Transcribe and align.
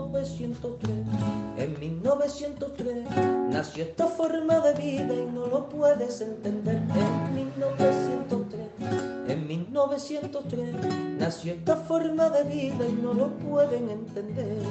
1903. 0.00 0.90
En 1.58 1.78
1903 1.78 3.04
nació 3.50 3.84
esta 3.84 4.06
forma 4.06 4.60
de 4.60 4.74
vida 4.74 5.14
y 5.14 5.26
no 5.26 5.46
lo 5.46 5.68
puedes 5.68 6.20
entender. 6.20 6.76
En 6.76 7.34
1903, 7.34 8.70
en 9.28 9.46
1903 9.46 11.18
nació 11.18 11.52
esta 11.52 11.76
forma 11.76 12.30
de 12.30 12.44
vida 12.44 12.88
y 12.88 12.92
no 12.92 13.12
lo 13.12 13.36
pueden 13.38 13.90
entender. 13.90 14.62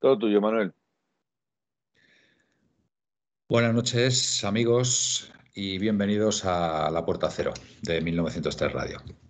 Todo 0.00 0.18
tuyo, 0.18 0.40
Manuel. 0.40 0.74
Buenas 3.48 3.72
noches, 3.72 4.44
amigos, 4.44 5.32
y 5.54 5.78
bienvenidos 5.78 6.44
a 6.44 6.90
La 6.90 7.04
Puerta 7.04 7.30
Cero 7.30 7.54
de 7.82 8.00
1903 8.00 8.72
Radio. 8.72 9.23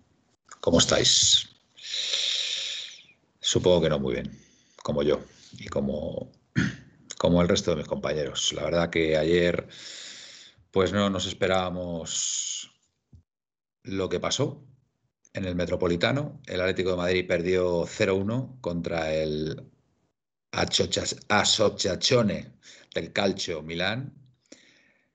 ¿Cómo 0.65 0.79
estáis? 0.79 1.47
Supongo 3.39 3.83
que 3.83 3.89
no 3.89 3.99
muy 3.99 4.15
bien, 4.15 4.35
como 4.81 5.03
yo 5.03 5.19
y 5.59 5.67
como, 5.67 6.31
como 7.19 7.43
el 7.43 7.47
resto 7.47 7.69
de 7.69 7.77
mis 7.77 7.87
compañeros. 7.87 8.51
La 8.51 8.63
verdad 8.63 8.89
que 8.89 9.15
ayer 9.15 9.67
pues 10.71 10.91
no 10.91 11.07
nos 11.11 11.27
esperábamos 11.27 12.71
lo 13.83 14.09
que 14.09 14.19
pasó 14.19 14.65
en 15.33 15.45
el 15.45 15.53
Metropolitano. 15.53 16.41
El 16.47 16.61
Atlético 16.61 16.89
de 16.89 16.97
Madrid 16.97 17.27
perdió 17.27 17.83
0-1 17.83 18.59
contra 18.59 19.13
el 19.13 19.71
Asociazione 20.49 22.53
del 22.95 23.13
Calcio 23.13 23.61
Milán, 23.61 24.15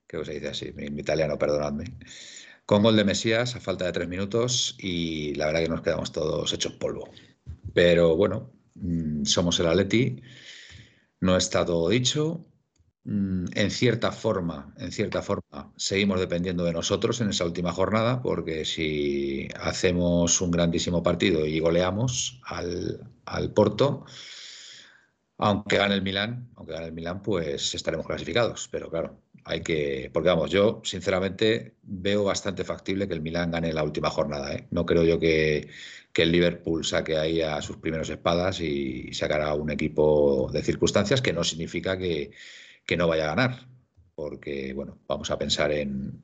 creo 0.07 0.21
que 0.21 0.27
se 0.27 0.33
dice 0.35 0.47
así, 0.47 0.71
mi, 0.71 0.85
italiano, 0.97 1.37
perdonadme, 1.37 1.97
con 2.71 2.83
gol 2.83 2.95
de 2.95 3.03
Mesías 3.03 3.53
a 3.57 3.59
falta 3.59 3.83
de 3.83 3.91
tres 3.91 4.07
minutos 4.07 4.77
y 4.79 5.35
la 5.35 5.47
verdad 5.47 5.63
que 5.63 5.67
nos 5.67 5.81
quedamos 5.81 6.13
todos 6.13 6.53
hechos 6.53 6.71
polvo. 6.71 7.09
Pero 7.73 8.15
bueno, 8.15 8.49
mm, 8.75 9.25
somos 9.25 9.59
el 9.59 9.67
Atleti, 9.67 10.21
no 11.19 11.35
está 11.35 11.65
todo 11.65 11.89
dicho. 11.89 12.45
Mm, 13.03 13.47
en 13.55 13.71
cierta 13.71 14.13
forma, 14.13 14.73
en 14.77 14.93
cierta 14.93 15.21
forma, 15.21 15.73
seguimos 15.75 16.21
dependiendo 16.21 16.63
de 16.63 16.71
nosotros 16.71 17.19
en 17.19 17.31
esa 17.31 17.43
última 17.43 17.73
jornada, 17.73 18.21
porque 18.21 18.63
si 18.63 19.49
hacemos 19.59 20.39
un 20.39 20.51
grandísimo 20.51 21.03
partido 21.03 21.45
y 21.45 21.59
goleamos 21.59 22.39
al, 22.45 23.01
al 23.25 23.51
Porto, 23.51 24.05
aunque 25.37 25.75
gane 25.75 25.95
el 25.95 26.03
Milán, 26.03 26.49
aunque 26.55 26.71
gane 26.71 26.85
el 26.85 26.93
Milán, 26.93 27.21
pues 27.21 27.75
estaremos 27.75 28.07
clasificados. 28.07 28.69
Pero 28.71 28.89
claro, 28.89 29.19
hay 29.45 29.61
que. 29.61 30.09
Porque 30.13 30.29
vamos, 30.29 30.51
yo 30.51 30.81
sinceramente 30.83 31.75
veo 31.83 32.23
bastante 32.23 32.63
factible 32.63 33.07
que 33.07 33.13
el 33.13 33.21
Milán 33.21 33.51
gane 33.51 33.73
la 33.73 33.83
última 33.83 34.09
jornada. 34.09 34.53
¿eh? 34.53 34.67
No 34.71 34.85
creo 34.85 35.03
yo 35.03 35.19
que, 35.19 35.69
el 36.15 36.31
Liverpool 36.31 36.85
saque 36.85 37.17
ahí 37.17 37.41
a 37.41 37.61
sus 37.61 37.77
primeros 37.77 38.09
espadas 38.09 38.59
y 38.61 39.13
sacará 39.13 39.53
un 39.53 39.71
equipo 39.71 40.49
de 40.51 40.61
circunstancias 40.61 41.21
que 41.21 41.33
no 41.33 41.43
significa 41.43 41.97
que, 41.97 42.31
no 42.97 43.07
vaya 43.07 43.25
a 43.25 43.35
ganar. 43.35 43.67
Porque, 44.15 44.73
bueno, 44.73 44.99
vamos 45.07 45.31
a 45.31 45.39
pensar 45.39 45.71
en, 45.71 46.23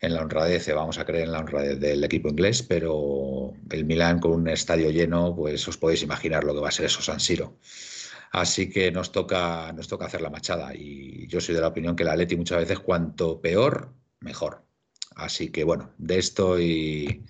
en 0.00 0.14
la 0.14 0.22
honradez, 0.22 0.68
eh, 0.68 0.72
vamos 0.72 0.98
a 0.98 1.04
creer 1.04 1.24
en 1.24 1.32
la 1.32 1.40
honradez 1.40 1.78
del 1.80 2.04
equipo 2.04 2.28
inglés, 2.28 2.62
pero 2.62 3.52
el 3.70 3.84
Milán 3.84 4.20
con 4.20 4.32
un 4.32 4.48
estadio 4.48 4.90
lleno, 4.90 5.34
pues 5.36 5.66
os 5.68 5.76
podéis 5.76 6.02
imaginar 6.02 6.44
lo 6.44 6.54
que 6.54 6.60
va 6.60 6.68
a 6.68 6.72
ser 6.72 6.86
eso 6.86 7.02
San 7.02 7.20
Siro. 7.20 7.58
Así 8.30 8.70
que 8.70 8.90
nos 8.90 9.12
toca, 9.12 9.72
nos 9.72 9.88
toca 9.88 10.06
hacer 10.06 10.20
la 10.20 10.30
machada. 10.30 10.74
Y 10.74 11.26
yo 11.28 11.40
soy 11.40 11.54
de 11.54 11.60
la 11.60 11.68
opinión 11.68 11.96
que 11.96 12.04
la 12.04 12.16
Leti 12.16 12.36
muchas 12.36 12.58
veces 12.58 12.78
cuanto 12.80 13.40
peor, 13.40 13.92
mejor. 14.20 14.62
Así 15.16 15.50
que 15.50 15.64
bueno, 15.64 15.90
de 15.98 16.18
esto 16.18 16.60
y, 16.60 17.24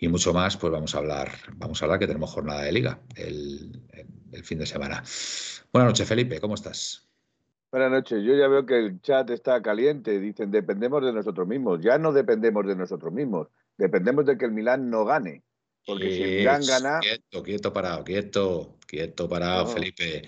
mucho 0.00 0.32
más, 0.34 0.56
pues 0.56 0.72
vamos 0.72 0.94
a 0.94 0.98
hablar, 0.98 1.30
vamos 1.54 1.80
a 1.80 1.84
hablar 1.84 2.00
que 2.00 2.08
tenemos 2.08 2.30
jornada 2.30 2.62
de 2.62 2.72
liga 2.72 3.00
el, 3.14 3.80
fin 4.42 4.58
de 4.58 4.66
semana. 4.66 5.04
Buenas 5.72 5.90
noches, 5.90 6.08
Felipe, 6.08 6.40
¿cómo 6.40 6.54
estás? 6.54 7.08
Buenas 7.70 7.90
noches. 7.92 8.24
Yo 8.24 8.34
ya 8.34 8.48
veo 8.48 8.66
que 8.66 8.78
el 8.78 9.00
chat 9.00 9.30
está 9.30 9.62
caliente. 9.62 10.18
Dicen, 10.18 10.50
dependemos 10.50 11.04
de 11.04 11.12
nosotros 11.12 11.46
mismos. 11.46 11.80
Ya 11.80 11.96
no 11.96 12.12
dependemos 12.12 12.66
de 12.66 12.74
nosotros 12.74 13.12
mismos. 13.12 13.48
Dependemos 13.78 14.26
de 14.26 14.36
que 14.36 14.44
el 14.44 14.52
Milán 14.52 14.90
no 14.90 15.04
gane. 15.04 15.42
Porque 15.86 16.10
si 16.10 16.22
el 16.22 16.30
Milán 16.38 16.62
gana. 16.66 17.00
Quieto, 17.00 17.42
quieto, 17.42 17.72
parado, 17.72 18.04
quieto, 18.04 18.76
quieto, 18.92 19.26
parado, 19.28 19.66
Felipe. 19.66 20.22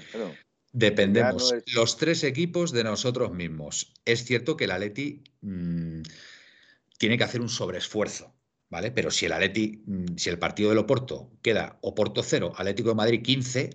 Dependemos 0.73 1.55
los 1.75 1.99
tres 1.99 2.25
equipos 2.25 2.73
de 2.73 2.83
nosotros 2.83 3.33
mismos. 3.33 3.93
Es 4.07 4.25
cierto 4.25 4.57
que 4.57 4.65
el 4.65 4.71
Atleti 4.71 5.23
mm, 5.43 6.01
tiene 6.99 7.19
que 7.19 7.25
hacer 7.25 7.43
un 7.43 7.51
sobreesfuerzo, 7.51 8.35
¿vale? 8.71 8.91
Pero 8.91 9.11
si 9.11 9.27
el 9.27 9.33
Atleti, 9.33 9.83
mm, 9.87 10.17
si 10.17 10.31
el 10.31 10.39
partido 10.39 10.71
del 10.71 10.79
Oporto 10.79 11.31
queda 11.43 11.79
Oporto 11.83 12.23
0, 12.23 12.55
Atlético 12.57 12.89
de 12.89 12.95
Madrid 12.95 13.23
15. 13.23 13.71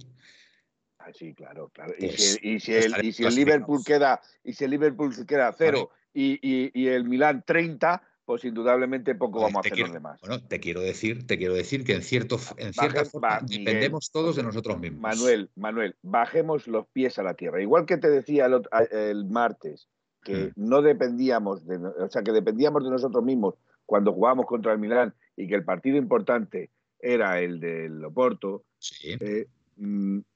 Ah, 0.97 1.11
sí, 1.13 1.33
claro, 1.35 1.69
claro. 1.69 1.93
y, 1.97 2.07
pues 2.07 2.39
si, 2.63 2.73
el, 2.73 3.35
Liverpool 3.35 3.83
queda, 3.85 4.19
y 4.43 4.53
si 4.53 4.63
el 4.63 4.71
Liverpool 4.71 5.13
queda 5.27 5.53
0 5.55 5.91
y, 6.13 6.39
y 6.41 6.87
el 6.87 7.05
Milán 7.05 7.43
30, 7.45 8.01
pues 8.29 8.45
indudablemente 8.45 9.15
poco 9.15 9.41
vamos 9.41 9.55
a 9.55 9.59
hacer 9.61 9.79
los 9.79 9.91
demás. 9.91 10.21
Bueno, 10.21 10.39
te 10.39 10.59
quiero 10.59 10.81
decir, 10.81 11.25
te 11.25 11.39
quiero 11.39 11.55
decir 11.55 11.83
que 11.83 11.95
en 11.95 12.03
cierto, 12.03 12.37
en 12.57 12.73
cierta 12.73 13.03
forma 13.03 13.39
dependemos 13.41 14.11
todos 14.11 14.35
de 14.35 14.43
nosotros 14.43 14.79
mismos. 14.79 15.01
Manuel, 15.01 15.49
Manuel, 15.55 15.95
bajemos 16.03 16.67
los 16.67 16.85
pies 16.89 17.17
a 17.17 17.23
la 17.23 17.33
tierra. 17.33 17.59
Igual 17.59 17.87
que 17.87 17.97
te 17.97 18.07
decía 18.07 18.45
el, 18.45 19.25
martes 19.25 19.87
que 20.21 20.35
mm. 20.35 20.51
no 20.57 20.83
dependíamos, 20.83 21.65
de, 21.65 21.77
o 21.77 22.07
sea, 22.11 22.21
que 22.21 22.31
dependíamos 22.31 22.83
de 22.83 22.91
nosotros 22.91 23.23
mismos 23.23 23.55
cuando 23.87 24.13
jugábamos 24.13 24.45
contra 24.45 24.73
el 24.73 24.77
Milán 24.77 25.15
y 25.35 25.47
que 25.47 25.55
el 25.55 25.63
partido 25.63 25.97
importante 25.97 26.69
era 26.99 27.41
el 27.41 27.59
del 27.59 28.05
Oporto. 28.05 28.63
Sí. 28.77 29.17
Eh, 29.21 29.47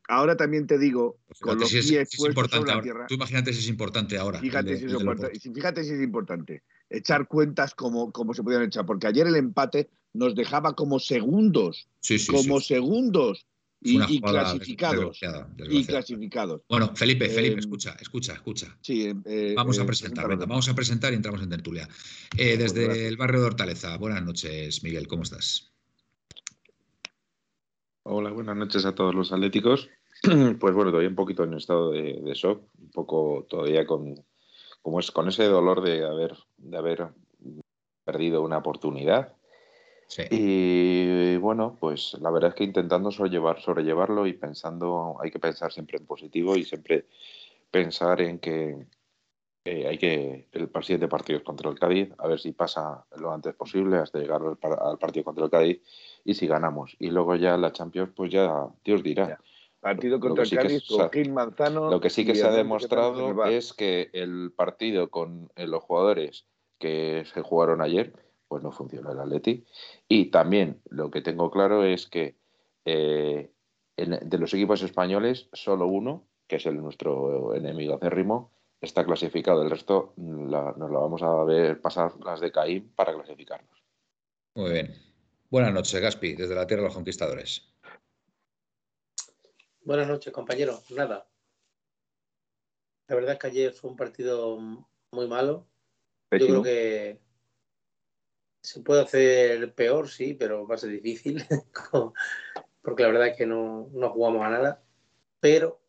ahora 0.07 0.37
también 0.37 0.67
te 0.67 0.77
digo, 0.77 1.19
con 1.39 1.59
los 1.59 1.71
pies 1.71 1.91
es, 1.91 2.19
la 2.65 2.81
tierra. 2.81 3.05
Tú 3.07 3.15
imagínate 3.15 3.53
si 3.53 3.59
es 3.59 3.67
importante 3.67 4.17
ahora. 4.17 4.39
Fíjate, 4.39 4.77
si, 4.77 4.85
es 4.85 4.93
importante, 4.93 5.39
fíjate 5.39 5.83
si 5.83 5.91
es 5.91 6.01
importante 6.01 6.63
echar 6.89 7.27
cuentas 7.27 7.73
como, 7.73 8.11
como 8.11 8.33
se 8.33 8.43
podían 8.43 8.63
echar, 8.63 8.85
porque 8.85 9.07
ayer 9.07 9.27
el 9.27 9.35
empate 9.35 9.89
nos 10.13 10.35
dejaba 10.35 10.75
como 10.75 10.99
segundos, 10.99 11.87
como 12.29 12.59
segundos 12.59 13.47
y, 13.81 14.21
clasificados. 14.21 15.19
Y 15.69 15.85
clasificados. 15.85 16.61
Bueno, 16.69 16.95
Felipe, 16.95 17.27
Felipe, 17.29 17.53
em, 17.53 17.59
escucha, 17.59 17.97
escucha, 17.99 18.33
escucha. 18.33 18.77
Sí, 18.81 19.05
em, 19.05 19.21
eh, 19.25 19.53
vamos 19.55 19.77
a 19.79 19.83
eh, 19.83 19.85
presentar, 19.85 20.37
vamos 20.37 20.69
a 20.69 20.75
presentar 20.75 21.13
y 21.13 21.15
entramos 21.15 21.41
en 21.41 21.49
tertulia. 21.49 21.89
Eh, 22.37 22.57
desde 22.57 23.07
el 23.07 23.17
barrio 23.17 23.41
de 23.41 23.47
Hortaleza, 23.47 23.97
buenas 23.97 24.23
noches, 24.23 24.83
Miguel, 24.83 25.07
¿cómo 25.07 25.23
estás? 25.23 25.72
Hola, 28.05 28.31
buenas 28.31 28.57
noches 28.57 28.85
a 28.85 28.93
todos 28.93 29.15
los 29.15 29.31
atléticos. 29.31 29.89
Pues 30.59 30.75
bueno, 30.75 30.91
todavía 30.91 31.07
un 31.07 31.15
poquito 31.15 31.45
en 31.45 31.53
estado 31.53 31.91
de, 31.91 32.19
de 32.21 32.33
shock, 32.33 32.61
un 32.77 32.91
poco 32.91 33.45
todavía 33.49 33.85
con, 33.85 34.15
como 34.81 34.99
es 34.99 35.09
con 35.09 35.29
ese 35.29 35.45
dolor 35.45 35.81
de 35.81 36.05
haber, 36.05 36.35
de 36.57 36.77
haber 36.77 37.07
perdido 38.03 38.41
una 38.41 38.57
oportunidad. 38.57 39.33
Y 40.29 41.37
bueno, 41.37 41.77
pues 41.79 42.17
la 42.19 42.29
verdad 42.29 42.49
es 42.49 42.55
que 42.55 42.65
intentando 42.65 43.09
sobrellevar, 43.09 43.61
sobrellevarlo 43.61 44.27
y 44.27 44.33
pensando, 44.33 45.15
hay 45.21 45.31
que 45.31 45.39
pensar 45.39 45.71
siempre 45.71 45.97
en 45.97 46.05
positivo 46.05 46.57
y 46.57 46.65
siempre 46.65 47.07
pensar 47.71 48.19
en 48.19 48.39
que 48.39 48.85
hay 49.65 49.97
que 49.97 50.49
el 50.51 50.69
siguiente 50.81 51.07
partido 51.07 51.37
es 51.37 51.43
contra 51.45 51.69
el 51.69 51.79
Cádiz, 51.79 52.09
a 52.17 52.27
ver 52.27 52.39
si 52.39 52.51
pasa 52.51 53.05
lo 53.15 53.31
antes 53.31 53.55
posible 53.55 53.97
hasta 53.97 54.19
llegar 54.19 54.41
al, 54.41 54.97
partido 54.97 55.23
contra 55.23 55.45
el 55.45 55.49
Cádiz 55.49 55.81
y 56.23 56.33
si 56.33 56.47
ganamos. 56.47 56.95
Y 56.99 57.09
luego 57.09 57.35
ya 57.35 57.57
la 57.57 57.71
Champions, 57.71 58.11
pues 58.15 58.31
ya 58.31 58.67
Dios 58.83 59.03
dirá. 59.03 59.39
Partido 59.79 60.19
contra 60.19 60.45
el 60.45 60.49
Cádiz 60.49 60.87
con 60.87 61.11
Gil 61.11 61.33
Manzano. 61.33 61.89
Lo 61.89 61.99
que 61.99 62.09
sí 62.09 62.25
que 62.25 62.35
se 62.35 62.47
ha 62.47 62.51
demostrado 62.51 63.45
es 63.45 63.73
que 63.73 64.09
el 64.13 64.53
partido 64.55 65.09
con 65.09 65.51
eh, 65.55 65.67
los 65.67 65.83
jugadores 65.83 66.45
que 66.79 67.25
se 67.25 67.41
jugaron 67.41 67.81
ayer, 67.81 68.13
pues 68.47 68.63
no 68.63 68.71
funcionó 68.71 69.11
el 69.11 69.19
Atleti. 69.19 69.65
Y 70.07 70.25
también 70.25 70.81
lo 70.89 71.11
que 71.11 71.21
tengo 71.21 71.51
claro 71.51 71.83
es 71.83 72.07
que 72.07 72.37
eh, 72.85 73.51
de 73.97 74.37
los 74.37 74.53
equipos 74.53 74.81
españoles, 74.81 75.49
solo 75.51 75.87
uno, 75.87 76.27
que 76.47 76.55
es 76.55 76.65
el 76.65 76.77
nuestro 76.77 77.53
enemigo 77.53 77.95
acérrimo, 77.95 78.51
está 78.79 79.05
clasificado. 79.05 79.63
El 79.63 79.69
resto 79.69 80.13
nos 80.15 80.77
lo 80.77 81.01
vamos 81.01 81.23
a 81.23 81.43
ver 81.43 81.81
pasar 81.81 82.13
las 82.23 82.39
de 82.39 82.51
Caín 82.51 82.91
para 82.95 83.13
clasificarnos. 83.13 83.83
Muy 84.55 84.71
bien. 84.71 85.12
Buenas 85.53 85.71
noches, 85.71 86.01
Gaspi, 86.01 86.33
desde 86.33 86.55
la 86.55 86.65
Tierra 86.65 86.81
de 86.81 86.87
los 86.87 86.95
Conquistadores. 86.95 87.61
Buenas 89.83 90.07
noches, 90.07 90.33
compañero. 90.33 90.81
Nada. 90.89 91.29
La 93.07 93.15
verdad 93.15 93.33
es 93.33 93.37
que 93.37 93.47
ayer 93.47 93.71
fue 93.71 93.91
un 93.91 93.95
partido 93.95 94.57
muy 94.57 95.27
malo. 95.27 95.67
Yo 96.31 96.47
creo 96.47 96.63
que 96.63 97.21
se 98.63 98.81
puede 98.81 99.03
hacer 99.03 99.75
peor, 99.75 100.09
sí, 100.09 100.33
pero 100.33 100.65
va 100.67 100.73
a 100.73 100.79
ser 100.79 100.89
difícil. 100.89 101.45
porque 102.81 103.03
la 103.03 103.09
verdad 103.09 103.27
es 103.27 103.37
que 103.37 103.45
no, 103.45 103.91
no 103.93 104.09
jugamos 104.09 104.43
a 104.43 104.49
nada. 104.49 104.83
Pero 105.39 105.85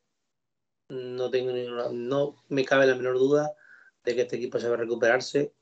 no 0.91 1.31
tengo 1.31 1.53
ninguna, 1.53 1.89
no 1.91 2.37
me 2.51 2.67
cabe 2.67 2.87
la 2.87 2.97
menor 2.97 3.17
duda 3.17 3.55
de 4.05 4.15
que 4.15 4.21
este 4.21 4.37
equipo 4.37 4.61
se 4.61 4.69
va 4.69 4.75
a 4.75 4.81
recuperarse. 4.81 5.55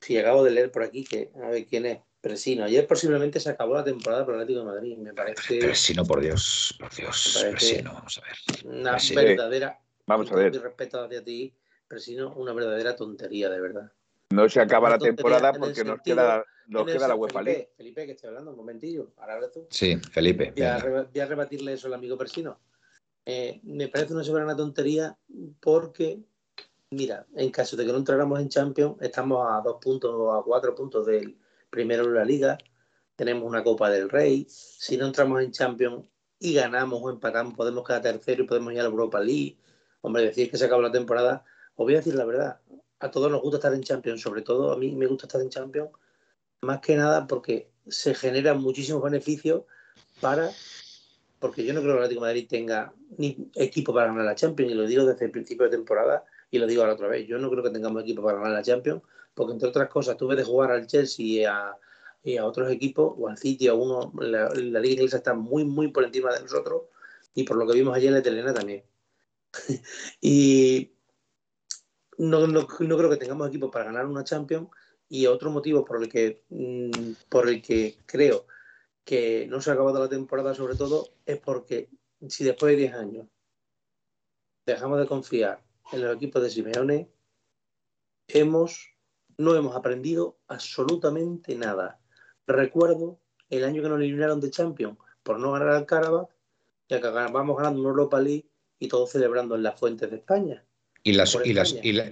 Si 0.00 0.16
acabo 0.16 0.42
de 0.42 0.52
leer 0.52 0.72
por 0.72 0.84
aquí 0.84 1.04
que 1.04 1.30
a 1.34 1.50
ver 1.50 1.66
quién 1.66 1.84
es 1.84 2.00
Presino. 2.24 2.64
Ayer 2.64 2.86
posiblemente 2.86 3.38
se 3.38 3.50
acabó 3.50 3.74
la 3.74 3.84
temporada 3.84 4.24
para 4.24 4.38
el 4.38 4.42
Atlético 4.44 4.64
de 4.64 4.72
Madrid. 4.74 4.96
Me 4.96 5.12
parece. 5.12 5.58
Presino, 5.58 6.06
por 6.06 6.22
Dios, 6.22 6.74
por 6.80 6.90
Dios. 6.94 7.44
Presino, 7.50 7.92
vamos 7.92 8.18
a 8.18 8.22
ver. 8.22 8.74
Una 8.74 8.96
verdadera. 9.14 9.78
Vamos 10.06 10.32
a 10.32 10.36
ver. 10.36 10.50
Mi 10.50 10.56
respeto 10.56 11.04
hacia 11.04 11.22
ti, 11.22 11.54
Presino, 11.86 12.32
una 12.32 12.54
verdadera 12.54 12.96
tontería, 12.96 13.50
de 13.50 13.60
verdad. 13.60 13.92
No 14.30 14.48
se 14.48 14.58
acaba 14.58 14.88
la 14.88 14.98
temporada 14.98 15.52
porque 15.52 15.84
nos 15.84 16.00
queda, 16.00 16.42
nos 16.66 16.86
queda 16.86 17.08
la 17.08 17.14
UEFA 17.14 17.42
League. 17.42 17.72
Felipe, 17.76 18.06
que 18.06 18.12
estoy 18.12 18.28
hablando 18.28 18.52
un 18.52 18.56
momentillo. 18.56 19.12
Ahora 19.18 19.50
tú. 19.50 19.66
Sí, 19.68 19.98
Felipe. 20.10 20.54
Voy 20.56 20.64
a, 20.64 20.78
voy 21.12 21.20
a, 21.20 21.26
rebatirle 21.26 21.74
eso 21.74 21.88
al 21.88 21.94
amigo 21.94 22.16
Presino. 22.16 22.58
Eh, 23.26 23.60
me 23.64 23.88
parece 23.88 24.14
una 24.14 24.24
soberana 24.24 24.56
tontería 24.56 25.14
porque, 25.60 26.20
mira, 26.88 27.26
en 27.36 27.50
caso 27.50 27.76
de 27.76 27.84
que 27.84 27.92
no 27.92 27.98
entráramos 27.98 28.40
en 28.40 28.48
Champions, 28.48 28.96
estamos 29.02 29.46
a 29.46 29.60
dos 29.60 29.76
puntos 29.78 30.10
o 30.14 30.32
a 30.32 30.42
cuatro 30.42 30.74
puntos 30.74 31.04
del 31.04 31.36
primero 31.74 32.06
de 32.06 32.14
la 32.14 32.24
liga, 32.24 32.56
tenemos 33.16 33.44
una 33.44 33.64
Copa 33.64 33.90
del 33.90 34.08
Rey, 34.08 34.46
si 34.48 34.96
no 34.96 35.06
entramos 35.06 35.42
en 35.42 35.50
Champions 35.50 36.06
y 36.38 36.54
ganamos 36.54 37.00
o 37.02 37.10
empatamos, 37.10 37.54
podemos 37.54 37.84
quedar 37.84 38.02
tercero 38.02 38.44
y 38.44 38.46
podemos 38.46 38.72
ir 38.72 38.78
a 38.78 38.84
la 38.84 38.88
Europa 38.88 39.18
League. 39.20 39.58
Hombre, 40.00 40.22
decir 40.22 40.50
que 40.50 40.56
se 40.56 40.66
acabó 40.66 40.82
la 40.82 40.92
temporada, 40.92 41.44
os 41.74 41.84
voy 41.84 41.94
a 41.94 41.96
decir 41.96 42.14
la 42.14 42.24
verdad, 42.24 42.60
a 43.00 43.10
todos 43.10 43.28
nos 43.30 43.42
gusta 43.42 43.56
estar 43.56 43.74
en 43.74 43.82
Champions, 43.82 44.20
sobre 44.20 44.42
todo 44.42 44.72
a 44.72 44.76
mí 44.76 44.92
me 44.92 45.06
gusta 45.06 45.26
estar 45.26 45.40
en 45.40 45.50
Champions, 45.50 45.90
más 46.60 46.80
que 46.80 46.94
nada 46.96 47.26
porque 47.26 47.70
se 47.88 48.14
generan 48.14 48.60
muchísimos 48.60 49.02
beneficios 49.02 49.64
para 50.20 50.50
porque 51.40 51.64
yo 51.64 51.74
no 51.74 51.80
creo 51.80 51.94
que 51.94 51.98
el 51.98 52.04
Atlético 52.04 52.24
de 52.24 52.30
Madrid 52.30 52.46
tenga 52.48 52.94
ni 53.18 53.50
equipo 53.56 53.92
para 53.92 54.06
ganar 54.06 54.24
la 54.24 54.34
Champions, 54.34 54.72
y 54.72 54.74
lo 54.74 54.86
digo 54.86 55.04
desde 55.04 55.26
el 55.26 55.30
principio 55.30 55.64
de 55.64 55.72
temporada, 55.76 56.24
y 56.50 56.58
lo 56.58 56.66
digo 56.66 56.82
ahora 56.82 56.94
otra 56.94 57.08
vez, 57.08 57.26
yo 57.26 57.36
no 57.36 57.50
creo 57.50 57.64
que 57.64 57.70
tengamos 57.70 58.02
equipo 58.02 58.22
para 58.22 58.38
ganar 58.38 58.52
la 58.52 58.62
Champions, 58.62 59.02
porque 59.34 59.52
entre 59.52 59.68
otras 59.68 59.88
cosas, 59.88 60.16
tú 60.16 60.28
ves 60.28 60.38
de 60.38 60.44
jugar 60.44 60.70
al 60.70 60.86
Chelsea 60.86 61.26
y 61.26 61.44
a, 61.44 61.76
otros 62.44 62.70
equipos, 62.70 63.14
o 63.18 63.28
al 63.28 63.36
City, 63.36 63.68
a 63.68 63.74
uno, 63.74 64.12
la, 64.18 64.48
Liga 64.54 64.94
Inglesa 64.94 65.18
está 65.18 65.34
muy, 65.34 65.64
muy 65.64 65.88
por 65.88 66.04
encima 66.04 66.32
de 66.32 66.40
nosotros, 66.40 66.82
y 67.34 67.44
por 67.44 67.56
lo 67.56 67.66
que 67.66 67.74
vimos 67.74 67.94
ayer 67.94 68.08
en 68.08 68.14
la 68.14 68.20
italiana 68.20 68.54
también. 68.54 68.84
y 70.20 70.92
no, 72.18 72.46
no, 72.46 72.62
no, 72.62 72.66
creo 72.66 73.10
que 73.10 73.16
tengamos 73.16 73.48
equipo 73.48 73.70
para 73.70 73.86
ganar 73.86 74.06
una 74.06 74.24
Champions, 74.24 74.68
y 75.08 75.26
otro 75.26 75.50
motivo 75.50 75.84
por 75.84 76.02
el 76.02 76.08
que, 76.08 76.42
mm, 76.48 77.12
por 77.28 77.48
el 77.48 77.60
que 77.60 77.98
creo 78.06 78.46
que 79.04 79.46
no 79.48 79.60
se 79.60 79.70
ha 79.70 79.74
acabado 79.74 80.00
la 80.00 80.08
temporada 80.08 80.54
sobre 80.54 80.76
todo 80.76 81.10
es 81.26 81.38
porque 81.38 81.90
si 82.28 82.42
después 82.44 82.72
de 82.72 82.82
10 82.82 82.94
años 82.94 83.26
dejamos 84.66 84.98
de 84.98 85.06
confiar 85.06 85.62
en 85.92 86.02
los 86.02 86.16
equipos 86.16 86.42
de 86.42 86.50
Simeone, 86.50 87.10
hemos, 88.28 88.93
no 89.38 89.54
hemos 89.54 89.76
aprendido 89.76 90.38
absolutamente 90.48 91.54
nada. 91.54 92.00
Recuerdo 92.46 93.20
el 93.50 93.64
año 93.64 93.82
que 93.82 93.88
nos 93.88 93.98
eliminaron 93.98 94.40
de 94.40 94.50
Champions 94.50 94.98
por 95.22 95.38
no 95.38 95.52
ganar 95.52 95.68
al 95.70 95.86
Carabao, 95.86 96.30
y 96.88 96.98
vamos 96.98 97.56
ganando 97.56 97.80
una 97.80 97.90
Europa 97.90 98.20
League 98.20 98.46
y 98.78 98.88
todos 98.88 99.10
celebrando 99.10 99.54
en 99.54 99.62
las 99.62 99.78
fuentes 99.78 100.10
de 100.10 100.16
España. 100.16 100.64
Y 101.02 101.12
la, 101.12 101.24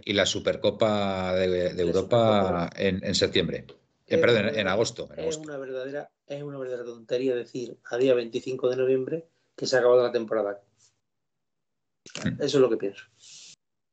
y 0.05 0.13
la, 0.13 0.27
Supercopa 0.27 1.35
de, 1.35 1.71
Europa 1.81 2.69
En, 2.77 3.15
septiembre. 3.15 3.67
Eh, 4.07 4.19
perdón, 4.19 4.51
en, 4.55 4.69
agosto, 4.69 5.09
Es, 5.17 5.39
una 5.39 5.57
verdadera, 5.57 6.11
es 6.27 6.43
una 6.43 6.59
verdadera 6.59 6.85
tontería 6.85 7.35
decir 7.35 7.79
a 7.91 7.97
día 7.97 8.15
25 8.15 8.69
de 8.69 8.77
noviembre 8.77 9.29
que 9.57 9.67
se 9.67 9.77
ha 9.77 9.79
acabado 9.79 10.03
la 10.03 10.13
temporada. 10.13 10.63
Mm. 12.23 12.43
Eso 12.43 12.59
es 12.59 12.61
lo 12.61 12.69
que 12.69 12.77
pienso. 12.77 13.05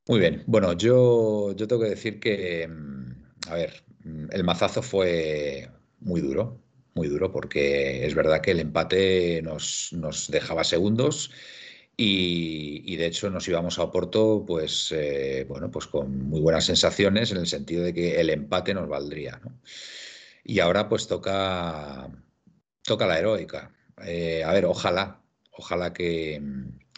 Muy 0.09 0.19
bien. 0.19 0.43
Bueno, 0.47 0.73
yo, 0.73 1.53
yo 1.53 1.67
tengo 1.67 1.83
que 1.83 1.89
decir 1.89 2.19
que, 2.19 2.67
mm, 2.67 2.98
a 3.49 3.55
ver, 3.55 3.83
el 4.31 4.43
mazazo 4.43 4.81
fue 4.81 5.69
muy 5.99 6.21
duro, 6.21 6.61
muy 6.93 7.07
duro, 7.07 7.31
porque 7.31 8.05
es 8.05 8.15
verdad 8.15 8.41
que 8.41 8.51
el 8.51 8.59
empate 8.59 9.41
nos, 9.41 9.91
nos 9.93 10.29
dejaba 10.29 10.63
segundos 10.63 11.31
y, 12.01 12.95
de 12.95 13.07
hecho 13.07 13.29
nos 13.29 13.47
íbamos 13.47 13.77
a 13.77 13.83
Oporto 13.83 14.45
pues, 14.47 14.93
eh, 14.93 15.45
bueno, 15.49 15.69
pues 15.69 15.87
con 15.87 16.29
muy 16.29 16.39
buenas 16.39 16.65
sensaciones 16.65 17.31
en 17.31 17.37
el 17.39 17.47
sentido 17.47 17.83
de 17.83 17.93
que 17.93 18.21
el 18.21 18.29
empate 18.29 18.73
nos 18.73 18.87
valdría. 18.87 19.41
¿no? 19.43 19.59
Y 20.45 20.59
ahora 20.59 20.87
pues 20.87 21.07
toca, 21.07 22.09
toca 22.83 23.05
la 23.05 23.19
heroica. 23.19 23.73
Eh, 24.05 24.43
a 24.45 24.53
ver, 24.53 24.65
ojalá, 24.65 25.21
ojalá 25.51 25.91
que, 25.91 26.41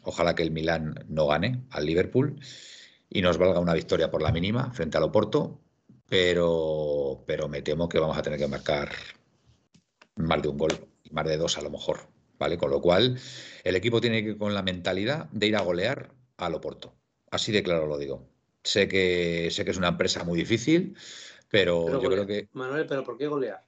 ojalá 0.03 0.35
que 0.35 0.43
el 0.43 0.51
Milán 0.51 1.05
no 1.09 1.25
gane 1.27 1.63
al 1.71 1.87
Liverpool 1.87 2.39
y 3.09 3.23
nos 3.23 3.39
valga 3.39 3.59
una 3.59 3.73
victoria 3.73 4.11
por 4.11 4.21
la 4.21 4.31
mínima 4.31 4.71
frente 4.71 4.97
al 4.97 5.03
Oporto, 5.03 5.60
pero, 6.11 7.23
pero 7.25 7.47
me 7.47 7.61
temo 7.61 7.87
que 7.87 7.97
vamos 7.97 8.17
a 8.17 8.21
tener 8.21 8.37
que 8.37 8.45
marcar 8.45 8.91
más 10.17 10.41
de 10.41 10.49
un 10.49 10.57
gol, 10.57 10.73
más 11.09 11.25
de 11.25 11.37
dos 11.37 11.57
a 11.57 11.61
lo 11.61 11.69
mejor, 11.69 11.99
¿vale? 12.37 12.57
Con 12.57 12.69
lo 12.69 12.81
cual, 12.81 13.17
el 13.63 13.75
equipo 13.77 14.01
tiene 14.01 14.21
que 14.21 14.31
ir 14.31 14.37
con 14.37 14.53
la 14.53 14.61
mentalidad 14.61 15.29
de 15.31 15.47
ir 15.47 15.55
a 15.55 15.61
golear 15.61 16.13
al 16.35 16.53
Oporto. 16.53 16.93
Así 17.31 17.53
de 17.53 17.63
claro 17.63 17.87
lo 17.87 17.97
digo. 17.97 18.27
Sé 18.61 18.89
que, 18.89 19.47
sé 19.51 19.63
que 19.63 19.71
es 19.71 19.77
una 19.77 19.87
empresa 19.87 20.25
muy 20.25 20.37
difícil, 20.37 20.97
pero, 21.47 22.01
yo 22.01 22.09
creo 22.09 22.27
que. 22.27 22.49
Manuel, 22.51 22.85
¿pero 22.87 23.05
por 23.05 23.17
qué 23.17 23.27
golear? 23.27 23.63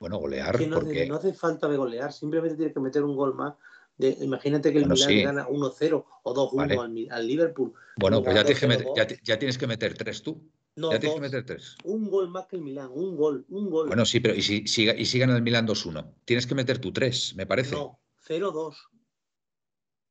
Bueno, 0.00 0.18
golear. 0.18 0.60
no, 0.68 0.80
porque... 0.80 1.06
no 1.06 1.14
hace 1.14 1.32
falta 1.32 1.66
de 1.66 1.78
golear, 1.78 2.12
simplemente 2.12 2.56
tiene 2.58 2.74
que 2.74 2.80
meter 2.80 3.04
un 3.04 3.16
gol 3.16 3.34
más. 3.34 3.54
De, 3.96 4.18
imagínate 4.20 4.70
que 4.70 4.80
el 4.80 4.86
Milan 4.86 5.22
gana 5.22 5.48
1-0 5.48 6.04
o 6.24 6.34
2-1 6.34 7.08
al, 7.10 7.26
Liverpool. 7.26 7.72
Bueno, 7.96 8.22
pues 8.22 8.34
ya 8.34 8.44
tienes, 8.44 8.60
que 8.60 8.66
meter, 8.66 8.86
ya, 9.22 9.38
tienes 9.38 9.56
que 9.56 9.66
meter 9.66 9.94
tres 9.94 10.22
tú. 10.22 10.42
No, 10.76 10.90
ya 10.90 10.98
tienes 10.98 11.16
que 11.16 11.20
meter 11.20 11.44
tres. 11.44 11.76
Un 11.84 12.08
gol 12.08 12.28
más 12.30 12.46
que 12.46 12.56
el 12.56 12.62
Milan, 12.62 12.88
un 12.92 13.14
gol, 13.14 13.44
un 13.50 13.68
gol. 13.68 13.88
Bueno, 13.88 14.06
sí, 14.06 14.20
pero 14.20 14.34
¿y 14.34 14.42
si, 14.42 14.66
si, 14.66 14.88
y 14.88 15.04
si 15.04 15.18
gana 15.18 15.36
el 15.36 15.42
Milan 15.42 15.66
2-1? 15.66 16.14
Tienes 16.24 16.46
que 16.46 16.54
meter 16.54 16.78
tú 16.78 16.92
tres, 16.92 17.34
me 17.36 17.46
parece. 17.46 17.74
No, 17.74 18.00
0-2. 18.26 18.76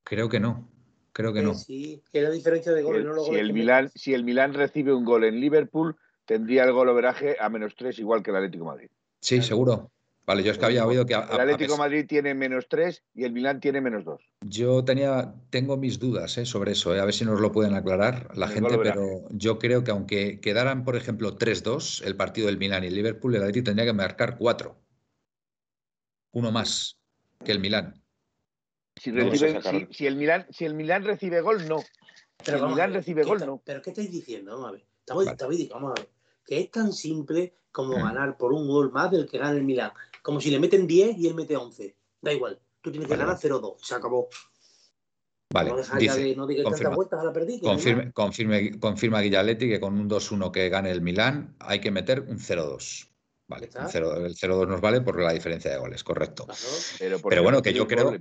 Creo 0.03 0.29
que 0.29 0.39
no. 0.39 0.69
Creo 1.13 1.33
que 1.33 1.41
no. 1.41 1.55
Sí, 1.55 2.03
que 2.11 2.21
la 2.21 2.29
diferencia 2.29 2.71
de 2.71 2.83
goles. 2.83 3.05
Si, 3.25 3.35
el, 3.35 3.53
Milan, 3.53 3.89
si 3.93 4.13
el 4.13 4.23
Milan 4.23 4.53
recibe 4.53 4.93
un 4.93 5.03
gol 5.03 5.23
en 5.23 5.39
Liverpool, 5.39 5.97
tendría 6.25 6.63
el 6.63 6.71
goloveraje 6.71 7.37
a 7.39 7.49
menos 7.49 7.75
3, 7.75 7.97
igual 7.99 8.23
que 8.23 8.29
el 8.29 8.37
Atlético 8.37 8.65
Madrid. 8.65 8.89
Sí, 9.19 9.41
seguro. 9.41 9.91
Vale, 10.25 10.43
yo 10.43 10.51
es 10.51 10.57
que 10.57 10.65
había 10.65 10.85
oído 10.85 11.05
que... 11.05 11.13
el 11.13 11.19
Atlético 11.19 11.77
Madrid 11.77 12.05
tiene 12.07 12.33
menos 12.35 12.67
3 12.69 13.03
y 13.15 13.23
el 13.23 13.31
Milán 13.31 13.59
tiene 13.59 13.81
menos 13.81 14.05
2. 14.05 14.21
Yo 14.41 14.83
tenía, 14.85 15.33
tengo 15.49 15.77
mis 15.77 15.99
dudas 15.99 16.37
eh, 16.37 16.45
sobre 16.45 16.73
eso, 16.73 16.95
eh, 16.95 16.99
a 16.99 17.05
ver 17.05 17.13
si 17.13 17.25
nos 17.25 17.41
lo 17.41 17.51
pueden 17.51 17.73
aclarar 17.73 18.29
la 18.37 18.47
gente, 18.47 18.77
pero 18.77 19.27
yo 19.31 19.57
creo 19.57 19.83
que 19.83 19.91
aunque 19.91 20.39
quedaran, 20.39 20.83
por 20.83 20.95
ejemplo, 20.95 21.37
3-2 21.37 22.05
el 22.05 22.15
partido 22.15 22.47
del 22.47 22.57
Milán 22.57 22.83
y 22.83 22.87
el 22.87 22.95
Liverpool, 22.95 23.35
el 23.35 23.41
Atlético 23.41 23.65
tendría 23.65 23.85
que 23.85 23.93
marcar 23.93 24.37
4. 24.37 24.75
Uno 26.33 26.51
más 26.51 26.97
que 27.43 27.51
el 27.51 27.59
Milán. 27.59 28.01
Si, 28.95 29.09
el 29.09 30.15
Milán, 30.15 30.45
si 30.51 30.65
el 30.65 30.75
Milán 30.75 31.03
recibe 31.03 31.41
gol, 31.41 31.67
no. 31.67 31.79
si 32.43 32.51
el 32.51 32.67
Milán 32.67 32.93
recibe 32.93 33.23
gol, 33.23 33.39
no. 33.45 33.61
¿Pero 33.65 33.81
qué 33.81 33.89
estáis 33.89 34.11
diciendo? 34.11 34.51
Vamos 34.51 34.67
a 34.67 34.71
ver. 34.73 34.85
Estamos, 34.99 35.25
vamos 35.69 35.91
a 35.91 36.01
ver 36.01 36.09
que 36.45 36.59
es 36.59 36.71
tan 36.71 36.91
simple 36.91 37.53
como 37.71 37.97
mm. 37.97 38.03
ganar 38.03 38.37
por 38.37 38.53
un 38.53 38.67
gol 38.67 38.91
más 38.91 39.11
del 39.11 39.25
que 39.25 39.37
gana 39.37 39.51
el 39.51 39.63
Milán. 39.63 39.91
Como 40.21 40.39
si 40.39 40.51
le 40.51 40.59
meten 40.59 40.87
10 40.87 41.17
y 41.17 41.27
él 41.27 41.35
mete 41.35 41.55
11. 41.55 41.95
Da 42.21 42.33
igual. 42.33 42.59
Tú 42.81 42.91
tienes 42.91 43.09
que 43.09 43.15
ganar 43.15 43.37
0-2. 43.37 43.77
Se 43.81 43.95
acabó. 43.95 44.29
Vale, 45.53 45.71
no 45.71 45.77
dice, 45.99 46.35
no 46.35 46.47
confirma, 46.63 46.95
vueltas 46.95 47.19
a 47.19 47.25
la 47.25 47.33
perdida, 47.33 47.59
confirme, 47.61 48.13
confirme, 48.13 48.79
confirma 48.79 49.19
Guillaletti 49.19 49.67
que 49.67 49.81
con 49.81 49.99
un 49.99 50.09
2-1 50.09 50.49
que 50.49 50.69
gane 50.69 50.91
el 50.91 51.01
Milán 51.01 51.57
hay 51.59 51.81
que 51.81 51.91
meter 51.91 52.21
un 52.21 52.39
0-2. 52.39 53.11
Vale, 53.51 53.65
el 53.65 54.35
0-2 54.35 54.65
nos 54.65 54.79
vale 54.79 55.01
por 55.01 55.19
la 55.19 55.33
diferencia 55.33 55.69
de 55.71 55.77
goles, 55.77 56.05
correcto. 56.05 56.47
Pero, 57.27 57.43
bueno, 57.43 57.61
que 57.61 57.73
yo 57.73 57.85
creo, 57.85 58.13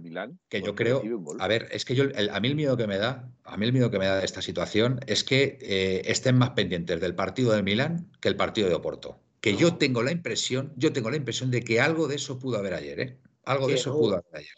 que 0.48 0.60
yo 0.60 0.74
creo, 0.74 1.04
a 1.38 1.46
ver, 1.46 1.68
es 1.70 1.84
que 1.84 1.94
yo, 1.94 2.06
a 2.32 2.40
mí 2.40 2.48
el 2.48 2.56
miedo 2.56 2.76
que 2.76 2.88
me 2.88 2.98
da, 2.98 3.30
a 3.44 3.56
mí 3.56 3.64
el 3.64 3.72
miedo 3.72 3.92
que 3.92 4.00
me 4.00 4.06
da 4.06 4.18
de 4.18 4.24
esta 4.24 4.42
situación 4.42 4.98
es 5.06 5.22
que 5.22 5.56
eh, 5.60 6.02
estén 6.06 6.36
más 6.36 6.50
pendientes 6.50 7.00
del 7.00 7.14
partido 7.14 7.52
del 7.52 7.62
Milán 7.62 8.10
que 8.20 8.26
el 8.26 8.34
partido 8.34 8.68
de 8.68 8.74
Oporto. 8.74 9.20
Que 9.40 9.56
yo 9.56 9.76
tengo 9.76 10.02
la 10.02 10.12
impresión, 10.12 10.72
yo 10.76 10.92
tengo 10.92 11.10
la 11.10 11.16
impresión 11.16 11.50
de 11.50 11.62
que 11.62 11.80
algo 11.80 12.08
de 12.08 12.16
eso 12.16 12.38
pudo 12.38 12.58
haber 12.58 12.74
ayer, 12.74 13.00
¿eh? 13.00 13.18
Algo 13.44 13.68
de 13.68 13.74
eso 13.74 13.92
pudo 13.92 14.14
haber 14.14 14.36
ayer. 14.36 14.54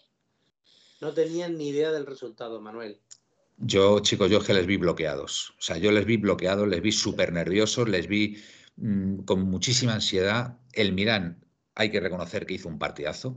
No 1.01 1.12
tenían 1.15 1.57
ni 1.57 1.69
idea 1.69 1.93
del 1.93 2.07
resultado, 2.07 2.61
Manuel. 2.61 3.01
Yo, 3.59 4.01
chicos, 4.01 4.31
yo 4.31 4.39
es 4.39 4.45
que 4.45 4.55
les 4.55 4.67
vi 4.67 4.77
bloqueados. 4.77 5.51
O 5.59 5.62
sea, 5.62 5.77
yo 5.77 5.93
les 5.93 6.05
vi 6.05 6.17
bloqueados, 6.17 6.67
les 6.67 6.81
vi 6.81 6.91
súper 6.91 7.33
nerviosos, 7.33 7.89
les 7.89 8.09
vi 8.09 8.43
Mm, 8.77 9.23
con 9.25 9.43
muchísima 9.43 9.95
ansiedad. 9.95 10.59
El 10.73 10.93
Milán 10.93 11.45
hay 11.75 11.91
que 11.91 12.01
reconocer 12.01 12.47
que 12.47 12.55
hizo 12.55 12.69
un 12.69 12.79
partidazo. 12.79 13.37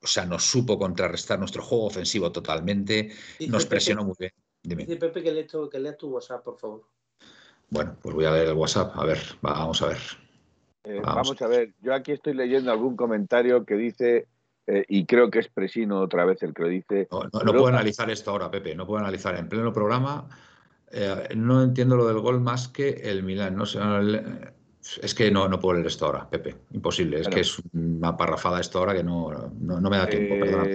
O 0.00 0.06
sea, 0.06 0.24
nos 0.24 0.44
supo 0.44 0.78
contrarrestar 0.78 1.38
nuestro 1.38 1.62
juego 1.62 1.86
ofensivo 1.86 2.30
totalmente, 2.30 3.12
nos 3.48 3.66
presionó 3.66 4.04
muy 4.04 4.14
bien. 4.18 4.32
Dime. 4.62 4.84
Dice 4.84 4.96
Pepe 4.96 5.22
que 5.22 5.46
que 5.46 5.92
tu 5.92 6.08
WhatsApp, 6.08 6.44
por 6.44 6.56
favor. 6.56 6.86
Bueno, 7.68 7.96
pues 8.00 8.14
voy 8.14 8.24
a 8.24 8.32
leer 8.32 8.48
el 8.48 8.54
WhatsApp. 8.54 8.96
A 8.96 9.04
ver, 9.04 9.18
vamos 9.42 9.82
a 9.82 9.88
ver. 9.88 9.98
Eh, 10.84 11.00
vamos. 11.02 11.40
a 11.42 11.46
ver, 11.46 11.72
yo 11.82 11.94
aquí 11.94 12.12
estoy 12.12 12.34
leyendo 12.34 12.70
algún 12.70 12.96
comentario 12.96 13.64
que 13.64 13.74
dice, 13.74 14.26
eh, 14.66 14.84
y 14.88 15.06
creo 15.06 15.30
que 15.30 15.40
es 15.40 15.48
Presino 15.48 16.00
otra 16.00 16.24
vez 16.24 16.42
el 16.42 16.54
que 16.54 16.62
lo 16.62 16.68
dice. 16.68 17.08
No, 17.10 17.52
puedo 17.52 17.68
analizar 17.68 18.10
esto 18.10 18.30
ahora, 18.30 18.50
Pepe, 18.50 18.74
no 18.74 18.86
puedo 18.86 19.00
analizar 19.00 19.36
en 19.36 19.48
pleno 19.48 19.72
programa. 19.72 20.28
Eh, 20.90 21.28
no 21.36 21.62
entiendo 21.62 21.96
lo 21.96 22.06
del 22.06 22.18
gol 22.20 22.40
más 22.40 22.68
que 22.68 22.88
el 22.88 23.22
Milan. 23.22 23.56
No 23.56 23.66
sé, 23.66 23.78
es 25.02 25.14
que 25.14 25.30
no, 25.30 25.48
no 25.48 25.60
puedo 25.60 25.74
leer 25.74 25.86
esto 25.86 26.06
ahora, 26.06 26.28
Pepe. 26.28 26.54
Imposible. 26.72 27.20
Es 27.20 27.28
que 27.28 27.40
es 27.40 27.60
una 27.72 28.16
parrafada 28.16 28.60
esto 28.60 28.78
ahora 28.78 28.94
que 28.94 29.02
no, 29.02 29.50
me 29.60 29.96
da 29.96 30.06
tiempo, 30.06 30.36
perdón. 30.38 30.68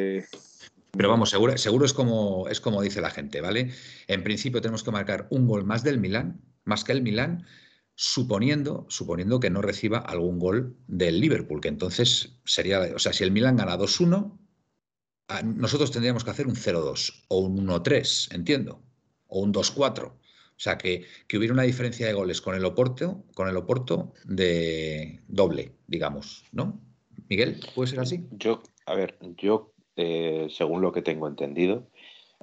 Pero 0.95 1.10
vamos, 1.10 1.31
seguro, 1.31 1.57
seguro 1.57 1.86
es, 1.86 1.93
como, 1.93 2.48
es 2.50 2.62
como 2.62 2.79
dice 2.79 3.01
la 3.01 3.10
gente, 3.10 3.41
¿vale? 3.41 3.72
En 4.07 4.24
principio 4.24 4.62
tenemos 4.62 4.83
que 4.83 4.91
marcar 4.91 5.25
un 5.31 5.48
gol 5.48 5.65
más 5.65 5.83
del 5.83 6.00
Milan, 6.00 6.39
más 6.65 6.83
que 6.83 6.91
el 6.91 7.01
Milan, 7.01 7.48
suponiendo, 7.95 8.85
suponiendo 8.89 9.39
que 9.39 9.50
no 9.50 9.62
reciba 9.62 10.00
algún 10.00 10.39
gol 10.39 10.75
del 10.88 11.19
Liverpool, 11.19 11.62
que 11.62 11.67
entonces 11.67 12.39
sería, 12.45 12.81
o 12.95 13.00
sea, 13.00 13.13
si 13.13 13.23
el 13.23 13.31
Milan 13.31 13.57
gana 13.57 13.77
2-1, 13.77 14.38
ah, 15.27 15.41
nosotros 15.43 15.91
tendríamos 15.91 16.23
que 16.23 16.31
hacer 16.31 16.47
un 16.47 16.55
0-2 16.55 17.25
o 17.27 17.39
un 17.39 17.67
1-3, 17.67 18.33
entiendo, 18.33 18.81
o 19.27 19.41
un 19.41 19.53
2-4. 19.53 20.13
O 20.55 20.59
sea, 20.63 20.77
que, 20.77 21.05
hubiera 21.35 21.53
una 21.53 21.63
diferencia 21.63 22.07
de 22.07 22.13
goles 22.13 22.39
con 22.41 22.55
el 22.55 22.63
Oporto, 22.65 23.25
con 23.33 23.50
el 23.50 23.57
Oporto 23.57 24.13
de 24.23 25.19
doble, 25.27 25.73
digamos, 25.88 26.45
¿no? 26.51 26.79
Miguel, 27.29 27.59
¿puede 27.75 27.89
ser 27.89 28.00
así? 28.00 28.27
Yo, 28.31 28.62
a 28.85 28.95
ver, 28.95 29.17
yo, 29.38 29.73
eh, 29.95 30.47
según 30.50 30.81
lo 30.81 30.91
que 30.91 31.01
tengo 31.01 31.27
entendido, 31.27 31.89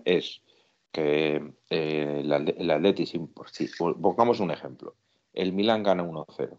es 0.04 0.42
que 0.92 1.54
eh, 1.70 2.22
el, 2.22 2.70
Atleti, 2.70 3.06
si, 3.06 3.20
pongamos 4.00 4.40
un 4.40 4.50
ejemplo, 4.50 4.96
el 5.32 5.52
Milan 5.52 5.82
gana 5.82 6.04
1-0. 6.04 6.58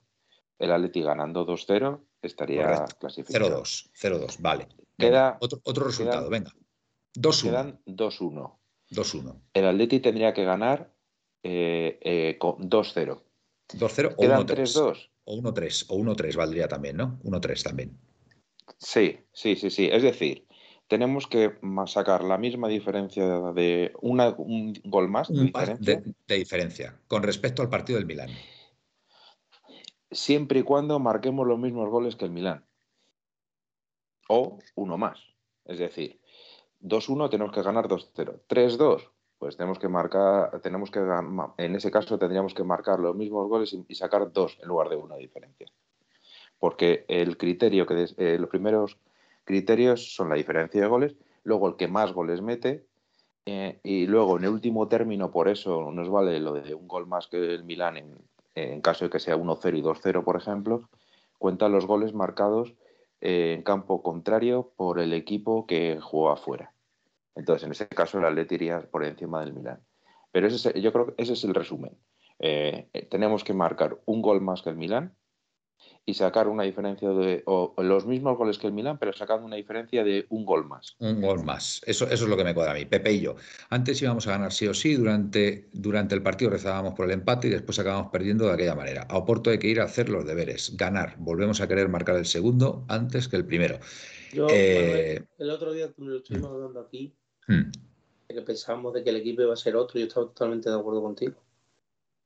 El 0.59 0.71
Atleti 0.71 1.01
ganando 1.01 1.45
2-0 1.45 1.99
estaría 2.21 2.85
clasificado. 2.99 3.63
0-2, 3.63 3.89
0-2, 3.93 4.37
vale. 4.39 4.67
Queda, 4.97 5.37
otro, 5.41 5.59
otro 5.63 5.85
resultado, 5.85 6.29
venga. 6.29 6.51
2-1. 7.15 7.41
Quedan 7.43 7.81
2-1. 7.85 8.57
2-1. 8.91 9.41
El 9.53 9.65
Atleti 9.65 9.99
tendría 9.99 10.33
que 10.33 10.43
ganar 10.43 10.93
eh, 11.43 11.97
eh, 12.01 12.37
con 12.37 12.69
2-0. 12.69 13.21
2-0 13.73 14.15
o 14.17 14.23
1-3. 14.23 15.09
O 15.23 15.37
1-3, 15.37 15.85
o 15.89 15.97
1-3 15.97 16.35
valdría 16.35 16.67
también, 16.67 16.97
¿no? 16.97 17.19
1-3 17.23 17.63
también. 17.63 17.97
Sí, 18.77 19.19
sí, 19.33 19.55
sí, 19.55 19.69
sí. 19.69 19.89
Es 19.91 20.03
decir, 20.03 20.47
tenemos 20.87 21.27
que 21.27 21.57
sacar 21.87 22.23
la 22.23 22.37
misma 22.37 22.67
diferencia 22.67 23.25
de 23.53 23.93
una, 24.01 24.29
un 24.37 24.73
gol 24.83 25.09
más 25.09 25.29
de, 25.29 25.43
diferencia. 25.43 26.03
de 26.27 26.35
diferencia 26.35 26.99
con 27.07 27.23
respecto 27.23 27.61
al 27.61 27.69
partido 27.69 27.97
del 27.97 28.05
Milán 28.05 28.29
siempre 30.12 30.60
y 30.60 30.63
cuando 30.63 31.00
marquemos 31.00 31.48
los 31.48 31.60
mismos 31.60 31.89
goles 31.89 32.15
que 32.15 32.25
el 32.25 32.32
Milán. 32.32 32.65
O 34.27 34.60
uno 34.75 34.98
más. 34.98 35.20
Es 35.65 35.80
decir, 35.80 36.20
2-1 36.82 37.30
tenemos 37.30 37.53
que 37.53 37.62
ganar 37.62 37.88
2-0. 37.88 38.41
3-2, 38.48 39.10
pues 39.38 39.58
tenemos 39.58 39.80
que 39.80 39.88
marcar, 39.88 40.60
tenemos 40.62 40.91
que 40.91 41.00
en 41.58 41.75
ese 41.75 41.91
caso 41.91 42.18
tendríamos 42.18 42.53
que 42.53 42.63
marcar 42.63 43.00
los 43.00 43.15
mismos 43.15 43.48
goles 43.48 43.75
y 43.88 43.96
sacar 43.96 44.32
dos 44.32 44.58
en 44.62 44.68
lugar 44.68 44.89
de 44.89 44.96
una 44.96 45.15
diferencia. 45.15 45.68
Porque 46.60 47.06
el 47.08 47.38
criterio 47.38 47.86
que 47.86 48.06
eh, 48.18 48.38
los 48.39 48.50
primeros 48.50 48.98
criterios 49.44 50.13
son 50.15 50.30
la 50.30 50.36
diferencia 50.36 50.82
de 50.82 50.88
goles, 50.88 51.15
luego 51.44 51.68
el 51.68 51.75
que 51.75 51.88
más 51.88 52.13
goles 52.13 52.41
mete 52.41 52.86
eh, 53.46 53.80
y 53.84 54.06
luego 54.06 54.38
en 54.38 54.44
el 54.44 54.51
último 54.51 54.88
término 54.88 55.32
por 55.32 55.48
eso 55.48 55.91
nos 55.91 56.10
vale 56.10 56.39
lo 56.39 56.53
de 56.53 56.75
un 56.75 56.88
gol 56.88 57.08
más 57.08 57.27
que 57.27 57.38
el 57.56 57.63
Milán 57.63 57.98
en, 57.98 58.15
en 58.55 58.81
caso 58.81 59.05
de 59.05 59.12
que 59.12 59.20
sea 59.20 59.36
1-0 59.36 59.77
y 59.77 59.81
2-0, 59.81 60.24
por 60.24 60.38
ejemplo, 60.38 60.89
cuentan 61.38 61.72
los 61.72 61.86
goles 61.86 62.13
marcados 62.13 62.74
en 63.20 63.62
campo 63.63 64.01
contrario 64.01 64.74
por 64.75 65.00
el 65.00 65.13
equipo 65.13 65.65
que 65.67 66.00
jugó 66.01 66.31
afuera. 66.31 66.74
Entonces, 67.36 67.65
en 67.65 67.72
ese 67.72 67.88
caso, 67.88 68.17
el 68.17 68.25
Atleti 68.25 68.55
iría 68.55 68.81
por 68.81 69.05
encima 69.05 69.39
del 69.41 69.53
Milán. 69.53 69.81
Pero 70.31 70.48
ese, 70.48 70.79
yo 70.81 70.91
creo 70.91 71.08
que 71.08 71.22
ese 71.22 71.34
es 71.34 71.43
el 71.43 71.53
resumen. 71.53 71.98
Eh, 72.39 72.89
tenemos 73.10 73.43
que 73.43 73.53
marcar 73.53 74.00
un 74.05 74.22
gol 74.22 74.41
más 74.41 74.62
que 74.62 74.70
el 74.70 74.75
Milán 74.75 75.15
y 76.05 76.13
sacar 76.15 76.48
una 76.48 76.63
diferencia 76.63 77.10
de 77.10 77.43
o, 77.46 77.74
los 77.77 78.05
mismos 78.05 78.38
goles 78.38 78.58
que 78.58 78.67
el 78.67 78.74
Milan, 78.74 78.98
pero 78.98 79.13
sacando 79.13 79.46
una 79.46 79.55
diferencia 79.55 80.03
de 80.03 80.25
un 80.29 80.46
gol 80.46 80.67
más. 80.67 80.96
Un 81.00 81.22
gol 81.22 81.43
más. 81.43 81.81
Eso, 81.86 82.05
eso 82.05 82.24
es 82.24 82.29
lo 82.29 82.36
que 82.36 82.43
me 82.43 82.53
cuadra 82.53 82.72
a 82.72 82.75
mí. 82.75 82.86
Pepe 82.86 83.13
y 83.13 83.22
yo. 83.22 83.36
Antes 83.70 84.01
íbamos 84.01 84.27
a 84.27 84.31
ganar 84.31 84.51
sí 84.51 84.67
o 84.67 84.74
sí, 84.74 84.96
durante, 84.96 85.70
durante 85.74 86.15
el 86.15 86.24
partido 86.24 86.51
rezábamos 86.51 86.96
por 86.96 87.05
el 87.05 87.12
empate 87.12 87.48
y 87.48 87.51
después 87.51 87.77
acabamos 87.79 88.12
perdiendo 88.12 88.48
de 88.48 88.53
aquella 88.53 88.75
manera. 88.75 89.03
A 89.10 89.17
Oporto 89.17 89.51
hay 89.51 89.60
que 89.60 89.67
ir 89.67 89.79
a 89.79 89.86
hacer 89.86 90.10
los 90.10 90.25
deberes, 90.25 90.75
ganar. 90.75 91.15
Volvemos 91.20 91.62
a 91.62 91.67
querer 91.67 91.88
marcar 91.88 92.15
el 92.15 92.25
segundo 92.25 92.84
antes 92.88 93.27
que 93.27 93.38
el 93.38 93.46
primero. 93.46 93.79
Yo, 94.34 94.48
eh, 94.50 95.24
el 95.38 95.50
otro 95.50 95.72
día 95.74 95.91
lo 95.98 96.17
estuvimos 96.17 96.51
hablando 96.51 96.79
aquí, 96.79 97.13
hmm. 97.48 97.72
de 98.27 98.36
que 98.36 98.41
pensábamos 98.41 98.93
de 98.93 99.03
que 99.03 99.10
el 99.10 99.17
equipo 99.17 99.41
iba 99.41 99.53
a 99.53 99.58
ser 99.58 99.75
otro, 99.75 100.00
y 100.00 100.03
yo 100.03 100.08
estaba 100.08 100.27
totalmente 100.27 100.70
de 100.70 100.75
acuerdo 100.75 101.01
contigo 101.01 101.36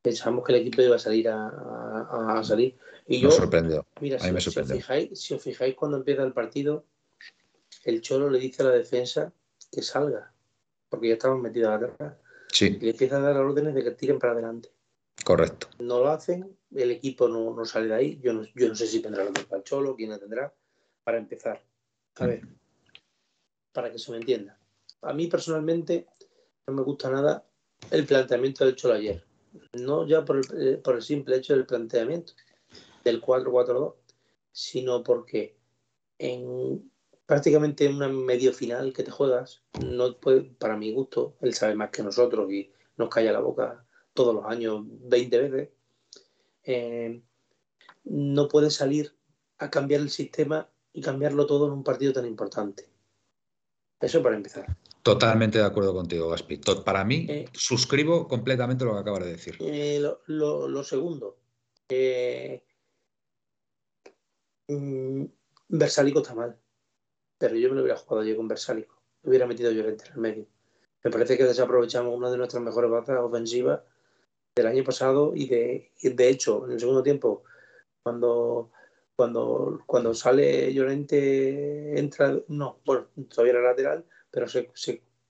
pensamos 0.06 0.46
que 0.46 0.54
el 0.54 0.62
equipo 0.62 0.84
iba 0.84 0.96
a 0.96 1.00
salir 1.00 1.28
a, 1.28 2.40
salir. 2.44 2.78
Y 3.08 3.20
yo, 3.20 3.30
sorprendió. 3.32 3.86
Mira, 4.02 4.20
si, 4.20 4.30
os 4.30 4.68
fijáis, 4.72 5.20
si 5.20 5.34
os 5.34 5.44
fijáis 5.44 5.76
cuando 5.76 5.98
empieza 5.98 6.24
el 6.24 6.34
partido, 6.34 6.86
el 7.84 8.02
Cholo 8.02 8.30
le 8.30 8.40
dice 8.40 8.64
a 8.64 8.66
la 8.66 8.72
defensa 8.72 9.32
que 9.72 9.82
salga, 9.82 10.34
porque 10.90 11.10
ya 11.10 11.14
estamos 11.14 11.40
metidos 11.40 11.72
atrás. 11.72 12.14
Sí. 12.52 12.78
Y 12.80 12.86
le 12.86 12.92
empieza 12.92 13.18
a 13.18 13.22
dar 13.22 13.38
órdenes 13.38 13.76
de 13.76 13.84
que 13.84 13.92
tiren 13.92 14.18
para 14.18 14.34
adelante. 14.34 14.70
Correcto. 15.24 15.68
No 15.80 16.00
lo 16.00 16.10
hacen, 16.10 16.58
el 16.74 16.92
equipo 16.92 17.28
no, 17.28 17.64
sale 17.66 17.88
de 17.88 17.94
ahí. 17.94 18.20
Yo 18.24 18.34
no, 18.34 18.44
yo 18.56 18.68
no 18.68 18.76
sé 18.76 18.88
si 18.88 19.02
tendrá 19.02 19.24
lo 19.24 19.32
mismo 19.32 19.56
el 19.56 19.64
Cholo, 19.64 19.96
quién 19.96 20.10
lo 20.10 20.20
tendrá, 20.20 20.54
para 21.04 21.18
empezar. 21.18 21.64
A 22.16 22.26
ver, 22.26 22.42
para 23.72 23.92
que 23.92 24.00
se 24.00 24.12
me 24.12 24.18
entienda. 24.18 24.58
A 25.02 25.14
mí 25.14 25.28
personalmente 25.28 26.08
no 26.68 26.74
me 26.74 26.82
gusta 26.82 27.10
nada 27.10 27.46
el 27.92 28.06
planteamiento 28.06 28.66
del 28.66 28.76
Cholo 28.76 28.96
ayer 28.96 29.24
no 29.74 30.06
ya 30.08 30.20
eh, 30.58 30.78
por 30.84 30.96
el, 30.96 31.02
simple 31.02 31.38
hecho 31.38 31.54
del 31.54 31.66
planteamiento 31.66 32.34
del 33.06 33.22
4-4-2, 33.22 33.94
sino 34.52 35.04
porque 35.04 35.56
en 36.18 36.92
prácticamente 37.26 37.86
en 37.86 37.96
una 37.96 38.10
medio 38.10 38.52
final 38.52 38.92
que 38.92 39.04
te 39.04 39.12
juegas, 39.12 39.64
no 39.82 40.18
puede, 40.18 40.42
para 40.42 40.76
mi 40.76 40.92
gusto, 40.92 41.38
él 41.42 41.54
sabe 41.54 41.76
más 41.76 41.90
que 41.92 42.04
nosotros 42.04 42.52
y 42.52 42.72
nos 42.98 43.10
calla 43.10 43.32
la 43.32 43.40
boca 43.40 43.86
todos 44.14 44.36
los 44.36 44.46
años 44.46 44.84
20 44.86 45.38
veces, 45.38 45.70
eh, 46.64 47.22
no 48.04 48.48
puede 48.48 48.70
salir 48.70 49.16
a 49.58 49.70
cambiar 49.70 50.02
el 50.02 50.10
sistema 50.10 50.70
y 50.94 51.02
cambiarlo 51.02 51.46
todo 51.46 51.68
en 51.68 51.74
un 51.74 51.84
partido 51.84 52.14
tan 52.14 52.26
importante. 52.26 52.90
Eso 54.00 54.22
para 54.22 54.36
empezar. 54.36 54.78
Totalmente 55.02 55.60
de 55.60 55.66
acuerdo 55.66 55.94
contigo, 55.94 56.30
Gaspi. 56.30 56.58
Para 56.84 57.04
mí, 57.04 57.28
eh, 57.30 57.46
suscribo 57.54 58.28
completamente 58.28 58.86
lo 58.86 58.94
que 58.94 59.00
acabas 59.00 59.24
de 59.24 59.32
decir. 59.32 59.56
Eh, 59.60 60.02
lo, 60.26 60.84
segundo, 60.84 61.38
eh, 61.90 62.64
mm, 64.68 65.26
Versalico 65.70 66.20
está 66.20 66.34
mal, 66.34 66.58
pero 67.38 67.56
yo 67.56 67.70
me 67.70 67.76
lo 67.76 67.82
hubiera 67.82 67.98
jugado 67.98 68.26
yo 68.26 68.36
con 68.38 68.48
Versalico. 68.48 68.96
hubiera 69.24 69.48
metido 69.48 69.72
Llorente 69.72 70.06
en 70.08 70.14
el 70.14 70.20
medio. 70.20 70.46
Me 71.04 71.12
parece 71.12 71.38
que 71.38 71.44
desaprovechamos 71.44 72.16
una 72.16 72.32
de 72.32 72.38
nuestras 72.38 72.64
mejores 72.64 72.90
batas 72.90 73.20
ofensivas 73.20 73.82
del 74.56 74.68
año 74.68 74.84
pasado 74.84 75.34
y 75.36 75.48
de, 75.48 75.92
de 76.02 76.30
hecho, 76.30 76.66
en 76.66 76.74
el 76.74 76.80
segundo 76.80 77.04
tiempo, 77.04 77.44
cuando 78.04 78.72
cuando, 79.16 79.82
cuando 79.86 80.14
sale 80.14 80.74
Llorente 80.74 81.98
entra, 81.98 82.38
no, 82.50 82.80
bueno, 82.86 83.08
todavía 83.30 83.54
era 83.54 83.70
lateral, 83.70 84.06
pero 84.30 84.48
se, 84.48 84.70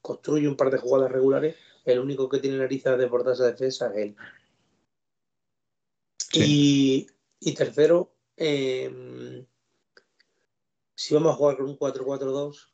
construye 0.02 0.48
un 0.48 0.58
par 0.58 0.72
de 0.72 0.78
jugadas 0.78 1.12
regulares, 1.12 1.56
el 1.86 2.00
único 2.00 2.28
que 2.28 2.40
tiene 2.40 2.58
narices 2.58 2.98
de 2.98 3.08
portar 3.08 3.34
esa 3.34 3.46
defensa 3.46 3.92
es 3.94 3.98
él. 3.98 4.16
Y, 6.34 7.08
tercero, 7.56 8.12
em, 8.36 9.25
si 10.96 11.14
vamos 11.14 11.34
a 11.34 11.36
jugar 11.36 11.58
con 11.58 11.68
un 11.68 11.78
4-4-2, 11.78 12.72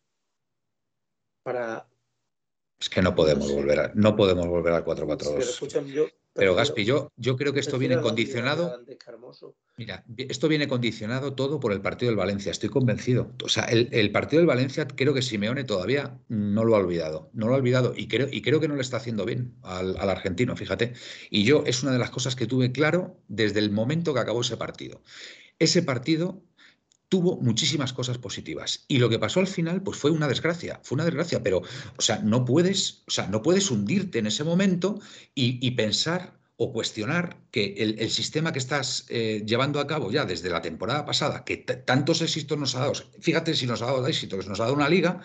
para... 1.44 1.88
Es 2.80 2.90
que 2.90 3.02
no 3.02 3.14
podemos 3.14 3.52
volver 3.52 3.80
a, 3.80 3.92
no 3.94 4.16
podemos 4.16 4.48
volver 4.48 4.74
al 4.74 4.86
4-4-2. 4.86 6.12
Pero 6.34 6.56
Gaspi, 6.56 6.86
yo, 6.86 7.12
yo 7.18 7.36
creo 7.36 7.52
que 7.52 7.60
esto 7.60 7.78
viene 7.78 8.00
condicionado. 8.00 8.80
Mira, 9.78 10.06
esto 10.18 10.48
viene 10.48 10.68
condicionado 10.68 11.34
todo 11.34 11.60
por 11.60 11.74
el 11.74 11.82
partido 11.82 12.10
del 12.10 12.18
Valencia, 12.18 12.52
estoy 12.52 12.70
convencido. 12.70 13.34
O 13.44 13.50
sea, 13.50 13.66
el, 13.66 14.12
partido 14.12 14.40
del 14.40 14.48
Valencia 14.48 14.88
creo 14.88 15.14
que 15.14 15.22
Simeone 15.22 15.66
todavía 15.66 16.20
no 16.30 16.64
lo 16.64 16.76
ha 16.76 16.80
olvidado. 16.80 17.30
No 17.34 17.48
lo 17.48 17.56
ha 17.56 17.58
olvidado 17.58 17.94
y 17.96 18.08
creo, 18.08 18.28
y 18.32 18.42
creo 18.42 18.62
que 18.62 18.70
no 18.70 18.76
le 18.76 18.82
está 18.82 18.98
haciendo 18.98 19.26
bien 19.26 19.58
al, 19.62 19.98
al 19.98 20.10
argentino, 20.10 20.56
fíjate. 20.56 20.94
Y 21.30 21.44
yo 21.44 21.64
es 21.66 21.84
una 21.84 21.92
de 21.92 22.00
las 22.00 22.12
cosas 22.12 22.36
que 22.38 22.48
tuve 22.48 22.72
claro 22.72 23.18
desde 23.28 23.60
el 23.60 23.70
momento 23.70 24.14
que 24.14 24.22
acabó 24.22 24.42
ese 24.42 24.56
partido. 24.56 25.02
Ese 25.60 25.84
partido 25.84 26.42
tuvo 27.12 27.36
muchísimas 27.42 27.92
cosas 27.92 28.18
positivas. 28.18 28.86
Y 28.88 28.98
lo 29.00 29.10
que 29.10 29.20
pasó 29.20 29.42
al 29.42 29.48
final, 29.48 29.84
pues 29.84 29.98
fue 29.98 30.12
una 30.12 30.30
desgracia, 30.30 30.80
fue 30.82 30.96
una 30.96 31.04
desgracia, 31.04 31.44
pero, 31.44 31.62
o 31.98 32.02
sea, 32.02 32.20
no 32.20 32.46
puedes, 32.46 33.04
o 33.06 33.12
sea, 33.12 33.28
no 33.28 33.42
puedes 33.42 33.70
hundirte 33.70 34.20
en 34.20 34.28
ese 34.28 34.46
momento 34.46 34.98
y, 35.36 35.72
pensar 35.72 36.40
o 36.56 36.72
cuestionar 36.72 37.36
que 37.52 37.74
el, 37.80 38.10
sistema 38.10 38.54
que 38.54 38.60
estás 38.60 39.08
eh, 39.10 39.44
llevando 39.46 39.82
a 39.82 39.88
cabo 39.88 40.10
ya 40.10 40.24
desde 40.24 40.50
la 40.50 40.62
temporada 40.62 41.06
pasada, 41.06 41.44
que 41.44 41.58
tantos 41.58 42.22
éxitos 42.22 42.58
nos 42.58 42.76
ha 42.76 42.80
dado, 42.80 42.94
fíjate 43.20 43.56
si 43.56 43.68
nos 43.68 43.82
ha 43.82 43.88
dado 43.88 44.08
éxito, 44.08 44.40
que 44.40 44.48
nos 44.48 44.62
ha 44.62 44.64
dado 44.64 44.76
una 44.76 44.88
liga, 44.88 45.20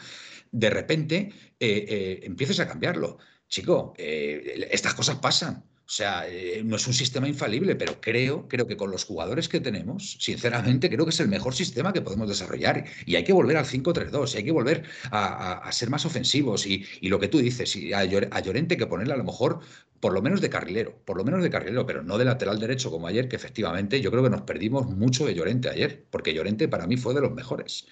de 0.50 0.71
repente 0.71 1.33
eh, 1.61 1.87
eh, 1.88 2.21
empieces 2.25 2.59
a 2.59 2.66
cambiarlo. 2.66 3.19
Chico, 3.47 3.95
estas 3.97 4.95
cosas 4.95 5.19
pasan. 5.19 5.62
O 5.87 5.88
sea, 5.88 6.28
eh, 6.28 6.62
no 6.64 6.75
es 6.75 6.87
un 6.88 6.95
sistema 6.95 7.28
infalible, 7.28 7.76
pero 7.76 8.00
creo, 8.00 8.49
creo 8.49 8.66
que 8.66 8.76
con 8.76 8.90
los 8.90 9.05
jugadores 9.05 9.49
que 9.49 9.61
tenemos, 9.61 10.16
sinceramente, 10.19 10.90
creo 10.90 11.05
que 11.05 11.11
es 11.11 11.21
el 11.21 11.28
mejor 11.28 11.55
sistema 11.55 11.93
que 11.93 12.02
podemos 12.02 12.28
desarrollar. 12.28 12.85
Y 13.07 13.14
hay 13.14 13.23
que 13.23 13.33
volver 13.33 13.57
al 13.57 13.66
5-3-2, 13.66 14.35
y 14.35 14.38
hay 14.38 14.45
que 14.45 14.50
volver 14.50 14.83
a, 15.12 15.71
ser 15.71 15.88
más 15.88 16.05
ofensivos. 16.05 16.66
Y, 16.66 16.85
lo 17.02 17.21
que 17.21 17.28
tú 17.28 17.38
dices, 17.38 17.76
y 17.76 17.93
a, 17.93 18.05
Llorente 18.05 18.76
que 18.76 18.87
ponerle 18.88 19.14
a 19.14 19.16
lo 19.16 19.23
mejor 19.23 19.61
por 20.00 20.12
lo 20.12 20.23
menos 20.23 20.40
de 20.40 20.50
carrilero, 20.50 21.00
por 21.05 21.16
lo 21.16 21.25
menos 21.25 21.40
de 21.43 21.50
carrilero, 21.50 21.87
pero 21.87 22.02
no 22.02 22.19
de 22.19 22.25
lateral 22.25 22.59
derecho 22.59 22.90
como 22.90 23.07
ayer, 23.07 23.28
que 23.28 23.37
efectivamente 23.37 24.00
yo 24.00 24.11
creo 24.11 24.25
que 24.25 24.31
nos 24.31 24.43
perdimos 24.43 24.88
mucho 24.88 25.25
de 25.25 25.35
Llorente 25.35 25.69
ayer, 25.69 26.05
porque 26.11 26.35
Llorente 26.35 26.66
para 26.66 26.88
mí 26.88 26.97
fue 26.97 27.14
de 27.14 27.21
los 27.21 27.33
mejores. 27.33 27.87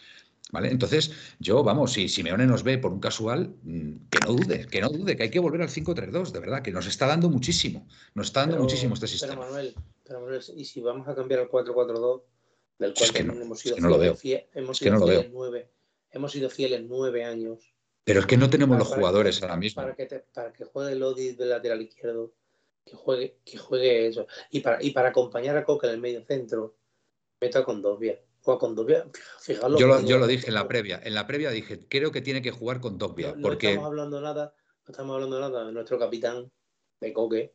¿Vale? 0.54 0.68
Entonces, 0.70 1.10
yo, 1.40 1.64
vamos, 1.64 1.94
si 1.94 2.08
Simeone 2.08 2.46
nos 2.46 2.62
ve 2.62 2.78
por 2.78 2.92
un 2.92 3.00
casual, 3.00 3.56
mm, 3.64 4.08
que 4.08 4.20
no 4.24 4.34
dude, 4.34 4.66
que 4.68 4.80
no 4.80 4.88
dude, 4.88 5.16
que 5.16 5.24
hay 5.24 5.30
que 5.30 5.40
volver 5.40 5.62
al 5.62 5.68
5-3-2, 5.68 6.30
de 6.30 6.38
verdad, 6.38 6.62
que 6.62 6.70
nos 6.70 6.86
está 6.86 7.08
dando 7.08 7.28
muchísimo, 7.28 7.88
nos 8.14 8.28
está 8.28 8.42
dando 8.42 8.58
muchísimo 8.58 8.94
este 8.94 9.08
sistema. 9.08 9.34
Pero 9.34 9.46
Manuel, 9.46 9.74
pero 10.04 10.20
Manuel, 10.20 10.40
y 10.56 10.64
si 10.64 10.80
vamos 10.80 11.08
a 11.08 11.14
cambiar 11.16 11.40
al 11.40 11.48
4-4-2, 11.48 12.22
del 12.78 12.94
cual 12.94 13.12
que 13.12 13.24
no, 13.24 13.32
hemos 13.32 13.58
sido 13.58 13.76
no 13.78 14.14
fieles, 14.14 14.46
hemos 14.54 14.78
sido 14.78 15.04
fieles 15.04 15.30
nueve, 15.32 15.70
hemos 16.12 16.30
sido 16.30 16.48
fieles 16.48 16.84
nueve 16.84 17.24
años. 17.24 17.74
Pero 18.04 18.20
es 18.20 18.26
que 18.26 18.36
no 18.36 18.48
tenemos 18.48 18.78
los 18.78 18.86
jugadores 18.86 19.42
ahora 19.42 19.56
mismo. 19.56 19.82
Para 19.82 19.96
que, 19.96 20.06
para 20.32 20.52
que 20.52 20.64
juegue 20.66 20.94
Lodi 20.94 21.32
del 21.32 21.50
lateral 21.50 21.82
izquierdo, 21.82 22.32
que 22.84 22.94
juegue, 22.94 23.38
que 23.44 23.58
juegue 23.58 24.06
eso. 24.06 24.28
Y 24.52 24.60
para, 24.60 24.80
y 24.80 24.92
para 24.92 25.08
acompañar 25.08 25.56
a 25.56 25.64
Coca 25.64 25.88
en 25.88 25.94
el 25.94 26.00
medio 26.00 26.24
centro, 26.24 26.76
meta 27.40 27.64
con 27.64 27.82
dos 27.82 27.98
vías 27.98 28.20
con 28.44 28.76
Yo 28.76 29.86
lo, 29.86 30.00
yo 30.02 30.18
lo 30.18 30.26
dije 30.26 30.48
en 30.48 30.54
la 30.54 30.68
previa. 30.68 31.00
En 31.02 31.14
la 31.14 31.26
previa 31.26 31.50
dije, 31.50 31.86
creo 31.88 32.12
que 32.12 32.20
tiene 32.20 32.42
que 32.42 32.50
jugar 32.50 32.78
con 32.80 32.98
Dogbia. 32.98 33.34
No, 33.34 33.42
porque... 33.42 33.70
estamos 33.70 33.86
hablando 33.86 34.20
nada, 34.20 34.54
no 34.86 34.92
estamos 34.92 35.14
hablando 35.14 35.40
nada 35.40 35.64
de 35.64 35.72
nuestro 35.72 35.98
capitán 35.98 36.50
de 37.00 37.12
Coque. 37.12 37.54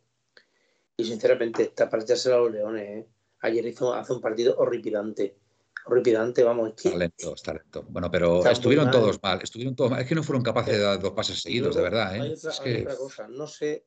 Y 0.98 1.06
sinceramente, 1.06 1.64
está 1.64 1.90
para 1.90 2.04
echarse 2.04 2.34
a 2.34 2.38
los 2.38 2.52
leones. 2.52 2.90
¿eh? 2.90 3.08
Ayer 3.42 3.68
hizo, 3.68 3.94
hace 3.94 4.14
un 4.14 4.20
partido 4.20 4.56
horripilante. 4.58 5.38
Horripilante, 5.86 6.44
vamos. 6.44 6.74
Es 6.76 6.92
Talento, 6.92 7.36
talento. 7.36 7.86
Bueno, 7.88 8.10
pero 8.12 8.46
estuvieron 8.46 8.90
todos 8.90 9.22
mal. 9.22 9.40
Estuvieron 9.42 9.76
todos 9.76 9.92
mal. 9.92 10.02
Es 10.02 10.08
que 10.08 10.16
no 10.16 10.24
fueron 10.24 10.44
capaces 10.44 10.76
de 10.76 10.82
dar 10.82 11.00
dos 11.00 11.14
pases 11.14 11.40
seguidos, 11.40 11.76
de 11.76 11.84
verdad. 11.84 12.16
¿eh? 12.16 12.22
Hay, 12.22 12.34
otra, 12.34 12.96
cosa. 12.96 13.28
No 13.28 13.46
sé. 13.46 13.86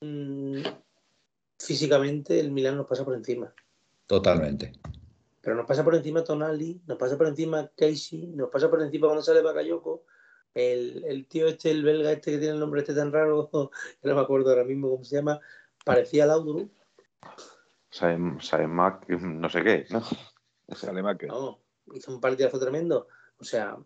Mmm, 0.00 0.62
físicamente, 1.58 2.40
el 2.40 2.50
Milan 2.50 2.78
nos 2.78 2.86
pasa 2.86 3.04
por 3.04 3.14
encima. 3.14 3.54
Totalmente. 4.06 4.72
Pero 5.42 5.56
nos 5.56 5.66
pasa 5.66 5.84
por 5.84 5.94
encima 5.94 6.24
Tonali, 6.24 6.80
nos 6.86 6.96
pasa 6.96 7.18
por 7.18 7.26
encima 7.26 7.70
Casey, 7.76 8.28
nos 8.28 8.48
pasa 8.48 8.70
por 8.70 8.80
encima 8.80 9.08
cuando 9.08 9.22
sale 9.22 9.42
Bakayoko. 9.42 10.04
El, 10.54 11.04
el 11.04 11.26
tío 11.26 11.48
este, 11.48 11.70
el 11.70 11.82
belga 11.82 12.12
este 12.12 12.30
que 12.32 12.38
tiene 12.38 12.54
el 12.54 12.60
nombre 12.60 12.80
este 12.80 12.94
tan 12.94 13.12
raro, 13.12 13.50
no 14.02 14.14
me 14.14 14.20
acuerdo 14.20 14.50
ahora 14.50 14.64
mismo 14.64 14.90
cómo 14.90 15.04
se 15.04 15.16
llama, 15.16 15.40
parecía 15.84 16.26
Laudrup. 16.26 16.70
Mac, 18.68 19.08
no 19.08 19.48
sé 19.48 19.62
qué, 19.62 19.86
¿no? 19.90 20.00
No, 21.26 21.58
hizo 21.92 22.14
un 22.14 22.20
partidazo 22.20 22.58
tremendo. 22.58 23.08
O 23.38 23.44
sea, 23.44 23.76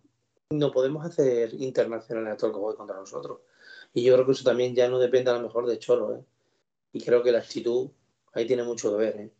no 0.50 0.70
podemos 0.70 1.04
hacer 1.04 1.52
internacionales 1.54 2.34
a 2.34 2.36
todo 2.36 2.48
el 2.48 2.54
que 2.54 2.60
juegue 2.60 2.76
contra 2.76 2.96
nosotros. 2.96 3.40
Y 3.92 4.04
yo 4.04 4.14
creo 4.14 4.26
que 4.26 4.32
eso 4.32 4.44
también 4.44 4.74
ya 4.74 4.88
no 4.88 4.98
depende 4.98 5.30
a 5.30 5.34
lo 5.34 5.40
mejor 5.40 5.66
de 5.66 5.78
Cholo, 5.78 6.14
¿eh? 6.14 6.24
Y 6.92 7.02
creo 7.04 7.22
que 7.22 7.32
la 7.32 7.38
actitud 7.38 7.90
ahí 8.34 8.46
tiene 8.46 8.62
mucho 8.62 8.90
que 8.90 8.96
ver, 8.96 9.16
¿eh? 9.16 9.32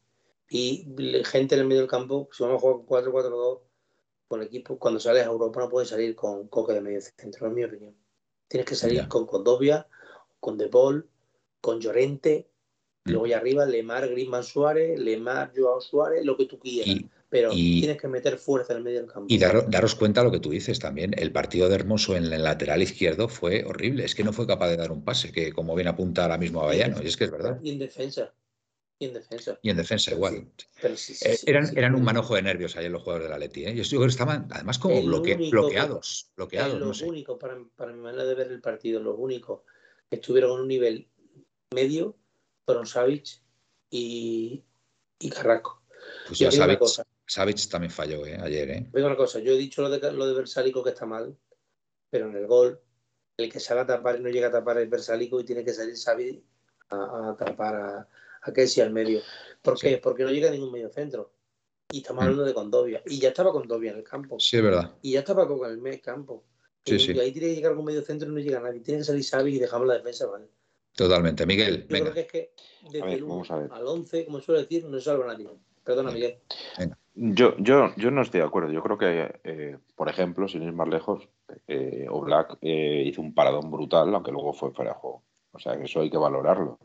Y 0.49 0.87
gente 1.25 1.55
en 1.55 1.63
el 1.63 1.67
medio 1.67 1.83
del 1.83 1.91
campo, 1.91 2.29
si 2.33 2.43
vamos 2.43 2.59
a 2.59 2.61
jugar 2.61 3.05
4-4-2 3.05 3.61
con 4.29 4.43
equipo, 4.43 4.79
cuando 4.79 5.01
sales 5.01 5.25
a 5.25 5.31
Europa 5.31 5.61
no 5.61 5.69
puedes 5.69 5.89
salir 5.89 6.15
con 6.15 6.49
Coque 6.49 6.73
de 6.73 6.81
medio 6.81 7.01
centro, 7.01 7.47
en 7.47 7.55
mi 7.55 7.65
opinión. 7.65 7.95
Tienes 8.49 8.67
que 8.67 8.75
salir 8.75 9.07
con 9.09 9.27
Condovia, 9.27 9.89
con 10.41 10.57
De 10.57 10.69
Paul, 10.69 11.09
con 11.61 11.81
Llorente, 11.81 12.49
mm. 13.05 13.11
luego 13.11 13.27
ya 13.27 13.39
arriba 13.39 13.67
Lemar, 13.67 14.09
Griezmann 14.09 14.45
Suárez, 14.45 14.99
Lemar, 14.99 15.53
Joao 15.57 15.81
Suárez, 15.81 16.25
lo 16.25 16.37
que 16.37 16.47
tú 16.47 16.59
quieras. 16.59 17.05
pero 17.29 17.51
tienes 17.51 18.01
que 18.01 18.07
meter 18.07 18.39
fuerza 18.39 18.73
en 18.73 18.79
el 18.79 18.85
medio 18.85 19.01
del 19.01 19.11
campo. 19.11 19.27
Y 19.29 19.39
daros 19.39 19.95
cuenta 19.97 20.23
lo 20.23 20.31
que 20.31 20.39
tú 20.39 20.51
dices 20.51 20.79
también. 20.79 21.13
El 21.19 21.33
partido 21.33 21.69
de 21.69 21.75
Hermoso 21.75 22.17
en 22.17 22.25
el 22.33 22.43
lateral 22.45 22.83
izquierdo 22.83 23.29
fue 23.29 23.65
horrible. 23.65 24.05
Es 24.05 24.15
que 24.15 24.23
no 24.23 24.33
fue 24.33 24.47
capaz 24.47 24.69
de 24.69 24.77
dar 24.77 24.93
un 24.93 25.05
pase, 25.05 25.33
que 25.33 25.53
como 25.53 25.75
bien 25.75 25.89
apunta 25.89 26.23
ahora 26.23 26.39
mismo 26.39 26.63
a 26.63 26.67
Bayano. 26.67 27.03
Y 27.03 27.07
es 27.07 27.17
que 27.17 27.25
es 27.25 27.31
verdad. 27.33 27.59
Y 27.63 27.73
en 27.73 27.81
defensa. 27.81 28.33
Y 28.99 29.07
en 29.07 29.15
defensa. 29.15 29.59
Y 29.61 29.71
en 29.71 29.77
defensa 29.77 30.11
igual. 30.13 30.49
Eh, 30.83 31.39
eran, 31.47 31.77
eran 31.77 31.95
un 31.95 32.03
manojo 32.03 32.35
de 32.35 32.43
nervios 32.43 32.77
en 32.77 32.93
los 32.93 33.03
jugadores 33.03 33.29
de 33.29 33.31
la 33.31 33.39
Leti. 33.39 33.67
¿eh? 33.67 33.75
Yo 33.75 33.85
creo 33.85 34.01
que 34.03 34.07
estaban 34.07 34.49
además 34.51 34.79
como 34.79 35.03
bloqueados. 35.03 36.31
bloqueados 36.35 36.81
lo 37.01 37.09
único, 37.09 37.39
para, 37.39 37.59
para, 37.77 37.93
mi 37.93 38.01
manera 38.01 38.25
de 38.25 38.35
ver 38.35 38.49
el 38.49 38.61
partido, 38.63 39.01
los 39.03 39.17
únicos 39.19 39.61
que 40.09 40.17
estuvieron 40.17 40.53
en 40.53 40.61
un 40.61 40.69
nivel 40.69 41.09
medio 41.75 42.17
fueron 42.65 42.87
Savic 42.87 43.43
y, 43.91 44.65
y 45.19 45.31
Carrasco. 45.31 45.83
Pues 46.27 46.39
ya 46.39 46.51
Savic, 47.27 47.69
también 47.69 47.91
falló 47.91 48.25
¿eh? 48.25 48.39
ayer. 48.41 48.71
¿eh? 48.71 48.87
una 48.95 49.17
cosa, 49.17 49.41
yo 49.41 49.53
he 49.53 49.59
dicho 49.59 49.83
lo 49.83 49.91
de, 49.91 50.13
lo 50.13 50.27
de 50.27 50.35
Versálico 50.35 50.83
que 50.83 50.91
está 50.91 51.07
mal, 51.07 51.37
pero 52.09 52.29
en 52.29 52.37
el 52.37 52.47
gol, 52.47 52.81
el 53.37 53.53
que 53.53 53.61
salga 53.61 53.83
a 53.83 53.87
tapar 53.87 54.17
y 54.17 54.23
no 54.23 54.31
llega 54.31 54.49
a 54.49 54.53
tapar 54.53 54.79
es 54.79 54.89
Versálico 54.89 55.41
y 55.41 55.45
tiene 55.45 55.65
que 55.65 55.75
salir 55.75 55.97
Savic 55.97 56.43
a, 56.91 57.31
a 57.31 57.37
tapar 57.37 57.75
a 57.75 58.09
a 58.47 58.53
Kessi 58.53 58.81
al 58.81 58.93
medio. 58.93 59.21
¿Por 59.63 59.79
qué? 59.79 59.99
Porque 59.99 60.25
no 60.25 60.31
llega 60.31 60.49
a 60.49 60.53
ningún 60.53 60.73
medio 60.73 60.89
centro. 60.89 61.33
Y 61.91 61.99
estamos 61.99 62.23
hablando 62.23 62.45
de 62.45 62.55
Condovia. 62.55 63.03
Y 63.07 63.19
ya 63.19 63.29
estaba 63.29 63.53
Condovia 63.53 63.93
en 63.93 63.99
el 63.99 64.05
campo. 64.05 64.39
Sí, 64.41 64.57
es 64.57 64.63
verdad. 64.63 64.95
Y 65.03 65.13
ya 65.13 65.21
estaba 65.21 65.47
con 65.47 65.69
el 65.69 65.79
medio 65.79 66.01
campo. 66.03 66.45
Sí, 66.85 66.95
y, 66.95 66.99
sí. 66.99 67.19
ahí 67.19 67.33
tiene 67.33 67.49
que 67.49 67.55
llegar 67.57 67.73
algún 67.73 67.85
medio 67.85 68.03
centro 68.03 68.29
y 68.29 68.33
no 68.33 68.39
llega 68.39 68.61
nadie. 68.61 68.81
Tiene 68.81 69.01
que 69.01 69.05
salir 69.05 69.25
Xavi 69.25 69.57
y 69.57 69.59
dejamos 69.59 69.87
la 69.87 69.95
defensa, 69.95 70.27
¿vale? 70.27 70.47
Totalmente. 70.95 71.45
Miguel, 71.47 71.87
Yo 71.89 71.99
creo 72.01 72.15
que 72.15 72.21
es 72.21 72.27
que 72.27 72.53
desde 72.91 73.15
el 73.15 73.25
1 73.25 73.45
al 73.71 73.87
11, 73.87 74.25
como 74.25 74.41
suele 74.41 74.63
decir, 74.63 74.85
no 74.85 75.01
salva 75.01 75.27
nadie. 75.27 75.49
Perdona, 75.85 76.11
Miguel. 76.11 76.39
Yo, 77.15 77.57
yo, 77.59 77.95
yo 77.97 78.11
no 78.11 78.23
estoy 78.23 78.41
de 78.41 78.47
acuerdo. 78.47 78.73
Yo 78.73 78.83
creo 78.83 78.99
que, 78.99 79.41
eh, 79.45 79.79
por 79.95 80.09
ejemplo, 80.09 80.49
sin 80.49 80.63
ir 80.63 80.73
más 80.73 80.89
lejos, 80.89 81.29
eh, 81.67 82.07
Oblak 82.09 82.59
eh, 82.61 83.05
hizo 83.07 83.21
un 83.21 83.35
paradón 83.35 83.71
brutal, 83.71 84.15
aunque 84.15 84.33
luego 84.33 84.53
fue 84.53 84.73
fuera 84.73 84.93
de 84.93 84.99
juego. 84.99 85.23
O 85.53 85.59
sea, 85.59 85.77
que 85.77 85.85
eso 85.85 86.01
hay 86.01 86.11
que 86.11 86.19
valorarlo 86.19 86.79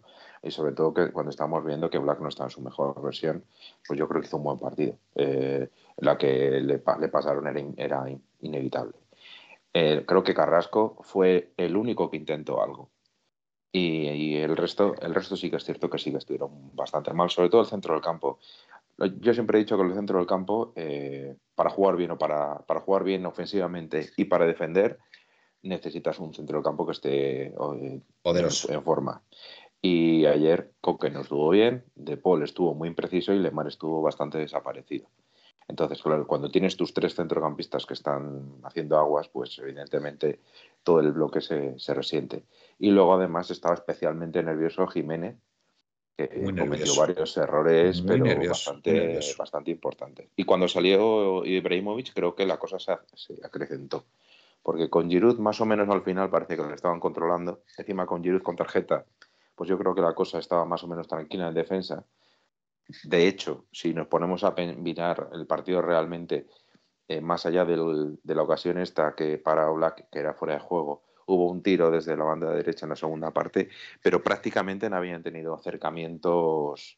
y 0.44 0.52
sobre 0.52 0.74
todo 0.74 0.94
que 0.94 1.12
cuando 1.12 1.30
estamos 1.30 1.64
viendo 1.64 1.90
que 1.90 2.00
Black 2.00 2.20
no 2.20 2.30
está 2.30 2.46
en 2.46 2.50
su 2.50 2.62
mejor 2.62 3.00
versión, 3.02 3.44
pues 3.88 4.00
yo 4.00 4.08
creo 4.08 4.22
que 4.22 4.28
hizo 4.28 4.38
un 4.38 4.44
buen 4.44 4.60
partido. 4.60 4.96
Eh, 5.16 5.70
la 5.98 6.18
que 6.18 6.62
le, 6.62 6.80
pasaron 6.80 7.48
era, 7.78 8.10
inevitable. 8.40 8.94
Eh, 9.74 10.04
creo 10.06 10.24
que 10.24 10.34
Carrasco 10.34 10.98
fue 11.02 11.52
el 11.58 11.76
único 11.78 12.10
que 12.10 12.18
intentó 12.18 12.64
algo. 12.64 12.90
Y, 13.72 14.36
el 14.36 14.58
resto 14.58 14.96
el 15.02 15.16
resto 15.16 15.38
sí 15.38 15.50
que 15.50 15.56
es 15.56 15.64
cierto 15.64 15.90
que 15.90 15.98
sí 15.98 16.12
que 16.12 16.18
estuvieron 16.18 16.76
bastante 16.76 17.14
mal, 17.14 17.30
sobre 17.30 17.50
todo 17.50 17.62
el 17.62 17.68
centro 17.68 17.94
del 17.94 18.04
campo. 18.04 18.40
Yo 19.20 19.34
siempre 19.34 19.58
he 19.58 19.62
dicho 19.62 19.78
que 19.78 19.84
el 19.84 19.94
centro 19.94 20.18
del 20.18 20.28
campo, 20.28 20.74
eh, 20.76 21.36
para 21.56 21.70
jugar 21.70 21.96
bien 21.96 22.12
o 22.12 22.18
para, 22.18 22.60
para, 22.60 22.82
jugar 22.82 23.04
bien 23.04 23.26
ofensivamente 23.26 24.10
y 24.18 24.26
para 24.26 24.46
defender, 24.46 25.00
necesitas 25.64 26.20
un 26.20 26.34
centro 26.34 26.58
del 26.58 26.64
campo 26.64 26.86
que 26.86 26.92
esté 26.92 27.54
poderoso 28.22 28.72
en 28.72 28.84
forma. 28.84 29.22
Y 29.82 30.26
ayer 30.26 30.72
Coque 30.80 31.10
no 31.10 31.22
estuvo 31.22 31.50
bien, 31.50 31.84
De 31.96 32.18
Paul 32.18 32.44
estuvo 32.44 32.76
muy 32.76 32.88
impreciso 32.88 33.34
y 33.34 33.40
Lemar 33.40 33.68
estuvo 33.68 34.02
bastante 34.02 34.38
desaparecido. 34.38 35.08
Entonces, 35.68 36.02
claro, 36.02 36.28
cuando 36.28 36.50
tienes 36.50 36.76
tus 36.76 36.94
tres 36.94 37.16
centrocampistas 37.16 37.86
que 37.86 37.94
están 37.94 38.60
haciendo 38.64 38.98
aguas, 38.98 39.30
pues 39.30 39.58
evidentemente 39.60 40.40
todo 40.84 41.00
el 41.00 41.12
bloque 41.14 41.42
se, 41.42 41.80
se 41.80 41.94
resiente. 41.94 42.44
Y 42.78 42.92
luego 42.92 43.14
además 43.14 43.50
estaba 43.52 43.76
especialmente 43.76 44.44
nervioso 44.44 44.86
Jiménez, 44.88 45.38
que 46.18 46.28
cometió 46.44 46.96
varios 46.96 47.38
errores, 47.38 48.02
pero 48.02 48.26
bastante, 48.48 49.20
bastante 49.38 49.72
importantes. 49.72 50.28
Y 50.36 50.44
cuando 50.44 50.68
salió 50.68 51.46
Ibrahimovic, 51.46 52.14
creo 52.14 52.36
que 52.36 52.46
la 52.46 52.58
cosa 52.58 52.80
se, 52.80 52.98
se, 53.16 53.36
acrecentó. 53.44 54.06
Porque 54.62 54.90
con 54.90 55.10
Giroud, 55.10 55.40
más 55.40 55.60
o 55.62 55.66
menos 55.66 55.90
al 55.90 56.04
final, 56.04 56.30
parece 56.30 56.56
que 56.56 56.62
lo 56.62 56.74
estaban 56.74 57.00
controlando. 57.00 57.62
Encima 57.78 58.06
con 58.06 58.22
Giroud 58.22 58.44
con 58.44 58.56
tarjeta, 58.56 59.06
pues 59.62 59.70
yo 59.70 59.78
creo 59.78 59.94
que 59.94 60.02
la 60.02 60.16
cosa 60.16 60.40
estaba 60.40 60.66
más 60.66 60.84
o 60.84 60.88
menos 60.88 61.08
tranquila 61.08 61.48
en 61.48 61.54
defensa. 61.54 62.04
De 63.04 63.28
hecho, 63.28 63.68
si 63.72 63.94
nos 63.94 64.08
ponemos 64.08 64.44
a 64.44 64.56
mirar 64.56 65.30
el 65.34 65.46
partido 65.46 65.84
realmente, 65.84 66.48
eh, 67.08 67.22
más 67.22 67.46
allá 67.46 67.64
de 67.64 68.18
la 68.24 68.42
ocasión 68.42 68.80
esta 68.80 69.14
que 69.14 69.38
para 69.38 69.70
Black, 69.70 70.10
que 70.12 70.18
era 70.18 70.34
fuera 70.34 70.56
de 70.56 70.62
juego, 70.62 71.04
hubo 71.28 71.48
un 71.52 71.62
tiro 71.62 71.92
desde 71.92 72.18
la 72.18 72.24
banda 72.24 72.52
derecha 72.52 72.88
en 72.88 72.90
la 72.90 72.96
segunda 72.96 73.30
parte, 73.30 73.70
pero 74.02 74.24
prácticamente 74.24 74.90
no 74.90 74.96
habían 74.96 75.22
tenido 75.22 75.54
acercamientos 75.54 76.98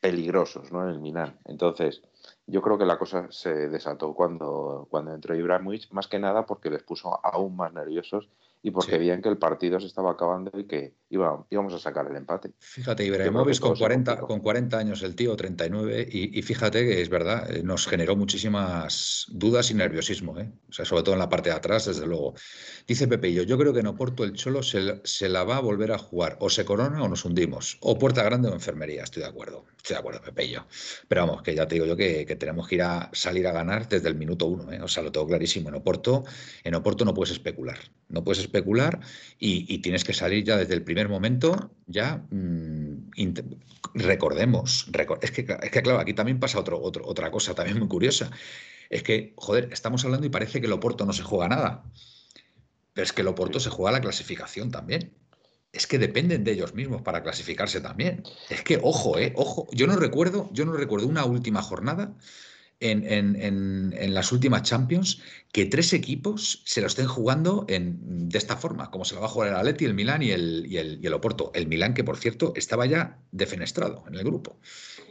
peligrosos 0.00 0.72
¿no? 0.72 0.82
en 0.82 0.88
el 0.88 0.98
Milan. 0.98 1.38
Entonces, 1.44 2.02
yo 2.48 2.62
creo 2.62 2.78
que 2.78 2.84
la 2.84 2.98
cosa 2.98 3.28
se 3.30 3.68
desató 3.68 4.12
cuando, 4.12 4.88
cuando 4.90 5.14
entró 5.14 5.36
Ibrahimovic, 5.36 5.92
más 5.92 6.08
que 6.08 6.18
nada 6.18 6.46
porque 6.46 6.68
les 6.68 6.82
puso 6.82 7.24
aún 7.24 7.54
más 7.54 7.72
nerviosos 7.72 8.28
y 8.62 8.70
porque 8.70 8.92
Sí. 8.92 8.98
veían 8.98 9.22
que 9.22 9.28
el 9.28 9.38
partido 9.38 9.78
se 9.80 9.86
estaba 9.86 10.10
acabando 10.12 10.50
y 10.58 10.64
que 10.64 10.94
iba, 11.10 11.46
íbamos 11.50 11.72
a 11.74 11.78
sacar 11.78 12.06
el 12.10 12.16
empate. 12.16 12.50
Fíjate, 12.58 13.04
Yo 13.06 13.14
Ibrahimovic 13.14 13.60
con 13.60 13.76
se 13.76 13.80
40, 13.80 14.12
complicó. 14.12 14.26
con 14.26 14.40
40 14.40 14.78
años 14.78 15.02
el 15.02 15.14
tío, 15.14 15.36
39, 15.36 16.08
y, 16.10 16.36
y 16.38 16.42
fíjate 16.42 16.84
que 16.84 17.00
es 17.00 17.08
verdad, 17.08 17.48
eh, 17.54 17.62
nos 17.62 17.86
generó 17.86 18.16
muchísimas 18.16 19.26
dudas 19.28 19.70
y 19.70 19.74
nerviosismo, 19.74 20.38
¿eh? 20.38 20.50
O 20.68 20.72
sea, 20.72 20.84
sobre 20.84 21.02
todo 21.04 21.14
en 21.14 21.20
la 21.20 21.28
parte 21.28 21.50
de 21.50 21.56
atrás, 21.56 21.86
desde 21.86 22.06
luego. 22.06 22.34
Dice 22.88 23.06
Pepillo, 23.06 23.42
yo 23.44 23.56
creo 23.58 23.72
que 23.72 23.80
en 23.80 23.86
Oporto 23.86 24.24
el 24.24 24.32
Cholo 24.32 24.62
se, 24.62 25.00
se 25.04 25.28
la 25.28 25.44
va 25.44 25.58
a 25.58 25.60
volver 25.60 25.92
a 25.92 25.98
jugar, 25.98 26.36
o 26.40 26.50
se 26.50 26.64
corona 26.64 27.02
o 27.02 27.08
nos 27.08 27.24
hundimos, 27.24 27.78
o 27.80 27.98
puerta 27.98 28.22
grande 28.24 28.48
o 28.48 28.52
enfermería, 28.52 29.04
estoy 29.04 29.22
de 29.22 29.28
acuerdo, 29.28 29.64
estoy 29.76 29.94
de 29.94 30.00
acuerdo, 30.00 30.22
Pepillo. 30.22 30.64
Pero 31.06 31.26
vamos, 31.26 31.42
que 31.42 31.54
ya 31.54 31.66
te 31.68 31.76
digo 31.76 31.86
yo 31.86 31.96
que, 31.96 32.26
que 32.26 32.36
tenemos 32.36 32.66
que 32.66 32.76
ir 32.76 32.82
a 32.82 33.10
salir 33.12 33.46
a 33.46 33.52
ganar 33.52 33.88
desde 33.88 34.08
el 34.08 34.16
minuto 34.16 34.46
uno, 34.46 34.72
¿eh? 34.72 34.80
O 34.82 34.88
sea, 34.88 35.02
lo 35.04 35.12
tengo 35.12 35.26
clarísimo, 35.28 35.68
en 35.68 35.76
Oporto, 35.76 36.24
en 36.64 36.74
Oporto 36.74 37.04
no 37.04 37.14
puedes 37.14 37.32
especular, 37.32 37.78
no 38.08 38.24
puedes 38.24 38.38
especular 38.46 39.00
y, 39.38 39.78
tienes 39.78 40.04
que 40.04 40.12
salir 40.14 40.44
ya 40.44 40.56
desde 40.56 40.74
el 40.74 40.82
primer 40.82 41.08
momento, 41.08 41.70
ya 41.86 42.24
mm, 42.30 43.10
int- 43.16 43.58
recordemos, 43.94 44.90
recor- 44.92 45.18
es, 45.22 45.30
que, 45.30 45.46
es 45.62 45.70
que 45.70 45.82
claro, 45.82 46.00
aquí 46.00 46.14
también 46.14 46.40
pasa 46.40 46.58
otro, 46.58 46.80
otro- 46.80 47.06
otra 47.06 47.30
cosa 47.30 47.54
también 47.54 47.78
muy 47.78 47.88
curiosa. 47.88 48.30
Es 48.88 49.02
que, 49.02 49.34
joder, 49.36 49.68
estamos 49.72 50.04
hablando 50.04 50.26
y 50.26 50.30
parece 50.30 50.60
que 50.60 50.66
el 50.66 50.72
Oporto 50.72 51.04
no 51.04 51.12
se 51.12 51.22
juega 51.22 51.48
nada. 51.48 51.84
Pero 52.94 53.04
es 53.04 53.12
que 53.12 53.22
el 53.22 53.28
Oporto 53.28 53.60
se 53.60 53.70
juega 53.70 53.92
la 53.92 54.00
clasificación 54.00 54.70
también. 54.70 55.12
Es 55.72 55.86
que 55.86 55.98
dependen 55.98 56.44
de 56.44 56.52
ellos 56.52 56.74
mismos 56.74 57.02
para 57.02 57.22
clasificarse 57.22 57.80
también. 57.80 58.22
Es 58.48 58.62
que, 58.62 58.78
ojo, 58.82 59.18
eh, 59.18 59.32
ojo. 59.36 59.66
Yo 59.72 59.86
no 59.86 59.96
recuerdo, 59.96 60.48
yo 60.52 60.64
no 60.64 60.72
recuerdo 60.72 61.06
una 61.06 61.24
última 61.24 61.60
jornada 61.60 62.14
en, 62.80 63.04
en- 63.10 63.36
en- 63.96 64.14
las 64.14 64.32
últimas 64.32 64.62
Champions 64.62 65.20
que 65.52 65.64
tres 65.66 65.92
equipos 65.92 66.62
se 66.64 66.80
lo 66.80 66.86
estén 66.86 67.06
jugando 67.06 67.64
en, 67.68 68.28
de 68.28 68.38
esta 68.38 68.56
forma, 68.56 68.90
como 68.90 69.04
se 69.04 69.14
lo 69.14 69.20
va 69.20 69.26
a 69.26 69.30
jugar 69.30 69.48
el 69.48 69.54
Atleti, 69.56 69.84
el 69.86 69.94
Milán 69.94 70.22
y 70.22 70.30
el, 70.30 70.66
y 70.68 70.76
el, 70.78 70.98
y 71.02 71.06
el 71.06 71.14
Oporto. 71.14 71.50
El 71.54 71.66
Milán, 71.66 71.94
que 71.94 72.04
por 72.04 72.16
cierto 72.18 72.52
estaba 72.56 72.86
ya 72.86 73.18
defenestrado 73.32 74.04
en 74.08 74.14
el 74.14 74.24
grupo 74.24 74.60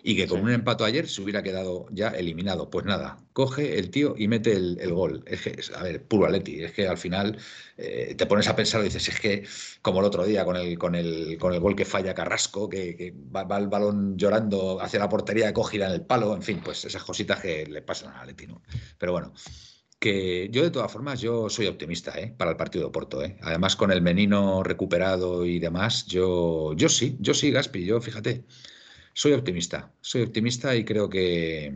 y 0.08 0.16
que 0.16 0.28
con 0.28 0.38
Sí. 0.38 0.44
un 0.44 0.52
empate 0.52 0.84
ayer 0.84 1.08
se 1.10 1.20
hubiera 1.24 1.42
quedado 1.42 1.88
ya 1.90 2.10
eliminado. 2.10 2.70
Pues 2.70 2.86
nada, 2.86 3.18
coge 3.34 3.80
el 3.80 3.90
tío 3.90 4.14
y 4.16 4.28
mete 4.28 4.54
el, 4.54 4.78
el 4.80 4.94
gol. 4.94 5.24
Es 5.26 5.42
que, 5.42 5.50
es- 5.58 5.72
a 5.72 5.82
ver, 5.82 6.04
puro 6.04 6.28
Atleti. 6.28 6.64
Es 6.64 6.74
que 6.74 6.88
al 6.88 7.00
final 7.00 7.38
eh, 7.78 8.14
te 8.16 8.28
pones 8.28 8.48
a 8.48 8.56
pensar 8.56 8.82
y 8.82 8.84
dices, 8.86 9.08
es 9.10 9.20
que 9.20 9.44
como 9.82 10.02
el 10.02 10.06
otro 10.06 10.24
día 10.24 10.46
con 10.46 10.58
el, 10.58 10.78
con 10.78 10.94
el, 10.94 11.40
con 11.40 11.56
el 11.56 11.60
gol 11.60 11.76
que 11.76 11.86
falla 11.86 12.14
Carrasco, 12.14 12.70
que, 12.70 12.96
que 12.96 13.16
va, 13.36 13.46
va 13.46 13.58
el 13.58 13.68
balón 13.68 14.16
llorando 14.16 14.80
hacia 14.80 15.00
la 15.00 15.10
portería, 15.10 15.52
coge 15.54 15.78
en 15.78 15.84
el 15.92 16.02
palo, 16.02 16.36
en 16.36 16.44
fin, 16.44 16.62
pues 16.64 16.86
esas 16.86 17.04
cositas 17.04 17.40
que 17.42 17.66
le 17.66 17.82
pasan 17.82 18.14
a 18.14 18.22
Atleti, 18.22 18.46
¿no? 18.46 18.62
Pero 19.00 19.12
bueno, 19.12 19.34
que 20.00 20.50
yo 20.52 20.62
de 20.62 20.70
todas 20.70 20.92
formas, 20.92 21.20
yo 21.20 21.50
soy 21.50 21.66
optimista 21.66 22.20
¿eh? 22.20 22.32
para 22.38 22.52
el 22.52 22.58
partido 22.58 22.86
de 22.86 22.92
Porto. 22.92 23.24
¿eh? 23.24 23.38
Además, 23.42 23.76
con 23.76 23.92
el 23.92 24.04
menino 24.04 24.62
recuperado 24.62 25.46
y 25.48 25.58
demás, 25.58 26.06
yo, 26.06 26.74
yo 26.76 26.90
sí, 26.90 27.18
yo 27.20 27.34
sí, 27.34 27.50
Gaspi, 27.50 27.86
yo 27.86 28.00
fíjate, 28.02 28.46
soy 29.16 29.32
optimista, 29.32 29.92
soy 30.02 30.24
optimista 30.24 30.76
y 30.76 30.84
creo 30.84 31.10
que 31.10 31.74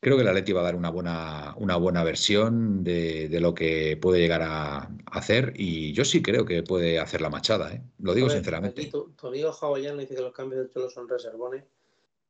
creo 0.00 0.16
que 0.16 0.22
el 0.22 0.28
Atleti 0.28 0.52
va 0.52 0.60
a 0.60 0.64
dar 0.64 0.74
una 0.76 0.90
buena, 0.90 1.54
una 1.58 1.76
buena 1.76 2.02
versión 2.04 2.82
de, 2.84 3.28
de 3.28 3.40
lo 3.40 3.54
que 3.54 3.96
puede 4.00 4.20
llegar 4.20 4.42
a 4.42 4.90
hacer 5.06 5.52
y 5.56 5.92
yo 5.92 6.04
sí 6.04 6.22
creo 6.22 6.44
que 6.44 6.62
puede 6.62 6.98
hacer 6.98 7.20
la 7.20 7.30
machada, 7.30 7.72
¿eh? 7.74 7.82
lo 7.98 8.14
digo 8.14 8.28
ver, 8.28 8.36
sinceramente. 8.36 8.80
Aquí 8.82 8.90
tu, 8.90 9.10
tu 9.12 9.26
amigo 9.28 9.52
Hawaiiano 9.52 9.98
dice 9.98 10.14
que 10.14 10.20
los 10.22 10.32
cambios 10.32 10.60
del 10.62 10.70
Cholo 10.70 10.88
son 10.90 11.08
reservones. 11.08 11.64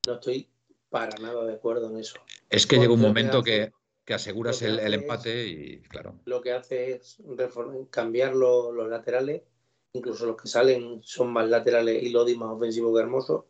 No 0.06 0.14
estoy 0.14 0.48
para 0.90 1.16
nada 1.18 1.44
de 1.44 1.54
acuerdo 1.54 1.88
en 1.90 1.98
eso. 1.98 2.18
Es 2.50 2.66
que 2.66 2.78
llega 2.78 2.92
un 2.92 3.00
momento 3.00 3.38
hace- 3.38 3.50
que, 3.50 3.72
que 4.04 4.14
aseguras 4.14 4.58
que 4.58 4.66
el, 4.66 4.78
el 4.78 4.94
empate 4.94 5.46
y 5.46 5.80
claro. 5.82 6.16
Lo 6.26 6.40
que 6.40 6.52
hace 6.52 6.92
es 6.94 7.18
cambiar 7.90 8.34
lo- 8.34 8.72
los 8.72 8.88
laterales, 8.88 9.42
incluso 9.92 10.26
los 10.26 10.36
que 10.40 10.48
salen 10.48 11.00
son 11.02 11.32
más 11.32 11.48
laterales 11.48 12.02
y 12.02 12.10
Lodi 12.10 12.34
más 12.36 12.50
ofensivo 12.50 12.94
que 12.94 13.00
hermoso. 13.00 13.46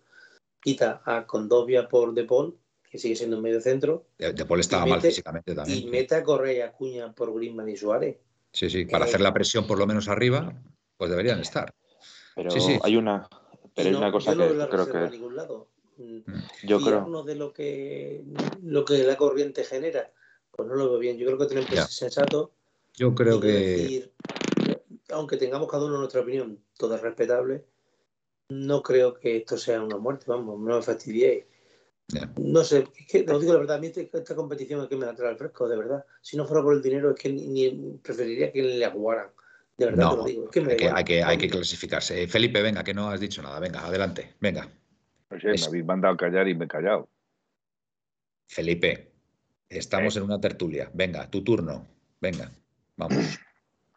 Quita 0.61 1.03
a 1.05 1.27
Condovia 1.27 1.89
por 1.89 2.15
De 2.15 2.25
Paul, 2.25 2.57
que 2.89 2.99
sigue 2.99 3.17
siendo 3.17 3.37
un 3.37 3.43
medio 3.43 3.61
centro, 3.61 4.07
De, 4.19 4.33
De 4.33 4.45
Paul 4.45 4.61
estaba 4.61 4.87
Y 4.87 4.91
mal 4.91 5.01
físicamente 5.01 5.53
y 5.53 5.55
también. 5.55 5.91
mete 5.91 6.15
a 6.15 6.23
Correa 6.23 6.53
y 6.53 6.61
Acuña 6.61 7.13
por 7.13 7.33
Griezmann 7.35 7.69
y 7.69 7.77
Suárez. 7.77 8.19
Sí, 8.53 8.69
sí, 8.71 8.85
para 8.85 9.05
Eh, 9.07 9.09
hacer 9.09 9.21
la 9.21 9.33
presión 9.33 9.67
por 9.67 9.79
lo 9.79 9.87
menos 9.87 10.09
arriba, 10.09 10.53
pues 10.97 11.11
deberían 11.11 11.41
estar. 11.41 11.73
Pero 12.35 12.51
Sí, 12.51 12.61
sí. 12.61 12.79
hay 12.83 12.97
una, 12.97 13.27
pero 13.75 13.85
Y 13.85 13.87
hay 13.89 13.93
no- 13.93 13.99
una 13.99 14.13
cosa 14.13 14.33
yo 14.33 14.37
no 14.37 14.45
veo 14.45 14.53
que 14.53 14.59
la 14.59 14.69
creo 14.69 14.85
reserva 14.85 15.01
a 15.07 15.11
que 15.11 15.17
ningún 15.17 15.37
lado. 15.37 15.69
Mm, 15.97 16.19
yo 16.65 16.79
creo. 16.79 16.99
fiarnos 16.99 17.27
de 17.27 17.35
lo 17.37 17.53
que, 17.53 18.25
lo 18.63 18.85
que 18.85 19.05
la 19.05 19.17
corriente 19.17 19.65
genera, 19.65 20.11
pues 20.51 20.69
no 20.69 20.75
lo 20.75 20.91
veo 20.91 20.99
bien. 20.99 21.19
Yo 21.19 21.27
creo 21.27 21.39
que 21.39 21.47
tenemos 21.47 21.71
que 21.71 21.77
ser 21.77 21.87
sensatos 21.89 22.51
Yo 22.95 23.15
creo 23.15 23.37
y 23.37 23.41
que 23.41 23.47
decir, 23.49 24.13
aunque 25.13 25.37
tengamos 25.37 25.69
cada 25.71 25.85
uno 25.85 25.99
nuestra 25.99 26.21
opinión, 26.21 26.63
todo 26.77 26.95
es 26.97 27.01
respetable, 27.03 27.65
no 28.49 28.83
creo 28.83 29.15
que 29.15 29.37
esto 29.39 29.57
sea 29.57 29.83
una 29.83 29.97
muerte, 29.97 30.25
vamos, 30.27 30.59
no 30.61 30.77
me 30.77 30.83
fastidiéis. 30.83 31.45
No 32.37 32.63
sé, 32.65 32.87
es 32.99 33.07
que 33.07 33.31
os 33.31 33.41
digo 33.41 33.53
la 33.55 33.61
verdad, 33.61 33.77
a 33.77 33.81
mí 33.81 33.87
este- 33.87 34.11
esta 34.13 34.35
competición 34.35 34.83
es 34.83 34.89
que 34.89 34.97
me 34.97 35.07
da 35.07 35.13
al 35.13 35.37
fresco, 35.39 35.69
de 35.69 35.77
verdad. 35.77 36.05
Si 36.21 36.37
no 36.37 36.47
fuera 36.47 36.63
por 36.63 36.75
el 36.75 36.83
dinero, 36.83 37.11
es 37.11 37.17
que 37.21 37.31
ni, 37.33 37.47
ni- 37.49 37.99
preferiría 37.99 38.53
que 38.53 38.63
la 38.63 38.91
jugaran. 38.91 39.31
De 39.77 39.87
verdad 39.87 40.11
te 40.11 40.17
lo 40.17 40.25
digo. 40.25 40.45
Es 40.45 40.51
que 40.51 40.61
me 40.61 40.67
da 40.67 40.73
hay 40.73 40.77
que, 40.77 40.85
igual. 40.85 40.97
hay, 40.99 41.05
que, 41.05 41.23
hay 41.23 41.39
que 41.39 41.49
clasificarse. 41.49 42.23
Eh, 42.23 42.29
Felipe, 42.29 42.61
venga, 42.63 42.85
que 42.85 42.93
no 42.95 43.09
has 43.09 43.21
dicho 43.21 43.43
nada. 43.43 43.59
Venga, 43.61 43.85
adelante. 43.87 44.35
Venga, 44.41 44.69
No 45.31 45.41
sé, 45.41 45.51
Es- 45.53 45.63
me 45.63 45.67
habéis 45.69 45.85
mandado 45.87 46.15
a 46.15 46.17
callar 46.17 46.47
y 46.49 46.55
me 46.55 46.67
he 46.67 46.69
callado. 46.69 47.09
Felipe, 48.49 49.13
estamos 49.69 50.17
en 50.17 50.25
una 50.25 50.41
tertulia. 50.41 50.91
Venga, 50.93 51.31
tu 51.31 51.43
turno. 51.43 51.89
Venga, 52.21 52.53
vamos. 52.97 53.39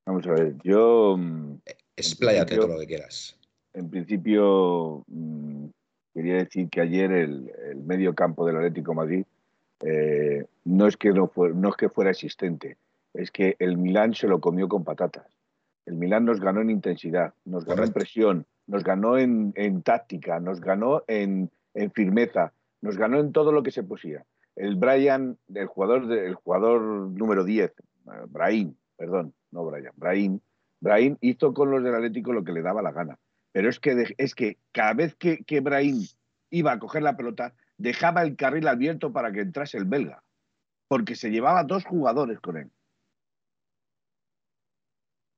Vamos 0.06 0.28
a 0.28 0.32
ver, 0.34 0.56
yo 0.64 1.16
mm, 1.18 1.56
Expláyate 1.98 2.56
todo 2.56 2.68
lo 2.68 2.80
que 2.80 2.86
quieras. 2.88 3.38
en 3.74 3.90
principio 3.90 5.04
mm, 5.08 5.66
quería 6.14 6.36
decir 6.36 6.70
que 6.70 6.82
ayer 6.82 7.12
el, 7.12 7.52
el 7.72 7.78
medio 7.78 8.14
campo 8.14 8.46
del 8.46 8.58
Atlético 8.58 8.92
de 8.92 8.96
Madrid 8.96 9.26
eh, 9.82 10.46
no, 10.64 10.88
es 10.88 10.96
que 10.98 11.12
no, 11.12 11.28
fue- 11.28 11.54
no 11.54 11.70
es 11.70 11.76
que 11.76 11.90
fuera 11.90 12.12
existente, 12.12 12.78
es 13.14 13.32
que 13.32 13.56
el 13.60 13.78
Milán 13.78 14.14
se 14.14 14.28
lo 14.28 14.40
comió 14.40 14.68
con 14.68 14.84
patatas. 14.84 15.28
El 15.86 15.96
Milán 15.96 16.26
nos 16.26 16.40
ganó 16.40 16.62
en 16.62 16.70
intensidad, 16.70 17.34
nos 17.46 17.66
ganó 17.66 17.84
en 17.84 17.92
presión, 17.94 18.46
nos 18.68 18.84
ganó 18.84 19.18
en, 19.18 19.54
en 19.56 19.82
táctica, 19.84 20.40
nos 20.40 20.60
ganó 20.62 21.04
en, 21.08 21.52
en 21.74 21.92
firmeza, 21.92 22.54
nos 22.82 22.98
ganó 22.98 23.20
en 23.20 23.32
todo 23.34 23.52
lo 23.52 23.62
que 23.64 23.72
se 23.72 23.84
pusía. 23.84 24.26
El 24.56 24.76
Brian, 24.78 25.38
el 25.54 25.66
jugador, 25.68 26.08
de- 26.08 26.26
el 26.28 26.36
jugador 26.36 26.82
número 26.82 27.44
10, 27.44 27.70
eh, 27.72 27.74
Brahim, 28.30 28.74
perdón, 28.98 29.34
no 29.56 29.66
Brian, 29.66 29.94
Brahim, 29.96 30.40
Brahim 30.80 31.18
hizo 31.22 31.54
con 31.54 31.72
los 31.72 31.84
del 31.84 31.96
Atlético 31.96 32.34
lo 32.34 32.44
que 32.44 32.52
le 32.52 32.62
daba 32.62 32.82
la 32.82 32.92
gana. 32.92 33.18
Pero 33.52 33.70
es 33.70 33.80
que, 33.80 34.14
es 34.18 34.36
que 34.36 34.60
cada 34.72 34.94
vez 34.94 35.16
que, 35.16 35.44
que 35.46 35.64
iba 36.52 36.72
a 36.72 36.80
coger 36.80 37.02
la 37.02 37.18
pelota, 37.18 37.56
dejaba 37.78 38.22
el 38.22 38.36
carril 38.36 38.68
abierto 38.68 39.12
para 39.12 39.32
que 39.32 39.42
entrase 39.42 39.78
el 39.78 39.86
belga, 39.86 40.24
porque 40.88 41.16
se 41.16 41.32
llevaba 41.32 41.64
dos 41.64 41.86
jugadores 41.86 42.40
con 42.40 42.58
él. 42.58 42.72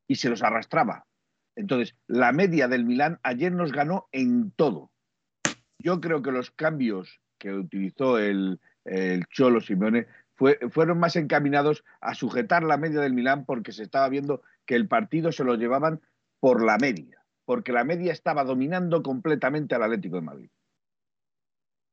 Y 0.07 0.15
se 0.15 0.29
los 0.29 0.41
arrastraba. 0.41 1.05
Entonces, 1.55 1.95
la 2.07 2.31
media 2.31 2.67
del 2.67 2.85
Milán 2.85 3.19
ayer 3.23 3.51
nos 3.51 3.71
ganó 3.71 4.07
en 4.11 4.51
todo. 4.51 4.91
Yo 5.79 6.01
creo 6.01 6.21
que 6.21 6.31
los 6.31 6.51
cambios 6.51 7.21
que 7.37 7.53
utilizó 7.53 8.17
el, 8.17 8.59
el 8.85 9.25
Cholo 9.27 9.61
Simeone 9.61 10.07
fue- 10.37 10.59
fueron 10.69 10.99
más 10.99 11.15
encaminados 11.15 11.83
a 11.99 12.13
sujetar 12.13 12.63
la 12.63 12.77
media 12.77 13.01
del 13.01 13.13
Milán 13.13 13.45
porque 13.45 13.71
se 13.71 13.83
estaba 13.83 14.07
viendo 14.07 14.41
que 14.65 14.75
el 14.75 14.87
partido 14.87 15.31
se 15.31 15.43
lo 15.43 15.55
llevaban 15.55 15.99
por 16.39 16.63
la 16.63 16.77
media, 16.77 17.23
porque 17.45 17.71
la 17.73 17.83
media 17.83 18.11
estaba 18.13 18.43
dominando 18.43 19.01
completamente 19.03 19.75
al 19.75 19.83
Atlético 19.83 20.15
de 20.17 20.21
Madrid. 20.21 20.49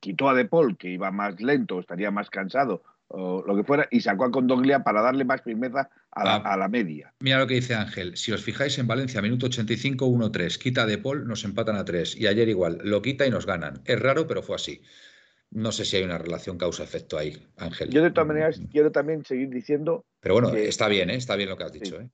Quitó 0.01 0.29
a 0.29 0.35
De 0.35 0.45
Paul, 0.45 0.77
que 0.77 0.91
iba 0.91 1.11
más 1.11 1.41
lento, 1.41 1.81
estaría 1.81 2.11
más 2.11 2.29
cansado, 2.29 2.83
o 3.09 3.43
lo 3.47 3.57
que 3.57 3.65
fuera, 3.65 3.89
y 3.91 4.01
sacó 4.01 4.27
a 4.27 4.31
Condoglia 4.31 4.85
para 4.85 5.01
darle 5.01 5.25
más 5.25 5.43
firmeza 5.43 5.89
a 6.11 6.25
la, 6.25 6.35
Ah. 6.37 6.53
a 6.53 6.57
la 6.59 6.69
media. 6.69 7.15
Mira 7.21 7.39
lo 7.39 7.47
que 7.47 7.55
dice 7.55 7.75
Ángel. 7.75 8.17
Si 8.17 8.31
os 8.33 8.43
fijáis 8.43 8.79
en 8.79 8.87
Valencia, 8.87 9.23
minuto 9.23 9.47
85, 9.47 10.07
1-3. 10.07 10.59
Quita 10.59 10.85
de 10.85 10.99
Paul, 10.99 11.27
nos 11.27 11.45
empatan 11.45 11.77
a 11.77 11.85
3. 11.85 12.17
Y 12.17 12.27
ayer 12.27 12.49
igual, 12.51 12.79
lo 12.85 13.01
quita 13.01 13.27
y 13.27 13.31
nos 13.31 13.47
ganan. 13.47 13.81
Es 13.87 13.99
raro, 13.99 14.27
pero 14.27 14.43
fue 14.43 14.57
así. 14.57 14.83
No 15.55 15.71
sé 15.71 15.85
si 15.85 15.97
hay 15.97 16.03
una 16.03 16.19
relación 16.19 16.59
causa-efecto 16.59 17.17
ahí, 17.17 17.33
Ángel. 17.57 17.89
Yo 17.91 18.03
de 18.03 18.11
todas 18.11 18.27
maneras 18.27 18.61
quiero 18.73 18.91
también 18.91 19.25
seguir 19.25 19.51
diciendo 19.51 20.05
Pero 20.21 20.35
bueno, 20.35 20.51
que- 20.51 20.67
está 20.69 20.89
bien, 20.89 21.11
¿eh? 21.11 21.15
Está 21.15 21.37
bien 21.37 21.49
lo 21.49 21.57
que 21.57 21.63
has 21.65 21.73
dicho, 21.73 21.97
Sí. 21.99 22.03
¿eh? 22.05 22.11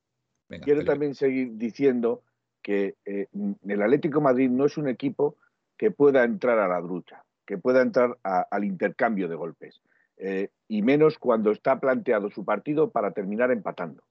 Venga, 0.50 0.64
quiero 0.64 0.84
también 0.84 1.14
seguir 1.14 1.56
diciendo 1.56 2.22
que 2.62 2.96
eh, 3.06 3.28
el 3.66 3.82
Atlético 3.82 4.18
de 4.18 4.24
Madrid 4.24 4.50
no 4.50 4.66
es 4.66 4.76
un 4.76 4.88
equipo 4.88 5.36
que 5.78 5.90
pueda 5.90 6.22
entrar 6.24 6.58
a 6.58 6.68
la 6.68 6.80
lucha, 6.80 7.24
que 7.46 7.56
pueda 7.56 7.80
entrar 7.80 8.18
a- 8.24 8.46
al 8.50 8.64
intercambio 8.64 9.26
de 9.26 9.36
golpes, 9.36 9.80
eh, 10.18 10.50
y 10.68 10.82
menos 10.82 11.18
cuando 11.18 11.50
está 11.50 11.80
planteado 11.80 12.28
su 12.30 12.44
partido 12.44 12.90
para 12.90 13.12
terminar 13.12 13.50
empatando. 13.50 14.02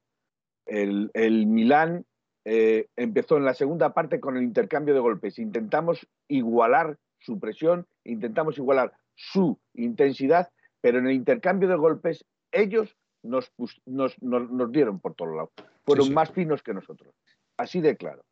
El, 0.66 1.12
el 1.14 1.46
Milán 1.46 2.04
eh, 2.46 2.88
empezó 2.96 3.38
en 3.38 3.46
la 3.46 3.54
segunda 3.54 3.94
parte 3.94 4.20
con 4.20 4.38
el 4.38 4.44
intercambio 4.44 4.96
de 4.96 5.02
golpes. 5.02 5.38
Intentamos 5.38 6.08
igualar 6.28 6.98
su 7.20 7.38
presión, 7.40 7.86
intentamos 8.06 8.58
igualar 8.58 8.94
su 9.20 9.60
intensidad, 9.74 10.50
pero 10.80 11.00
en 11.00 11.08
el 11.08 11.14
intercambio 11.14 11.68
de 11.68 11.76
golpes 11.76 12.26
ellos 12.52 12.96
nos, 13.22 13.52
nos, 13.86 14.22
nos, 14.22 14.72
dieron 14.72 15.00
por 15.00 15.14
todos 15.14 15.36
lados. 15.36 15.50
Fueron 15.86 16.14
más 16.14 16.32
finos 16.32 16.64
que 16.64 16.74
nosotros. 16.74 17.14
Así 17.58 17.82
de 17.82 17.98
claro. 17.98 18.24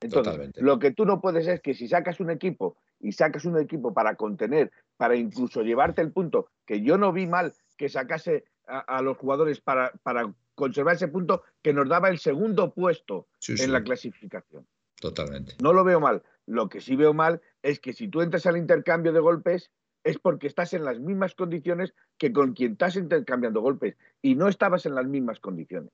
Entonces, 0.00 0.52
lo 0.56 0.78
que 0.78 0.92
tú 0.92 1.04
no 1.04 1.20
puedes 1.20 1.48
es 1.48 1.60
que 1.60 1.74
si 1.74 1.88
sacas 1.88 2.20
un 2.20 2.30
equipo 2.30 2.76
y 3.00 3.12
sacas 3.12 3.44
un 3.44 3.58
equipo 3.58 3.92
para 3.92 4.14
contener, 4.14 4.70
para 4.96 5.16
incluso 5.16 5.62
llevarte 5.62 6.00
el 6.00 6.12
punto, 6.12 6.48
que 6.64 6.82
yo 6.82 6.96
no 6.96 7.12
vi 7.12 7.26
mal 7.26 7.52
que 7.76 7.88
sacase 7.88 8.44
a, 8.66 9.02
los 9.02 9.16
jugadores 9.16 9.60
para, 9.60 9.92
para, 10.02 10.32
conservar 10.54 10.94
ese 10.94 11.08
punto 11.08 11.42
que 11.62 11.72
nos 11.72 11.88
daba 11.88 12.08
el 12.08 12.18
segundo 12.18 12.72
puesto 12.72 13.28
en 13.48 13.72
la 13.72 13.82
clasificación. 13.82 14.66
Totalmente. 15.00 15.56
No 15.60 15.72
lo 15.72 15.84
veo 15.84 16.00
mal. 16.00 16.22
Lo 16.46 16.68
que 16.68 16.80
sí 16.80 16.96
veo 16.96 17.12
mal 17.12 17.42
es 17.62 17.80
que 17.80 17.92
si 17.92 18.08
tú 18.08 18.22
entras 18.22 18.46
al 18.46 18.56
intercambio 18.56 19.12
de 19.12 19.20
golpes 19.20 19.70
es 20.06 20.20
porque 20.20 20.46
estás 20.46 20.72
en 20.72 20.84
las 20.84 21.00
mismas 21.00 21.34
condiciones 21.34 21.92
que 22.16 22.32
con 22.32 22.54
quien 22.54 22.72
estás 22.72 22.94
intercambiando 22.94 23.60
golpes 23.60 23.96
y 24.22 24.36
no 24.36 24.46
estabas 24.46 24.86
en 24.86 24.94
las 24.94 25.04
mismas 25.04 25.40
condiciones. 25.40 25.90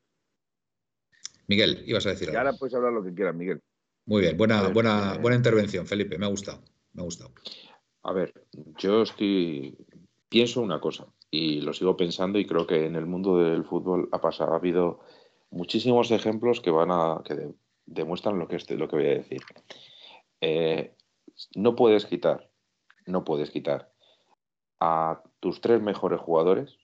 Miguel, 1.47 1.83
ibas 1.87 2.05
a 2.05 2.11
decir 2.11 2.29
algo. 2.29 2.37
Y 2.37 2.39
ahora 2.39 2.53
puedes 2.59 2.75
hablar 2.75 2.93
lo 2.93 3.03
que 3.03 3.15
quieras, 3.15 3.35
Miguel. 3.35 3.63
Muy 4.05 4.21
bien, 4.21 4.37
buena, 4.37 4.69
buena, 4.69 5.15
eh, 5.15 5.19
buena 5.19 5.37
intervención, 5.37 5.87
Felipe. 5.87 6.19
Me 6.19 6.27
ha 6.27 6.29
gustado. 6.29 6.63
Me 6.93 7.01
ha 7.01 7.05
gustado. 7.07 7.33
A 8.03 8.13
ver, 8.13 8.35
yo 8.77 9.03
estoy. 9.03 9.79
Pienso 10.29 10.61
una 10.61 10.81
cosa 10.81 11.07
y 11.31 11.63
lo 11.63 11.73
sigo 11.73 11.97
pensando 11.97 12.39
y 12.39 12.47
creo 12.47 12.67
que 12.67 12.85
en 12.85 12.97
el 12.97 13.07
mundo 13.07 13.39
del 13.39 13.65
fútbol 13.65 14.09
ha 14.13 14.21
pasado, 14.21 14.53
ha 14.53 14.57
habido 14.57 15.01
muchísimos 15.51 16.11
ejemplos 16.11 16.61
que 16.61 16.71
van 16.71 16.91
a. 16.91 17.23
que 17.25 17.55
demuestran 17.87 18.39
lo 18.39 18.47
que, 18.47 18.59
lo 18.77 18.89
que 18.89 18.97
voy 18.97 19.07
a 19.07 19.15
decir. 19.15 19.41
Eh, 20.43 20.97
no 21.55 21.75
puedes 21.75 22.05
quitar, 22.05 22.51
no 23.07 23.25
puedes 23.25 23.51
quitar 23.51 23.92
a 24.85 25.23
tus 25.39 25.61
tres 25.61 25.81
mejores 25.81 26.21
jugadores 26.21 26.77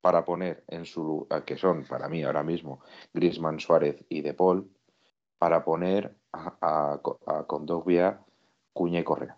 para 0.00 0.24
poner 0.24 0.62
en 0.68 0.84
su 0.84 1.26
que 1.44 1.56
son 1.56 1.84
para 1.86 2.08
mí 2.08 2.22
ahora 2.22 2.44
mismo 2.44 2.82
Griezmann, 3.12 3.58
Suárez 3.58 4.04
y 4.08 4.20
De 4.20 4.32
Paul, 4.32 4.70
para 5.38 5.64
poner 5.64 6.14
a, 6.30 6.56
a, 6.60 7.00
a 7.26 7.46
Condogbia, 7.48 8.20
Cuña 8.72 9.00
y 9.00 9.04
Correa. 9.04 9.36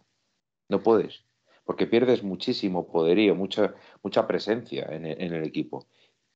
No 0.69 0.83
puedes, 0.83 1.25
porque 1.65 1.87
pierdes 1.87 2.23
muchísimo 2.23 2.87
poderío, 2.87 3.35
mucha, 3.35 3.75
mucha 4.03 4.27
presencia 4.27 4.87
en 4.91 5.07
el, 5.07 5.45
equipo. 5.45 5.87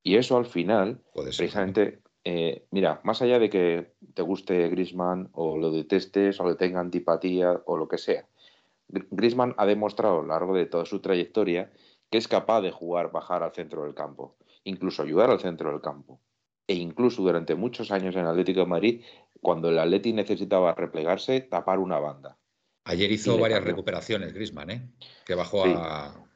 Y 0.03 0.17
eso 0.17 0.39
al 0.39 0.47
final, 0.47 1.03
precisamente, 1.15 2.01
eh, 2.25 2.65
mira, 2.71 3.03
más 3.05 3.21
allá 3.21 3.39
de 3.39 3.51
que 3.51 3.93
te 4.15 4.23
guste 4.23 4.71
Griezmann 4.71 5.29
o 5.33 5.59
lo 5.59 5.71
detestes 5.71 6.41
o 6.41 6.49
le 6.49 6.55
tenga 6.55 6.81
antipatía 6.81 7.61
o 7.67 7.77
lo 7.77 7.89
que 7.89 7.99
sea, 7.99 8.27
Griezmann 9.11 9.55
ha 9.57 9.67
demostrado 9.67 10.19
a 10.19 10.23
lo 10.23 10.29
largo 10.29 10.55
de 10.55 10.67
toda 10.67 10.85
su 10.85 11.01
trayectoria 11.01 11.73
que 12.11 12.19
es 12.19 12.29
capaz 12.29 12.61
de 12.61 12.73
jugar, 12.73 13.13
bajar 13.13 13.43
al 13.43 13.53
centro 13.53 13.85
del 13.85 13.95
campo, 13.95 14.37
incluso 14.65 15.03
ayudar 15.03 15.31
al 15.31 15.41
centro 15.41 15.71
del 15.71 15.81
campo. 15.81 16.21
E 16.67 16.75
incluso 16.75 17.23
durante 17.23 17.55
muchos 17.55 17.91
años 17.91 18.15
en 18.17 18.27
Atlético 18.27 18.61
de 18.61 18.67
Madrid, 18.67 19.05
cuando 19.41 19.71
el 19.71 19.79
Atleti 19.79 20.13
necesitaba 20.13 20.75
replegarse, 20.75 21.41
tapar 21.41 21.79
una 21.79 21.99
banda. 21.99 22.37
Ayer 22.85 23.11
hizo 23.11 23.39
varias 23.39 23.63
recuperaciones 23.63 24.33
Griezmann, 24.33 24.71
¿eh? 24.71 24.91
que 25.25 25.35
bajó 25.35 25.65
a... 25.65 26.27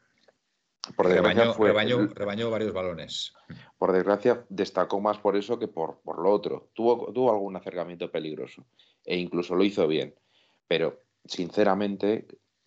Por 0.96 1.08
desgracia, 1.08 1.54
rebañó, 1.54 2.50
varios 2.50 2.72
balones. 2.74 3.32
Por 3.78 3.92
desgracia, 3.92 4.44
destacó 4.50 5.00
más 5.00 5.18
por 5.18 5.34
eso 5.34 5.58
que 5.58 5.66
por, 5.66 6.02
por 6.02 6.18
lo 6.22 6.30
otro. 6.30 6.68
Tuvo, 6.74 7.10
tuvo 7.10 7.32
algún 7.32 7.56
acercamiento 7.56 8.10
peligroso 8.10 8.66
e 9.02 9.16
incluso 9.16 9.54
lo 9.54 9.64
hizo 9.64 9.88
bien. 9.88 10.14
Pero, 10.68 11.00
sinceramente, 11.24 12.26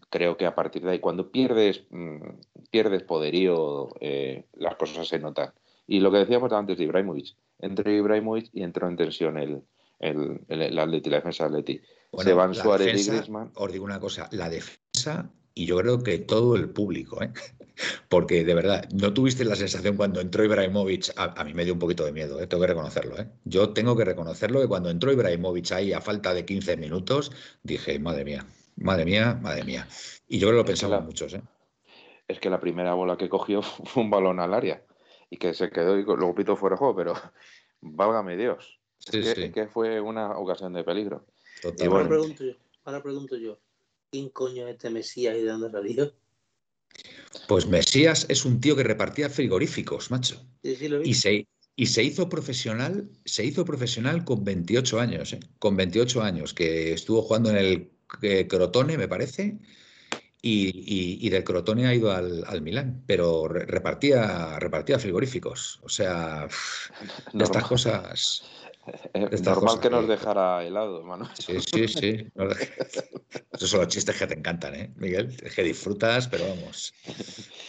creo 0.10 0.38
que 0.38 0.46
a 0.46 0.56
partir 0.56 0.84
de 0.84 0.92
ahí, 0.92 1.00
cuando 1.00 1.32
pierdes, 1.32 1.84
mm, 1.90 2.22
pierdes 2.70 3.04
poderío, 3.04 3.90
eh, 4.00 4.46
las 4.54 4.76
cosas 4.76 5.08
se 5.08 5.20
notan. 5.20 5.52
Y 5.88 6.00
lo 6.00 6.12
que 6.12 6.18
decíamos 6.18 6.52
antes 6.52 6.78
de 6.78 6.84
Ibrahimovic, 6.84 7.36
entró 7.60 7.92
Ibrahimovic 7.92 8.50
y 8.54 8.64
entró 8.64 8.88
en 8.88 8.98
tensión 8.98 9.38
el, 9.38 9.62
el, 10.00 10.42
el, 10.50 10.80
Atleti, 10.80 11.10
la 11.10 11.18
defensa 11.18 11.46
del 11.46 11.54
Atleti. 11.54 11.82
Se 12.20 12.34
van 12.34 12.54
Suárez 12.54 13.08
y 13.08 13.10
Griezmann. 13.10 13.52
Os 13.56 13.72
digo 13.72 13.86
una 13.86 14.00
cosa, 14.00 14.28
la 14.32 14.50
defensa 14.50 15.32
y 15.58 15.66
yo 15.66 15.78
creo 15.78 16.04
que 16.04 16.20
todo 16.20 16.56
el 16.56 16.70
público, 16.70 17.24
¿eh? 17.24 17.32
porque 18.10 18.46
de 18.46 18.54
verdad, 18.54 18.88
no 18.94 19.12
tuviste 19.12 19.44
la 19.44 19.56
sensación 19.56 19.98
cuando 19.98 20.22
entró 20.22 20.44
Ibrahimovic, 20.44 21.12
a, 21.16 21.44
mí 21.44 21.56
me 21.56 21.66
dio 21.66 21.74
un 21.74 21.80
poquito 21.80 22.06
de 22.06 22.12
miedo, 22.12 22.40
¿eh? 22.40 22.46
tengo 22.46 22.62
que 22.62 22.68
reconocerlo. 22.68 23.18
¿eh? 23.18 23.28
Yo 23.44 23.70
tengo 23.70 23.98
que 23.98 24.06
reconocerlo 24.06 24.62
que 24.62 24.68
cuando 24.68 24.92
entró 24.92 25.12
Ibrahimovic 25.12 25.72
ahí 25.72 25.94
a 25.94 26.02
falta 26.02 26.36
de 26.36 26.46
15 26.46 26.78
minutos, 26.78 27.32
dije, 27.64 27.98
madre 27.98 28.24
mía, 28.24 28.46
Madre 28.78 29.06
mía, 29.06 29.38
madre 29.42 29.64
mía. 29.64 29.88
Y 30.28 30.40
yo 30.40 30.48
creo 30.48 30.60
que 30.60 30.64
lo 30.64 30.66
pensaban 30.66 31.06
muchos, 31.06 31.34
¿eh? 31.34 31.42
Es 32.28 32.40
que 32.40 32.50
la 32.50 32.60
primera 32.60 32.94
bola 32.94 33.18
que 33.18 33.30
cogió 33.30 33.62
fue 33.86 34.04
un 34.04 34.10
balón 34.10 34.40
al 34.40 34.54
área 34.54 34.84
y 35.30 35.38
que 35.38 35.54
se 35.54 35.70
quedó 35.70 35.98
y 35.98 36.04
luego 36.04 36.36
pito 36.36 36.56
fuera 36.56 36.76
de 36.76 36.80
juego, 36.80 36.96
pero 36.96 37.14
válgame 37.82 38.38
Dios. 38.38 38.80
Sí, 39.00 39.24
sí. 39.24 39.52
que 39.52 39.68
fue 39.68 40.02
una 40.02 40.38
ocasión 40.38 40.74
de 40.74 40.84
peligro. 40.84 41.26
ahora, 41.64 42.08
pregunto 42.08 42.44
yo, 42.44 42.54
ahora 42.84 43.02
pregunto 43.02 43.38
yo, 43.38 43.60
¿quién 44.12 44.30
coño 44.30 44.68
es 44.68 44.74
este 44.74 44.90
Mesías 44.90 45.38
y 45.38 45.42
de 45.42 45.50
dónde 45.50 45.72
salió? 45.72 46.14
Pues 47.48 47.68
Mesías 47.68 48.26
es 48.28 48.44
un 48.44 48.60
tío 48.60 48.76
que 48.76 48.84
repartía 48.84 49.30
frigoríficos, 49.30 50.10
macho. 50.12 50.42
Sí, 50.64 50.76
sí, 50.76 50.88
lo 50.88 51.00
vi. 51.00 51.10
Y 51.10 51.14
se, 51.14 51.48
y 51.76 51.86
se 51.86 52.04
hizo 52.04 52.28
profesional, 52.28 53.10
se 53.24 53.46
hizo 53.46 53.64
profesional 53.64 54.26
con 54.26 54.44
28 54.44 55.00
años, 55.00 55.34
¿eh? 55.34 55.40
con 55.60 55.78
28 55.78 56.22
años, 56.22 56.54
que 56.54 56.94
estuvo 56.94 57.22
jugando 57.22 57.52
en 57.52 57.58
el 57.58 57.97
Crotone, 58.48 58.98
me 58.98 59.08
parece, 59.08 59.58
y, 60.42 61.30
del 61.30 61.44
Crotone 61.44 61.88
ha 61.88 61.94
ido 61.94 62.12
al, 62.12 62.44
al 62.46 62.62
Milán, 62.62 63.04
pero 63.06 63.48
repartía, 63.48 64.60
repartía 64.60 65.00
frigoríficos. 65.00 65.80
O 65.84 65.90
sea, 65.90 66.48
estas 67.34 67.64
cosas. 67.66 68.44
Es 69.14 69.42
normal 69.42 69.82
que 69.82 69.90
nos 69.90 70.08
dejara 70.08 70.64
helado, 70.64 71.00
hermano. 71.00 71.28
Sí, 71.34 71.58
sí, 71.60 71.88
sí. 71.90 72.28
Esos 73.52 73.70
son 73.70 73.82
los 73.82 73.90
chistes 73.90 74.18
que 74.18 74.28
te 74.28 74.36
encantan, 74.36 74.76
¿eh, 74.76 74.94
Miguel? 74.96 75.36
Es 75.44 75.54
que 75.54 75.64
disfrutas, 75.64 76.30
pero 76.30 76.48
vamos. 76.48 76.94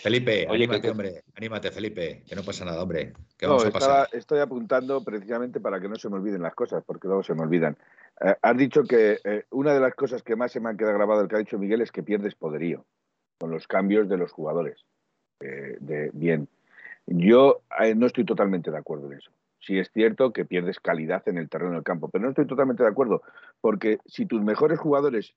Felipe, 0.03 0.47
anímate, 0.49 0.91
hombre. 0.91 1.25
Anímate, 1.35 1.73
Felipe, 1.73 2.23
que 2.29 2.37
no 2.37 2.45
pasa 2.45 2.65
nada, 2.65 2.81
hombre. 2.83 3.15
¿Qué 3.37 3.47
vamos 3.47 3.65
a 3.65 3.71
pasar? 3.71 4.09
estoy 4.13 4.39
apuntando 4.39 5.03
precisamente 5.03 5.59
para 5.59 5.81
que 5.81 5.89
no 5.89 5.97
se 5.97 6.09
me 6.09 6.17
olviden 6.17 6.43
las 6.43 6.55
cosas, 6.55 6.85
porque 6.87 7.09
luego 7.09 7.25
se 7.25 7.35
me 7.35 7.43
olvidan. 7.43 7.77
Eh, 8.21 8.35
has 8.43 8.57
dicho 8.57 8.85
que 8.85 9.21
eh, 9.25 9.45
una 9.51 9.73
de 9.75 9.81
las 9.81 9.95
cosas 9.95 10.23
que 10.23 10.37
más 10.37 10.53
se 10.53 10.61
me 10.61 10.69
han 10.69 10.77
quedado 10.77 10.95
grabado 10.95 11.21
del 11.21 11.29
que 11.29 11.37
ha 11.37 11.41
dicho 11.41 11.59
Miguel 11.59 11.81
es 11.81 11.93
que 11.93 12.03
pierdes 12.03 12.35
poderío 12.35 12.85
con 13.39 13.51
los 13.51 13.67
cambios 13.67 14.09
de 14.09 14.17
los 14.17 14.33
jugadores. 14.33 14.85
Eh, 15.41 15.77
de, 15.81 16.11
bien, 16.13 16.49
yo 17.07 17.63
no 17.95 18.07
estoy 18.07 18.25
totalmente 18.25 18.71
de 18.71 18.79
acuerdo 18.79 19.07
en 19.07 19.19
eso 19.19 19.31
sí 19.61 19.79
es 19.79 19.91
cierto 19.93 20.33
que 20.33 20.45
pierdes 20.45 20.81
calidad 20.81 21.29
en 21.29 21.37
el 21.37 21.49
terreno 21.49 21.73
del 21.73 21.83
campo, 21.83 22.09
pero 22.09 22.25
no 22.25 22.31
estoy 22.31 22.47
totalmente 22.47 22.83
de 22.83 22.89
acuerdo, 22.89 23.23
porque 23.61 23.99
si 24.07 24.25
tus 24.25 24.41
mejores 24.41 24.79
jugadores, 24.79 25.35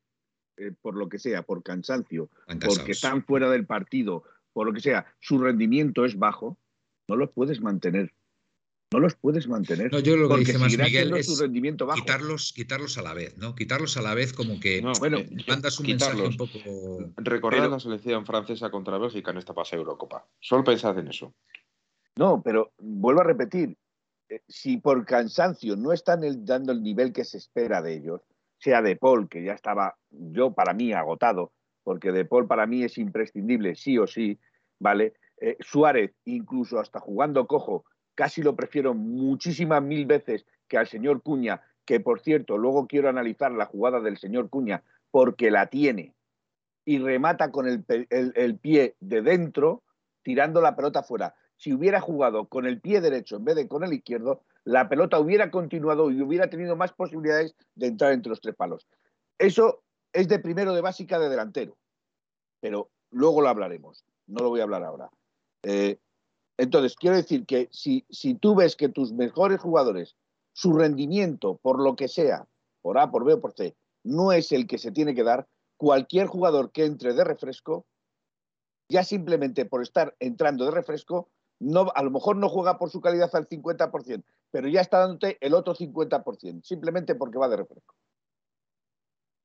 por 0.81 0.95
lo 0.95 1.09
que 1.09 1.19
sea, 1.19 1.41
por 1.41 1.63
cansancio, 1.63 2.29
porque 2.45 2.91
están 2.91 3.23
fuera 3.23 3.49
del 3.49 3.65
partido, 3.65 4.23
por 4.53 4.67
lo 4.67 4.73
que 4.73 4.79
sea, 4.79 5.05
su 5.19 5.39
rendimiento 5.39 6.05
es 6.05 6.17
bajo, 6.17 6.57
no 7.07 7.15
los 7.15 7.31
puedes 7.31 7.61
mantener. 7.61 8.13
No 8.93 8.99
los 8.99 9.15
puedes 9.15 9.47
mantener. 9.47 9.89
No, 9.91 9.99
yo 9.99 10.17
lo 10.17 10.27
que 10.27 10.39
dice 10.39 10.57
más 10.57 10.77
Miguel 10.77 11.15
es 11.15 11.39
rendimiento 11.39 11.85
bajo. 11.85 12.01
Quitarlos, 12.01 12.51
quitarlos 12.53 12.97
a 12.97 13.01
la 13.01 13.13
vez, 13.13 13.37
¿no? 13.37 13.55
Quitarlos 13.55 13.95
a 13.95 14.01
la 14.01 14.13
vez 14.13 14.33
como 14.33 14.59
que 14.59 14.81
bueno, 14.99 15.19
eh, 15.19 15.29
mandas 15.47 15.79
un 15.79 15.87
mensaje 15.87 16.21
un 16.21 16.35
poco. 16.35 16.59
Recordad 17.15 17.69
la 17.69 17.79
selección 17.79 18.25
francesa 18.25 18.69
contra 18.69 18.97
Bélgica 18.97 19.31
en 19.31 19.37
esta 19.37 19.53
fase 19.53 19.77
Eurocopa. 19.77 20.27
Solo 20.41 20.65
pensad 20.65 20.97
en 20.99 21.07
eso. 21.07 21.33
No, 22.17 22.41
pero 22.43 22.73
vuelvo 22.79 23.21
a 23.21 23.23
repetir, 23.23 23.77
eh, 24.27 24.41
si 24.49 24.75
por 24.75 25.05
cansancio 25.05 25.77
no 25.77 25.93
están 25.93 26.21
dando 26.45 26.73
el 26.73 26.83
nivel 26.83 27.13
que 27.13 27.23
se 27.23 27.37
espera 27.37 27.81
de 27.81 27.95
ellos, 27.95 28.21
sea 28.57 28.81
de 28.81 28.97
Paul, 28.97 29.29
que 29.29 29.41
ya 29.41 29.53
estaba 29.53 29.97
yo 30.09 30.51
para 30.51 30.73
mí 30.73 30.91
agotado, 30.91 31.53
porque 31.83 32.11
de 32.11 32.25
Paul 32.25 32.45
para 32.45 32.67
mí 32.67 32.83
es 32.83 32.97
imprescindible, 32.97 33.75
sí 33.75 33.97
o 33.97 34.05
sí, 34.05 34.37
¿vale? 34.79 35.13
Eh, 35.39 35.55
Suárez, 35.61 36.11
incluso 36.25 36.77
hasta 36.77 36.99
jugando 36.99 37.47
cojo, 37.47 37.85
casi 38.21 38.43
lo 38.43 38.55
prefiero 38.55 38.93
muchísimas 38.93 39.81
mil 39.81 40.05
veces 40.05 40.45
que 40.67 40.77
al 40.77 40.85
señor 40.85 41.23
Cuña, 41.23 41.63
que 41.85 41.99
por 41.99 42.19
cierto, 42.19 42.55
luego 42.55 42.85
quiero 42.85 43.09
analizar 43.09 43.51
la 43.51 43.65
jugada 43.65 43.99
del 43.99 44.17
señor 44.17 44.51
Cuña, 44.51 44.83
porque 45.09 45.49
la 45.49 45.71
tiene 45.71 46.13
y 46.85 46.99
remata 46.99 47.49
con 47.49 47.67
el, 47.67 47.83
pie 48.59 48.95
de 48.99 49.21
dentro, 49.23 49.81
tirando 50.21 50.61
la 50.61 50.75
pelota 50.75 51.01
fuera 51.01 51.33
si 51.57 51.73
hubiera 51.73 51.99
jugado 51.99 52.47
con 52.47 52.67
el 52.67 52.79
pie 52.79 53.01
derecho 53.01 53.37
en 53.37 53.45
vez 53.45 53.55
de 53.55 53.67
con 53.67 53.83
el 53.83 53.91
izquierdo, 53.91 54.43
la 54.65 54.87
pelota 54.87 55.17
hubiera 55.19 55.49
continuado 55.49 56.11
y 56.11 56.21
hubiera 56.21 56.47
tenido 56.47 56.75
más 56.75 56.93
posibilidades 56.93 57.55
de 57.73 57.87
entrar 57.87 58.13
entre 58.13 58.29
los 58.29 58.39
tres 58.39 58.53
palos. 58.55 58.87
Eso 59.39 59.81
es 60.13 60.27
de 60.27 60.37
primero 60.37 60.75
de 60.75 60.81
básica 60.81 61.17
de 61.17 61.27
delantero, 61.27 61.75
pero 62.59 62.91
luego 63.09 63.41
lo 63.41 63.49
hablaremos, 63.49 64.05
no 64.27 64.43
lo 64.43 64.49
voy 64.49 64.59
a 64.59 64.63
hablar 64.65 64.83
ahora. 64.83 65.09
Eh, 65.63 65.97
entonces, 66.61 66.95
quiero 66.95 67.15
decir 67.15 67.45
que 67.45 67.69
si, 67.71 68.05
si 68.09 68.35
tú 68.35 68.53
ves 68.53 68.75
que 68.75 68.87
tus 68.87 69.13
mejores 69.13 69.59
jugadores, 69.59 70.15
su 70.53 70.73
rendimiento, 70.73 71.57
por 71.61 71.81
lo 71.81 71.95
que 71.95 72.07
sea, 72.07 72.47
por 72.81 72.99
A, 72.99 73.09
por 73.09 73.25
B 73.25 73.33
o 73.33 73.41
por 73.41 73.53
C, 73.53 73.75
no 74.03 74.31
es 74.31 74.51
el 74.51 74.67
que 74.67 74.77
se 74.77 74.91
tiene 74.91 75.15
que 75.15 75.23
dar, 75.23 75.47
cualquier 75.77 76.27
jugador 76.27 76.71
que 76.71 76.85
entre 76.85 77.13
de 77.13 77.23
refresco 77.23 77.85
ya 78.89 79.03
simplemente 79.03 79.65
por 79.65 79.81
estar 79.81 80.15
entrando 80.19 80.65
de 80.65 80.71
refresco, 80.71 81.29
no, 81.59 81.87
a 81.95 82.03
lo 82.03 82.11
mejor 82.11 82.35
no 82.35 82.49
juega 82.49 82.77
por 82.77 82.91
su 82.91 83.01
calidad 83.01 83.33
al 83.33 83.47
50%, 83.47 84.23
pero 84.51 84.67
ya 84.67 84.81
está 84.81 84.99
dándote 84.99 85.37
el 85.41 85.55
otro 85.55 85.73
50%, 85.73 86.61
simplemente 86.63 87.15
porque 87.15 87.39
va 87.39 87.49
de 87.49 87.57
refresco. 87.57 87.95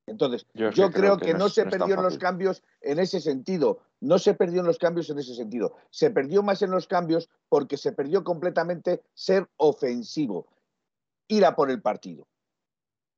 Entonces, 0.06 0.46
yo, 0.54 0.70
creo, 0.90 1.18
que, 1.18 1.34
no, 1.34 1.48
se 1.48 1.64
perdió 1.64 1.94
en 1.94 2.02
los 2.02 2.16
cambios 2.16 2.62
en 2.80 3.00
ese 3.00 3.20
sentido, 3.20 3.80
no 4.00 4.18
se 4.18 4.34
perdió 4.34 4.60
en 4.60 4.66
los 4.66 4.78
cambios 4.78 5.10
en 5.10 5.18
ese 5.18 5.34
sentido, 5.34 5.74
se 5.90 6.10
perdió 6.10 6.44
más 6.44 6.62
en 6.62 6.70
los 6.70 6.86
cambios 6.86 7.28
porque 7.48 7.76
se 7.76 7.92
perdió 7.92 8.22
completamente 8.22 9.02
ser 9.14 9.48
ofensivo, 9.56 10.46
ir 11.26 11.44
a 11.44 11.56
por 11.56 11.70
el 11.70 11.82
partido. 11.82 12.28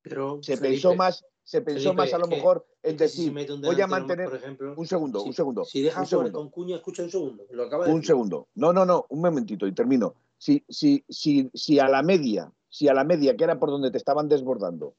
Pero, 0.03 0.43
se 0.43 0.57
pensó 0.57 0.95
más 0.95 1.25
se 1.49 1.63
pensó 1.63 1.95
más 1.95 2.13
a 2.13 2.19
lo 2.19 2.27
mejor 2.27 2.67
en 2.83 2.99
decir, 2.99 3.33
voy 3.33 3.81
a 3.81 3.87
mantener... 3.87 4.29
un 4.77 4.87
segundo, 4.87 5.23
un 5.23 5.33
segundo. 5.33 5.65
Si 5.65 5.81
dejas 5.81 6.13
un 6.13 6.31
con 6.31 6.51
cuña, 6.51 6.77
escucha 6.77 7.03
un 7.05 7.11
segundo. 7.11 7.47
un 7.87 8.05
segundo. 8.05 8.49
No, 8.55 8.75
no, 8.75 8.85
no, 8.85 9.07
un 9.09 9.23
momentito 9.23 9.67
y 9.67 9.73
termino. 9.73 10.15
Si, 10.37 10.63
si, 10.69 11.03
si, 11.09 11.51
si 11.55 11.79
a 11.79 11.89
la 11.89 12.03
media, 12.03 12.53
si 12.69 12.87
a 12.89 12.93
la 12.93 13.03
media, 13.03 13.35
que 13.35 13.45
era 13.45 13.59
por 13.59 13.71
donde 13.71 13.91
te 13.91 13.97
estaban 13.97 14.29
desbordando, 14.29 14.95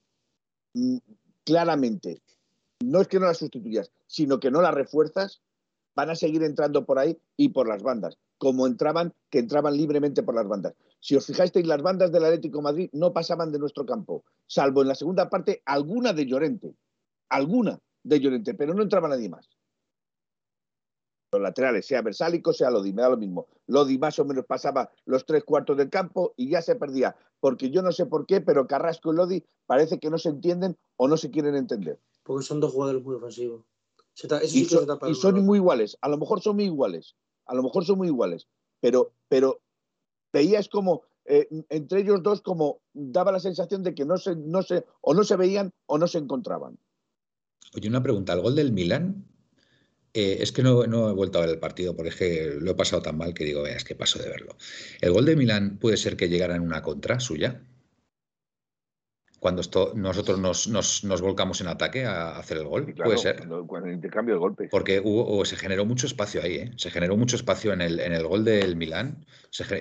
mm, 0.74 0.98
claramente, 1.50 2.22
no 2.80 3.02
es 3.02 3.08
que 3.08 3.20
no 3.20 3.26
la 3.26 3.34
sustituyas, 3.34 3.92
sino 4.06 4.40
que 4.40 4.52
no 4.52 4.62
la 4.62 4.70
refuerzas, 4.70 5.42
van 5.96 6.12
a 6.12 6.16
seguir 6.16 6.44
entrando 6.44 6.86
por 6.86 7.00
ahí 7.00 7.18
y 7.38 7.50
por 7.50 7.68
las 7.68 7.82
bandas, 7.82 8.20
como 8.38 8.68
entraban, 8.68 9.16
que 9.32 9.40
entraban 9.40 9.76
libremente 9.76 10.22
por 10.22 10.36
las 10.36 10.48
bandas. 10.48 10.76
Si 11.00 11.16
os 11.16 11.26
fijasteis, 11.26 11.66
las 11.66 11.82
bandas 11.82 12.12
del 12.12 12.26
Atlético 12.26 12.62
Madrid 12.62 12.92
no 12.94 13.14
pasaban 13.14 13.52
de 13.52 13.58
nuestro 13.58 13.84
campo, 13.84 14.24
salvo 14.46 14.84
en 14.84 14.90
la 14.90 14.96
segunda 14.96 15.28
parte 15.28 15.64
alguna 15.66 16.14
de 16.14 16.28
Llorente, 16.28 16.76
alguna 17.30 17.80
de 18.04 18.20
Llorente, 18.20 18.54
pero 18.54 18.76
no 18.76 18.84
entraba 18.84 19.10
nadie 19.10 19.30
más. 19.30 19.50
Los 21.32 21.42
laterales, 21.42 21.86
sea 21.86 22.02
Versálico, 22.02 22.54
sea 22.54 22.72
Lodi, 22.72 22.92
me 22.92 23.04
da 23.04 23.10
lo 23.10 23.18
mismo. 23.18 23.48
Lodi 23.68 24.00
más 24.00 24.18
o 24.18 24.26
menos 24.26 24.46
pasaba 24.46 24.92
los 25.06 25.26
tres 25.26 25.44
cuartos 25.44 25.78
del 25.78 25.90
campo 25.90 26.34
y 26.36 26.50
ya 26.50 26.62
se 26.62 26.76
perdía, 26.76 27.16
porque 27.40 27.70
yo 27.70 27.84
no 27.84 27.92
sé 27.92 28.08
por 28.08 28.26
qué, 28.26 28.42
pero 28.42 28.66
Carrasco 28.66 29.14
y 29.14 29.16
Lodi 29.16 29.46
parece 29.68 30.00
que 30.00 30.10
no 30.10 30.18
se 30.18 30.30
entienden 30.30 30.76
o 30.98 31.08
no 31.08 31.18
se 31.18 31.30
quieren 31.30 31.56
entender. 31.56 32.00
Porque 32.24 32.46
son 32.46 32.60
dos 32.60 32.74
jugadores 32.74 33.04
muy 33.04 33.16
ofensivos. 33.16 33.64
y, 34.52 34.66
son, 35.14 35.46
muy 35.46 35.60
iguales, 35.60 35.98
a 36.02 36.10
lo 36.10 36.18
mejor 36.18 36.42
son 36.42 36.56
muy 36.56 36.66
iguales, 36.66 37.16
a 37.46 37.54
lo 37.54 37.62
mejor 37.62 37.86
son 37.86 38.00
muy 38.00 38.08
iguales, 38.08 38.48
pero, 38.80 39.14
pero 39.28 39.62
veías 40.34 40.68
como 40.68 41.04
eh, 41.26 41.48
entre 41.70 42.02
ellos 42.02 42.24
dos 42.24 42.42
como 42.42 42.82
daba 42.94 43.32
la 43.32 43.40
sensación 43.40 43.84
de 43.84 43.94
que 43.94 44.04
no 44.04 44.18
se, 44.18 44.36
no 44.36 44.64
se, 44.64 44.84
o 45.02 45.14
no 45.14 45.24
se 45.24 45.36
veían 45.36 45.72
o 45.86 46.00
no 46.00 46.08
se 46.08 46.18
encontraban. 46.18 46.80
Oye, 47.76 47.88
una 47.88 48.02
pregunta, 48.02 48.34
¿el 48.34 48.42
gol 48.42 48.56
del 48.56 48.72
Milán? 48.72 49.28
Eh, 50.14 50.38
es 50.42 50.52
que 50.52 50.64
no, 50.64 50.88
no, 50.88 51.10
he 51.10 51.14
vuelto 51.14 51.38
a 51.38 51.42
ver 51.42 51.52
el 51.52 51.60
partido 51.60 51.96
porque 51.96 52.10
es 52.10 52.16
que 52.16 52.58
lo 52.60 52.72
he 52.72 52.76
pasado 52.76 53.02
tan 53.02 53.18
mal 53.18 53.34
que 53.34 53.46
digo, 53.46 53.68
es 53.68 53.84
que 53.84 53.96
paso 53.96 54.20
de 54.20 54.30
verlo. 54.30 54.56
¿El 55.02 55.12
gol 55.12 55.26
de 55.26 55.36
Milán 55.36 55.78
puede 55.78 55.98
ser 55.98 56.18
que 56.18 56.30
llegara 56.30 56.56
en 56.56 56.62
una 56.62 56.82
contra 56.82 57.20
suya? 57.20 57.62
cuando 59.40 59.62
esto, 59.62 59.94
nosotros 59.96 60.38
nos, 60.40 60.68
nos, 61.04 61.22
volcamos 61.22 61.62
en 61.62 61.68
ataque 61.68 62.06
a 62.06 62.38
hacer 62.38 62.58
el 62.58 62.66
gol. 62.66 62.94
Puede 62.94 63.18
ser. 63.18 63.48
Cuando, 63.48 63.88
el 63.88 63.94
intercambio 63.94 64.36
de 64.36 64.40
golpes. 64.40 64.70
Porque 64.70 65.02
hubo, 65.04 65.44
se 65.46 65.56
generó 65.56 65.86
mucho 65.86 66.08
espacio 66.08 66.42
ahí, 66.42 66.56
¿eh? 66.56 66.72
se 66.76 66.92
generó 66.92 67.16
mucho 67.16 67.36
espacio 67.36 67.72
en 67.74 67.82
el, 67.82 68.00
en 68.00 68.14
el 68.14 68.28
gol 68.28 68.44
del 68.44 68.76
Milán. 68.76 69.26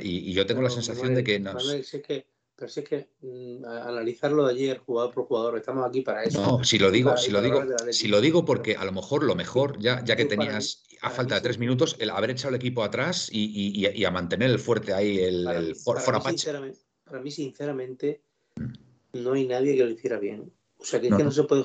y, 0.03 0.33
yo 0.33 0.47
tengo 0.47 0.63
la 0.63 0.71
sensación 0.71 1.15
de 1.15 1.25
que. 1.25 1.41
Nos... 1.41 1.93
que 2.07 2.27
pero 2.59 2.69
si 2.69 2.81
es 2.81 2.89
que 2.89 3.09
mm, 3.23 3.65
analizarlo 3.65 4.45
de 4.47 4.53
ayer 4.53 4.79
jugador 4.79 5.15
por 5.15 5.27
jugador, 5.27 5.57
estamos 5.57 5.87
aquí 5.89 6.01
para 6.01 6.25
eso. 6.25 6.43
No, 6.43 6.65
si 6.65 6.79
lo 6.79 6.91
digo, 6.91 7.17
si 7.17 7.31
lo 7.31 7.41
digo, 7.41 7.63
si 7.93 8.09
lo 8.09 8.21
digo 8.21 8.45
porque 8.45 8.77
a 8.77 8.85
lo 8.85 8.93
mejor 8.93 9.23
lo 9.23 9.37
mejor, 9.37 9.79
ya, 9.79 10.05
ya 10.05 10.17
que 10.17 10.25
tenías 10.25 10.83
a 11.01 11.11
falta 11.11 11.37
de 11.37 11.41
tres 11.41 11.59
minutos, 11.59 11.97
el 12.01 12.11
haber 12.11 12.31
echado 12.31 12.51
el 12.51 12.57
equipo 12.57 12.83
atrás 12.83 13.29
y, 13.31 13.89
y, 13.95 14.05
a 14.05 14.11
mantener 14.11 14.51
el 14.51 14.59
fuerte 14.59 14.93
ahí, 14.93 15.19
el, 15.19 15.47
el 15.47 15.77
para 15.85 17.21
mí, 17.23 17.31
sinceramente, 17.31 18.23
no 19.15 19.33
hay 19.33 19.47
nadie 19.47 19.77
que 19.77 19.85
lo 19.85 19.91
hiciera 19.91 20.19
bien. 20.19 20.53
O 20.79 20.85
sea, 20.85 21.01
que 21.01 21.09
es 21.09 21.15
que 21.15 21.25
no 21.25 21.31
se 21.31 21.45
puede 21.45 21.65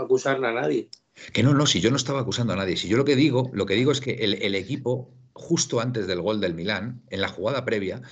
acusar 0.00 0.42
a 0.44 0.52
nadie. 0.52 0.88
Que 1.32 1.42
no, 1.42 1.52
no, 1.52 1.66
si 1.66 1.80
yo 1.80 1.90
no 1.90 1.96
estaba 1.96 2.20
acusando 2.20 2.52
a 2.54 2.56
nadie. 2.56 2.76
Si 2.76 2.88
yo 2.88 2.96
lo 2.96 3.04
que 3.04 3.16
digo, 3.16 3.50
lo 3.52 3.66
que 3.66 3.74
digo 3.74 3.92
es 3.92 4.00
que 4.00 4.12
el, 4.14 4.54
equipo, 4.54 5.12
justo 5.32 5.80
antes 5.80 6.06
del 6.06 6.22
gol 6.22 6.40
del 6.40 6.54
Milán, 6.54 7.02
en 7.10 7.20
la 7.20 7.28
jugada 7.28 7.64
previa, 7.64 8.02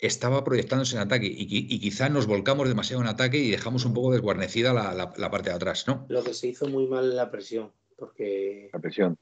estaba 0.00 0.44
proyectándose 0.44 0.96
en 0.96 1.02
ataque 1.02 1.26
y, 1.26 1.78
quizá 1.78 2.08
nos 2.08 2.26
volcamos 2.26 2.68
demasiado 2.68 3.02
en 3.02 3.08
ataque 3.08 3.38
y 3.38 3.50
dejamos 3.50 3.84
un 3.84 3.94
poco 3.94 4.12
desguarnecida 4.12 4.72
la, 4.72 5.30
parte 5.30 5.50
de 5.50 5.56
atrás, 5.56 5.86
¿no? 5.86 6.06
Lo 6.08 6.24
que 6.24 6.34
se 6.34 6.48
hizo 6.48 6.68
muy 6.68 6.86
mal 6.86 7.14
la 7.14 7.30
presión, 7.30 7.72
porque... 7.96 8.70
La 8.72 8.78
presión. 8.78 9.16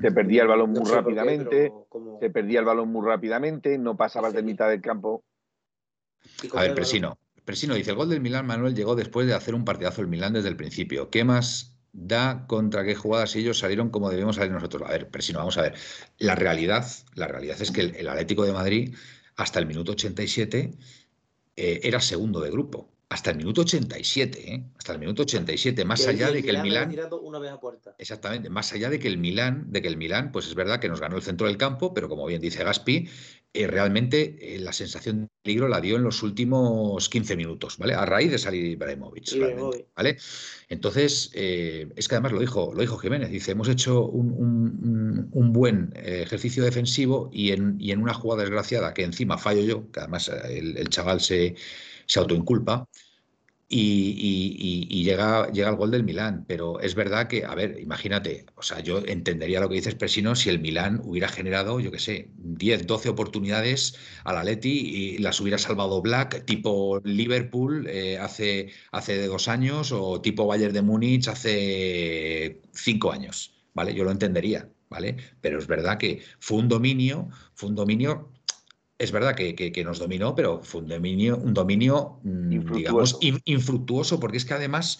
Se 0.00 0.12
perdía 0.12 0.42
el 0.42 0.48
balón 0.48 0.70
muy 0.70 0.88
rápidamente, 0.88 1.72
se 2.20 2.30
perdía 2.30 2.60
el 2.60 2.66
balón 2.66 2.88
muy 2.88 3.04
rápidamente, 3.04 3.76
no 3.78 3.96
pasabas 3.96 4.32
de 4.32 4.42
mitad 4.42 4.68
del 4.68 4.80
campo. 4.80 5.24
A 6.54 6.62
ver, 6.62 6.74
Presino, 6.74 7.18
Presino 7.44 7.74
dice, 7.74 7.90
el 7.90 7.96
gol 7.96 8.10
del 8.10 8.20
Milán, 8.20 8.46
Manuel, 8.46 8.74
llegó 8.74 8.94
después 8.94 9.26
de 9.26 9.34
hacer 9.34 9.54
un 9.54 9.64
partidazo 9.64 10.02
el 10.02 10.08
Milán 10.08 10.34
desde 10.34 10.50
el 10.50 10.56
principio. 10.56 11.10
¿Qué 11.10 11.24
más 11.24 11.78
da 11.92 12.46
contra 12.46 12.84
qué 12.84 12.94
jugadas 12.94 13.34
ellos 13.36 13.58
salieron 13.58 13.88
como 13.88 14.10
debemos 14.10 14.36
salir 14.36 14.52
nosotros? 14.52 14.82
A 14.86 14.92
ver, 14.92 15.08
Presino, 15.08 15.38
vamos 15.38 15.58
a 15.58 15.62
ver. 15.62 15.74
La 16.18 16.34
realidad, 16.34 16.86
la 17.14 17.26
realidad 17.26 17.56
es 17.60 17.70
que 17.70 17.80
el, 17.80 18.08
Atlético 18.08 18.44
de 18.44 18.52
Madrid, 18.52 18.94
hasta 19.38 19.58
el 19.60 19.66
minuto 19.66 19.92
87, 19.92 20.72
eh, 21.56 21.80
era 21.82 22.00
segundo 22.00 22.40
de 22.40 22.50
grupo 22.50 22.92
hasta 23.10 23.30
el 23.30 23.38
minuto 23.38 23.62
87, 23.62 24.54
¿eh? 24.54 24.64
hasta 24.76 24.92
el 24.92 24.98
minuto 24.98 25.22
87, 25.22 25.84
más 25.84 26.06
allá 26.06 26.30
de 26.30 26.42
que 26.42 26.50
el 26.50 26.62
Milán, 26.62 26.94
exactamente, 27.96 28.50
más 28.50 28.72
allá 28.74 28.90
de 28.90 28.98
que 28.98 29.08
el 29.08 29.16
Milán, 29.16 29.72
de 29.72 29.80
que 29.80 29.88
el 29.88 29.96
Milán, 29.96 30.30
pues 30.30 30.46
es 30.46 30.54
verdad 30.54 30.78
que 30.78 30.88
nos 30.88 31.00
ganó 31.00 31.16
el 31.16 31.22
centro 31.22 31.46
del 31.46 31.56
campo, 31.56 31.94
pero 31.94 32.08
como 32.10 32.26
bien 32.26 32.42
dice 32.42 32.62
Gaspi, 32.62 33.08
eh, 33.52 33.66
realmente 33.66 34.54
eh, 34.54 34.58
la 34.58 34.72
sensación 34.72 35.22
de 35.22 35.28
peligro 35.42 35.68
la 35.68 35.80
dio 35.80 35.96
en 35.96 36.02
los 36.02 36.22
últimos 36.22 37.08
15 37.08 37.36
minutos, 37.36 37.78
¿vale? 37.78 37.94
A 37.94 38.04
raíz 38.04 38.30
de 38.30 38.38
salir 38.38 38.64
Ibrahimovic, 38.66 39.36
¿vale? 39.96 40.18
Entonces, 40.68 41.30
es 41.32 42.08
que 42.08 42.14
además 42.14 42.32
lo 42.32 42.40
dijo, 42.40 42.72
lo 42.74 42.80
dijo 42.80 42.98
Jiménez, 42.98 43.30
dice, 43.30 43.52
hemos 43.52 43.68
hecho 43.68 44.04
un, 44.04 45.52
buen 45.52 45.92
ejercicio 45.96 46.62
defensivo 46.62 47.30
y 47.32 47.52
en, 47.52 47.76
y 47.80 47.92
en, 47.92 48.02
una 48.02 48.12
jugada 48.12 48.42
desgraciada 48.42 48.92
que 48.92 49.02
encima 49.02 49.38
fallo 49.38 49.62
yo, 49.62 49.90
que 49.90 50.00
además 50.00 50.28
el 50.28 50.88
chaval 50.90 51.20
se 51.20 51.56
se 52.08 52.18
autoinculpa 52.18 52.88
y, 53.70 54.86
y, 54.90 55.04
llega, 55.04 55.50
llega 55.52 55.68
el 55.68 55.76
gol 55.76 55.90
del 55.90 56.04
Milán. 56.04 56.44
Pero 56.46 56.80
es 56.80 56.94
verdad 56.94 57.28
que, 57.28 57.44
a 57.44 57.54
ver, 57.54 57.78
imagínate, 57.80 58.46
o 58.54 58.62
sea, 58.62 58.80
yo 58.80 58.98
entendería 59.06 59.60
lo 59.60 59.68
que 59.68 59.76
dices, 59.76 59.94
Presino, 59.94 60.34
si 60.34 60.48
el 60.48 60.60
Milán 60.60 61.00
hubiera 61.04 61.28
generado, 61.28 61.78
yo 61.80 61.90
qué 61.90 61.98
sé, 61.98 62.30
10, 62.36 62.86
12 62.86 63.10
oportunidades 63.10 63.96
al 64.24 64.38
Atleti 64.38 64.70
y 64.70 65.18
las 65.18 65.40
hubiera 65.40 65.58
salvado 65.58 66.00
Black, 66.00 66.44
tipo 66.46 67.00
Liverpool 67.04 67.86
eh, 67.88 68.18
hace, 68.18 68.70
hace 68.92 69.26
dos 69.26 69.48
años 69.48 69.92
o 69.92 70.20
tipo 70.20 70.46
Bayern 70.46 70.72
de 70.72 70.82
Múnich 70.82 71.28
hace 71.28 72.62
cinco 72.72 73.12
años, 73.12 73.54
¿vale? 73.74 73.94
Yo 73.94 74.04
lo 74.04 74.10
entendería, 74.10 74.70
¿vale? 74.88 75.16
Pero 75.40 75.58
es 75.58 75.66
verdad 75.66 75.98
que 75.98 76.22
fue 76.40 76.58
un 76.58 76.68
dominio, 76.68 77.28
fue 77.54 77.68
un 77.68 77.74
dominio 77.74 78.32
es 78.98 79.12
verdad 79.12 79.34
que, 79.36 79.84
nos 79.84 80.00
dominó, 80.00 80.34
pero 80.34 80.60
fue 80.62 80.80
un 80.80 80.88
dominio, 80.88 81.36
un 81.36 81.54
dominio 81.54 82.18
mm, 82.24 82.52
infructuoso. 82.52 83.18
digamos, 83.20 83.42
infructuoso, 83.44 84.18
porque 84.20 84.38
es 84.38 84.44
que 84.44 84.54
además, 84.54 84.98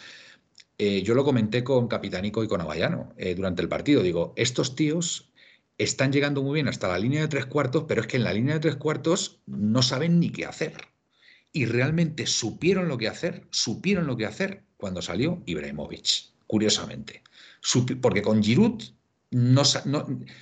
eh, 0.79 1.03
yo 1.03 1.15
lo 1.15 1.25
comenté 1.25 1.65
con 1.65 1.89
Capitánico 1.89 2.45
y 2.45 2.49
con 2.49 2.61
Avallano 2.61 3.13
eh, 3.17 3.35
durante 3.35 3.61
el 3.61 3.69
partido, 3.69 4.03
digo, 4.03 4.33
estos 4.37 4.77
tíos 4.77 5.33
están 5.79 6.13
llegando 6.13 6.43
muy 6.43 6.55
bien 6.55 6.69
hasta 6.69 6.89
la 6.89 6.99
línea 6.99 7.23
de 7.23 7.29
tres 7.29 7.47
cuartos, 7.47 7.85
pero 7.89 8.01
es 8.01 8.07
que 8.07 8.17
en 8.17 8.25
la 8.25 8.33
línea 8.33 8.55
de 8.55 8.61
tres 8.61 8.77
cuartos 8.77 9.41
no 9.47 9.83
saben 9.83 10.21
ni 10.21 10.31
qué 10.31 10.45
hacer. 10.45 10.75
Y 11.53 11.67
realmente 11.67 12.27
supieron 12.27 12.89
lo 12.89 12.99
que 12.99 13.09
hacer, 13.09 13.47
supieron 13.51 14.07
lo 14.07 14.17
que 14.17 14.27
hacer 14.27 14.65
cuando 14.77 15.03
salió 15.03 15.43
Ibrahimovic, 15.47 16.31
curiosamente. 16.47 17.23
porque 18.01 18.23
con 18.23 18.43
Giroud 18.43 18.83
no, 19.31 19.63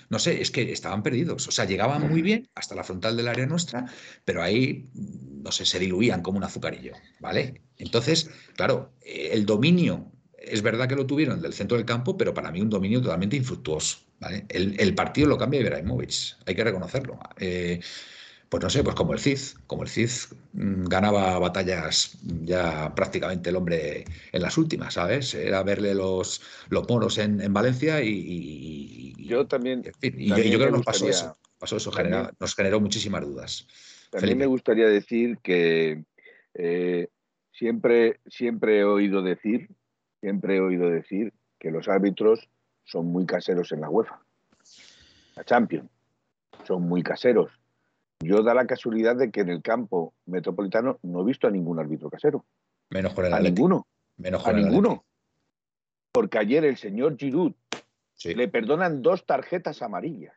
no, 0.08 0.18
sé, 0.18 0.40
es 0.40 0.50
que 0.50 0.72
estaban 0.72 1.02
perdidos. 1.02 1.48
O 1.48 1.50
sea, 1.50 1.64
llegaban 1.64 2.08
muy 2.08 2.22
bien 2.22 2.48
hasta 2.54 2.74
la 2.74 2.84
frontal 2.84 3.16
del 3.16 3.28
área 3.28 3.46
nuestra, 3.46 3.86
pero 4.24 4.42
ahí, 4.42 4.88
no 4.94 5.50
sé, 5.50 5.64
se 5.64 5.78
diluían 5.78 6.22
como 6.22 6.38
un 6.38 6.44
azucarillo, 6.44 6.92
¿vale? 7.20 7.62
Entonces, 7.78 8.30
claro, 8.54 8.92
el 9.02 9.44
dominio, 9.44 10.12
es 10.38 10.62
verdad 10.62 10.88
que 10.88 10.94
lo 10.94 11.06
tuvieron 11.06 11.42
del 11.42 11.52
centro 11.52 11.76
del 11.76 11.86
campo, 11.86 12.16
pero 12.16 12.32
para 12.32 12.52
mí 12.52 12.60
un 12.60 12.70
dominio 12.70 13.02
totalmente 13.02 13.36
infructuoso, 13.36 13.98
¿vale? 14.20 14.46
El, 14.48 14.94
partido 14.94 15.28
lo 15.28 15.38
cambia 15.38 15.60
Ibrahimovic, 15.60 16.36
hay 16.46 16.54
que 16.54 16.64
reconocerlo. 16.64 17.18
Eh, 17.38 17.80
pues 18.48 18.62
no 18.62 18.70
sé, 18.70 18.84
pues 18.84 18.94
como 18.94 19.12
el 19.12 19.18
Cid, 19.18 19.38
como 19.66 19.82
el 19.82 19.88
Cid 19.88 20.10
mm, 20.52 20.84
ganaba 20.84 21.38
batallas 21.38 22.16
ya 22.22 22.94
prácticamente 22.94 23.50
el 23.50 23.56
hombre 23.56 24.04
en 24.32 24.42
las 24.42 24.56
últimas, 24.56 24.94
¿sabes? 24.94 25.34
Era 25.34 25.62
verle 25.62 25.94
los, 25.94 26.40
los 26.68 26.88
moros 26.88 27.18
en, 27.18 27.52
Valencia 27.52 28.02
y, 28.02 29.14
Yo 29.26 29.46
también. 29.46 29.82
Y, 30.00 30.28
yo 30.28 30.58
creo 30.58 30.66
que 30.66 30.70
nos 30.70 30.84
pasó 30.84 31.08
eso. 31.08 31.36
Pasó 31.58 31.76
eso, 31.78 31.90
nos 32.38 32.54
generó 32.54 32.80
muchísimas 32.80 33.22
dudas. 33.22 33.66
También 34.10 34.38
me 34.38 34.46
gustaría 34.46 34.86
decir 34.86 35.38
que 35.42 36.04
eh, 36.54 37.08
siempre, 37.52 38.20
siempre 38.26 38.80
he 38.80 38.84
oído 38.84 39.22
decir, 39.22 39.68
siempre 40.20 40.56
he 40.56 40.60
oído 40.60 40.88
decir 40.88 41.32
que 41.58 41.70
los 41.70 41.88
árbitros 41.88 42.48
son 42.84 43.06
muy 43.06 43.26
caseros 43.26 43.72
en 43.72 43.80
la 43.80 43.90
UEFA. 43.90 44.20
la 45.34 45.44
Champions. 45.44 45.90
Son 46.64 46.82
muy 46.82 47.02
caseros. 47.02 47.50
Yo 48.20 48.42
da 48.42 48.54
la 48.54 48.66
casualidad 48.66 49.16
de 49.16 49.30
que 49.30 49.40
en 49.40 49.50
el 49.50 49.62
campo 49.62 50.14
metropolitano 50.26 50.98
no 51.02 51.20
he 51.20 51.24
visto 51.24 51.46
a 51.46 51.50
ningún 51.50 51.78
árbitro 51.78 52.08
casero. 52.10 52.44
Menos 52.90 53.12
con 53.14 53.26
el 53.26 53.32
A 53.32 53.40
ninguno. 53.40 53.86
Menos 54.16 54.46
A 54.46 54.50
el 54.50 54.56
ninguno. 54.56 55.04
Porque 56.12 56.38
ayer 56.38 56.64
el 56.64 56.76
señor 56.76 57.16
Giroud. 57.18 57.52
Sí. 58.18 58.34
le 58.34 58.48
perdonan 58.48 59.02
dos 59.02 59.26
tarjetas 59.26 59.82
amarillas. 59.82 60.34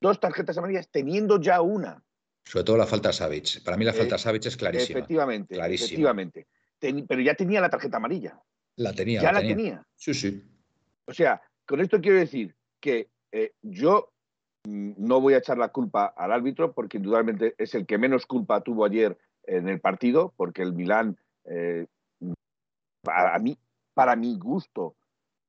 Dos 0.00 0.18
tarjetas 0.18 0.58
amarillas 0.58 0.88
teniendo 0.90 1.40
ya 1.40 1.60
una. 1.60 2.02
Sobre 2.44 2.64
todo 2.64 2.76
la 2.76 2.86
falta 2.86 3.12
Savic. 3.12 3.62
Para 3.62 3.76
mí 3.76 3.84
la 3.84 3.92
falta 3.92 4.16
Eh, 4.16 4.18
Savic 4.18 4.46
es 4.46 4.56
clarísima. 4.56 4.98
Efectivamente, 4.98 5.54
Clarísima. 5.54 5.86
efectivamente. 5.86 6.46
Ten- 6.80 7.06
pero 7.06 7.20
ya 7.20 7.34
tenía 7.34 7.60
la 7.60 7.70
tarjeta 7.70 7.98
amarilla. 7.98 8.40
La 8.74 8.92
tenía. 8.92 9.22
ya 9.22 9.30
la 9.30 9.40
tenía. 9.40 9.86
Sí, 9.94 10.12
sí. 10.12 10.42
O 11.04 11.12
sea, 11.14 11.40
con 11.64 11.80
esto 11.80 12.00
quiero 12.00 12.18
decir 12.18 12.56
que 12.80 13.08
eh, 13.30 13.52
yo 13.62 14.12
no 14.64 15.20
voy 15.20 15.34
a 15.34 15.38
echar 15.38 15.58
la 15.58 15.68
culpa 15.68 16.06
al 16.16 16.32
árbitro 16.32 16.72
porque 16.72 16.98
indudablemente 16.98 17.54
es 17.58 17.74
el 17.74 17.86
que 17.86 17.98
menos 17.98 18.26
culpa 18.26 18.60
tuvo 18.62 18.84
ayer 18.84 19.18
en 19.44 19.68
el 19.68 19.80
partido, 19.80 20.34
porque 20.36 20.62
el 20.62 20.74
Milán, 20.74 21.16
eh, 21.44 21.86
para, 23.02 23.38
mí, 23.38 23.56
para 23.94 24.16
mi 24.16 24.38
gusto, 24.38 24.96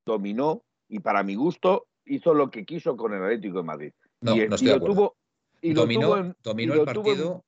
dominó 0.05 0.63
y 0.87 0.99
para 0.99 1.23
mi 1.23 1.35
gusto 1.35 1.87
hizo 2.05 2.33
lo 2.33 2.49
que 2.49 2.65
quiso 2.65 2.95
con 2.95 3.13
el 3.13 3.23
Atlético 3.23 3.57
de 3.57 3.63
Madrid. 3.63 3.93
No, 4.21 4.35
y, 4.35 4.39
no 4.39 4.43
y 4.43 4.45
estoy 4.55 4.67
de 4.67 4.71
lo 4.71 4.75
acuerdo. 4.77 4.95
tuvo, 4.95 5.15
y 5.61 5.73
dominó 5.73 6.01
tuvo 6.07 6.17
en- 6.17 6.35
dominó 6.41 6.73
y 6.73 6.75
el 6.75 6.79
en- 6.79 6.85
partido, 6.85 7.45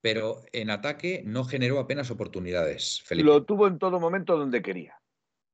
pero 0.00 0.42
en 0.52 0.70
ataque 0.70 1.22
no 1.24 1.44
generó 1.44 1.78
apenas 1.78 2.10
oportunidades. 2.10 3.02
Felipe. 3.04 3.26
lo 3.26 3.44
tuvo 3.44 3.66
en 3.68 3.78
todo 3.78 4.00
momento 4.00 4.36
donde 4.36 4.62
quería. 4.62 4.98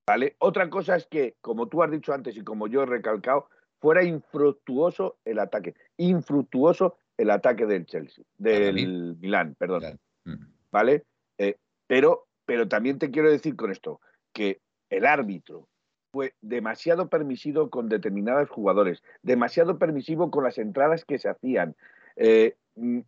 ¿Vale? 0.09 0.35
Otra 0.39 0.69
cosa 0.71 0.97
es 0.97 1.07
que, 1.07 1.37
como 1.41 1.69
tú 1.69 1.83
has 1.83 1.91
dicho 1.91 2.13
antes 2.13 2.37
y 2.37 2.43
como 2.43 2.67
yo 2.67 2.83
he 2.83 2.87
recalcado, 2.87 3.49
fuera 3.81 4.05
infructuoso 4.05 5.19
el 5.25 5.39
ataque. 5.39 5.75
Infructuoso 5.97 6.97
el 7.17 7.31
ataque 7.31 7.67
del 7.67 7.87
Chelsea, 7.87 8.25
del 8.39 9.17
Milán, 9.21 9.55
perdón. 9.59 9.99
Mm. 10.25 10.45
¿Vale? 10.71 11.05
Eh, 11.39 11.57
pero, 11.87 12.27
pero 12.47 12.69
también 12.69 12.99
te 12.99 13.11
quiero 13.11 13.31
decir 13.31 13.57
con 13.57 13.71
esto 13.71 14.01
que 14.33 14.61
el 14.89 15.05
árbitro 15.05 15.69
fue 16.13 16.35
demasiado 16.41 17.09
permisivo 17.09 17.71
con 17.71 17.89
determinados 17.89 18.49
jugadores, 18.49 19.03
demasiado 19.23 19.79
permisivo 19.79 20.31
con 20.31 20.45
las 20.45 20.59
entradas 20.59 21.05
que 21.05 21.19
se 21.19 21.29
hacían. 21.29 21.77
Eh, 22.17 22.57
mm, 22.77 23.01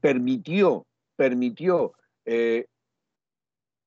permitió, 0.00 0.86
permitió 1.16 1.92
eh, 2.24 2.66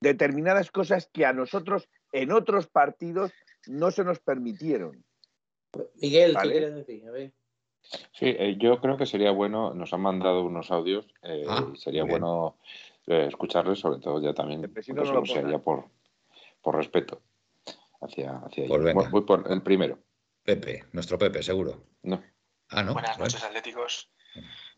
determinadas 0.02 0.72
cosas 0.72 1.10
que 1.12 1.26
a 1.26 1.34
nosotros 1.34 1.90
en 2.12 2.32
otros 2.32 2.68
partidos 2.68 3.32
no 3.68 3.92
se 3.92 4.04
nos 4.04 4.20
permitieron. 4.20 5.04
Miguel, 5.96 6.34
Vale. 6.34 6.50
¿qué 6.50 6.60
quieres 6.60 6.76
decir? 6.76 7.08
A 7.08 7.12
ver. 7.12 7.32
Sí, 8.14 8.26
eh, 8.38 8.56
yo 8.60 8.80
creo 8.80 8.98
que 8.98 9.06
sería 9.06 9.32
bueno, 9.32 9.74
nos 9.74 9.92
han 9.94 10.02
mandado 10.02 10.44
unos 10.44 10.70
audios, 10.72 11.06
eh, 11.24 11.46
Ah, 11.48 11.66
y 11.74 11.78
sería 11.78 12.04
bien. 12.04 12.12
bueno 12.12 12.58
eh, 13.08 13.26
escucharles, 13.28 13.80
sobre 13.80 14.00
todo 14.00 14.22
ya 14.22 14.34
también, 14.34 14.62
pues, 14.74 14.88
no 14.90 15.04
lo 15.04 15.26
sea, 15.26 15.42
ya 15.50 15.58
por, 15.60 15.86
por 16.62 16.76
respeto 16.76 17.22
hacia, 18.02 18.32
hacia 18.38 18.68
Pues 18.68 18.70
ellos. 18.70 18.84
venga. 18.84 19.02
Voy- 19.02 19.10
Voy 19.12 19.22
por 19.22 19.52
el 19.52 19.62
primero. 19.64 19.98
Pepe, 20.44 20.86
nuestro 20.94 21.18
Pepe, 21.18 21.42
seguro. 21.44 21.84
No. 22.04 22.22
Ah, 22.70 22.84
¿no? 22.84 22.94
Buenas 22.94 23.18
noches, 23.18 23.44
Atléticos. 23.44 24.10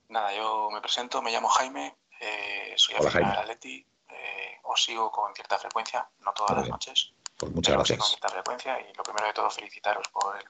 Nada, 0.10 0.36
yo 0.36 0.70
me 0.72 0.82
presento, 0.82 1.22
me 1.22 1.32
llamo 1.32 1.48
Jaime, 1.50 1.96
eh, 2.20 2.74
soy 2.76 2.96
aficionado 2.96 3.34
al 3.34 3.40
Atleti, 3.44 3.86
eh, 4.10 4.58
os 4.64 4.84
sigo 4.84 5.12
con 5.12 5.34
cierta 5.36 5.58
frecuencia, 5.58 6.08
no 6.20 6.34
todas 6.34 6.52
Muy 6.52 6.58
las 6.58 6.64
bien. 6.66 6.72
noches, 6.74 7.14
Pues 7.38 7.52
muchas 7.52 7.72
pero 7.72 7.82
os 7.82 7.88
sigo 7.88 8.00
con 8.00 8.06
gracias. 8.06 8.10
cierta 8.10 8.30
frecuencia 8.30 8.80
y 8.82 8.94
lo 8.96 9.04
primero 9.04 9.28
de 9.28 9.34
todo 9.34 9.50
felicitaros 9.50 10.08
por 10.10 10.36
el, 10.38 10.44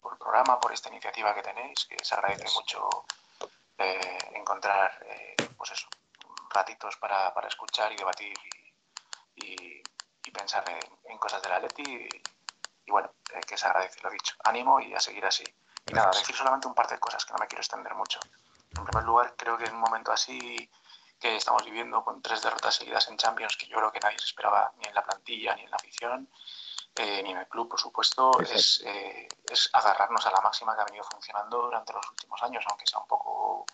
por 0.00 0.12
el 0.12 0.18
programa, 0.18 0.58
por 0.60 0.72
esta 0.72 0.88
iniciativa 0.88 1.34
que 1.34 1.42
tenéis, 1.42 1.84
que 1.86 1.96
se 2.04 2.14
agradece 2.14 2.40
Gracias. 2.42 2.54
mucho 2.60 2.88
eh, 3.78 4.18
encontrar 4.34 4.90
eh, 5.06 5.36
pues 5.56 5.70
eso, 5.72 5.88
ratitos 6.50 6.96
para, 6.96 7.32
para 7.34 7.48
escuchar 7.48 7.92
y 7.92 7.96
debatir 7.96 8.34
y, 9.36 9.46
y- 9.46 9.82
y 10.22 10.30
pensar 10.32 10.62
en, 10.68 10.78
en 11.10 11.18
cosas 11.18 11.40
del 11.42 11.52
Atleti 11.52 11.82
y, 11.82 12.08
y 12.86 12.90
bueno, 12.90 13.10
eh, 13.32 13.40
que 13.40 13.56
se 13.56 13.66
agradece, 13.66 14.00
lo 14.02 14.10
dicho. 14.10 14.34
Ánimo 14.44 14.78
y 14.80 14.94
a 14.94 15.00
seguir 15.00 15.24
así. 15.24 15.44
Y 15.86 15.94
nada, 15.94 16.10
decir 16.10 16.36
solamente 16.36 16.68
un 16.68 16.74
par 16.74 16.86
de 16.88 16.98
cosas 16.98 17.24
que 17.24 17.32
no 17.32 17.38
me 17.38 17.46
quiero 17.46 17.60
extender 17.62 17.94
mucho. 17.94 18.20
En 18.76 18.84
primer 18.84 19.02
lugar, 19.04 19.34
creo 19.36 19.56
que 19.56 19.64
en 19.64 19.74
un 19.74 19.80
momento 19.80 20.12
así 20.12 20.70
que 21.18 21.36
estamos 21.36 21.64
viviendo 21.64 22.04
con 22.04 22.20
tres 22.22 22.42
derrotas 22.42 22.74
seguidas 22.74 23.08
en 23.08 23.16
Champions, 23.16 23.56
que 23.56 23.66
yo 23.66 23.76
creo 23.78 23.92
que 23.92 24.00
nadie 24.00 24.18
se 24.18 24.26
esperaba 24.26 24.72
ni 24.76 24.88
en 24.88 24.94
la 24.94 25.02
plantilla 25.04 25.54
ni 25.56 25.62
en 25.64 25.70
la 25.70 25.76
afición, 25.76 26.28
eh, 26.96 27.22
ni 27.22 27.30
en 27.30 27.38
el 27.38 27.48
club, 27.48 27.68
por 27.68 27.80
supuesto, 27.80 28.40
es, 28.40 28.82
eh, 28.84 29.28
es 29.48 29.70
agarrarnos 29.72 30.24
a 30.26 30.30
la 30.30 30.40
máxima 30.40 30.74
que 30.74 30.82
ha 30.82 30.84
venido 30.84 31.04
funcionando 31.04 31.62
durante 31.62 31.92
los 31.92 32.08
últimos 32.10 32.42
años, 32.42 32.64
aunque 32.68 32.86
sea 32.86 32.98
un 32.98 33.06
poco, 33.06 33.64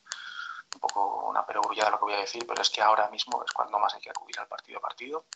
un 0.74 0.80
poco 0.80 1.26
una 1.26 1.44
perogrullada 1.44 1.90
lo 1.90 1.98
que 1.98 2.04
voy 2.04 2.14
a 2.14 2.18
decir, 2.18 2.46
pero 2.46 2.62
es 2.62 2.70
que 2.70 2.82
ahora 2.82 3.08
mismo 3.08 3.42
es 3.44 3.52
cuando 3.52 3.78
más 3.78 3.94
hay 3.94 4.00
que 4.00 4.10
acudir 4.10 4.38
al 4.38 4.48
partido 4.48 4.78
a 4.78 4.82
partido 4.82 5.26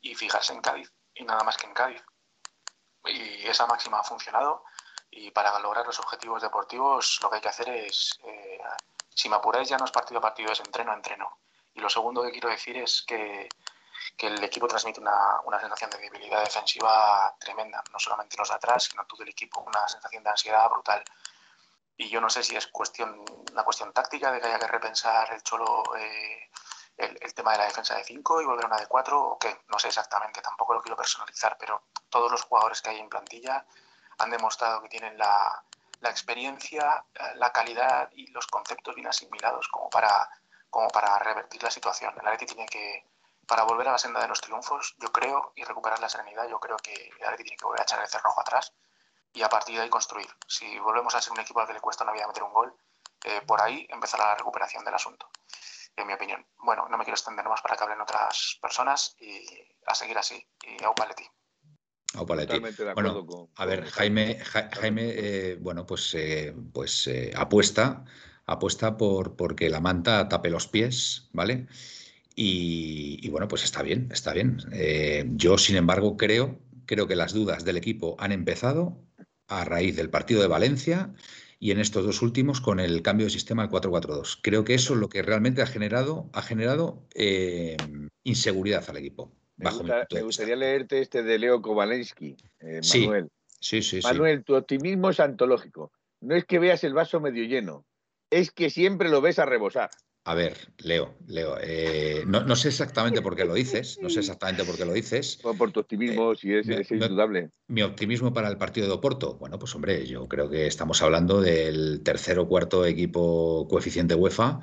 y 0.00 0.14
fijarse 0.14 0.52
en 0.52 0.60
Cádiz, 0.60 0.92
y 1.14 1.24
nada 1.24 1.42
más 1.44 1.56
que 1.56 1.66
en 1.66 1.74
Cádiz. 1.74 2.02
Y 3.04 3.46
esa 3.46 3.66
máxima 3.66 4.00
ha 4.00 4.04
funcionado 4.04 4.64
y 5.10 5.30
para 5.30 5.58
lograr 5.60 5.86
los 5.86 5.98
objetivos 5.98 6.42
deportivos 6.42 7.18
lo 7.22 7.30
que 7.30 7.36
hay 7.36 7.42
que 7.42 7.48
hacer 7.48 7.68
es, 7.70 8.18
eh, 8.24 8.60
si 9.08 9.28
me 9.28 9.36
apuráis 9.36 9.68
ya 9.68 9.78
no 9.78 9.84
es 9.84 9.90
partido 9.90 10.18
a 10.18 10.22
partido, 10.22 10.52
es 10.52 10.60
entreno 10.60 10.92
a 10.92 10.94
entreno. 10.94 11.38
Y 11.72 11.80
lo 11.80 11.88
segundo 11.88 12.22
que 12.22 12.32
quiero 12.32 12.48
decir 12.48 12.76
es 12.76 13.02
que, 13.06 13.48
que 14.16 14.28
el 14.28 14.42
equipo 14.42 14.66
transmite 14.66 15.00
una, 15.00 15.40
una 15.44 15.60
sensación 15.60 15.90
de 15.90 15.98
debilidad 15.98 16.42
defensiva 16.42 17.34
tremenda, 17.38 17.82
no 17.92 17.98
solamente 17.98 18.36
los 18.36 18.48
de 18.48 18.54
atrás, 18.54 18.84
sino 18.84 19.04
todo 19.06 19.22
el 19.22 19.28
equipo, 19.28 19.60
una 19.60 19.86
sensación 19.88 20.22
de 20.22 20.30
ansiedad 20.30 20.68
brutal. 20.70 21.04
Y 21.96 22.08
yo 22.08 22.20
no 22.20 22.28
sé 22.28 22.42
si 22.42 22.56
es 22.56 22.66
cuestión, 22.66 23.24
una 23.52 23.64
cuestión 23.64 23.92
táctica 23.92 24.30
de 24.30 24.40
que 24.40 24.46
haya 24.46 24.58
que 24.58 24.66
repensar 24.66 25.32
el 25.32 25.42
cholo, 25.42 25.82
eh, 25.96 26.50
el, 26.96 27.34
tema 27.34 27.52
de 27.52 27.58
la 27.58 27.64
defensa 27.64 27.94
de 27.94 28.04
5 28.04 28.42
y 28.42 28.44
volver 28.44 28.64
a 28.64 28.68
una 28.68 28.76
de 28.76 28.86
4 28.86 29.22
o 29.22 29.38
qué, 29.38 29.62
no 29.68 29.78
sé 29.78 29.88
exactamente, 29.88 30.40
tampoco 30.42 30.74
lo 30.74 30.82
quiero 30.82 30.96
personalizar, 30.96 31.56
pero 31.58 31.84
todos 32.08 32.30
los 32.30 32.42
jugadores 32.42 32.82
que 32.82 32.90
hay 32.90 32.98
en 32.98 33.08
plantilla 33.08 33.64
han 34.18 34.30
demostrado 34.30 34.82
que 34.82 34.88
tienen 34.88 35.16
la, 35.16 35.62
la 36.00 36.10
experiencia, 36.10 37.04
eh, 37.14 37.32
la 37.36 37.52
calidad 37.52 38.10
y 38.12 38.26
los 38.28 38.46
conceptos 38.46 38.94
bien 38.94 39.06
asimilados 39.06 39.68
como 39.68 39.88
para, 39.90 40.28
como 40.70 40.88
para 40.88 41.18
revertir 41.18 41.62
la 41.62 41.70
situación. 41.70 42.14
El 42.20 42.26
Atleti 42.26 42.46
tiene 42.46 42.66
que, 42.66 43.06
para 43.46 43.64
volver 43.64 43.88
a 43.88 43.92
la 43.92 43.98
senda 43.98 44.20
de 44.20 44.28
los 44.28 44.40
triunfos, 44.40 44.94
yo 44.98 45.10
creo, 45.12 45.52
y 45.54 45.64
recuperar 45.64 46.00
la 46.00 46.08
serenidad, 46.08 46.48
yo 46.48 46.58
creo 46.60 46.76
que 46.78 46.92
el 46.92 47.24
Atleti 47.24 47.44
tiene 47.44 47.56
que 47.56 47.64
volver 47.64 47.80
a 47.80 47.84
echar 47.84 48.00
el 48.02 48.08
cerrojo 48.08 48.40
atrás 48.40 48.72
y 49.32 49.42
a 49.42 49.48
partir 49.48 49.76
de 49.76 49.82
ahí 49.82 49.88
construir. 49.90 50.28
Si 50.48 50.78
volvemos 50.78 51.14
a 51.14 51.20
ser 51.20 51.32
un 51.32 51.40
equipo 51.40 51.60
al 51.60 51.66
que 51.66 51.74
le 51.74 51.80
cuesta 51.80 52.04
una 52.04 52.12
vida 52.12 52.26
meter 52.26 52.42
un 52.42 52.52
gol, 52.52 52.74
eh, 53.24 53.40
por 53.46 53.60
ahí 53.60 53.86
empezará 53.90 54.24
la 54.26 54.34
recuperación 54.36 54.84
del 54.84 54.94
asunto, 54.94 55.28
en 55.96 56.06
mi 56.06 56.12
opinión. 56.12 56.46
Bueno, 56.58 56.86
no 56.88 56.96
me 56.98 57.04
quiero 57.04 57.16
extender 57.16 57.46
más 57.48 57.60
para 57.62 57.76
que 57.76 57.84
hablen 57.84 58.00
otras 58.00 58.58
personas 58.60 59.14
y 59.18 59.44
a 59.86 59.94
seguir 59.94 60.18
así. 60.18 60.46
Y 60.62 60.82
a 60.84 60.90
Upaletti. 60.90 61.28
Bueno, 62.94 63.10
con- 63.26 63.26
a 63.56 63.64
ver, 63.66 63.84
Jaime, 63.90 64.38
Ja- 64.44 64.70
Jaime 64.72 65.02
eh, 65.14 65.56
bueno, 65.60 65.84
pues, 65.86 66.14
eh, 66.14 66.54
pues 66.72 67.06
eh, 67.08 67.32
apuesta, 67.36 68.04
apuesta 68.46 68.96
por 68.96 69.36
porque 69.36 69.68
la 69.68 69.80
manta 69.80 70.28
tape 70.28 70.48
los 70.50 70.66
pies, 70.66 71.28
¿vale? 71.32 71.66
Y, 72.38 73.18
y 73.26 73.30
bueno, 73.30 73.48
pues 73.48 73.64
está 73.64 73.82
bien, 73.82 74.08
está 74.12 74.32
bien. 74.34 74.58
Eh, 74.72 75.24
yo, 75.32 75.56
sin 75.56 75.76
embargo, 75.76 76.16
creo, 76.18 76.60
creo 76.84 77.08
que 77.08 77.16
las 77.16 77.32
dudas 77.32 77.64
del 77.64 77.78
equipo 77.78 78.14
han 78.18 78.30
empezado 78.30 79.02
a 79.48 79.64
raíz 79.64 79.96
del 79.96 80.10
partido 80.10 80.42
de 80.42 80.46
Valencia 80.46 81.14
y 81.58 81.70
en 81.70 81.80
estos 81.80 82.04
dos 82.04 82.20
últimos 82.20 82.60
con 82.60 82.78
el 82.78 83.00
cambio 83.00 83.24
de 83.26 83.30
sistema 83.30 83.62
al 83.62 83.70
4-4-2. 83.70 84.38
Creo 84.42 84.64
que 84.64 84.74
eso 84.74 84.92
es 84.92 85.00
lo 85.00 85.08
que 85.08 85.22
realmente 85.22 85.62
ha 85.62 85.66
generado, 85.66 86.28
ha 86.34 86.42
generado 86.42 87.06
eh, 87.14 87.78
inseguridad 88.22 88.84
al 88.90 88.98
equipo. 88.98 89.32
Me, 89.56 89.70
gusta- 89.70 90.06
gustaría 90.22 90.56
leerte 90.56 91.00
este 91.00 91.22
de 91.22 91.38
Leo 91.38 91.62
Kovalensky, 91.62 92.36
eh, 92.60 92.80
Manuel. 93.00 93.28
Sí, 93.58 93.80
sí, 93.80 94.02
sí. 94.02 94.06
Manuel, 94.06 94.44
tu 94.44 94.54
optimismo 94.54 95.08
es 95.08 95.20
antológico. 95.20 95.90
No 96.20 96.34
es 96.36 96.44
que 96.44 96.58
veas 96.58 96.84
el 96.84 96.92
vaso 96.92 97.20
medio 97.20 97.44
lleno, 97.44 97.86
es 98.28 98.50
que 98.50 98.68
siempre 98.68 99.08
lo 99.08 99.22
ves 99.22 99.38
a 99.38 99.46
rebosar. 99.46 99.88
A 100.28 100.34
ver, 100.34 100.56
Leo, 100.78 101.14
Leo, 101.28 101.56
eh, 101.62 102.24
no, 102.26 102.42
no 102.42 102.56
sé 102.56 102.68
exactamente 102.68 103.22
por 103.22 103.36
qué 103.36 103.44
lo 103.44 103.54
dices, 103.54 104.00
no 104.02 104.10
sé 104.10 104.20
exactamente 104.20 104.64
por 104.64 104.76
qué 104.76 104.84
lo 104.84 104.92
dices. 104.92 105.38
Por, 105.40 105.70
tu 105.70 105.78
optimismo, 105.78 106.34
si 106.34 106.52
es, 106.52 106.68
es 106.68 106.90
me- 106.90 107.06
indudable. 107.06 107.50
Mi 107.68 107.82
optimismo 107.82 108.32
para 108.32 108.48
el 108.48 108.58
partido 108.58 108.88
de 108.88 108.92
Oporto, 108.94 109.34
bueno, 109.38 109.56
pues 109.56 109.72
hombre, 109.76 110.04
yo 110.04 110.26
creo 110.26 110.50
que 110.50 110.66
estamos 110.66 111.00
hablando 111.00 111.40
del 111.40 112.02
tercer 112.02 112.40
o 112.40 112.48
cuarto 112.48 112.84
equipo 112.84 113.68
coeficiente 113.68 114.16
UEFA 114.16 114.58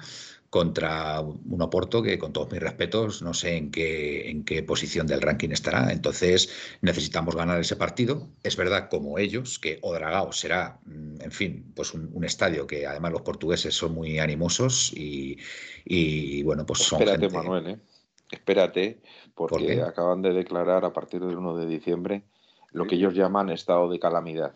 contra 0.54 1.20
un 1.20 1.64
Oporto 1.64 2.04
que, 2.04 2.20
con 2.20 2.32
todos 2.32 2.51
mis 2.51 2.62
respetos, 2.62 3.24
no 3.24 3.34
sé 3.34 3.58
en 3.58 3.72
qué, 3.72 4.30
en 4.30 4.45
qué 4.45 4.62
posición 4.62 5.08
del 5.08 5.20
ranking 5.20 5.49
estará. 5.49 5.91
Entonces, 5.91 6.78
necesitamos 6.82 7.36
ganar 7.36 7.60
ese 7.60 7.76
partido. 7.76 8.28
Es 8.43 8.56
verdad, 8.56 8.88
como 8.88 9.18
ellos, 9.18 9.58
que 9.58 9.80
Odragao 9.82 10.32
será, 10.32 10.80
mm, 10.86 11.22
en 11.22 11.32
fin, 11.32 11.74
pues 11.76 11.95
un, 11.95 12.12
un 12.14 12.24
estadio 12.24 12.68
que 12.68 12.86
además 12.86 13.14
los 13.14 13.24
portugueses 13.24 13.74
son 13.74 13.95
muy 13.95 14.20
animosos 14.20 14.93
y, 14.93 15.39
y, 15.86 16.43
bueno, 16.43 16.68
pues 16.68 16.82
son 16.82 17.01
Espérate, 17.01 17.22
gente... 17.22 17.36
Manuel, 17.36 17.68
¿eh? 17.70 17.80
Espérate, 18.30 19.01
porque 19.34 19.82
acaban 19.82 20.22
de 20.22 20.34
declarar 20.34 20.86
a 20.86 20.93
partir 20.93 21.20
del 21.26 21.36
1 21.36 21.58
de 21.58 21.66
diciembre 21.66 22.22
lo 22.74 22.86
que 22.86 22.93
ellos 22.93 23.16
llaman 23.16 23.49
estado 23.49 23.89
de 23.89 23.97
calamidad. 23.97 24.54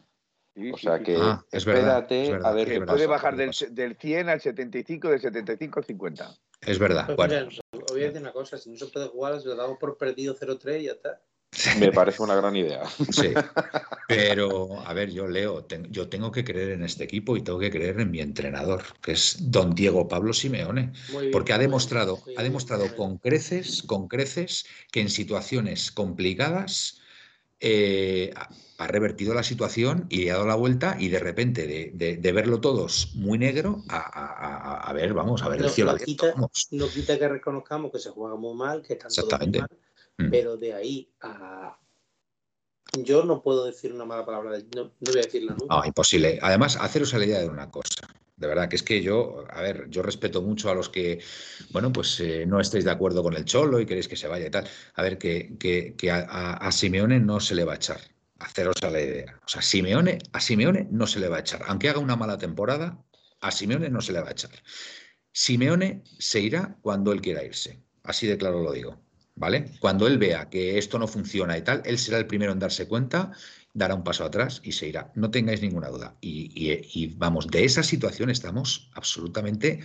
Sí, 0.58 0.72
O 0.72 0.78
sea 0.78 0.98
sí, 0.98 1.04
que. 1.04 1.18
Ah, 1.20 1.46
es 1.52 1.66
verdad, 1.66 2.00
espérate 2.00 2.24
es 2.24 2.30
verdad, 2.32 2.52
a 2.52 2.56
ver 2.56 2.68
verdad. 2.70 2.86
puede 2.88 3.08
pasa. 3.08 3.12
bajar 3.12 3.36
¿qué 3.36 3.66
del, 3.68 3.76
del 3.76 3.96
100 3.96 4.30
al 4.30 4.42
75, 4.42 5.10
del 5.10 5.22
75 5.22 5.80
al 5.80 5.86
50. 5.86 6.36
Es 6.62 6.80
verdad. 6.80 7.06
Pues 7.06 7.18
Bueno, 7.18 7.34
mira, 7.36 7.48
os 7.86 7.92
voy 7.92 8.02
a 8.02 8.06
decir 8.06 8.22
una 8.22 8.34
cosa, 8.34 8.58
si 8.58 8.72
no 8.72 8.78
se 8.78 8.88
puede 8.88 9.08
jugar, 9.08 9.40
se 9.40 9.48
lo 9.50 9.56
damos 9.56 9.78
por 9.78 9.98
perdido 9.98 10.34
0-3 10.34 10.82
y 10.82 10.86
ya 10.86 10.94
está. 10.94 11.22
Me 11.80 11.92
parece 11.92 12.24
una 12.24 12.36
gran 12.36 12.56
idea. 12.56 12.84
Sí, 13.12 13.34
pero 14.08 14.80
a 14.82 14.94
ver, 14.94 15.12
yo 15.12 15.28
leo, 15.28 15.64
ten- 15.66 15.92
yo 15.92 16.10
tengo 16.10 16.32
que 16.32 16.44
creer 16.44 16.72
en 16.72 16.84
este 16.84 17.04
equipo 17.04 17.38
y 17.38 17.42
tengo 17.44 17.60
que 17.60 17.70
creer 17.70 18.00
en 18.00 18.10
mi 18.10 18.20
entrenador, 18.20 18.84
que 19.02 19.12
es 19.12 19.52
don 19.52 19.76
Diego 19.76 20.08
Pablo 20.08 20.34
Simeone, 20.34 20.92
bien, 21.12 21.32
porque 21.32 21.54
ha 21.54 21.58
bien, 21.58 21.70
demostrado, 21.70 22.20
ha 22.36 22.42
demostrado 22.44 22.84
bien. 22.86 22.96
con 22.96 23.18
creces, 23.20 23.84
con 23.84 24.08
creces 24.08 24.66
que 24.92 25.02
en 25.02 25.10
situaciones 25.10 25.92
complicadas 25.92 27.00
eh, 27.60 28.34
ha 28.80 28.88
revertido 28.88 29.34
la 29.34 29.44
situación 29.44 30.06
y 30.10 30.24
le 30.26 30.32
ha 30.32 30.36
dado 30.36 30.48
la 30.48 30.56
vuelta 30.56 30.98
y 31.00 31.10
de 31.10 31.20
repente 31.20 31.66
de, 31.66 31.92
de- 31.96 32.18
de 32.18 32.32
verlo 32.32 32.62
todos 32.62 33.12
muy 33.16 33.38
negro 33.40 33.82
a, 33.90 33.98
a- 33.98 34.34
a- 34.76 34.90
a 34.90 34.94
ver, 34.94 35.14
vamos, 35.14 35.42
a 35.42 35.50
ver 35.50 35.62
el 35.62 35.70
cielo 35.70 35.92
no 35.92 35.96
abierto, 35.96 36.12
quita- 36.12 36.34
vamos. 36.34 36.68
No 36.72 36.88
quita 36.88 37.18
que 37.18 37.28
reconozcamos 37.28 37.92
que 37.92 38.00
se 38.00 38.10
juega 38.12 38.36
muy 38.36 38.56
mal, 38.56 38.82
que 38.84 38.94
están 38.94 39.10
todos 39.10 39.24
muy 39.40 39.48
Exactamente. 39.48 39.60
mal, 39.60 39.70
Mm. 40.20 40.32
pero 40.32 40.58
de 40.58 40.74
ahí 40.74 41.12
a... 41.22 41.80
Yo 43.04 43.24
no 43.24 43.42
puedo 43.44 43.66
decir 43.66 43.92
una 43.94 44.06
mala 44.06 44.26
palabra, 44.26 44.58
no, 44.76 44.84
no 44.86 44.92
voy 45.12 45.20
a 45.20 45.24
decirla 45.24 45.56
nunca. 45.60 45.76
No, 45.76 45.86
imposible. 45.86 46.40
Además, 46.42 46.78
haceros 46.80 47.14
a 47.14 47.18
la 47.20 47.26
idea 47.26 47.40
de 47.42 47.50
una 47.50 47.70
cosa. 47.70 48.08
De 48.38 48.48
verdad, 48.48 48.70
que 48.70 48.76
es 48.78 48.84
que 48.84 49.02
yo, 49.04 49.44
a 49.50 49.62
ver, 49.62 49.88
yo 49.90 50.02
respeto 50.04 50.42
mucho 50.42 50.70
a 50.70 50.76
los 50.76 50.90
que, 50.90 51.20
bueno, 51.72 51.92
pues 51.92 52.20
eh, 52.20 52.46
no 52.48 52.60
estáis 52.60 52.86
de 52.86 52.92
acuerdo 52.92 53.22
con 53.22 53.36
el 53.36 53.46
Cholo 53.46 53.80
y 53.80 53.86
queréis 53.86 54.08
que 54.08 54.16
se 54.16 54.28
vaya 54.28 54.48
y 54.48 54.52
tal. 54.52 54.68
A 54.96 55.02
ver, 55.04 55.18
que, 55.18 55.56
que- 55.60 55.96
que 55.98 56.10
a, 56.12 56.20
a- 56.30 56.54
a 56.54 56.72
Simeone 56.72 57.20
no 57.20 57.40
se 57.40 57.56
le 57.56 57.64
va 57.66 57.74
a 57.74 57.78
echar. 57.78 58.00
Haceros 58.40 58.76
a 58.84 58.90
la 58.92 59.02
idea. 59.02 59.40
O 59.46 59.48
sea, 59.48 59.62
Simeone, 59.62 60.20
a 60.32 60.40
Simeone 60.40 60.88
no 60.92 61.08
se 61.08 61.20
le 61.20 61.28
va 61.28 61.38
a 61.38 61.40
echar. 61.40 61.64
Aunque 61.68 61.90
haga 61.90 62.00
una 62.00 62.16
mala 62.16 62.38
temporada, 62.38 63.04
a 63.42 63.52
Simeone 63.52 63.90
no 63.90 64.02
se 64.02 64.14
le 64.14 64.22
va 64.22 64.30
a 64.30 64.32
echar. 64.32 64.52
Simeone 65.32 66.04
se 66.20 66.40
irá 66.40 66.78
cuando 66.82 67.12
él 67.12 67.22
quiera 67.22 67.44
irse. 67.44 67.84
Así 68.04 68.28
de 68.28 68.38
claro 68.38 68.62
lo 68.64 68.72
digo. 68.72 69.02
¿Vale? 69.36 69.72
Cuando 69.80 70.08
él 70.08 70.18
vea 70.18 70.50
que 70.50 70.80
esto 70.80 70.98
no 70.98 71.08
funciona 71.08 71.56
y 71.58 71.62
tal, 71.62 71.84
él 71.86 72.00
será 72.00 72.18
el 72.18 72.26
primero 72.26 72.52
en 72.52 72.58
darse 72.60 72.88
cuenta, 72.88 73.32
dará 73.72 73.94
un 73.94 74.04
paso 74.04 74.26
atrás 74.26 74.62
y 74.64 74.72
se 74.72 74.88
irá. 74.88 75.12
No 75.14 75.30
tengáis 75.30 75.62
ninguna 75.62 75.90
duda. 75.90 76.18
Y, 76.22 76.52
y- 76.56 77.14
vamos, 77.18 77.46
de 77.48 77.64
esa 77.64 77.84
situación 77.84 78.32
estamos 78.32 78.90
absolutamente, 78.96 79.82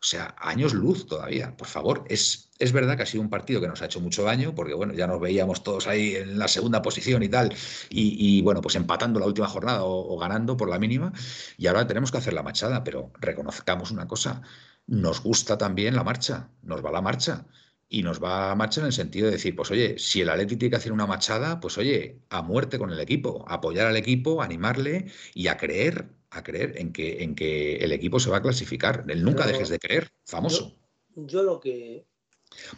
o 0.00 0.04
sea, 0.08 0.36
años 0.38 0.74
luz 0.74 1.06
todavía. 1.06 1.56
Por 1.56 1.66
favor, 1.66 2.04
es, 2.08 2.50
es 2.58 2.72
verdad 2.72 2.96
que 2.96 3.02
ha 3.02 3.06
sido 3.06 3.22
un 3.22 3.30
partido 3.30 3.60
que 3.60 3.68
nos 3.68 3.82
ha 3.82 3.86
hecho 3.86 4.00
mucho 4.00 4.22
daño, 4.22 4.54
porque 4.54 4.74
bueno, 4.74 4.94
ya 4.94 5.06
nos 5.06 5.20
veíamos 5.20 5.62
todos 5.62 5.86
ahí 5.86 6.14
en 6.16 6.38
la 6.38 6.48
segunda 6.48 6.82
posición 6.82 7.22
y 7.22 7.28
tal, 7.28 7.54
y, 7.90 8.42
bueno, 8.42 8.60
pues 8.60 8.76
empatando 8.76 9.18
la 9.20 9.26
última 9.26 9.48
jornada 9.48 9.84
o, 9.84 10.14
o 10.14 10.18
ganando 10.18 10.56
por 10.56 10.68
la 10.68 10.78
mínima, 10.78 11.12
y 11.56 11.66
ahora 11.66 11.86
tenemos 11.86 12.12
que 12.12 12.18
hacer 12.18 12.34
la 12.34 12.42
machada, 12.42 12.84
pero 12.84 13.12
reconozcamos 13.20 13.90
una 13.90 14.06
cosa, 14.06 14.42
nos 14.86 15.22
gusta 15.22 15.58
también 15.58 15.96
la 15.96 16.04
marcha, 16.04 16.50
nos 16.62 16.84
va 16.84 16.90
la 16.92 17.02
marcha. 17.02 17.46
Y 17.88 18.02
nos 18.02 18.20
va 18.20 18.50
a 18.50 18.56
marcha 18.56 18.80
en 18.80 18.86
el 18.86 18.92
sentido 18.92 19.26
de 19.26 19.32
decir, 19.34 19.54
pues 19.54 19.70
oye, 19.70 19.96
si 19.98 20.20
el 20.20 20.28
Atleti 20.28 20.56
tiene 20.56 20.70
que 20.70 20.76
hacer 20.76 20.90
una 20.92 21.06
machada, 21.06 21.60
pues 21.60 21.78
oye, 21.78 22.20
a 22.30 22.42
muerte 22.42 22.78
con 22.78 22.90
el 22.90 22.98
equipo, 22.98 23.44
apoyar 23.48 23.86
al 23.86 23.96
equipo, 23.96 24.42
animarle 24.42 25.06
y 25.34 25.46
a 25.46 25.56
creer, 25.56 26.15
a 26.30 26.42
creer 26.42 26.74
en 26.76 26.92
que, 26.92 27.22
en 27.22 27.34
que 27.34 27.76
el 27.76 27.92
equipo 27.92 28.20
se 28.20 28.30
va 28.30 28.38
a 28.38 28.42
clasificar. 28.42 29.04
El 29.08 29.24
nunca 29.24 29.44
Pero 29.44 29.52
dejes 29.52 29.68
de 29.68 29.78
creer, 29.78 30.10
famoso. 30.24 30.76
Yo 31.14 31.42
lo 31.42 31.60
que... 31.60 32.06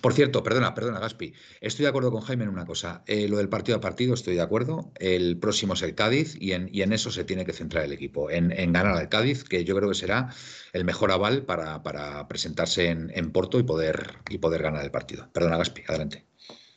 Por 0.01 0.15
cierto, 0.15 0.43
perdona, 0.43 0.75
perdona, 0.75 0.99
Gaspi. 0.99 1.35
Estoy 1.61 1.85
de 1.85 1.91
acuerdo 1.91 2.11
con 2.11 2.23
Jaime 2.23 2.45
en 2.45 2.51
una 2.51 2.65
cosa. 2.65 3.05
Eh, 3.07 3.29
lo 3.29 3.37
del 3.37 3.49
partido 3.49 3.77
a 3.77 3.81
partido 3.81 4.15
estoy 4.15 4.35
de 4.35 4.41
acuerdo. 4.41 4.93
El 4.99 5.39
próximo 5.39 5.75
es 5.75 5.83
el 5.83 5.95
Cádiz 5.95 6.37
y 6.41 6.53
en, 6.53 6.69
y 6.73 6.83
en 6.83 6.93
eso 6.93 7.11
se 7.11 7.25
tiene 7.25 7.45
que 7.45 7.53
centrar 7.53 7.85
el 7.85 7.93
equipo, 7.93 8.31
en, 8.31 8.51
en 8.51 8.73
ganar 8.73 8.97
al 8.97 9.09
Cádiz, 9.09 9.45
que 9.45 9.65
yo 9.65 9.77
creo 9.77 9.89
que 9.91 9.95
será 9.95 10.35
el 10.73 10.85
mejor 10.85 11.13
aval 11.13 11.45
para, 11.45 11.83
para 11.83 12.27
presentarse 12.29 12.89
en, 12.89 13.13
en 13.15 13.31
Porto 13.31 13.59
y 13.61 13.63
poder, 13.63 14.15
y 14.31 14.39
poder 14.39 14.63
ganar 14.63 14.85
el 14.85 14.91
partido. 14.91 15.29
Perdona, 15.33 15.59
Gaspi, 15.59 15.83
adelante. 15.87 16.25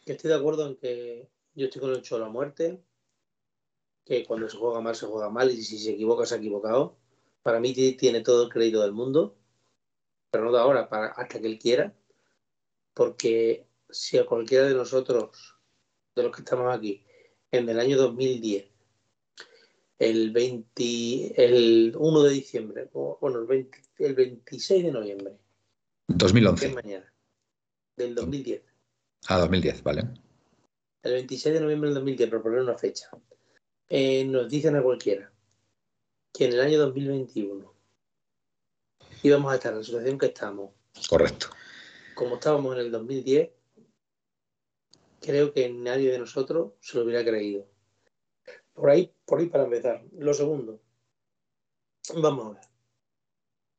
estoy 0.06 0.30
de 0.30 0.36
acuerdo 0.36 0.68
en 0.68 0.76
que 0.76 1.30
yo 1.56 1.66
estoy 1.66 1.82
con 1.82 1.92
el 1.92 2.02
Cholo 2.02 2.26
a 2.26 2.30
muerte, 2.30 2.82
que 4.06 4.26
cuando 4.26 4.50
se 4.50 4.58
juega 4.58 4.82
mal 4.82 4.96
se 4.96 5.06
juega 5.06 5.30
mal 5.30 5.52
y 5.52 5.62
si 5.64 5.78
se 5.78 5.92
equivoca 5.92 6.26
se 6.26 6.36
ha 6.36 6.38
equivocado. 6.38 6.98
Para 7.44 7.60
mí 7.60 7.74
ti- 7.74 7.94
tiene 7.98 8.22
todo 8.22 8.44
el 8.44 8.50
crédito 8.50 8.82
del 8.82 8.92
mundo, 8.94 9.36
pero 10.32 10.46
no 10.46 10.52
de 10.52 10.60
ahora, 10.60 10.90
para, 10.90 11.08
hasta 11.08 11.40
que 11.40 11.48
él 11.48 11.60
quiera, 11.60 11.94
porque 12.94 13.68
si 13.90 14.18
a 14.18 14.26
cualquiera 14.26 14.68
de 14.68 14.74
nosotros, 14.76 15.56
de 16.16 16.24
los 16.24 16.36
que 16.36 16.42
estamos 16.42 16.74
aquí, 16.76 17.04
en 17.52 17.68
el 17.70 17.80
año 17.80 17.98
2010, 17.98 18.68
el, 20.00 20.32
20, 20.32 21.44
el 21.46 21.94
1 21.98 22.24
de 22.24 22.30
diciembre, 22.32 22.90
o, 22.94 23.18
bueno, 23.22 23.40
el, 23.40 23.46
20 23.46 23.78
el 24.00 24.16
26 24.16 24.84
de 24.84 24.92
noviembre, 24.92 25.38
que 26.08 26.14
es 26.14 26.18
2011 26.18 26.70
mañana, 26.74 27.14
del 27.98 28.16
2010, 28.16 28.62
a 29.28 29.40
2010, 29.40 29.84
¿vale? 29.84 30.04
el 31.04 31.14
26 31.14 31.54
de 31.56 31.62
noviembre 31.62 31.90
del 31.90 31.96
2010, 31.96 32.30
por 32.30 32.42
poner 32.44 32.60
una 32.62 32.78
fecha, 32.78 33.10
eh, 33.94 34.24
nos 34.24 34.48
dicen 34.48 34.78
a 34.78 34.82
cualquiera 34.82 35.30
que 36.34 36.46
en 36.46 36.54
el 36.54 36.62
año 36.62 36.80
2021 36.80 37.74
íbamos 39.24 39.52
a 39.52 39.56
estar 39.56 39.74
en 39.74 39.80
la 39.80 39.84
situación 39.84 40.18
que 40.18 40.28
estamos, 40.28 40.72
Correcto. 41.10 41.48
como 42.16 42.36
estábamos 42.36 42.74
en 42.76 42.80
el 42.84 42.92
2010, 42.92 43.50
creo 45.20 45.52
que 45.52 45.70
nadie 45.70 46.10
de 46.10 46.20
nosotros 46.20 46.72
se 46.80 46.98
lo 46.98 47.04
hubiera 47.04 47.26
creído. 47.26 47.68
Por 48.72 48.90
ahí, 48.90 49.14
por 49.26 49.40
ahí 49.40 49.48
para 49.48 49.66
empezar. 49.66 50.06
Lo 50.18 50.34
segundo, 50.34 50.82
vamos 52.16 52.46
a 52.46 52.60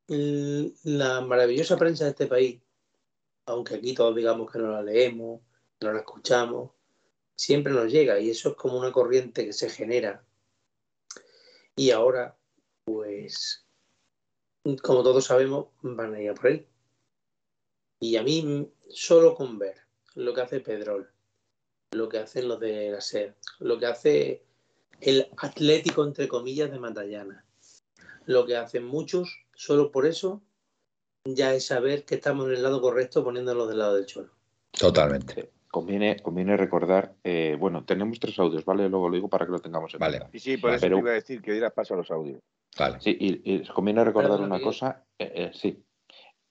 ver. 0.08 0.72
La 0.84 1.22
maravillosa 1.22 1.78
prensa 1.78 2.04
de 2.04 2.10
este 2.10 2.26
país, 2.26 2.60
aunque 3.46 3.76
aquí 3.76 3.94
todos 3.94 4.14
digamos 4.14 4.52
que 4.52 4.58
no 4.58 4.72
la 4.72 4.82
leemos, 4.82 5.40
no 5.80 5.92
la 5.92 6.00
escuchamos, 6.00 6.72
siempre 7.42 7.72
nos 7.72 7.90
llega 7.90 8.20
y 8.20 8.30
eso 8.30 8.50
es 8.50 8.54
como 8.54 8.78
una 8.78 8.92
corriente 8.92 9.44
que 9.44 9.52
se 9.52 9.68
genera. 9.68 10.24
Y 11.74 11.90
ahora, 11.90 12.36
pues, 12.84 13.66
como 14.80 15.02
todos 15.02 15.24
sabemos, 15.24 15.66
van 15.82 16.14
a 16.14 16.20
ir 16.20 16.30
a 16.30 16.34
por 16.34 16.46
él. 16.46 16.68
Y 17.98 18.16
a 18.16 18.22
mí, 18.22 18.72
solo 18.88 19.34
con 19.34 19.58
ver 19.58 19.74
lo 20.14 20.32
que 20.32 20.40
hace 20.42 20.60
Pedrol, 20.60 21.10
lo 21.90 22.08
que 22.08 22.18
hacen 22.18 22.46
los 22.46 22.60
de 22.60 22.92
la 22.92 23.00
SER, 23.00 23.34
lo 23.58 23.76
que 23.76 23.86
hace 23.86 24.44
el 25.00 25.28
Atlético, 25.36 26.04
entre 26.04 26.28
comillas, 26.28 26.70
de 26.70 26.78
Matallana, 26.78 27.44
lo 28.24 28.46
que 28.46 28.56
hacen 28.56 28.84
muchos, 28.84 29.44
solo 29.52 29.90
por 29.90 30.06
eso 30.06 30.40
ya 31.24 31.54
es 31.54 31.66
saber 31.66 32.04
que 32.04 32.14
estamos 32.14 32.46
en 32.46 32.54
el 32.54 32.62
lado 32.62 32.80
correcto 32.80 33.24
poniéndonos 33.24 33.68
del 33.68 33.78
lado 33.78 33.96
del 33.96 34.06
cholo. 34.06 34.30
Totalmente. 34.70 35.50
Conviene, 35.72 36.20
conviene 36.20 36.54
recordar, 36.58 37.14
eh, 37.24 37.56
bueno, 37.58 37.82
tenemos 37.84 38.20
tres 38.20 38.38
audios, 38.38 38.62
¿vale? 38.66 38.90
Luego 38.90 39.08
lo 39.08 39.14
digo 39.14 39.28
para 39.30 39.46
que 39.46 39.52
lo 39.52 39.58
tengamos 39.58 39.94
en 39.94 40.00
Vale. 40.00 40.18
cuenta. 40.18 40.36
Y 40.36 40.38
sí, 40.38 40.58
por 40.58 40.70
eso 40.70 40.80
Pero- 40.82 40.96
te 40.96 41.00
iba 41.00 41.10
a 41.12 41.14
decir 41.14 41.40
que 41.40 41.52
dieras 41.52 41.72
paso 41.72 41.94
a 41.94 41.96
los 41.96 42.10
audios. 42.10 42.40
Vale. 42.78 43.00
Sí, 43.00 43.16
y, 43.18 43.54
y 43.54 43.62
conviene 43.68 44.04
recordar 44.04 44.38
una 44.42 44.60
cosa, 44.60 45.02
eh, 45.18 45.32
eh, 45.34 45.50
sí, 45.54 45.82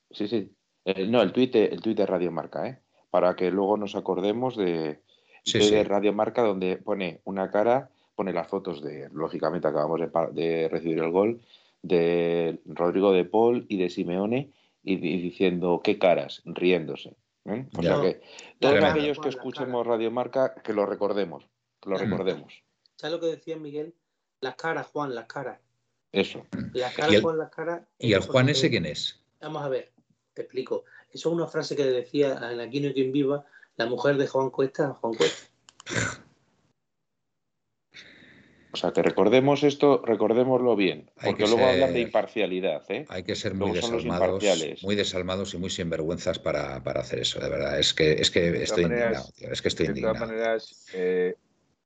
sí, 0.09 0.27
sí. 0.27 0.51
Eh, 0.85 1.05
no, 1.07 1.21
el 1.21 1.31
tuit, 1.33 1.53
de- 1.53 1.65
el 1.65 1.81
tuit 1.81 1.95
de 1.97 2.05
Radio 2.07 2.31
Marca, 2.31 2.67
¿eh? 2.67 2.79
Para 3.11 3.35
que 3.35 3.51
luego 3.51 3.77
nos 3.77 3.95
acordemos 3.95 4.57
de, 4.57 5.01
Sí, 5.43 5.59
de 5.59 5.63
sí. 5.65 5.83
Radio 5.83 6.13
Marca 6.13 6.41
donde 6.41 6.77
pone 6.77 7.21
una 7.23 7.51
cara, 7.51 7.91
pone 8.15 8.33
las 8.33 8.47
fotos 8.47 8.81
de, 8.81 9.07
lógicamente 9.13 9.67
acabamos 9.67 9.99
de, 9.99 10.09
de 10.33 10.67
recibir 10.67 10.97
el 10.97 11.11
gol, 11.11 11.41
de 11.83 12.59
Rodrigo 12.65 13.11
de 13.11 13.25
Paul 13.25 13.65
y 13.69 13.77
de 13.77 13.89
Simeone 13.91 14.49
y, 14.83 14.93
y 14.93 15.21
diciendo 15.21 15.81
qué 15.83 15.99
caras, 15.99 16.41
riéndose. 16.45 17.13
¿Eh? 17.45 17.67
O 17.77 17.81
Ya. 17.81 17.95
sea 17.95 18.01
que 18.01 18.13
todos 18.59 18.73
Tremendo. 18.73 18.87
aquellos 18.87 19.19
que 19.19 19.29
escuchemos 19.29 19.85
Radio 19.87 20.11
Marca, 20.11 20.53
que 20.55 20.73
lo 20.73 20.85
recordemos, 20.85 21.47
que 21.81 21.89
lo 21.89 21.97
recordemos. 21.97 22.63
¿Sabes 22.95 23.15
lo 23.15 23.19
que 23.19 23.27
decía 23.27 23.57
Miguel? 23.57 23.95
Las 24.41 24.55
caras, 24.55 24.87
Juan, 24.87 25.13
las 25.15 25.25
caras. 25.25 25.59
Eso. 26.11 26.45
Las 26.73 26.93
caras, 26.93 27.13
¿Y 27.13 27.15
el- 27.15 27.21
Juan, 27.21 27.37
las 27.37 27.49
caras. 27.49 27.81
¿Y 27.99 28.13
el 28.13 28.21
Juan 28.21 28.49
ese 28.49 28.69
quién 28.69 28.85
es? 28.85 29.21
Vamos 29.39 29.63
a 29.63 29.69
ver, 29.69 29.91
te 30.33 30.43
explico. 30.43 30.83
Eso 31.09 31.29
es 31.29 31.35
una 31.35 31.47
frase 31.47 31.75
que 31.75 31.83
decía 31.83 32.37
en 32.51 32.59
Aquino 32.59 32.87
y 32.89 32.93
quien 32.93 33.11
viva 33.11 33.45
la 33.77 33.85
mujer 33.85 34.17
de 34.17 34.27
Juan 34.27 34.49
Cuesta 34.49 34.93
Juan 34.93 35.13
Cuesta. 35.15 35.47
O 38.73 38.77
sea, 38.77 38.91
que 38.93 39.01
recordemos 39.03 39.63
esto, 39.63 40.01
recordémoslo 40.05 40.75
bien, 40.77 41.11
Hay 41.17 41.31
porque 41.31 41.43
que 41.43 41.49
luego 41.49 41.65
ser- 41.65 41.73
hablan 41.73 41.93
de 41.93 41.99
imparcialidad, 42.01 42.83
¿eh? 42.89 43.05
Hay 43.09 43.23
que 43.23 43.35
ser 43.35 43.53
muy 43.53 43.71
desalmados, 43.71 44.43
muy 44.81 44.95
desalmados 44.95 45.53
y 45.53 45.57
muy 45.57 45.69
sinvergüenzas 45.69 46.39
para, 46.39 46.81
para 46.83 47.01
hacer 47.01 47.19
eso, 47.19 47.39
de 47.39 47.49
verdad. 47.49 47.77
Es 47.79 47.93
que, 47.93 48.13
es 48.13 48.31
que 48.31 48.47
todas 48.51 48.61
estoy 48.63 48.83
maneras- 48.83 49.05
indignado, 49.11 49.31
tío, 49.37 49.51
Es 49.51 49.61
que 49.61 49.67
estoy 49.67 49.87
De 49.87 49.93
todas 50.01 50.15
indignado. 50.15 50.25
maneras, 50.33 50.85
eh, 50.93 51.35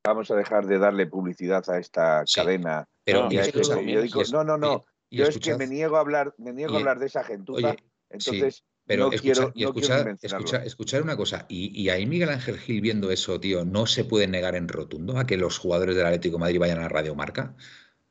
vamos 0.03 0.29
a 0.29 0.35
dejar 0.35 0.67
de 0.67 0.77
darle 0.77 1.07
publicidad 1.07 1.67
a 1.69 1.79
esta 1.79 2.23
Sí. 2.27 2.39
cadena. 2.39 2.87
Pero, 3.03 3.23
No, 3.29 3.39
escucha, 3.41 4.31
no, 4.31 4.43
no, 4.43 4.57
no. 4.57 4.85
y 5.09 5.17
Yo 5.17 5.23
es 5.23 5.29
escuchad- 5.29 5.57
que 5.57 5.65
me 5.65 5.67
niego 5.67 5.97
a 5.97 6.01
hablar, 6.01 6.33
me 6.37 6.53
niego 6.53 6.73
y- 6.73 6.75
a 6.75 6.79
hablar 6.79 6.99
de 6.99 7.07
esa 7.07 7.23
gentuza. 7.23 7.69
Oye, 7.69 7.77
entonces, 8.11 8.63
Pero 8.87 9.05
no 9.07 9.11
escucha- 9.11 9.33
quiero, 9.33 9.51
y 9.55 9.63
no 9.63 9.67
escuchar, 9.69 9.95
quiero 9.97 10.05
mencionarlo. 10.11 10.45
escucha- 10.45 10.63
escuchar 10.65 11.01
una 11.01 11.17
cosa, 11.17 11.45
y, 11.49 11.81
y 11.81 11.89
ahí 11.89 12.05
Miguel 12.05 12.29
Ángel 12.29 12.57
Gil 12.59 12.81
viendo 12.81 13.09
eso, 13.11 13.39
tío, 13.39 13.65
no 13.65 13.85
se 13.87 14.03
puede 14.05 14.27
negar 14.27 14.55
en 14.55 14.67
rotundo 14.67 15.17
a 15.17 15.25
que 15.25 15.37
los 15.37 15.57
jugadores 15.57 15.95
del 15.95 16.05
Atlético 16.05 16.37
de 16.37 16.41
Madrid 16.41 16.59
vayan 16.59 16.79
a 16.79 16.87
Radio 16.89 17.15
Marca. 17.15 17.55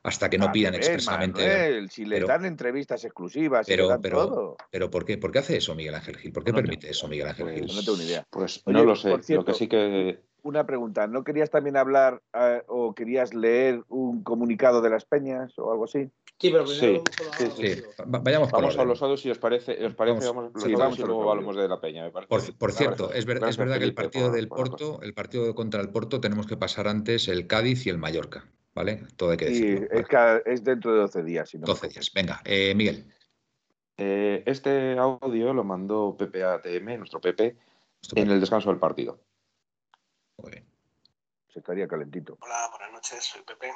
hasta 0.07 0.29
que 0.29 0.37
no 0.37 0.53
pidan 0.53 0.75
expresamente. 0.75 1.41
Manuel, 1.41 1.89
si 1.91 2.05
le 2.05 2.17
pero- 2.17 2.27
dan 2.27 2.45
entrevistas 2.45 3.03
exclusivas, 3.07 3.65
si 3.65 3.73
pero- 3.73 3.85
le 3.85 3.89
dan 3.89 4.03
pero- 4.03 4.29
todo. 4.29 4.57
Pero 4.71 4.91
¿por 4.91 5.07
qué? 5.07 5.17
¿Por 5.17 5.33
qué 5.33 5.39
hace 5.39 5.57
eso 5.57 5.75
Miguel 5.75 5.95
Ángel 5.95 6.19
Gil? 6.19 6.31
¿Por 6.31 6.45
qué 6.45 6.51
No 6.53 6.57
tengo 6.59 6.67
permite 6.69 6.91
eso 6.91 7.09
Miguel 7.09 7.29
Ángel 7.29 7.47
Pues, 7.47 7.55
Gil? 7.61 7.75
no 7.75 7.83
tengo 7.83 7.97
ni 7.97 8.05
idea. 8.05 8.27
Pues 8.29 8.61
Oye, 8.67 8.77
no 8.77 8.85
lo 8.85 8.97
sé. 8.97 9.09
por 9.09 9.31
lo 9.31 9.45
que 9.47 9.55
sí 9.55 9.67
que. 9.67 10.19
Una 10.45 10.67
pregunta, 10.67 11.07
¿no 11.07 11.25
querías 11.25 11.49
también 11.49 11.75
hablar 11.79 12.21
eh, 12.35 12.63
o 12.69 12.95
querías 12.95 13.33
leer 13.33 13.83
un 13.89 14.23
comunicado 14.23 14.83
de 14.83 14.91
las 14.91 15.07
peñas 15.07 15.59
o 15.59 15.73
algo 15.73 15.85
así? 15.85 16.11
Sí, 16.39 16.51
pero 16.51 16.67
Sí, 16.67 16.81
primero 16.81 17.03
vamos 17.03 17.17
con 17.17 17.47
los 17.49 17.57
sí, 17.57 17.75
Sí, 17.75 17.83
va- 18.01 18.19
vayamos 18.19 18.51
por 18.51 18.61
Vamos 18.61 18.79
a 18.79 18.85
los 18.85 19.03
audios 19.03 19.23
si 19.23 19.31
os 19.31 19.39
parece. 19.39 19.83
¿Os 19.87 19.95
parece? 19.95 20.27
Vamos- 20.27 20.35
Vamos, 20.37 20.53
los 20.55 20.65
sí, 20.65 20.75
vamos 20.75 20.99
y 20.99 21.03
luego 21.03 21.31
hablamos 21.31 21.57
de 21.57 21.67
la 21.67 21.81
peña. 21.81 22.05
Me 22.05 22.11
parece 22.11 22.53
Por, 22.53 22.73
cierto, 22.73 23.11
es, 23.15 23.25
ver- 23.25 23.39
es 23.39 23.41
Gracias, 23.41 23.57
verdad 23.57 23.79
que 23.79 23.85
el 23.85 23.95
partido 23.95 24.27
por- 24.27 24.37
del 24.37 24.49
Porto, 24.49 25.01
el 25.01 25.15
partido 25.15 25.55
contra 25.55 25.81
el 25.81 25.89
Porto, 25.89 26.21
tenemos 26.21 26.47
que 26.47 26.59
pasar 26.59 26.89
antes 26.89 27.27
el 27.29 27.47
Cádiz 27.47 27.87
y 27.87 27.89
el 27.89 27.97
Mallorca, 27.97 28.45
¿vale? 28.75 29.03
Todo 29.17 29.31
hay 29.31 29.39
que 29.39 29.47
Sí, 29.51 29.65
decirlo. 29.67 29.89
es, 29.93 30.07
es 30.45 30.63
dentro 30.63 30.93
de 30.93 30.99
12 31.01 31.23
días. 31.23 31.49
Si 31.49 31.57
no 31.57 31.63
me 31.63 31.67
12 31.69 31.89
días. 31.89 32.11
Venga, 32.15 32.43
eh, 32.45 32.75
Miguel. 32.75 33.07
Eh, 33.97 34.43
este 34.45 34.99
audio 34.99 35.55
lo 35.55 35.65
mandó 35.65 36.15
Pepe 36.19 36.45
ATM, 36.45 36.99
nuestro 36.99 37.19
Pepe, 37.23 37.57
en 38.15 38.31
el 38.31 38.41
descanso 38.41 38.69
del 38.69 38.79
partido. 38.79 39.21
Muy 40.37 40.51
bien. 40.51 40.69
Se 41.53 41.61
estaría 41.61 41.87
calentito. 41.87 42.37
Hola, 42.41 42.69
buenas 42.71 42.93
noches, 42.93 43.25
soy 43.25 43.43
Pepe. 43.43 43.73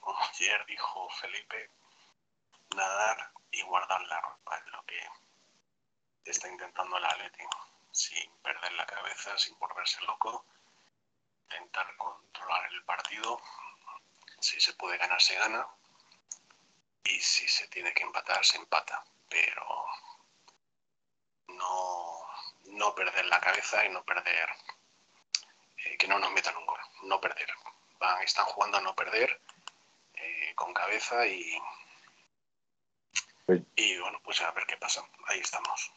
Como 0.00 0.18
ayer 0.18 0.64
dijo 0.66 1.08
Felipe, 1.10 1.70
nadar 2.74 3.32
y 3.50 3.62
guardar 3.62 4.00
la 4.02 4.20
ropa 4.20 4.56
es 4.56 4.66
lo 4.72 4.84
que 4.84 6.30
está 6.30 6.48
intentando 6.48 6.96
el 6.96 7.04
Atleti. 7.04 7.44
Sin 7.90 8.30
perder 8.38 8.72
la 8.72 8.86
cabeza, 8.86 9.36
sin 9.38 9.56
volverse 9.58 10.00
loco, 10.02 10.46
intentar 11.44 11.96
controlar 11.96 12.72
el 12.72 12.84
partido. 12.84 13.40
Si 14.40 14.60
se 14.60 14.72
puede 14.74 14.98
ganar, 14.98 15.20
se 15.20 15.36
gana. 15.36 15.66
Y 17.04 17.20
si 17.20 17.46
se 17.46 17.68
tiene 17.68 17.92
que 17.92 18.02
empatar, 18.02 18.44
se 18.44 18.56
empata. 18.56 19.04
Pero 19.28 19.86
no, 21.48 22.20
no 22.64 22.94
perder 22.94 23.26
la 23.26 23.40
cabeza 23.40 23.84
y 23.84 23.90
no 23.90 24.02
perder 24.04 24.48
eh, 25.84 25.96
que 25.98 26.08
no 26.08 26.18
nos 26.18 26.32
metan 26.32 26.56
un 26.56 26.66
gol, 26.66 26.78
no 27.04 27.20
perder. 27.20 27.48
Van, 28.00 28.22
están 28.22 28.44
jugando 28.46 28.78
a 28.78 28.80
no 28.80 28.94
perder 28.94 29.40
eh, 30.14 30.52
con 30.54 30.72
cabeza 30.72 31.26
y, 31.26 31.44
Pues- 33.46 33.62
y 33.76 33.98
bueno, 33.98 34.18
pues 34.24 34.40
a 34.40 34.50
ver 34.52 34.64
qué 34.66 34.76
pasa. 34.76 35.02
Ahí 35.26 35.40
estamos. 35.40 35.92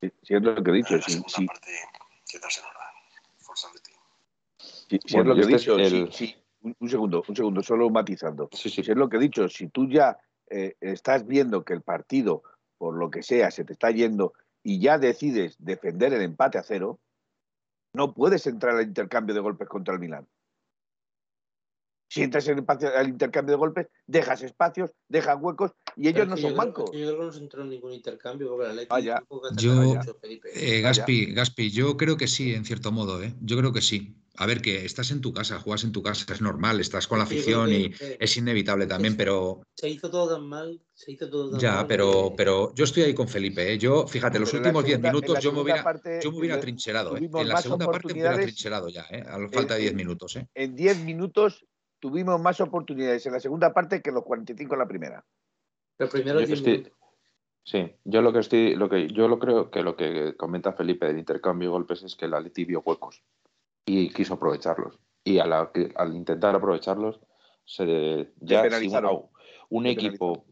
Si, 0.00 0.12
si 0.22 0.34
es 0.34 0.42
lo 0.42 0.62
que 0.62 0.70
he 0.70 0.74
dicho, 0.74 0.96
la 0.96 1.02
si, 1.02 1.12
segunda 1.12 1.36
si- 1.36 1.46
parte, 1.46 1.80
¿qué 2.30 2.38
tal 2.40 2.50
se 2.50 2.62
nos 2.62 2.72
da? 2.74 2.92
Forza 3.38 3.68
Atleti. 3.68 3.92
si- 5.06 5.14
Bueno, 5.14 5.32
es 5.32 5.38
lo 5.38 5.46
que 5.46 5.54
he 5.54 5.58
dicho, 5.58 5.76
el- 5.76 6.12
si- 6.12 6.36
un, 6.62 6.76
un 6.78 6.88
segundo, 6.90 7.22
un 7.26 7.36
segundo, 7.36 7.62
solo 7.62 7.88
matizando. 7.90 8.48
Sí, 8.52 8.68
sí. 8.70 8.82
Si 8.82 8.90
es 8.90 8.96
lo 8.96 9.08
que 9.08 9.16
he 9.16 9.20
dicho, 9.20 9.48
si 9.48 9.68
tú 9.68 9.88
ya 9.88 10.18
eh, 10.52 10.74
estás 10.80 11.26
viendo 11.26 11.64
que 11.64 11.72
el 11.74 11.82
partido, 11.82 12.42
por 12.76 12.94
lo 12.96 13.08
que 13.10 13.22
sea, 13.22 13.50
se 13.52 13.64
te 13.64 13.72
está 13.72 13.90
yendo 13.92 14.32
y 14.64 14.80
ya 14.80 14.98
decides 14.98 15.54
defender 15.58 16.12
el 16.12 16.22
empate 16.22 16.58
a 16.58 16.62
cero, 16.64 16.98
no 17.92 18.14
puedes 18.14 18.46
entrar 18.46 18.76
al 18.76 18.84
intercambio 18.84 19.34
de 19.34 19.40
golpes 19.40 19.68
contra 19.68 19.94
el 19.94 20.00
Milán. 20.00 20.26
Si 22.08 22.22
entras 22.24 22.48
en 22.48 22.58
el 22.58 22.64
al 22.96 23.08
intercambio 23.08 23.52
de 23.52 23.58
golpes, 23.58 23.86
dejas 24.04 24.42
espacios, 24.42 24.90
dejas 25.08 25.38
huecos 25.40 25.70
y 25.94 26.08
ellos 26.08 26.26
no 26.26 26.36
son 26.36 26.56
bancos. 26.56 26.90
yo 26.92 27.06
creo 27.06 27.18
que 27.18 27.24
no 27.26 27.32
se 27.32 27.38
entró 27.38 27.62
en 27.62 27.70
ningún 27.70 27.92
intercambio 27.92 28.48
porque 28.48 28.66
Yo- 29.56 29.74
mucho. 29.76 30.18
Eh, 30.52 30.80
Gaspi, 30.80 31.32
Gaspi, 31.32 31.70
yo 31.70 31.96
creo 31.96 32.16
que 32.16 32.26
sí, 32.26 32.52
en 32.52 32.64
cierto 32.64 32.90
modo, 32.90 33.22
¿eh? 33.22 33.32
Yo 33.40 33.56
creo 33.56 33.72
que 33.72 33.80
sí. 33.80 34.19
A 34.36 34.46
ver, 34.46 34.62
que 34.62 34.84
estás 34.84 35.10
en 35.10 35.20
tu 35.20 35.32
casa, 35.32 35.58
juegas 35.60 35.84
en 35.84 35.92
tu 35.92 36.02
casa, 36.02 36.32
es 36.32 36.40
normal, 36.40 36.80
estás 36.80 37.06
con 37.06 37.18
la 37.18 37.24
afición 37.24 37.70
y 37.72 37.86
eh, 38.00 38.16
es 38.20 38.36
inevitable 38.36 38.86
también, 38.86 39.12
es- 39.14 39.18
pero 39.18 39.62
Se 39.74 39.88
hizo 39.88 40.10
todo 40.10 40.34
tan 40.36 40.46
mal, 40.48 40.80
se 40.94 41.12
hizo 41.12 41.28
todo 41.28 41.50
tan 41.50 41.60
ya, 41.60 41.74
mal. 41.76 41.86
pero, 41.88 42.30
que- 42.30 42.36
pero 42.36 42.74
yo 42.74 42.84
estoy 42.84 43.02
ahí 43.02 43.14
con 43.14 43.28
Felipe, 43.28 43.72
¿eh? 43.72 43.76
Yo, 43.78 44.06
fíjate, 44.06 44.38
los 44.38 44.50
Pero 44.50 44.62
la 44.62 44.68
últimos 44.68 44.84
10 44.84 44.94
segunda- 44.94 45.08
en 45.08 45.14
la 45.14 45.20
minutos 45.20 45.44
yo 45.44 45.52
me 45.52 45.60
hubiera, 45.60 45.82
parte, 45.82 46.20
yo 46.22 46.30
me 46.32 46.38
hubiera 46.38 46.60
trincherado, 46.60 47.16
¿eh? 47.16 47.30
En 47.34 47.48
la 47.48 47.60
segunda 47.60 47.86
parte 47.86 48.06
me 48.08 48.12
hubiera 48.20 48.40
trincherado 48.40 48.88
ya, 48.88 49.04
¿eh? 49.10 49.24
A 49.28 49.38
la 49.38 49.48
falta 49.48 49.74
de 49.74 49.80
Eh, 49.80 49.82
10 49.82 49.92
eh, 49.92 49.96
minutos, 49.96 50.36
¿eh? 50.36 50.46
En 50.54 50.76
10 50.76 50.98
minutos 51.00 51.66
tuvimos 51.98 52.40
más 52.40 52.60
oportunidades 52.60 53.26
en 53.26 53.32
la 53.32 53.40
segunda 53.40 53.74
parte 53.74 54.00
que 54.00 54.10
en 54.10 54.14
los 54.14 54.24
45 54.24 54.74
en 54.74 54.78
la 54.78 54.88
primera. 54.88 55.24
Los 55.98 56.08
primeros 56.10 56.40
Yo 56.42 56.46
10 56.46 56.58
estoy- 56.60 56.72
minutos. 56.78 56.92
Sí, 57.62 57.92
yo 58.04 58.22
lo 58.22 58.32
que 58.32 58.38
estoy, 58.38 58.74
lo 58.74 58.88
que 58.88 59.06
yo 59.08 59.28
lo 59.28 59.38
creo 59.38 59.70
que 59.70 59.82
lo 59.82 59.94
que 59.94 60.34
comenta 60.34 60.72
Felipe 60.72 61.04
del 61.06 61.18
intercambio 61.18 61.68
de 61.68 61.72
golpes 61.72 62.02
es 62.02 62.16
que 62.16 62.24
el 62.24 62.32
Atleti 62.32 62.64
vio 62.64 62.80
huecos 62.80 63.22
y 63.84 64.10
quiso 64.12 64.34
aprovecharlos. 64.34 64.98
Y 65.24 65.38
a 65.38 65.46
la 65.46 65.70
que- 65.72 65.92
al 65.96 66.14
intentar 66.14 66.54
aprovecharlos, 66.54 67.20
se 67.64 68.32
ya 68.40 68.62
si 68.62 68.68
penalizaron. 68.68 69.14
un, 69.16 69.30
un 69.70 69.86
equipo 69.86 70.44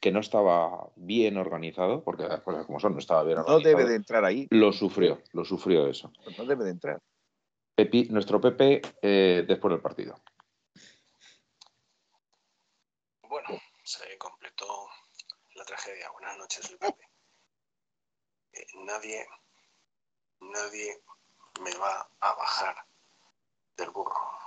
que 0.00 0.10
no 0.12 0.20
estaba 0.20 0.90
bien 0.96 1.36
organizado, 1.36 2.02
porque 2.04 2.24
las 2.24 2.40
cosas 2.42 2.66
como 2.66 2.78
son, 2.80 2.92
no 2.92 2.98
estaba 2.98 3.22
bien 3.24 3.36
No 3.38 3.42
organizado, 3.44 3.76
debe 3.78 3.88
de 3.90 3.96
entrar 3.96 4.24
ahí. 4.24 4.46
lo 4.50 4.72
sufrió, 4.72 5.22
lo 5.32 5.44
sufrió 5.44 5.86
eso. 5.86 6.12
No 6.38 6.44
debe 6.44 6.64
de 6.64 6.70
entrar. 6.70 7.00
Pepi, 7.74 8.04
nuestro 8.10 8.40
Pepe 8.40 8.80
eh, 9.02 9.44
después 9.46 9.72
del 9.72 9.80
partido. 9.82 10.14
Bueno, 13.28 13.48
se 13.84 14.16
completó 14.18 14.66
la 15.54 15.64
tragedia. 15.64 16.10
Buenas 16.12 16.38
noches, 16.38 16.64
soy 16.66 16.76
Pepe. 16.76 17.04
Eh, 18.52 18.66
nadie, 18.84 19.26
nadie 20.40 21.02
me 21.60 21.74
va 21.76 22.08
a 22.20 22.32
bajar 22.34 22.86
del 23.76 23.90
burro. 23.90 24.38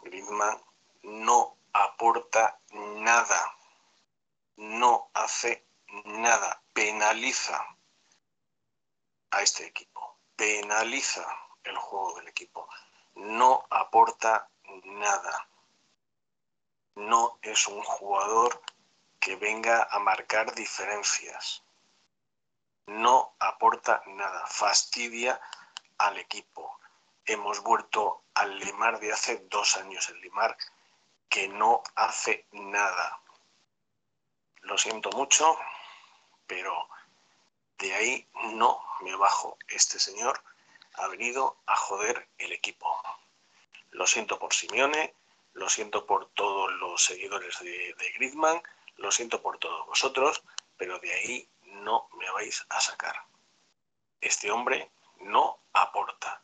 Griezmann 0.00 0.62
no 1.02 1.56
aporta 1.72 2.60
nada, 2.72 3.56
no 4.56 5.10
hace 5.14 5.66
nada, 6.04 6.62
penaliza 6.72 7.64
a 9.30 9.42
este 9.42 9.66
equipo, 9.66 10.18
penaliza 10.36 11.24
el 11.64 11.76
juego 11.76 12.14
del 12.14 12.28
equipo, 12.28 12.68
no 13.14 13.66
aporta 13.70 14.48
nada. 14.84 15.48
No 16.94 17.38
es 17.42 17.68
un 17.68 17.82
jugador 17.82 18.60
que 19.20 19.36
venga 19.36 19.86
a 19.90 19.98
marcar 19.98 20.54
diferencias. 20.54 21.62
No 22.86 23.34
aporta 23.38 24.02
nada, 24.06 24.46
fastidia 24.46 25.40
al 25.98 26.18
equipo. 26.18 26.78
Hemos 27.24 27.62
vuelto 27.62 28.22
al 28.34 28.58
Limar 28.58 29.00
de 29.00 29.12
hace 29.12 29.46
dos 29.50 29.76
años, 29.76 30.08
el 30.08 30.20
Limar 30.20 30.56
que 31.28 31.48
no 31.48 31.82
hace 31.94 32.46
nada. 32.52 33.20
Lo 34.62 34.78
siento 34.78 35.10
mucho, 35.10 35.58
pero 36.46 36.88
de 37.78 37.94
ahí 37.94 38.28
no 38.54 38.80
me 39.00 39.14
bajo. 39.14 39.58
Este 39.68 39.98
señor 39.98 40.42
ha 40.94 41.06
venido 41.08 41.58
a 41.66 41.76
joder 41.76 42.28
el 42.38 42.52
equipo. 42.52 43.00
Lo 43.90 44.06
siento 44.06 44.38
por 44.38 44.54
Simeone, 44.54 45.14
lo 45.52 45.68
siento 45.68 46.06
por 46.06 46.30
todos 46.30 46.72
los 46.72 47.02
seguidores 47.02 47.58
de, 47.60 47.94
de 47.94 48.12
Griezmann, 48.12 48.62
lo 48.96 49.10
siento 49.12 49.42
por 49.42 49.58
todos 49.58 49.86
vosotros, 49.86 50.42
pero 50.76 50.98
de 50.98 51.12
ahí 51.12 51.48
no 51.62 52.08
me 52.14 52.30
vais 52.30 52.64
a 52.68 52.80
sacar. 52.80 53.24
Este 54.20 54.50
hombre 54.50 54.90
no 55.20 55.60
aporta, 55.72 56.42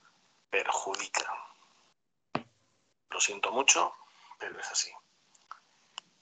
perjudica. 0.50 1.32
Lo 3.10 3.20
siento 3.20 3.52
mucho, 3.52 3.94
pero 4.38 4.58
es 4.58 4.70
así. 4.70 4.92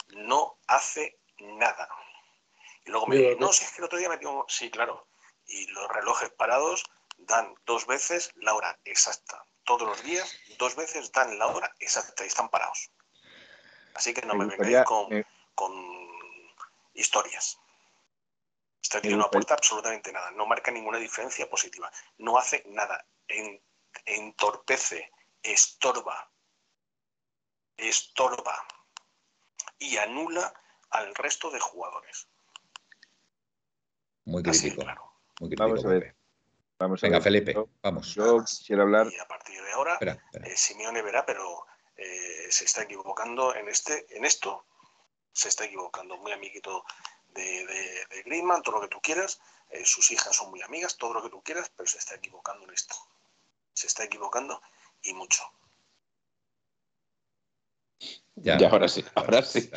No 0.09 0.59
hace 0.67 1.19
nada. 1.39 1.89
Y 2.85 2.91
luego 2.91 3.07
me 3.07 3.17
Mira, 3.17 3.29
dice, 3.31 3.41
no, 3.41 3.53
si 3.53 3.65
es 3.65 3.71
que 3.73 3.79
el 3.79 3.85
otro 3.85 3.99
día 3.99 4.09
metimos... 4.09 4.45
Sí, 4.49 4.71
claro. 4.71 5.09
Y 5.47 5.67
los 5.69 5.89
relojes 5.89 6.31
parados 6.31 6.85
dan 7.19 7.55
dos 7.65 7.87
veces 7.87 8.31
la 8.37 8.55
hora 8.55 8.79
exacta. 8.85 9.45
Todos 9.65 9.83
los 9.89 10.03
días, 10.03 10.37
dos 10.59 10.75
veces 10.75 11.13
dan 11.13 11.39
la 11.39 11.47
hora 11.47 11.75
exacta 11.79 12.25
y 12.25 12.27
están 12.29 12.49
parados. 12.49 12.91
Así 13.95 14.13
que 14.13 14.23
no 14.23 14.35
me, 14.35 14.45
Me 14.47 14.57
vengáis 14.57 14.85
con, 14.87 15.09
me- 15.09 15.25
con 15.55 15.73
historias. 16.95 17.59
Este 18.83 18.99
Me 18.99 19.03
tío 19.03 19.17
no 19.17 19.25
aporta 19.27 19.55
absolutamente 19.55 20.13
nada, 20.13 20.31
no 20.33 20.45
marca 20.47 20.71
ninguna 20.73 20.99
diferencia 20.99 21.49
positiva, 21.49 21.91
no 22.19 22.37
hace 22.37 22.65
nada, 22.67 23.07
en- 23.29 23.63
entorpece, 24.05 25.11
estorba, 25.43 26.31
estorba 27.77 28.67
y 29.79 29.97
anula 29.99 30.53
al 30.91 31.15
resto 31.15 31.51
de 31.51 31.61
jugadores. 31.61 32.29
Muy 34.25 34.43
crítico, 34.43 34.83
claro. 34.83 35.13
muy 35.41 35.51
crítico. 35.51 35.69
Vamos 35.69 35.85
a 35.85 35.89
ver. 35.89 36.17
Vamos 36.79 37.03
a 37.03 37.07
Venga, 37.07 37.19
ver. 37.19 37.23
Felipe, 37.25 37.55
Yo, 37.55 37.69
vamos. 37.83 38.15
yo 38.15 38.45
quisiera 38.45 38.83
hablar. 38.83 39.07
Y 39.07 39.19
a 39.19 39.27
partir 39.27 39.63
de 39.63 39.73
ahora, 39.73 39.93
Espera, 39.95 40.13
espera. 40.13 40.47
eh, 40.49 40.57
Simeone 40.57 41.03
verá, 41.03 41.25
pero 41.25 41.67
eh, 41.97 42.47
se 42.51 42.65
está 42.65 42.83
equivocando 42.83 43.55
en 43.55 43.69
este, 43.69 44.07
en 44.17 44.25
esto. 44.25 44.67
Se 45.33 45.49
está 45.49 45.65
equivocando. 45.65 46.17
Muy 46.19 46.33
amiguito 46.33 46.85
de, 47.35 47.67
de, 47.67 48.07
de 48.11 48.23
Griezmann, 48.25 48.63
todo 48.63 48.77
lo 48.77 48.83
que 48.83 48.89
tú 48.89 49.01
quieras. 49.01 49.41
Eh, 49.71 49.85
sus 49.85 50.11
hijas 50.11 50.37
son 50.37 50.51
muy 50.51 50.63
amigas, 50.63 50.97
todo 50.97 51.15
lo 51.15 51.23
que 51.23 51.31
tú 51.31 51.43
quieras, 51.43 51.71
pero 51.75 51.89
se 51.89 51.99
está 51.99 52.15
equivocando 52.15 52.65
en 52.65 52.75
esto. 52.75 52.95
Se 53.73 53.87
está 53.87 54.05
equivocando 54.05 54.61
y 55.03 55.15
mucho. 55.15 55.43
Ya, 58.35 58.57
ahora 58.69 58.89
sí, 58.89 59.05
ahora 59.15 59.43
sí. 59.43 59.71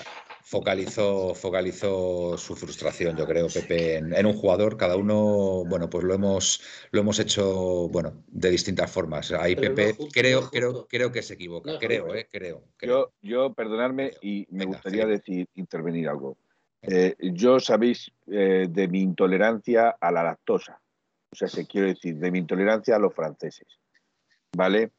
Focalizó, 0.48 1.34
focalizó 1.34 2.38
su 2.38 2.56
frustración, 2.56 3.18
yo 3.18 3.26
creo, 3.26 3.48
Pepe, 3.48 3.96
en, 3.96 4.26
un 4.26 4.34
jugador. 4.34 4.78
Cada 4.78 4.96
uno, 4.96 5.66
bueno, 5.66 5.90
pues 5.90 6.04
lo 6.04 6.14
hemos, 6.14 6.62
lo 6.92 7.02
hemos 7.02 7.18
hecho, 7.18 7.90
bueno, 7.90 8.24
de 8.28 8.52
distintas 8.52 8.92
formas. 8.92 9.32
Ahí 9.32 9.56
Pepe, 9.56 9.98
creo, 10.14 10.50
creo, 10.52 10.88
creo 10.88 11.12
que 11.12 11.24
se 11.24 11.34
equivoca, 11.34 11.80
creo, 11.80 12.14
eh, 12.14 12.28
creo, 12.32 12.64
Yo, 12.80 13.12
yo, 13.24 13.54
perdonadme 13.54 14.12
y 14.22 14.46
me 14.52 14.66
gustaría 14.66 15.08
decir, 15.08 15.50
intervenir 15.56 16.08
algo. 16.10 16.38
Eh, 16.88 17.16
yo 17.20 17.60
sabéis 17.60 18.12
eh, 18.28 18.68
de 18.70 18.88
mi 18.88 19.02
intolerancia 19.02 19.96
a 20.00 20.12
la 20.12 20.24
lactosa. 20.24 20.80
O 21.32 21.36
sea, 21.36 21.48
se 21.48 21.66
quiero 21.66 21.88
decir, 21.88 22.16
de 22.18 22.32
mi 22.32 22.40
intolerancia 22.40 22.96
a 22.96 23.00
los 23.00 23.14
franceses. 23.14 23.68
¿Vale? 24.56 24.92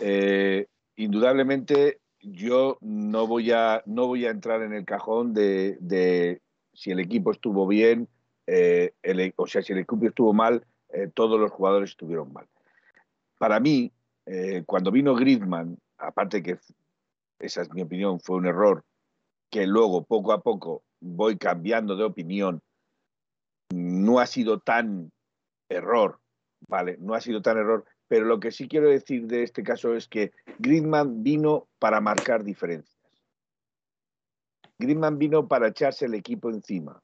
Eh, 0.00 0.66
indudablemente 0.96 2.00
yo 2.20 2.78
no 2.80 3.26
voy 3.26 3.50
a, 3.50 3.82
no 3.86 4.06
voy 4.06 4.26
a 4.26 4.30
entrar 4.30 4.62
en 4.62 4.72
el 4.72 4.84
cajón 4.84 5.34
de, 5.34 6.40
si 6.72 6.90
el 6.90 7.00
equipo 7.00 7.30
estuvo 7.32 7.66
bien, 7.66 8.08
eh, 8.46 8.92
o 9.36 9.46
sea, 9.46 9.62
si 9.62 9.72
el 9.72 9.80
equipo 9.80 10.06
estuvo 10.06 10.32
mal, 10.32 10.64
todos 11.14 11.38
los 11.38 11.50
jugadores 11.50 11.90
estuvieron 11.90 12.32
mal. 12.32 12.46
Para 13.38 13.60
mí, 13.60 13.92
cuando 14.64 14.90
vino 14.90 15.14
Griezmann, 15.14 15.78
aparte 15.98 16.42
que 16.42 16.58
esa 17.38 17.62
es 17.62 17.72
mi 17.72 17.82
opinión, 17.82 18.18
fue 18.18 18.36
un 18.36 18.46
error, 18.46 18.84
que 19.50 19.66
luego 19.66 20.04
poco 20.04 20.32
a 20.32 20.40
poco 20.40 20.85
voy 21.00 21.36
cambiando 21.38 21.96
de 21.96 22.04
opinión, 22.04 22.62
no 23.72 24.18
ha 24.18 24.26
sido 24.26 24.60
tan 24.60 25.12
error, 25.68 26.20
¿vale? 26.68 26.96
No 26.98 27.14
ha 27.14 27.20
sido 27.20 27.42
tan 27.42 27.58
error, 27.58 27.84
pero 28.08 28.24
lo 28.24 28.40
que 28.40 28.52
sí 28.52 28.68
quiero 28.68 28.88
decir 28.88 29.26
de 29.26 29.42
este 29.42 29.62
caso 29.62 29.94
es 29.94 30.08
que 30.08 30.32
Griezmann 30.58 31.22
vino 31.22 31.68
para 31.78 32.00
marcar 32.00 32.44
diferencias. 32.44 32.96
Griezmann 34.78 35.18
vino 35.18 35.48
para 35.48 35.68
echarse 35.68 36.06
el 36.06 36.14
equipo 36.14 36.50
encima, 36.50 37.02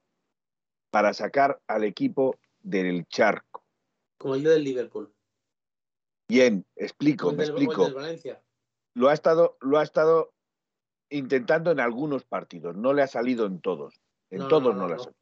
para 0.91 1.13
sacar 1.15 1.61
al 1.67 1.85
equipo 1.85 2.39
del 2.61 3.07
charco. 3.07 3.65
Como 4.19 4.35
el 4.35 4.45
del 4.45 4.63
Liverpool. 4.63 5.13
Bien, 6.29 6.65
explico, 6.77 7.33
me 7.33 7.45
explico. 7.45 7.89
Lo 8.95 9.09
ha 9.09 9.15
estado, 9.15 9.57
lo 9.61 9.79
ha 9.79 9.83
estado 9.83 10.33
intentando 11.13 11.71
en 11.71 11.81
algunos 11.81 12.25
partidos, 12.25 12.77
no 12.77 12.93
le 12.93 13.03
ha 13.03 13.07
salido 13.07 13.47
en 13.47 13.61
todos. 13.61 14.01
En 14.31 14.49
todos 14.49 14.75
no, 14.75 14.89
le 14.89 14.95
ha 14.95 14.99
salido. 14.99 15.21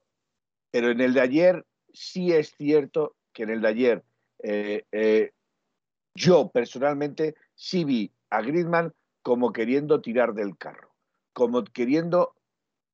Pero 0.71 0.91
en 0.91 1.01
el 1.01 1.15
de 1.15 1.21
ayer 1.21 1.67
sí 1.93 2.33
es 2.33 2.55
cierto 2.57 3.17
que 3.33 3.43
en 3.43 3.51
el 3.51 3.61
de 3.61 3.69
ayer 3.69 4.05
eh, 4.43 4.85
eh, 4.93 5.33
yo 6.15 6.51
personalmente 6.51 7.35
sí 7.55 7.85
vi 7.85 8.13
a 8.31 8.43
Griezmann 8.43 8.95
como 9.23 9.53
queriendo 9.53 10.01
tirar 10.01 10.35
del 10.35 10.57
carro, 10.57 10.95
como 11.33 11.65
queriendo 11.65 12.35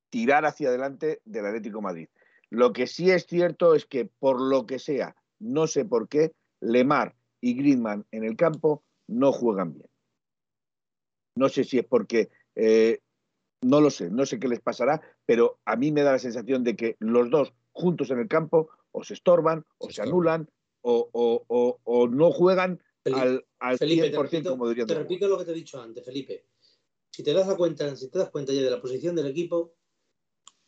tirar 0.09 0.45
hacia 0.45 0.69
adelante 0.69 1.21
del 1.25 1.45
Atlético 1.45 1.81
Madrid. 1.81 2.09
Lo 2.49 2.73
que 2.73 2.87
sí 2.87 3.11
es 3.11 3.25
cierto 3.25 3.75
es 3.75 3.85
que 3.85 4.05
por 4.05 4.41
lo 4.41 4.65
que 4.65 4.79
sea, 4.79 5.15
no 5.39 5.67
sé 5.67 5.85
por 5.85 6.07
qué, 6.07 6.33
Lemar 6.59 7.15
y 7.41 7.55
Griezmann 7.55 8.05
en 8.11 8.23
el 8.23 8.35
campo 8.35 8.83
no 9.07 9.31
juegan 9.31 9.73
bien. 9.73 9.89
No 11.35 11.49
sé 11.49 11.63
si 11.63 11.77
es 11.77 11.85
porque, 11.85 12.29
eh, 12.57 12.99
no 13.61 13.81
lo 13.81 13.89
sé, 13.89 14.09
no 14.09 14.25
sé 14.25 14.39
qué 14.39 14.47
les 14.47 14.61
pasará, 14.61 15.01
pero 15.25 15.59
a 15.65 15.75
mí 15.75 15.91
me 15.91 16.03
da 16.03 16.11
la 16.11 16.19
sensación 16.19 16.63
de 16.63 16.75
que 16.75 16.95
los 16.99 17.29
dos 17.29 17.53
juntos 17.71 18.09
en 18.11 18.19
el 18.19 18.27
campo 18.27 18.69
o 18.91 19.03
se 19.03 19.13
estorban, 19.13 19.65
o 19.77 19.89
se, 19.89 20.01
anulan, 20.01 20.49
o, 20.81 22.09
no 22.11 22.31
juegan 22.31 22.81
al, 23.05 23.45
al 23.59 23.77
Felipe, 23.77 24.09
te 24.09 24.17
repito, 24.17 24.57
te 24.85 24.95
repito 24.95 25.27
lo 25.27 25.37
que 25.37 25.45
te 25.45 25.51
he 25.51 25.55
dicho 25.55 25.81
antes, 25.81 26.03
Felipe. 26.03 26.45
Si 27.11 27.23
te 27.23 27.33
das 27.33 27.53
cuenta, 27.55 27.95
si 27.95 28.09
te 28.09 28.19
das 28.19 28.29
cuenta 28.29 28.53
ya 28.53 28.61
de 28.61 28.69
la 28.69 28.81
posición 28.81 29.15
del 29.15 29.27
equipo, 29.27 29.73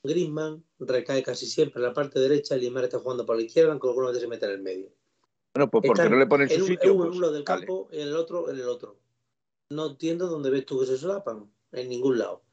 Griezmann 0.03 0.63
recae 0.79 1.23
casi 1.23 1.45
siempre 1.45 1.79
en 1.79 1.87
la 1.87 1.93
parte 1.93 2.19
derecha 2.19 2.55
y 2.55 2.61
Limar 2.61 2.85
está 2.85 2.99
jugando 2.99 3.25
por 3.25 3.35
la 3.35 3.43
izquierda, 3.43 3.71
aunque 3.71 3.87
algunos 3.87 4.11
veces 4.11 4.23
se 4.23 4.27
mete 4.27 4.45
en 4.45 4.51
el 4.51 4.61
medio. 4.61 4.91
Bueno, 5.53 5.69
pues 5.69 5.83
porque 5.87 6.09
no 6.09 6.17
le 6.17 6.27
ponen 6.27 6.49
su 6.49 6.65
sitio. 6.65 6.91
En 6.91 7.11
uno 7.11 7.31
del 7.31 7.43
campo 7.43 7.89
y 7.91 7.97
en 7.97 8.07
el 8.07 8.15
otro 8.15 8.49
en 8.49 8.57
el 8.57 8.69
otro. 8.69 8.99
No 9.71 9.87
entiendo 9.87 10.27
dónde 10.27 10.49
ves 10.49 10.65
tú 10.65 10.79
que 10.79 10.85
se 10.85 10.97
solapan. 10.97 11.51
En 11.71 11.89
ningún 11.89 12.19
lado. 12.19 12.43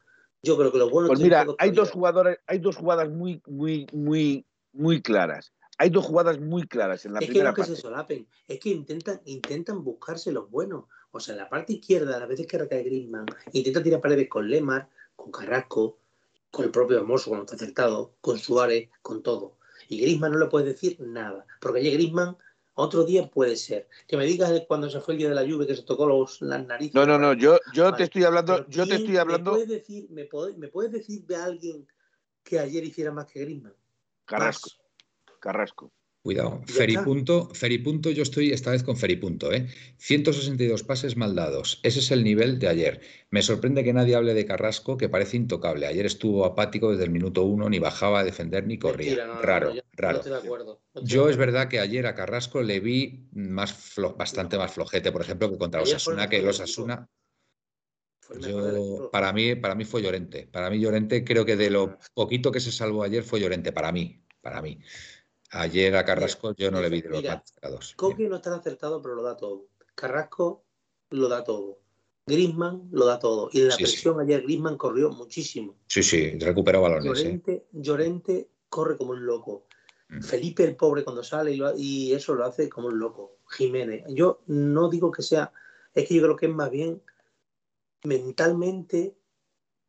Yo 0.42 0.56
creo 0.56 0.70
que 0.70 0.78
lo 0.78 0.90
bueno 0.90 1.08
Pues 1.08 1.20
mira, 1.20 1.46
hay 1.58 1.70
dos 1.70 1.90
jugadores, 1.90 2.38
hay 2.46 2.58
dos 2.58 2.76
jugadas 2.76 3.08
muy, 3.08 3.42
muy, 3.46 3.86
muy, 3.92 4.46
muy 4.72 5.02
claras 5.02 5.52
hay 5.78 5.90
dos 5.90 6.06
jugadas 6.06 6.40
muy 6.40 6.66
claras 6.66 7.04
en 7.04 7.12
la 7.12 7.20
es 7.20 7.26
primera 7.26 7.52
que 7.52 7.60
no 7.60 7.66
que 7.66 7.74
se 7.74 7.80
solapen, 7.80 8.26
es 8.48 8.58
que 8.58 8.70
intentan, 8.70 9.20
intentan 9.24 9.84
buscarse 9.84 10.32
los 10.32 10.50
buenos. 10.50 10.84
O 11.10 11.20
sea, 11.20 11.34
en 11.34 11.40
la 11.40 11.48
parte 11.48 11.74
izquierda, 11.74 12.16
a 12.16 12.20
las 12.20 12.28
veces 12.28 12.46
que 12.46 12.58
recae 12.58 12.82
Griezmann, 12.82 13.26
intenta 13.52 13.82
tirar 13.82 14.00
paredes 14.00 14.28
con 14.28 14.48
Lemar, 14.48 14.88
con 15.14 15.30
Carrasco, 15.30 15.98
con 16.50 16.64
el 16.64 16.70
propio 16.70 16.98
Hermoso 16.98 17.30
cuando 17.30 17.44
está 17.44 17.56
acertado, 17.56 18.14
con 18.20 18.38
Suárez, 18.38 18.88
con 19.02 19.22
todo. 19.22 19.56
Y 19.88 20.00
Griezmann 20.00 20.32
no 20.32 20.38
le 20.38 20.46
puede 20.46 20.66
decir 20.66 20.96
nada, 21.00 21.46
porque 21.60 21.80
allí 21.80 21.90
Griezmann 21.92 22.36
otro 22.76 23.04
día 23.04 23.28
puede 23.28 23.56
ser. 23.56 23.88
Que 24.06 24.16
me 24.16 24.24
digas 24.24 24.52
cuando 24.68 24.88
se 24.88 25.00
fue 25.00 25.14
el 25.14 25.18
día 25.18 25.28
de 25.30 25.34
la 25.34 25.42
lluvia 25.42 25.66
que 25.66 25.74
se 25.74 25.82
tocó 25.82 26.06
los, 26.06 26.40
las 26.42 26.64
narices. 26.64 26.94
No, 26.94 27.04
no, 27.06 27.18
no, 27.18 27.32
yo, 27.32 27.58
yo 27.72 27.92
te 27.94 28.04
estoy 28.04 28.24
hablando, 28.24 28.66
yo 28.68 28.86
te 28.86 28.96
estoy 28.96 29.16
hablando. 29.16 29.52
¿me 29.52 29.58
puedes, 29.58 29.68
decir, 29.68 30.06
me, 30.10 30.28
¿Me 30.56 30.68
puedes 30.68 30.92
decir 30.92 31.24
de 31.26 31.36
alguien 31.36 31.88
que 32.42 32.58
ayer 32.58 32.84
hiciera 32.84 33.10
más 33.10 33.26
que 33.26 33.40
Griezmann? 33.40 33.74
Carrasco. 34.24 34.70
Carrasco. 35.40 35.92
Cuidado. 36.26 36.60
Feripunto, 36.66 37.50
Feripunto, 37.54 38.10
yo 38.10 38.24
estoy 38.24 38.50
esta 38.50 38.72
vez 38.72 38.82
con 38.82 38.96
Feripunto, 38.96 39.52
¿eh? 39.52 39.68
162 39.98 40.82
pases 40.82 41.16
mal 41.16 41.36
dados. 41.36 41.78
Ese 41.84 42.00
es 42.00 42.10
el 42.10 42.24
nivel 42.24 42.58
de 42.58 42.66
ayer. 42.66 43.00
Me 43.30 43.42
sorprende 43.42 43.84
que 43.84 43.92
nadie 43.92 44.16
hable 44.16 44.34
de 44.34 44.44
Carrasco, 44.44 44.96
que 44.96 45.08
parece 45.08 45.36
intocable. 45.36 45.86
Ayer 45.86 46.04
estuvo 46.04 46.44
apático 46.44 46.90
desde 46.90 47.04
el 47.04 47.12
minuto 47.12 47.44
uno, 47.44 47.70
ni 47.70 47.78
bajaba 47.78 48.18
a 48.18 48.24
defender 48.24 48.66
ni 48.66 48.76
corría. 48.76 49.24
raro, 49.40 49.72
raro. 49.92 50.20
yo 51.00 51.28
es 51.28 51.36
verdad 51.36 51.68
que 51.68 51.78
ayer 51.78 52.08
a 52.08 52.16
Carrasco 52.16 52.60
le 52.60 52.80
vi 52.80 53.28
más 53.30 53.94
bastante 54.18 54.58
más 54.58 54.72
flojete, 54.72 55.12
por 55.12 55.20
ejemplo, 55.20 55.48
que 55.48 55.58
contra 55.58 55.78
los 55.78 55.94
Asuna, 55.94 56.28
que 56.28 56.42
los 56.42 56.58
Asuna. 56.58 57.08
para 59.12 59.32
mí, 59.32 59.54
para 59.54 59.76
mí 59.76 59.84
fue 59.84 60.02
Llorente. 60.02 60.48
Para 60.50 60.70
mí 60.70 60.80
Llorente 60.80 61.22
creo 61.22 61.44
que 61.44 61.54
de 61.54 61.70
lo 61.70 61.98
poquito 62.14 62.50
que 62.50 62.58
se 62.58 62.72
salvó 62.72 63.04
ayer 63.04 63.22
fue 63.22 63.38
Llorente, 63.38 63.70
para 63.70 63.92
mí, 63.92 64.24
para 64.40 64.60
mí. 64.60 64.80
Ayer 65.52 65.96
a 65.96 66.04
Carrasco 66.04 66.54
yo 66.56 66.70
no 66.70 66.80
le 66.80 66.88
vi 66.88 67.02
de 67.02 67.08
los 67.10 67.22
mira, 67.22 67.44
Coque 67.96 68.28
no 68.28 68.36
está 68.36 68.54
acertado, 68.54 69.00
pero 69.00 69.14
lo 69.14 69.22
da 69.22 69.36
todo. 69.36 69.66
Carrasco 69.94 70.64
lo 71.10 71.28
da 71.28 71.44
todo. 71.44 71.78
Grisman 72.26 72.88
lo 72.90 73.06
da 73.06 73.18
todo. 73.18 73.48
Y 73.52 73.60
en 73.60 73.68
la 73.68 73.76
presión 73.76 74.20
ayer 74.20 74.42
Grisman 74.42 74.76
corrió 74.76 75.10
muchísimo. 75.10 75.76
Sí, 75.86 76.02
sí, 76.02 76.38
recuperó 76.38 76.82
balones. 76.82 77.24
¿eh? 77.24 77.66
Llorente, 77.72 78.50
corre 78.68 78.96
como 78.96 79.12
un 79.12 79.24
loco. 79.24 79.66
Mm. 80.08 80.22
Felipe 80.22 80.64
el 80.64 80.76
pobre 80.76 81.04
cuando 81.04 81.22
sale 81.22 81.52
y, 81.52 81.60
y, 81.76 82.12
eso 82.14 82.34
lo 82.34 82.44
hace 82.44 82.68
como 82.68 82.88
un 82.88 82.98
loco. 82.98 83.38
Jiménez. 83.48 84.04
Yo 84.08 84.42
no 84.46 84.88
digo 84.88 85.12
que 85.12 85.22
sea, 85.22 85.52
es 85.94 86.08
que 86.08 86.14
yo 86.14 86.22
creo 86.22 86.36
que 86.36 86.46
es 86.46 86.52
más 86.52 86.70
bien 86.70 87.00
mentalmente 88.02 89.16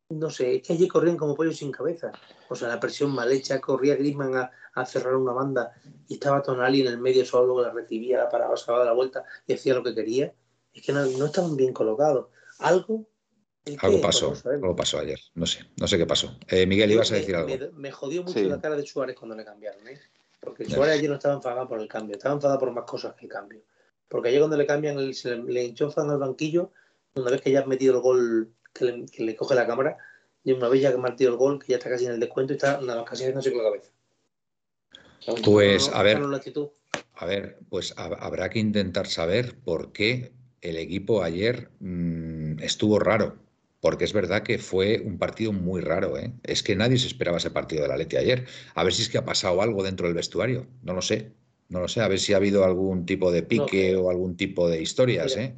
no 0.09 0.29
sé, 0.29 0.55
es 0.55 0.63
que 0.63 0.73
allí 0.73 0.87
corrían 0.87 1.17
como 1.17 1.35
pollos 1.35 1.57
sin 1.57 1.71
cabeza. 1.71 2.11
O 2.49 2.55
sea, 2.55 2.69
la 2.69 2.79
presión 2.79 3.11
mal 3.11 3.31
hecha, 3.31 3.59
corría 3.59 3.95
Griezmann 3.95 4.35
a, 4.35 4.85
cerrar 4.85 5.15
una 5.15 5.33
banda 5.33 5.73
y 6.07 6.15
estaba 6.15 6.41
Tonali 6.43 6.81
en 6.81 6.87
el 6.87 6.99
medio 6.99 7.25
solo, 7.25 7.61
la 7.61 7.71
recibía, 7.71 8.19
la 8.19 8.29
paraba, 8.29 8.55
se 8.55 8.71
daba 8.71 8.85
la 8.85 8.93
vuelta 8.93 9.25
y 9.47 9.53
hacía 9.53 9.73
lo 9.73 9.83
que 9.83 9.95
quería. 9.95 10.33
Es 10.73 10.83
que 10.83 10.93
no, 10.93 11.03
estaban 11.03 11.57
bien 11.57 11.73
colocados. 11.73 12.27
Algo. 12.59 13.07
Algo 13.79 13.99
pasó, 13.99 14.33
algo 14.45 14.75
pasó 14.75 14.99
ayer. 14.99 15.19
No 15.33 15.45
sé, 15.45 15.65
no 15.75 15.87
sé 15.87 15.97
qué 15.97 16.05
pasó. 16.05 16.37
Eh, 16.47 16.65
Miguel, 16.65 16.91
ibas 16.91 17.11
a 17.11 17.15
decir 17.15 17.35
algo. 17.35 17.49
Me, 17.73 17.91
jodió 17.91 18.23
mucho 18.23 18.39
la 18.39 18.61
cara 18.61 18.77
de 18.77 18.85
Suárez 18.85 19.15
cuando 19.17 19.35
le 19.35 19.43
cambiaron, 19.43 19.85
¿eh? 19.87 19.99
Porque 20.39 20.63
Suárez 20.63 20.99
ayer 20.99 21.09
no 21.09 21.15
estaba 21.15 21.35
enfadado 21.35 21.67
por 21.67 21.81
el 21.81 21.87
cambio, 21.89 22.15
estaba 22.15 22.35
enfadado 22.35 22.59
por 22.59 22.71
más 22.71 22.85
cosas 22.85 23.15
que 23.15 23.25
el 23.25 23.31
cambio. 23.31 23.61
Porque 24.07 24.29
ayer 24.29 24.39
cuando 24.39 24.55
le 24.55 24.65
cambian, 24.65 25.13
se 25.13 25.35
le, 25.35 25.43
le 25.51 25.65
enchufan 25.65 26.09
al 26.09 26.19
banquillo, 26.19 26.71
una 27.15 27.31
vez 27.31 27.41
que 27.41 27.51
ya 27.51 27.61
has 27.61 27.67
metido 27.67 27.95
el 27.95 28.01
gol 28.01 28.53
que 28.73 29.07
le, 29.23 29.35
coge 29.35 29.55
la 29.55 29.67
cámara 29.67 29.97
y 30.43 30.51
una 30.51 30.69
vez 30.69 30.81
ya 30.81 30.91
que 30.91 30.97
martió 30.97 31.29
el 31.29 31.35
gol, 31.35 31.59
que 31.59 31.71
ya 31.71 31.77
está 31.77 31.89
casi 31.89 32.05
en 32.05 32.11
el 32.11 32.19
descuento 32.19 32.53
y 32.53 32.55
está 32.55 32.79
nada 32.81 33.01
más 33.01 33.09
casi 33.09 33.23
haciéndose 33.23 33.51
con 33.51 33.63
la 33.63 33.69
cabeza. 33.69 33.91
Pues 35.43 35.89
a 35.93 36.03
ver, 36.03 36.21
a 37.15 37.25
ver, 37.25 37.59
pues 37.69 37.93
habrá 37.97 38.49
que 38.49 38.59
intentar 38.59 39.07
saber 39.07 39.55
por 39.59 39.91
qué 39.91 40.31
el 40.61 40.77
equipo 40.77 41.23
ayer 41.23 41.69
mm, 41.79 42.59
estuvo 42.59 42.99
raro. 42.99 43.37
Porque 43.79 44.05
es 44.05 44.13
verdad 44.13 44.41
que 44.41 44.57
fue 44.57 45.01
un 45.05 45.19
partido 45.19 45.53
muy 45.53 45.81
raro. 45.81 46.17
¿eh? 46.17 46.33
Es 46.43 46.63
que 46.63 46.75
nadie 46.75 46.97
se 46.97 47.07
esperaba 47.07 47.37
ese 47.37 47.51
partido 47.51 47.83
de 47.83 47.87
la 47.87 47.97
Leti 47.97 48.17
ayer. 48.17 48.45
A 48.73 48.83
ver 48.83 48.93
si 48.93 49.03
es 49.03 49.09
que 49.09 49.19
ha 49.19 49.25
pasado 49.25 49.61
algo 49.61 49.83
dentro 49.83 50.07
del 50.07 50.15
vestuario. 50.15 50.65
No 50.81 50.93
lo 50.93 51.01
sé. 51.01 51.31
No 51.69 51.79
lo 51.79 51.87
sé. 51.87 52.01
A 52.01 52.07
ver 52.07 52.19
si 52.19 52.33
ha 52.33 52.37
habido 52.37 52.63
algún 52.65 53.05
tipo 53.05 53.31
de 53.31 53.43
pique 53.43 53.95
o 53.95 54.09
algún 54.09 54.35
tipo 54.35 54.67
de 54.67 54.81
historias. 54.81 55.37
¿eh? 55.37 55.55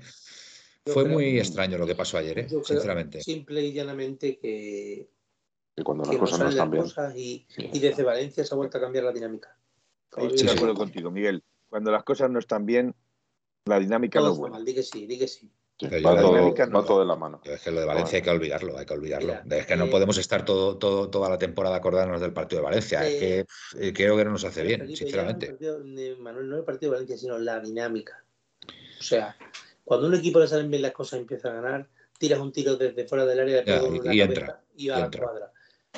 Fue 0.94 1.06
muy 1.06 1.40
extraño 1.40 1.78
lo 1.78 1.88
que 1.88 1.96
pasó 1.96 2.18
ayer, 2.18 2.40
¿eh? 2.40 2.48
sinceramente. 2.64 3.22
Simple 3.22 3.62
y 3.62 3.74
llanamente 3.74 4.38
que, 4.38 5.10
cuando 5.84 6.06
las 6.06 6.18
cosas 6.18 6.40
no 6.40 6.50
están 6.50 6.72
bien. 6.72 6.86
Y, 7.16 7.80
desde 7.80 8.04
Valencia 8.04 8.44
se 8.44 8.54
ha 8.54 8.58
vuelto 8.58 8.78
a 8.78 8.82
cambiar 8.82 9.06
la 9.06 9.12
dinámica. 9.12 9.56
Estoy 10.16 10.48
de 10.48 10.52
acuerdo 10.52 10.76
contigo, 10.76 11.12
Miguel. 11.12 11.44
Cuando 11.70 11.92
las 11.92 12.04
cosas 12.04 12.30
no 12.32 12.40
están 12.40 12.66
bien, 12.66 12.96
la 13.66 13.80
dinámica 13.80 14.20
no 14.20 14.32
es 14.32 14.38
buena. 14.38 14.58
Mal, 14.58 14.66
di 14.66 14.74
que 14.74 14.84
sí, 14.84 15.06
di 15.06 15.18
que 15.18 15.28
sí. 15.28 15.52
Sí, 15.80 15.88
Pero 15.90 16.10
va, 16.10 16.16
yo 16.16 16.22
todo, 16.22 16.36
dinámica 16.36 16.66
no 16.66 16.82
va 16.82 16.86
todo 16.86 17.00
de 17.00 17.06
la 17.06 17.16
mano. 17.16 17.42
Es 17.46 17.62
que 17.62 17.72
lo 17.72 17.80
de 17.80 17.86
Valencia 17.86 18.18
hay 18.18 18.22
que 18.22 18.30
olvidarlo, 18.30 18.78
hay 18.78 18.86
que 18.86 18.94
olvidarlo. 18.94 19.36
Mira, 19.46 19.58
es 19.58 19.66
que 19.66 19.78
no 19.78 19.86
eh, 19.86 19.90
podemos 19.90 20.18
estar 20.18 20.44
todo, 20.44 20.78
todo, 20.78 21.10
toda 21.10 21.30
la 21.30 21.38
temporada 21.38 21.78
acordarnos 21.78 22.20
del 22.20 22.34
partido 22.34 22.62
de 22.62 22.66
Valencia. 22.66 23.08
es 23.08 23.14
eh, 23.14 23.20
que 23.20 23.46
pff, 23.46 23.96
creo 23.96 24.18
que 24.18 24.26
no 24.26 24.32
nos 24.32 24.44
hace 24.44 24.64
bien, 24.64 24.94
sinceramente. 24.94 25.48
partido 25.48 25.80
Manuel, 26.20 26.50
no 26.50 26.58
el 26.58 26.66
partido 26.66 26.92
de 26.92 26.98
Valencia, 26.98 27.18
sino 27.18 27.38
la 27.38 27.62
dinámica. 27.62 28.26
O 29.00 29.04
sea, 29.04 29.38
cuando 29.90 30.06
un 30.08 30.14
equipo 30.14 30.40
le 30.40 30.48
salen 30.48 30.70
bien 30.70 30.84
las 30.84 30.92
cosas 30.92 31.18
y 31.18 31.22
empieza 31.24 31.50
a 31.50 31.54
ganar, 31.62 31.88
tiras 32.20 32.40
un 32.40 32.52
tiro 32.52 32.78
desde 32.78 33.08
fuera 33.08 33.26
del 33.26 33.40
área, 33.40 33.64
la 33.66 33.88
y 33.88 34.00
cabeza 34.00 34.24
entra, 34.24 34.62
y 34.78 34.88
va 34.88 34.96
y 34.96 34.98
a 34.98 35.00
la 35.00 35.06
entra. 35.06 35.24
cuadra. 35.24 35.52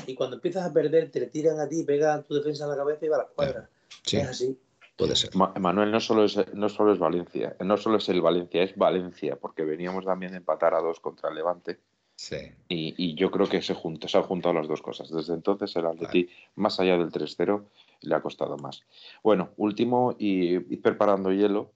Y 0.08 0.16
cuando 0.16 0.38
empiezas 0.38 0.66
a 0.70 0.72
perder, 0.74 1.12
te 1.12 1.20
le 1.20 1.26
tiran 1.28 1.60
a 1.60 1.68
ti, 1.68 1.84
pegan 1.84 2.24
tu 2.24 2.34
defensa 2.36 2.64
en 2.64 2.70
la 2.70 2.78
cabeza 2.78 3.06
y 3.06 3.10
va 3.10 3.18
a 3.18 3.20
la 3.20 3.26
cuadra. 3.28 3.70
Sí, 4.04 4.16
Es 4.18 4.30
así. 4.30 4.58
puede 4.96 5.18
ser. 5.18 5.36
Ma- 5.36 5.54
Manuel 5.60 5.92
no 5.92 6.00
solo 6.00 6.24
es 6.24 6.38
no 6.54 6.70
solo 6.70 6.94
es 6.94 7.00
Valencia, 7.00 7.58
no 7.60 7.76
solo 7.76 7.98
es 7.98 8.08
el 8.08 8.22
Valencia, 8.22 8.64
es 8.64 8.78
Valencia, 8.78 9.36
porque 9.36 9.64
veníamos 9.66 10.06
también 10.06 10.32
de 10.32 10.38
empatar 10.38 10.74
a 10.74 10.80
dos 10.80 11.02
contra 11.02 11.30
el 11.30 11.36
Levante 11.36 11.80
Sí. 12.16 12.38
y, 12.70 12.94
y 12.98 13.16
yo 13.16 13.30
creo 13.32 13.50
que 13.50 13.62
se, 13.62 13.74
junta, 13.74 14.08
se 14.08 14.18
han 14.18 14.24
juntado 14.24 14.54
las 14.54 14.68
dos 14.70 14.82
cosas. 14.82 15.10
Desde 15.12 15.34
entonces 15.34 15.76
el 15.76 15.86
Atleti, 15.88 16.30
más 16.56 16.80
allá 16.80 16.96
del 16.98 17.12
3-0, 17.12 17.66
le 18.02 18.16
ha 18.16 18.22
costado 18.22 18.58
más. 18.58 18.84
Bueno, 19.24 19.50
último 19.58 20.16
y 20.18 20.54
ir 20.74 20.82
preparando 20.82 21.32
hielo, 21.34 21.74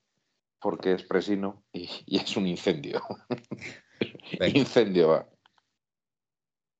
porque 0.65 0.93
es 0.93 1.03
presino 1.03 1.63
y, 1.71 1.87
y 2.07 2.17
es 2.17 2.35
un 2.35 2.47
incendio. 2.47 2.99
Incendio 4.41 5.09
va. 5.09 5.29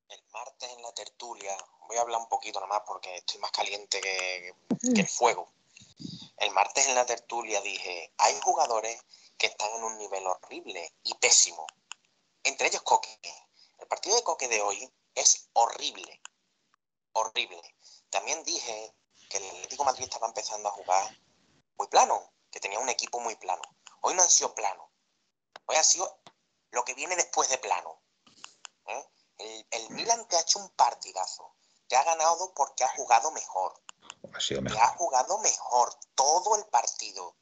El 0.08 0.24
martes 0.32 0.70
en 0.72 0.82
la 0.82 0.92
tertulia, 0.92 1.56
voy 1.86 1.96
a 1.96 2.00
hablar 2.00 2.20
un 2.20 2.28
poquito 2.28 2.58
nomás 2.58 2.82
porque 2.84 3.18
estoy 3.18 3.38
más 3.38 3.52
caliente 3.52 4.00
que, 4.00 4.52
que 4.92 5.02
el 5.02 5.06
fuego. 5.06 5.52
El 6.36 6.50
martes 6.50 6.88
en 6.88 6.96
la 6.96 7.06
tertulia 7.06 7.60
dije, 7.60 8.12
hay 8.18 8.34
jugadores 8.42 9.00
que 9.38 9.46
están 9.46 9.70
en 9.76 9.84
un 9.84 9.96
nivel 9.98 10.26
horrible 10.26 10.96
y 11.04 11.14
pésimo. 11.14 11.64
Entre 12.42 12.66
ellos 12.66 12.82
Coque. 12.82 13.20
El 13.78 13.86
partido 13.86 14.16
de 14.16 14.24
Coque 14.24 14.48
de 14.48 14.62
hoy 14.62 14.92
es 15.14 15.48
horrible. 15.52 16.20
Horrible. 17.12 17.62
También 18.10 18.42
dije 18.42 18.92
que 19.30 19.36
el 19.36 19.44
Atlético 19.44 19.84
Madrid 19.84 20.06
estaba 20.06 20.26
empezando 20.26 20.70
a 20.70 20.72
jugar 20.72 21.16
muy 21.78 21.86
plano, 21.86 22.32
que 22.50 22.58
tenía 22.58 22.80
un 22.80 22.88
equipo 22.88 23.20
muy 23.20 23.36
plano. 23.36 23.62
Hoy 24.02 24.14
no 24.14 24.22
han 24.22 24.30
sido 24.30 24.54
plano. 24.54 24.90
Hoy 25.66 25.76
ha 25.76 25.84
sido 25.84 26.20
lo 26.70 26.84
que 26.84 26.94
viene 26.94 27.16
después 27.16 27.48
de 27.48 27.58
plano. 27.58 28.02
¿eh? 28.86 29.08
El, 29.38 29.66
el 29.70 29.90
Milan 29.90 30.26
te 30.28 30.36
ha 30.36 30.40
hecho 30.40 30.58
un 30.58 30.70
partidazo. 30.70 31.56
Te 31.88 31.96
ha 31.96 32.04
ganado 32.04 32.52
porque 32.54 32.84
ha 32.84 32.88
jugado 32.96 33.30
mejor. 33.30 33.80
Ha 34.34 34.40
sido 34.40 34.62
Te 34.62 34.78
ha 34.78 34.88
jugado 34.96 35.38
mejor 35.38 35.94
todo 36.14 36.56
el 36.56 36.66
partido. 36.66 37.36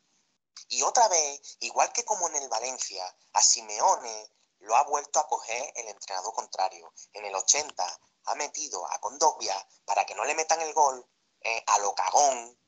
Y 0.68 0.82
otra 0.82 1.08
vez, 1.08 1.56
igual 1.60 1.92
que 1.92 2.04
como 2.04 2.28
en 2.28 2.36
el 2.36 2.48
Valencia, 2.48 3.04
a 3.32 3.42
Simeone 3.42 4.30
lo 4.60 4.74
ha 4.76 4.82
vuelto 4.84 5.18
a 5.20 5.28
coger 5.28 5.72
el 5.76 5.88
entrenador 5.88 6.32
contrario. 6.34 6.92
En 7.12 7.24
el 7.24 7.34
80 7.34 8.00
ha 8.26 8.34
metido 8.36 8.86
a 8.90 8.98
Condovia 9.00 9.54
para 9.84 10.06
que 10.06 10.14
no 10.14 10.24
le 10.24 10.34
metan 10.34 10.60
el 10.62 10.72
gol 10.72 11.06
eh, 11.40 11.62
a 11.66 11.78
lo 11.78 11.94
cagón, 11.94 12.58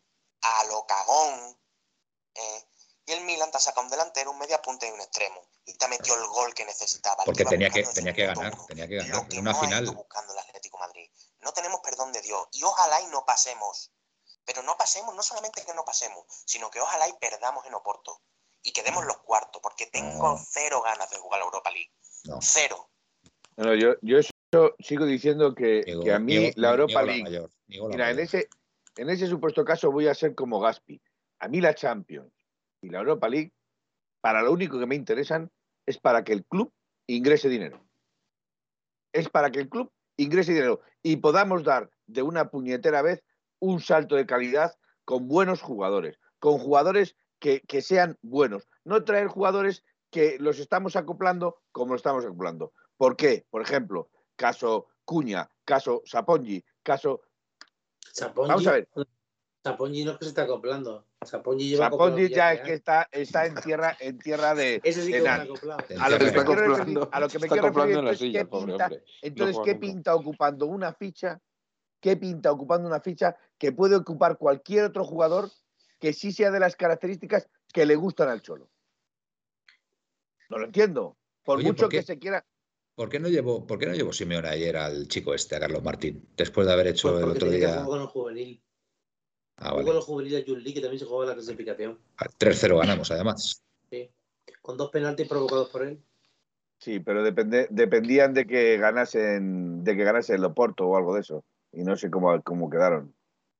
a 0.43 0.64
lo 0.64 0.87
cagón. 0.87 1.59
eh, 2.34 2.68
y 3.07 3.13
el 3.13 3.25
Milan 3.25 3.51
te 3.51 3.57
ha 3.59 3.61
sacado 3.61 3.85
un 3.85 3.91
delantero, 3.91 4.33
un 4.33 4.39
media 4.39 4.61
punta 4.61 4.87
y 4.87 4.91
un 4.91 5.01
extremo. 5.01 5.41
Y 5.65 5.75
te 5.75 5.85
ha 5.85 5.89
metido 5.89 6.17
el 6.17 6.27
gol 6.29 6.53
que 6.55 6.65
necesitaba. 6.65 7.25
Porque 7.25 7.45
tenía 7.45 7.71
que, 7.71 7.83
tenía 7.85 8.13
ganar, 8.13 8.53
uno. 8.55 8.67
tenía 8.67 8.89
que 8.89 8.97
Lo 8.97 9.03
ganar. 9.05 9.29
que 9.29 9.39
una 9.39 9.53
no 9.53 9.57
ha 9.59 9.61
ido 9.61 9.69
final. 9.79 9.95
buscando 9.95 10.33
el 10.33 10.39
Atlético 10.41 10.79
de 10.79 10.87
Madrid. 10.87 11.11
No 11.41 11.53
tenemos 11.53 11.81
perdón 11.81 12.13
de 12.13 12.21
Dios. 12.23 12.49
Y 12.53 12.63
ojalá 12.65 13.01
y 13.03 13.07
no 13.07 13.25
pasemos. 13.25 13.93
Pero 14.45 14.63
no 14.63 14.77
pasemos, 14.77 15.15
no 15.15 15.23
solamente 15.23 15.65
que 15.65 15.75
no 15.75 15.85
pasemos, 15.85 16.25
sino 16.45 16.71
que 16.71 16.81
ojalá 16.81 17.09
y 17.09 17.13
perdamos 17.15 17.65
en 17.67 17.75
Oporto. 17.75 18.21
Y 18.63 18.73
quedemos 18.73 19.05
los 19.05 19.19
cuartos, 19.19 19.61
porque 19.63 19.87
tengo 19.87 20.33
No. 20.37 20.45
cero 20.51 20.83
ganas 20.83 21.09
de 21.11 21.19
jugar 21.19 21.41
la 21.41 21.47
Europa 21.47 21.71
League. 21.71 21.91
No. 22.25 22.39
Cero. 22.41 22.89
No, 23.57 23.75
yo, 23.75 23.95
yo 24.03 24.19
eso 24.19 24.31
sigo 24.81 25.05
diciendo 25.05 25.55
que, 25.55 25.83
que 26.03 26.13
a 26.13 26.19
mí 26.19 26.53
la 26.57 26.71
Europa 26.71 27.03
League, 27.03 27.23
mayor, 27.23 27.51
la 27.69 27.89
mira, 27.89 28.11
en 28.11 28.17
mayor. 28.17 28.21
ese, 28.21 28.49
en 28.97 29.11
ese 29.11 29.27
supuesto 29.29 29.65
caso 29.65 29.91
voy 29.91 30.09
a 30.09 30.15
ser 30.15 30.35
como 30.35 30.61
Gaspi. 30.61 31.01
A 31.41 31.49
mí 31.49 31.61
la 31.61 31.75
Champions 31.75 32.33
y 32.87 32.91
la 32.91 33.01
Europa 33.01 33.28
League, 33.28 33.53
para 34.20 34.43
lo 34.43 34.53
único 34.53 34.78
que 34.78 34.87
me 34.87 34.95
interesan 34.95 35.51
es 35.87 35.99
para 35.99 36.24
que 36.24 36.32
el 36.32 36.45
club 36.45 36.72
ingrese 37.07 37.49
dinero. 37.49 37.84
Es 39.12 39.28
para 39.28 39.51
que 39.51 39.61
el 39.61 39.68
club 39.68 39.93
ingrese 40.16 40.53
dinero 40.53 40.80
y 41.03 41.16
podamos 41.16 41.64
dar 41.64 41.91
de 42.07 42.22
una 42.22 42.51
puñetera 42.51 43.03
vez 43.03 43.22
un 43.59 43.80
salto 43.80 44.16
de 44.16 44.26
calidad 44.26 44.74
con 45.05 45.28
buenos 45.28 45.62
jugadores, 45.62 46.18
con 46.39 46.59
jugadores 46.59 47.16
que, 47.39 47.61
que 47.61 47.82
sean 47.82 48.18
buenos. 48.22 48.68
No 48.84 49.05
traer 49.05 49.28
jugadores 49.28 49.84
que 50.11 50.37
los 50.39 50.59
estamos 50.59 50.97
acoplando 50.97 51.62
como 51.72 51.95
estamos 51.95 52.24
acoplando. 52.24 52.72
¿Por 52.97 53.16
qué? 53.16 53.47
Por 53.51 53.62
ejemplo, 53.62 54.11
caso 54.37 54.89
Cuña, 55.05 55.49
caso 55.64 56.03
Sapongi, 56.05 56.64
caso 56.82 57.22
Sapongi, 58.12 58.49
Vamos 58.49 58.66
a 58.66 58.72
ver. 58.72 58.89
Sapongi 59.67 60.05
no 60.05 60.12
es 60.12 60.19
que 60.19 60.25
se 60.27 60.29
está 60.29 60.43
acoplando. 60.43 61.05
Sapongi 61.25 61.69
lleva 61.71 61.91
Sapongi 61.91 62.29
ya 62.29 62.53
es 62.53 62.61
que 62.61 62.73
está, 62.75 63.09
está 63.11 63.47
en 63.47 63.55
tierra, 63.57 63.97
en 63.99 64.19
tierra 64.19 64.55
de, 64.55 64.81
Ese 64.85 65.03
sí 65.03 65.11
que 65.11 65.29
acoplado. 65.29 65.85
A 66.01 66.09
lo 66.09 66.19
que 66.19 66.25
Se 66.29 66.31
me 66.31 66.37
está 66.39 66.45
quiero 66.45 66.61
referir, 66.69 66.99
acoplando- 66.99 67.09
a 67.12 67.21
lo 67.21 67.29
que 67.29 67.39
me 67.39 67.47
está 67.47 67.55
quiero 67.55 67.69
referir, 67.69 67.97
acoplando 67.97 67.99
en 67.99 68.05
la 68.05 68.11
entonces, 68.12 68.19
silla, 68.29 68.39
¿qué 68.41 68.47
pobre 68.47 68.67
pinta, 68.73 68.85
hombre. 68.85 69.05
entonces 69.23 69.57
No 69.57 69.62
¿qué 69.64 69.75
pinta 69.75 70.14
ocupando 70.14 70.67
una 70.67 70.93
ficha? 70.95 71.41
¿Qué 72.01 72.17
pinta 72.17 72.53
ocupando 72.53 72.87
una 72.87 73.01
ficha 73.01 73.37
que 73.59 73.73
puede 73.73 73.97
ocupar 73.97 74.39
cualquier 74.39 74.85
otro 74.85 75.05
jugador 75.05 75.51
que 75.99 76.12
sí 76.12 76.31
sea 76.31 76.51
de 76.53 76.61
las 76.61 76.77
características 76.77 77.49
que 77.73 77.87
le 77.87 77.97
gustan 77.97 78.29
al 78.29 78.43
Cholo? 78.43 78.71
No 80.49 80.59
lo 80.59 80.67
entiendo. 80.67 81.17
Por 81.43 81.59
Oye, 81.59 81.69
mucho 81.69 81.89
que 81.89 82.03
se 82.03 82.19
quiera. 82.19 82.45
¿Por 82.95 83.09
qué 83.09 83.19
no 83.19 83.29
llevó, 83.29 83.67
por 83.67 83.79
qué 83.79 83.87
no 83.87 83.95
llevó 83.95 84.12
Simeone 84.12 84.49
ayer 84.49 84.77
al 84.77 85.07
chico 85.09 85.35
este, 85.35 85.57
a 85.57 85.61
Carlos 85.61 85.83
Martín? 85.83 86.29
Después 86.37 86.67
de 86.67 86.73
haber 86.73 86.87
hecho 86.89 87.11
Pues 87.12 87.25
el 87.25 87.31
otro 87.31 87.49
tenía 87.49 87.53
que 87.53 87.67
día. 87.67 87.75
jugar 87.75 87.87
con 87.89 88.01
el 88.01 88.07
juvenil. 88.07 88.62
Ah, 89.59 89.71
Jugó 89.71 89.77
con 89.77 89.87
vale. 89.87 89.99
el 89.99 90.05
juvenil 90.05 90.37
a 90.37 90.45
Juli, 90.47 90.75
que 90.75 90.81
también 90.81 90.99
se 90.99 91.07
jugaba 91.07 91.25
en 91.25 91.29
la 91.31 91.35
clasificación. 91.35 91.99
3-0 92.39 92.79
ganamos, 92.79 93.11
además. 93.11 93.63
Sí. 93.91 94.11
Con 94.61 94.77
dos 94.77 94.91
penaltis 94.91 95.29
provocados 95.29 95.71
por 95.71 95.83
él. 95.83 96.01
Sí, 96.79 97.01
pero 97.01 97.23
depende, 97.23 97.67
dependían 97.71 98.35
de 98.35 98.47
que 98.47 98.77
ganasen, 98.77 99.83
de 99.83 99.97
que 99.97 100.05
ganase 100.05 100.35
el 100.35 100.45
Oporto 100.45 100.87
o 100.87 100.97
algo 100.97 101.15
de 101.15 101.21
eso. 101.21 101.43
Y 101.73 101.83
no 101.85 101.97
sé 101.97 102.11
cómo, 102.11 102.41
cómo 102.43 102.69
quedaron. 102.69 103.15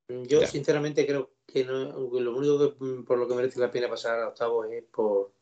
Yo, 0.09 0.41
Ya. 0.43 0.47
sinceramente, 0.47 1.07
creo 1.07 1.31
que, 1.47 1.65
no, 1.65 1.93
lo 1.99 2.37
único 2.37 2.59
que 2.59 2.85
mm, 2.85 3.05
por 3.05 3.19
lo 3.19 3.27
que 3.27 3.35
merece 3.35 3.59
la 3.59 3.71
pena 3.71 3.89
pasar 3.89 4.21
a 4.21 4.29
octavos 4.29 4.67
es 4.71 4.85
por, 4.85 5.33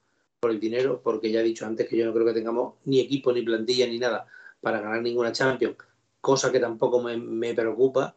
por 0.40 0.50
el 0.52 0.60
dinero, 0.60 1.02
porque 1.02 1.30
ya 1.32 1.40
he 1.40 1.44
dicho 1.44 1.66
antes 1.66 1.88
que 1.88 1.96
yo 1.96 2.06
no 2.06 2.14
creo 2.14 2.24
que 2.26 2.32
tengamos 2.32 2.74
ni 2.84 3.00
equipo, 3.00 3.32
ni 3.32 3.42
plantilla, 3.42 3.86
ni 3.86 3.98
nada 3.98 4.26
para 4.60 4.80
ganar 4.80 5.02
ninguna 5.02 5.32
Champions, 5.32 5.76
cosa 6.20 6.50
que 6.50 6.60
tampoco 6.60 7.02
me, 7.02 7.16
me 7.18 7.52
preocupa, 7.54 8.16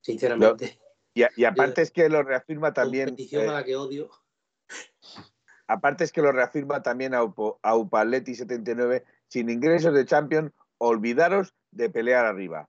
sinceramente. 0.00 0.78
Y, 1.14 1.22
y 1.36 1.44
aparte 1.44 1.82
es 1.82 1.90
que 1.90 2.08
lo 2.08 2.22
reafirma 2.22 2.72
también. 2.72 3.14
Eh, 3.18 3.48
a 3.48 3.52
la 3.52 3.64
que 3.64 3.76
odio. 3.76 4.10
aparte 5.66 6.04
es 6.04 6.12
que 6.12 6.22
lo 6.22 6.32
reafirma 6.32 6.82
también 6.82 7.14
a, 7.14 7.22
Upo- 7.22 7.58
a 7.62 7.76
Upaletti 7.76 8.34
79. 8.34 9.04
Sin 9.28 9.48
ingresos 9.48 9.94
de 9.94 10.04
Champions, 10.04 10.52
olvidaros 10.78 11.54
de 11.70 11.90
pelear 11.90 12.26
arriba. 12.26 12.68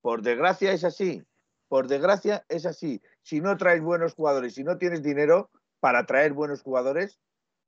Por 0.00 0.22
desgracia 0.22 0.72
es 0.72 0.84
así. 0.84 1.24
Por 1.68 1.86
desgracia 1.88 2.44
es 2.48 2.64
así. 2.66 3.02
Si 3.22 3.40
no 3.40 3.56
traes 3.56 3.82
buenos 3.82 4.14
jugadores, 4.14 4.54
si 4.54 4.64
no 4.64 4.78
tienes 4.78 5.02
dinero 5.02 5.50
para 5.80 6.06
traer 6.06 6.32
buenos 6.32 6.62
jugadores, 6.62 7.18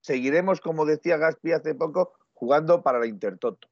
seguiremos, 0.00 0.60
como 0.60 0.86
decía 0.86 1.16
Gaspi 1.18 1.52
hace 1.52 1.74
poco, 1.74 2.14
jugando 2.32 2.82
para 2.82 2.98
la 2.98 3.06
Intertoto. 3.06 3.68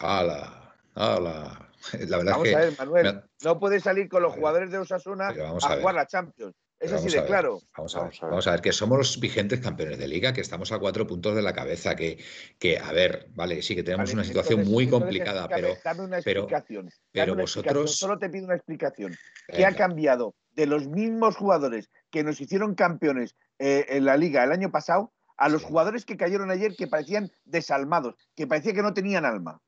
¡Hala! 0.00 0.74
¡Hala! 0.94 1.69
La 2.08 2.18
verdad 2.18 2.32
Vamos 2.32 2.48
es 2.48 2.54
que. 2.54 2.56
a 2.56 2.64
ver, 2.66 2.74
Manuel, 2.78 3.14
me- 3.14 3.22
no 3.44 3.58
puedes 3.58 3.82
salir 3.82 4.08
con 4.08 4.22
los 4.22 4.32
jugadores 4.34 4.70
de 4.70 4.78
Osasuna 4.78 5.32
vamos 5.32 5.64
a, 5.64 5.76
jugar 5.78 5.94
la 5.94 6.06
Champions. 6.06 6.54
Es 6.78 6.92
así 6.92 7.08
de 7.10 7.22
claro. 7.26 7.60
Vamos 7.76 7.94
a, 7.94 8.04
ver, 8.04 8.04
Vamos 8.06 8.18
a 8.22 8.24
ver. 8.24 8.30
vamos 8.30 8.46
a 8.46 8.50
ver, 8.52 8.60
que 8.62 8.72
somos 8.72 8.96
los 8.96 9.20
vigentes 9.20 9.60
campeones 9.60 9.98
de 9.98 10.08
liga, 10.08 10.32
que 10.32 10.40
estamos 10.40 10.72
a 10.72 10.78
cuatro 10.78 11.06
puntos 11.06 11.36
de 11.36 11.42
la 11.42 11.52
cabeza, 11.52 11.94
que, 11.94 12.18
que 12.58 12.78
a 12.78 12.90
ver, 12.92 13.26
vale, 13.34 13.60
sí 13.60 13.74
que 13.74 13.82
tenemos 13.82 14.08
Vale, 14.08 14.14
una 14.14 14.24
situación 14.24 14.60
entonces- 14.60 14.72
muy 14.72 14.84
entonces 14.84 15.04
complicada, 15.06 15.48
pero 15.48 15.68
Dame 15.84 16.00
una 16.04 16.20
pero- 16.24 16.40
explicación. 16.40 16.84
dame 16.86 16.94
pero 17.12 17.32
una 17.34 17.42
explicación, 17.42 17.74
vosotros- 17.82 17.98
Solo 17.98 18.18
te 18.18 18.30
pido 18.30 18.46
una 18.46 18.54
explicación. 18.56 19.14
¿Qué 19.48 19.56
venga, 19.56 19.68
ha 19.68 19.74
cambiado 19.74 20.34
de 20.52 20.66
los 20.66 20.88
mismos 20.88 21.36
jugadores 21.36 21.90
que 22.10 22.24
nos 22.24 22.40
hicieron 22.40 22.74
campeones 22.74 23.34
eh, 23.58 23.84
en 23.90 24.06
la 24.06 24.16
liga 24.16 24.42
el 24.42 24.52
año 24.52 24.70
pasado 24.70 25.12
a 25.36 25.50
los 25.50 25.60
Sí. 25.60 25.68
jugadores 25.68 26.06
que 26.06 26.16
cayeron 26.16 26.50
ayer 26.50 26.74
que 26.76 26.86
parecían 26.86 27.30
desalmados, 27.44 28.14
que 28.34 28.46
parecía 28.46 28.72
que 28.72 28.82
no 28.82 28.94
tenían 28.94 29.26
alma? 29.26 29.60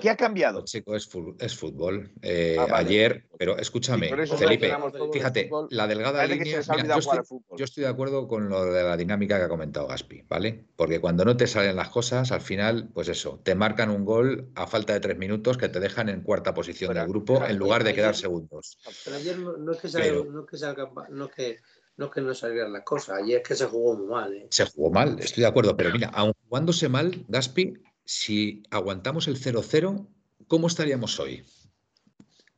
¿Qué 0.00 0.10
ha 0.10 0.16
cambiado? 0.16 0.64
chico, 0.64 0.94
es, 0.94 1.06
fútbol. 1.08 2.10
Eh, 2.22 2.56
Ah, 2.58 2.66
vale. 2.66 2.74
ayer, 2.88 3.28
pero 3.38 3.56
escúchame, 3.58 4.08
Felipe, 4.26 4.72
fíjate, 5.12 5.50
la 5.70 5.86
delgada 5.86 6.18
Parece 6.18 6.44
línea. 6.44 6.60
mira, 6.82 6.94
yo, 6.94 6.98
estoy, 6.98 7.18
yo 7.56 7.64
de 7.82 7.86
acuerdo 7.88 8.28
con 8.28 8.48
lo 8.48 8.64
de 8.66 8.82
la 8.82 8.96
dinámica 8.96 9.38
que 9.38 9.44
ha 9.44 9.48
comentado 9.48 9.86
Gaspi, 9.86 10.22
¿vale? 10.28 10.64
Porque 10.76 11.00
cuando 11.00 11.24
no 11.24 11.36
te 11.36 11.46
salen 11.46 11.76
las 11.76 11.88
cosas, 11.88 12.32
al 12.32 12.40
final, 12.40 12.88
pues 12.92 13.08
eso, 13.08 13.40
te 13.42 13.54
marcan 13.54 13.90
un 13.90 14.04
gol 14.04 14.50
a 14.54 14.66
falta 14.66 14.92
de 14.92 15.00
tres 15.00 15.16
minutos 15.18 15.56
que 15.56 15.68
te 15.68 15.80
dejan 15.80 16.08
en 16.08 16.22
cuarta 16.22 16.54
posición 16.54 16.94
del 16.94 17.06
grupo 17.08 17.44
en 17.46 17.56
lugar 17.56 17.82
de 17.84 17.90
Ayer- 17.90 17.96
quedar 18.02 18.14
segundos. 18.16 18.78
pero 19.04 19.16
ayer 19.16 19.38
no, 19.38 19.56
no 19.56 19.72
es 19.72 19.78
que 19.80 19.88
Pero- 19.88 20.24
no 20.24 20.40
es 20.42 20.46
que 20.50 20.56
salga- 20.56 20.90
no 21.10 21.24
es 21.26 21.30
que 21.32 21.56
no 21.96 22.04
es 22.06 22.12
que 22.12 22.20
no 22.20 22.32
salieran 22.32 22.72
las 22.72 22.84
cosas, 22.84 23.20
ayer 23.22 23.38
es 23.42 23.48
que 23.48 23.56
se 23.56 23.64
jugó 23.66 23.96
muy 23.96 24.06
mal. 24.06 24.32
¿eh? 24.32 24.46
Se 24.50 24.64
jugó 24.66 24.90
mal, 24.92 25.18
estoy 25.18 25.40
de 25.42 25.48
acuerdo, 25.48 25.76
pero 25.76 25.90
mira, 25.90 26.08
aun 26.14 26.32
jugándose 26.48 26.88
mal, 26.88 27.24
Gaspi, 27.26 27.74
si 28.18 28.62
aguantamos 28.70 29.28
el 29.28 29.36
0-0, 29.38 30.08
¿cómo 30.46 30.66
estaríamos 30.66 31.20
hoy? 31.20 31.44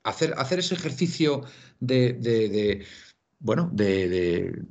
Hacer, 0.04 0.32
hacer 0.38 0.60
ese 0.60 0.76
ejercicio 0.76 1.42
de, 1.80 2.12
de- 2.12 2.48
de, 2.48 2.86
bueno, 3.40 3.68
de, 3.72 4.08
de- 4.08 4.62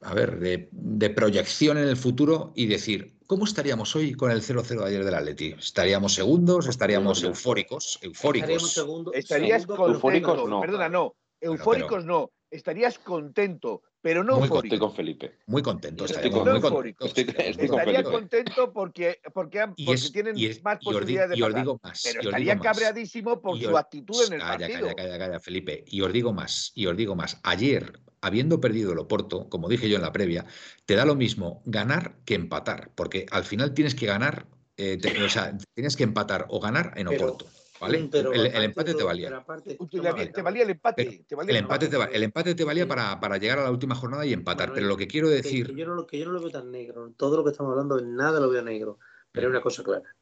a 0.00 0.14
ver, 0.14 0.38
de, 0.38 0.68
de 0.70 1.10
proyección 1.10 1.76
en 1.76 1.88
el 1.88 1.96
futuro 1.96 2.52
y 2.54 2.66
decir, 2.66 3.18
¿cómo 3.26 3.46
estaríamos 3.46 3.96
hoy 3.96 4.14
con 4.14 4.30
el 4.30 4.40
0-0 4.42 4.78
de 4.78 4.86
ayer 4.86 5.04
del 5.04 5.14
Atleti? 5.16 5.56
¿Estaríamos 5.58 6.14
segundos? 6.14 6.68
¿Estaríamos 6.68 7.18
Bueno, 7.18 7.30
eufóricos? 7.34 7.98
Estaríamos 8.00 8.14
Eufóricos. 8.22 8.72
segundo- 8.72 9.12
Estarías 9.12 9.62
segundo 9.62 9.82
con- 9.82 9.92
Eufóricos 9.94 10.30
contento. 10.36 10.50
no. 10.50 10.60
Perdona, 10.60 10.88
no. 10.88 11.16
Eufóricos 11.40 12.04
no. 12.04 12.30
Estarías 12.50 12.98
contento, 12.98 13.82
pero 14.00 14.24
no 14.24 14.38
Muy 14.38 14.48
Estoy 14.48 14.78
con 14.78 14.94
Felipe. 14.94 15.38
Muy 15.46 15.62
contentos, 15.62 16.10
Estoy 16.10 16.28
estaríamos 16.30 16.62
con- 16.62 16.72
muy 16.72 16.94
contentos. 16.94 17.18
Estoy- 17.18 17.68
muy 17.68 18.02
con 18.02 18.12
contento 18.12 18.72
porque, 18.72 19.20
porque, 19.34 19.66
Y, 19.76 19.84
porque 19.84 20.00
es- 20.00 20.12
tienen 20.12 20.38
y 20.38 20.46
es- 20.46 20.62
más 20.62 20.78
y 20.80 20.88
os 20.88 20.94
di- 20.94 20.94
posibilidades 20.94 21.30
de 21.30 21.36
y 21.38 21.42
os 21.42 21.48
pasar. 21.48 21.60
digo 21.62 21.80
más. 21.82 22.02
Pero 22.04 22.20
estaría 22.22 22.52
digo 22.54 22.64
más. 22.64 22.72
cabreadísimo 22.72 23.40
por 23.42 23.60
su 23.60 23.76
actitud 23.76 24.26
en 24.26 24.32
el 24.34 24.40
calla, 24.40 24.58
partido. 24.66 24.80
Calla, 24.80 24.94
calla, 24.96 25.18
calla, 25.18 25.40
Felipe. 25.40 25.84
Y 25.88 26.00
os 26.00 26.12
digo 26.12 26.32
más, 26.32 26.72
y 26.74 26.86
os 26.86 26.96
digo 26.96 27.14
más. 27.16 27.38
Ayer, 27.42 28.00
habiendo 28.22 28.60
perdido 28.60 28.92
el 28.92 28.98
Oporto, 28.98 29.48
como 29.50 29.68
dije 29.68 29.88
yo 29.88 29.96
en 29.96 30.02
la 30.02 30.12
previa, 30.12 30.46
te 30.86 30.94
da 30.96 31.04
lo 31.04 31.14
mismo 31.16 31.62
ganar 31.66 32.14
que 32.24 32.34
empatar, 32.34 32.90
porque 32.94 33.26
al 33.30 33.44
final 33.44 33.74
tienes 33.74 33.94
que 33.94 34.06
ganar, 34.06 34.46
eh, 34.78 34.96
te- 34.96 35.22
o 35.22 35.28
sea, 35.28 35.56
tienes 35.74 35.96
que 35.96 36.04
empatar 36.04 36.46
o 36.48 36.60
ganar 36.60 36.94
en 36.96 37.08
Pero- 37.08 37.24
Oporto, 37.26 37.46
¿vale? 37.80 38.08
Pero 38.10 38.32
el, 38.32 38.46
empate 38.64 38.94
te 38.94 39.02
valía. 39.04 39.36
aparte- 39.36 39.76
Te, 39.90 40.00
valía- 40.00 40.32
te 40.32 40.42
valía 40.42 40.62
el 40.64 40.70
empate. 40.70 41.04
Pero 41.04 41.24
te 41.26 41.34
valía 41.34 41.50
El 41.52 41.56
empate, 41.58 41.88
te, 41.88 41.96
va- 41.96 42.04
el 42.06 42.22
empate 42.22 42.54
te 42.54 42.64
valía 42.64 42.84
Sí. 42.84 42.88
para, 42.88 43.20
para 43.20 43.36
llegar 43.38 43.58
a 43.58 43.64
la 43.64 43.70
última 43.70 43.94
jornada 43.94 44.24
y 44.26 44.32
empatar, 44.32 44.72
pero 44.72 44.86
lo 44.86 44.96
que 44.96 45.06
quiero 45.08 45.28
decir... 45.28 45.66
Que, 45.68 45.74
yo 45.74 45.86
no, 45.86 45.94
lo- 45.94 46.06
que 46.06 46.18
yo 46.18 46.26
no 46.26 46.32
lo 46.32 46.40
veo 46.40 46.50
tan 46.50 46.70
negro. 46.70 47.12
Todo 47.16 47.36
lo 47.36 47.44
que 47.44 47.50
estamos 47.50 47.70
hablando, 47.72 47.98
en 47.98 48.14
nada 48.16 48.40
lo 48.40 48.48
veo 48.50 48.62
negro. 48.62 48.98
Pero 49.32 49.46
hay 49.46 49.50
una 49.50 49.60
cosa 49.62 49.82
clara. 49.82 50.14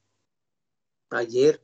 Ayer, 1.10 1.60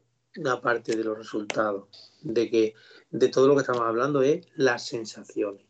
aparte 0.49 0.97
de 0.97 1.05
los 1.05 1.19
resultados, 1.19 1.89
de 2.23 2.49
que 2.51 2.75
de 3.11 3.29
todo 3.29 3.49
lo 3.49 3.55
que 3.55 3.61
estamos 3.63 3.83
hablando 3.83 4.23
es 4.23 4.47
las 4.55 4.87
sensaciones. 4.87 5.67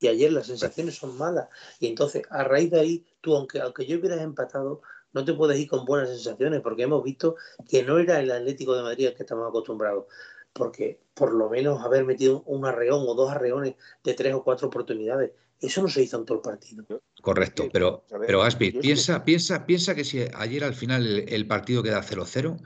Y 0.00 0.08
ayer 0.08 0.32
las 0.32 0.46
sensaciones 0.46 0.96
son 0.96 1.16
malas. 1.16 1.48
Y 1.80 1.86
entonces, 1.88 2.22
a 2.30 2.44
raíz 2.44 2.70
de 2.70 2.80
ahí, 2.80 3.06
tú, 3.20 3.34
aunque, 3.36 3.60
aunque 3.60 3.86
yo 3.86 3.98
hubieras 3.98 4.20
empatado, 4.20 4.82
no 5.14 5.24
te 5.24 5.32
puedes 5.32 5.58
ir 5.58 5.68
con 5.68 5.84
buenas 5.86 6.10
sensaciones, 6.10 6.60
porque 6.60 6.82
hemos 6.82 7.02
visto 7.02 7.36
que 7.68 7.82
no 7.82 7.98
era 7.98 8.20
el 8.20 8.30
Atlético 8.30 8.74
de 8.76 8.82
Madrid 8.82 9.06
al 9.06 9.14
que 9.14 9.22
estamos 9.22 9.48
acostumbrados. 9.48 10.04
Porque 10.52 11.00
por 11.14 11.32
lo 11.34 11.48
menos 11.48 11.82
haber 11.82 12.04
metido 12.04 12.42
un 12.46 12.64
arreón 12.66 13.04
o 13.08 13.14
dos 13.14 13.30
arreones 13.30 13.74
de 14.04 14.14
tres 14.14 14.34
o 14.34 14.44
cuatro 14.44 14.68
oportunidades, 14.68 15.32
eso 15.60 15.82
no 15.82 15.88
se 15.88 16.02
hizo 16.02 16.18
en 16.18 16.24
todo 16.24 16.38
el 16.38 16.42
partido. 16.42 16.84
Correcto, 17.22 17.64
Sí, 17.64 17.70
pero, 17.72 18.04
pero 18.26 18.42
que- 18.58 18.72
piensa, 18.72 19.24
piensa, 19.24 19.64
piensa 19.66 19.94
que 19.94 20.04
si 20.04 20.24
ayer 20.34 20.62
al 20.62 20.74
final 20.74 21.06
el, 21.06 21.32
el 21.32 21.46
partido 21.46 21.82
queda 21.82 22.02
0-0, 22.02 22.58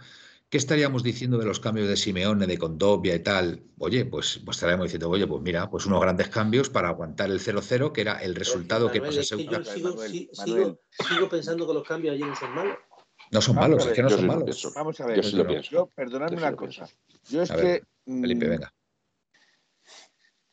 ¿qué 0.51 0.57
estaríamos 0.59 1.03
diciendo 1.03 1.38
de 1.38 1.44
los 1.44 1.61
cambios 1.61 1.88
de 1.88 1.96
Simeone, 1.96 2.46
de 2.46 2.59
Condovia 2.59 3.14
y 3.14 3.20
tal? 3.22 3.62
Oye, 3.78 4.05
pues, 4.07 4.40
pues 4.44 4.57
estaríamos 4.57 4.84
diciendo, 4.86 5.11
oye, 5.11 5.26
pues 5.26 5.42
mira, 5.42 5.68
pues 5.70 5.86
unos 5.86 6.01
grandes 6.01 6.28
cambios 6.28 6.70
para 6.70 6.88
aguantar 6.88 7.30
el 7.30 7.40
0-0, 7.40 7.92
que 7.92 8.01
era 8.01 8.14
el 8.22 8.34
resultado 8.34 8.90
que 8.90 9.01
nos 9.01 9.16
es 9.16 9.28
que 9.28 9.34
asegura. 9.34 9.59
yo 9.59 9.64
sigo, 9.72 9.88
Manuel, 9.90 10.11
sí- 10.11 10.30
Manuel. 10.38 10.62
sigo- 10.64 10.80
sigo 11.09 11.28
pensando 11.28 11.66
que 11.66 11.74
los 11.74 11.86
cambios 11.86 12.14
ayer 12.14 12.26
no 12.26 12.34
son 12.36 12.55
malos. 12.55 12.76
No 13.30 13.42
son 13.42 13.57
Vamos 13.57 13.68
malos, 13.70 13.86
es 13.86 13.92
que 13.92 14.03
no 14.03 14.09
son 14.11 14.26
malos. 14.26 14.44
pienso. 14.44 14.72
Vamos 14.74 15.01
a 15.01 15.07
ver. 15.07 15.16
Yo 15.16 15.22
sí 15.22 15.36
lo 15.36 15.42
Yo- 15.42 15.49
pienso. 15.49 15.70
Yo, 15.70 15.86
perdonadme 15.94 16.36
Yo 16.36 16.40
sí 16.40 16.46
una 16.46 16.57
cosa. 16.57 16.86
pienso. 16.86 16.96
Yo 17.30 17.42
es 17.42 17.51
A 17.51 17.57
que. 17.57 17.82
mm, 18.07 18.20
Felipe, 18.22 18.49
venga. 18.49 18.74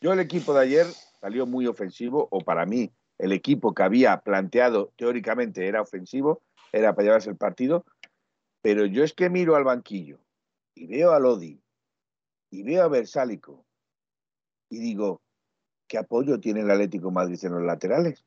Yo 0.02 0.14
el 0.14 0.20
equipo 0.20 0.54
de 0.54 0.62
ayer 0.62 0.86
salió 1.22 1.46
muy 1.46 1.68
ofensivo, 1.68 2.28
o 2.32 2.40
para 2.42 2.66
mí 2.66 2.92
el 3.18 3.32
equipo 3.32 3.74
que 3.74 3.84
había 3.84 4.20
planteado 4.20 4.92
teóricamente 4.98 5.68
era 5.68 5.82
ofensivo, 5.82 6.44
era 6.74 6.94
para 6.94 7.06
llevarse 7.06 7.30
el 7.30 7.38
partido, 7.38 7.86
pero 8.66 8.88
yo 8.88 9.04
es 9.04 9.14
que 9.14 9.30
miro 9.30 9.56
al 9.56 9.64
banquillo 9.64 10.18
y 10.74 10.88
veo 10.88 11.12
a 11.12 11.20
Lodi 11.20 11.62
y 12.50 12.64
veo 12.64 12.82
a 12.82 12.88
Versálico 12.88 13.64
y 14.72 14.80
digo, 14.80 15.22
¿qué 15.88 16.00
apoyo 16.00 16.40
tiene 16.40 16.62
el 16.62 16.72
Atlético 16.72 17.10
de 17.10 17.14
Madrid 17.14 17.38
en 17.44 17.52
los 17.52 17.62
laterales? 17.62 18.26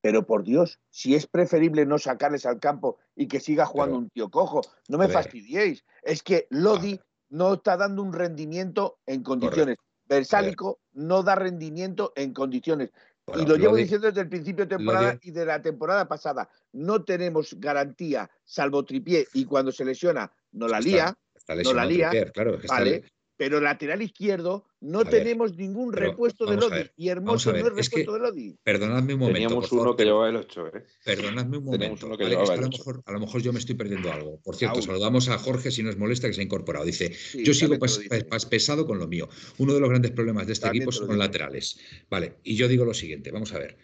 Pero 0.00 0.24
por 0.24 0.44
Dios, 0.44 0.78
si 0.88 1.16
es 1.16 1.26
preferible 1.26 1.84
no 1.84 1.98
sacarles 1.98 2.46
al 2.46 2.60
campo 2.60 3.00
y 3.16 3.26
que 3.26 3.40
siga 3.40 3.66
jugando 3.66 3.94
Pero- 3.94 4.04
un 4.04 4.10
tío 4.10 4.30
cojo, 4.30 4.60
no 4.88 4.98
me 4.98 5.08
fastidiéis. 5.08 5.84
Es 6.04 6.22
que 6.22 6.46
Lodi 6.50 7.00
no 7.30 7.54
está 7.54 7.76
dando 7.76 8.04
un 8.04 8.12
rendimiento 8.12 9.00
en 9.04 9.24
condiciones. 9.24 9.78
Versálico 10.04 10.78
no 10.92 11.24
da 11.24 11.34
rendimiento 11.34 12.12
en 12.14 12.32
condiciones. 12.32 12.92
Bueno, 13.26 13.42
y 13.42 13.46
lo 13.46 13.56
llevo 13.56 13.76
diciendo 13.76 14.06
desde 14.08 14.20
el 14.20 14.28
principio 14.28 14.66
de 14.66 14.76
temporada 14.76 15.18
y 15.22 15.30
de 15.30 15.46
la 15.46 15.62
temporada 15.62 16.06
pasada. 16.06 16.48
No 16.72 17.04
tenemos 17.04 17.54
garantía, 17.58 18.30
salvo 18.44 18.84
tripié, 18.84 19.26
y 19.32 19.44
cuando 19.46 19.72
se 19.72 19.84
lesiona, 19.84 20.30
no 20.52 20.68
la 20.68 20.78
lía, 20.80 21.16
está 21.34 21.54
no 21.54 21.72
la 21.72 21.86
lía, 21.86 22.10
claro, 22.32 22.54
es 22.54 22.60
que 22.60 22.66
está 22.66 22.78
¿vale? 22.78 22.90
le- 22.90 23.12
Pero 23.36 23.60
lateral 23.60 24.02
izquierdo 24.02 24.66
no 24.84 25.00
A 25.00 25.04
ver, 25.04 25.12
tenemos 25.12 25.56
ningún 25.56 25.92
repuesto 25.92 26.44
de 26.46 26.56
Lodi. 26.56 26.70
ver, 26.70 26.92
Y 26.96 27.08
Hermoso 27.08 27.50
no 27.52 27.56
es 27.58 27.64
es 27.78 27.88
que- 27.90 27.96
repuesto 27.96 28.12
de 28.12 28.18
Lodi. 28.20 28.58
Perdonadme 28.62 29.14
un 29.14 29.20
momento. 29.20 29.34
Teníamos 29.40 29.68
por 29.68 29.78
uno 29.80 29.96
que 29.96 30.04
llevaba 30.04 30.28
el 30.28 30.36
8, 30.36 30.66
¿eh? 30.68 30.84
Perdonadme 31.04 31.58
un 31.58 31.64
momento. 31.64 32.06
uno 32.06 32.16
que 32.18 32.24
¿vale? 32.24 32.34
llevaba 32.36 32.54
Es 32.54 32.60
que 32.60 32.64
a, 32.64 32.68
lo 32.68 32.70
mejor, 32.70 33.02
a 33.06 33.12
lo 33.12 33.20
mejor 33.20 33.42
yo 33.42 33.52
me 33.52 33.58
estoy 33.58 33.74
perdiendo 33.74 34.12
algo. 34.12 34.40
Por 34.42 34.56
cierto, 34.56 34.76
Aún. 34.76 34.82
saludamos 34.86 35.28
a 35.28 35.38
Jorge 35.38 35.70
si 35.70 35.82
no 35.82 35.90
es 35.90 35.96
molesta 35.96 36.28
que 36.28 36.34
se 36.34 36.40
ha 36.40 36.44
incorporado. 36.44 36.84
Dice, 36.84 37.12
Sí, 37.14 37.42
yo 37.44 37.54
sigo 37.54 37.74
pas- 37.76 38.48
pesado 38.48 38.86
con 38.86 38.98
lo 38.98 39.08
mío. 39.08 39.28
Uno 39.58 39.72
de 39.74 39.80
los 39.80 39.88
grandes 39.88 40.10
problemas 40.12 40.46
de 40.46 40.52
este 40.52 40.64
También 40.66 40.82
equipo 40.82 40.92
son 40.92 41.08
los 41.08 41.16
laterales. 41.16 41.78
Vale, 42.10 42.36
y 42.44 42.56
yo 42.56 42.68
digo 42.68 42.84
lo 42.84 42.94
siguiente, 42.94 43.30
vamos 43.30 43.52
a 43.54 43.58
ver. 43.58 43.78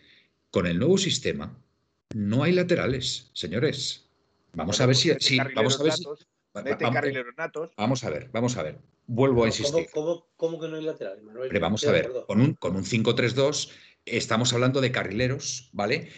Con 0.50 0.66
el 0.66 0.78
nuevo 0.78 0.98
sistema 0.98 1.58
no 2.14 2.42
hay 2.42 2.52
laterales, 2.52 3.30
señores. 3.32 4.06
Vamos 4.52 4.76
Bueno, 4.78 4.84
a 4.84 4.86
ver 4.88 4.94
pues 4.96 4.98
si, 5.00 5.08
mete 5.10 5.20
si- 5.24 5.54
vamos 5.54 5.80
a 5.80 5.82
ver 5.84 5.92
si, 5.92 6.04
vamos 7.76 8.04
a 8.04 8.10
ver, 8.10 8.28
vamos 8.32 8.56
a 8.56 8.62
ver. 8.64 8.78
Vuelvo 9.12 9.38
a 9.38 9.42
¿Cómo, 9.42 9.46
insistir. 9.48 9.88
cómo- 9.92 10.28
cómo 10.36 10.60
que 10.60 10.68
no 10.68 10.76
hay 10.76 10.84
lateral, 10.84 11.20
Manuel? 11.22 11.48
Pero 11.48 11.60
vamos 11.60 11.84
a 11.84 11.90
ver, 11.90 12.12
con 12.28 12.40
un, 12.40 12.54
con 12.54 12.76
un 12.76 12.84
5-3-2 12.84 13.70
estamos 14.04 14.52
hablando 14.52 14.80
de 14.80 14.92
carrileros, 14.92 15.68
¿vale? 15.72 16.08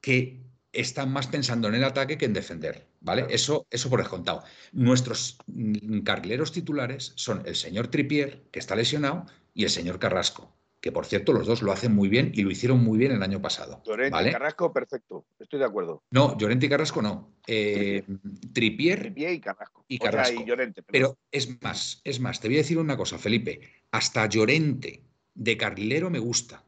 Que 0.00 0.42
están 0.72 1.12
más 1.12 1.28
pensando 1.28 1.68
en 1.68 1.76
el 1.76 1.84
ataque 1.84 2.18
que 2.18 2.24
en 2.24 2.32
defender, 2.32 2.88
¿vale? 3.00 3.26
Eso, 3.30 3.64
eso 3.70 3.88
por 3.88 4.00
descontado. 4.00 4.42
Nuestros 4.72 5.38
mm, 5.46 6.00
carrileros 6.00 6.50
titulares 6.50 7.12
son 7.14 7.42
el 7.46 7.54
señor 7.54 7.86
Tripier, 7.88 8.42
que 8.50 8.58
está 8.58 8.74
lesionado, 8.74 9.26
y 9.54 9.62
el 9.62 9.70
señor 9.70 10.00
Carrasco, 10.00 10.52
que 10.82 10.90
por 10.90 11.06
cierto 11.06 11.32
los 11.32 11.46
dos 11.46 11.62
lo 11.62 11.70
hacen 11.70 11.94
muy 11.94 12.08
bien 12.08 12.32
y 12.34 12.42
lo 12.42 12.50
hicieron 12.50 12.82
muy 12.82 12.98
bien 12.98 13.12
el 13.12 13.22
año 13.22 13.40
pasado, 13.40 13.80
Llorente, 13.86 14.10
¿vale? 14.10 14.32
Carrasco, 14.32 14.72
perfecto. 14.72 15.24
Estoy 15.38 15.60
de 15.60 15.64
acuerdo. 15.64 16.02
No, 16.10 16.36
Llorente 16.36 16.66
y 16.66 16.68
Carrasco 16.68 17.00
no. 17.00 17.36
Eh, 17.46 18.02
Tripier 18.52 19.12
y 19.16 19.40
Carrasco. 19.40 19.84
Y 19.86 19.96
O 19.98 20.02
sea, 20.02 20.10
Carrasco. 20.10 20.42
y 20.42 20.44
Llorente. 20.44 20.82
Pero 20.82 21.16
es 21.30 21.62
más, 21.62 22.00
es 22.02 22.18
más, 22.18 22.40
te 22.40 22.48
voy 22.48 22.56
a 22.56 22.60
decir 22.60 22.78
una 22.78 22.96
cosa, 22.96 23.16
Felipe. 23.16 23.60
Hasta 23.92 24.26
Llorente 24.26 25.04
de 25.34 25.56
carrilero 25.56 26.10
me 26.10 26.18
gusta, 26.18 26.64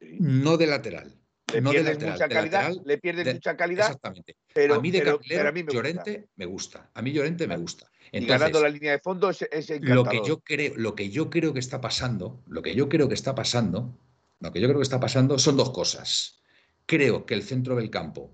Sí. 0.00 0.16
no 0.20 0.56
de 0.56 0.66
lateral. 0.68 1.16
le 1.52 1.60
no 1.60 1.72
de 1.72 1.82
lateral, 1.82 2.12
mucha 2.12 2.28
de 2.28 2.34
calidad, 2.36 2.62
lateral, 2.68 2.82
le 2.86 2.98
pierdes 2.98 3.24
de- 3.24 3.34
mucha 3.34 3.56
calidad, 3.56 3.86
Exactamente. 3.86 4.36
pero, 4.54 4.76
a 4.76 4.80
mí 4.80 4.92
de 4.92 5.00
pero- 5.00 5.16
carrilero, 5.16 5.38
pero 5.40 5.48
a 5.48 5.52
mí 5.52 5.58
me 5.58 5.64
gusta. 5.64 5.74
Llorente 5.74 6.28
me 6.36 6.46
gusta. 6.46 6.90
A 6.94 7.02
mí 7.02 7.10
Llorente 7.12 7.48
me 7.48 7.56
gusta. 7.56 7.89
Y 8.12 8.18
Entonces, 8.18 8.40
ganando 8.40 8.62
la 8.62 8.68
línea 8.68 8.92
de 8.92 8.98
fondo 8.98 9.30
es, 9.30 9.42
es 9.42 9.70
lo 9.82 10.04
que 10.04 10.20
yo 10.26 10.40
creo, 10.40 10.74
lo 10.76 10.94
que 10.94 11.10
yo 11.10 11.30
creo 11.30 11.52
que 11.52 11.60
está 11.60 11.80
pasando, 11.80 12.42
lo 12.46 12.62
que 12.62 12.74
yo 12.74 12.88
creo 12.88 13.08
que 13.08 13.14
está 13.14 13.34
pasando, 13.34 13.96
lo 14.40 14.52
que 14.52 14.60
yo 14.60 14.66
creo 14.66 14.78
que 14.78 14.84
está 14.84 15.00
pasando 15.00 15.38
son 15.38 15.56
dos 15.56 15.70
cosas. 15.70 16.40
Creo 16.86 17.24
que 17.24 17.34
el 17.34 17.42
centro 17.42 17.76
del 17.76 17.90
campo 17.90 18.32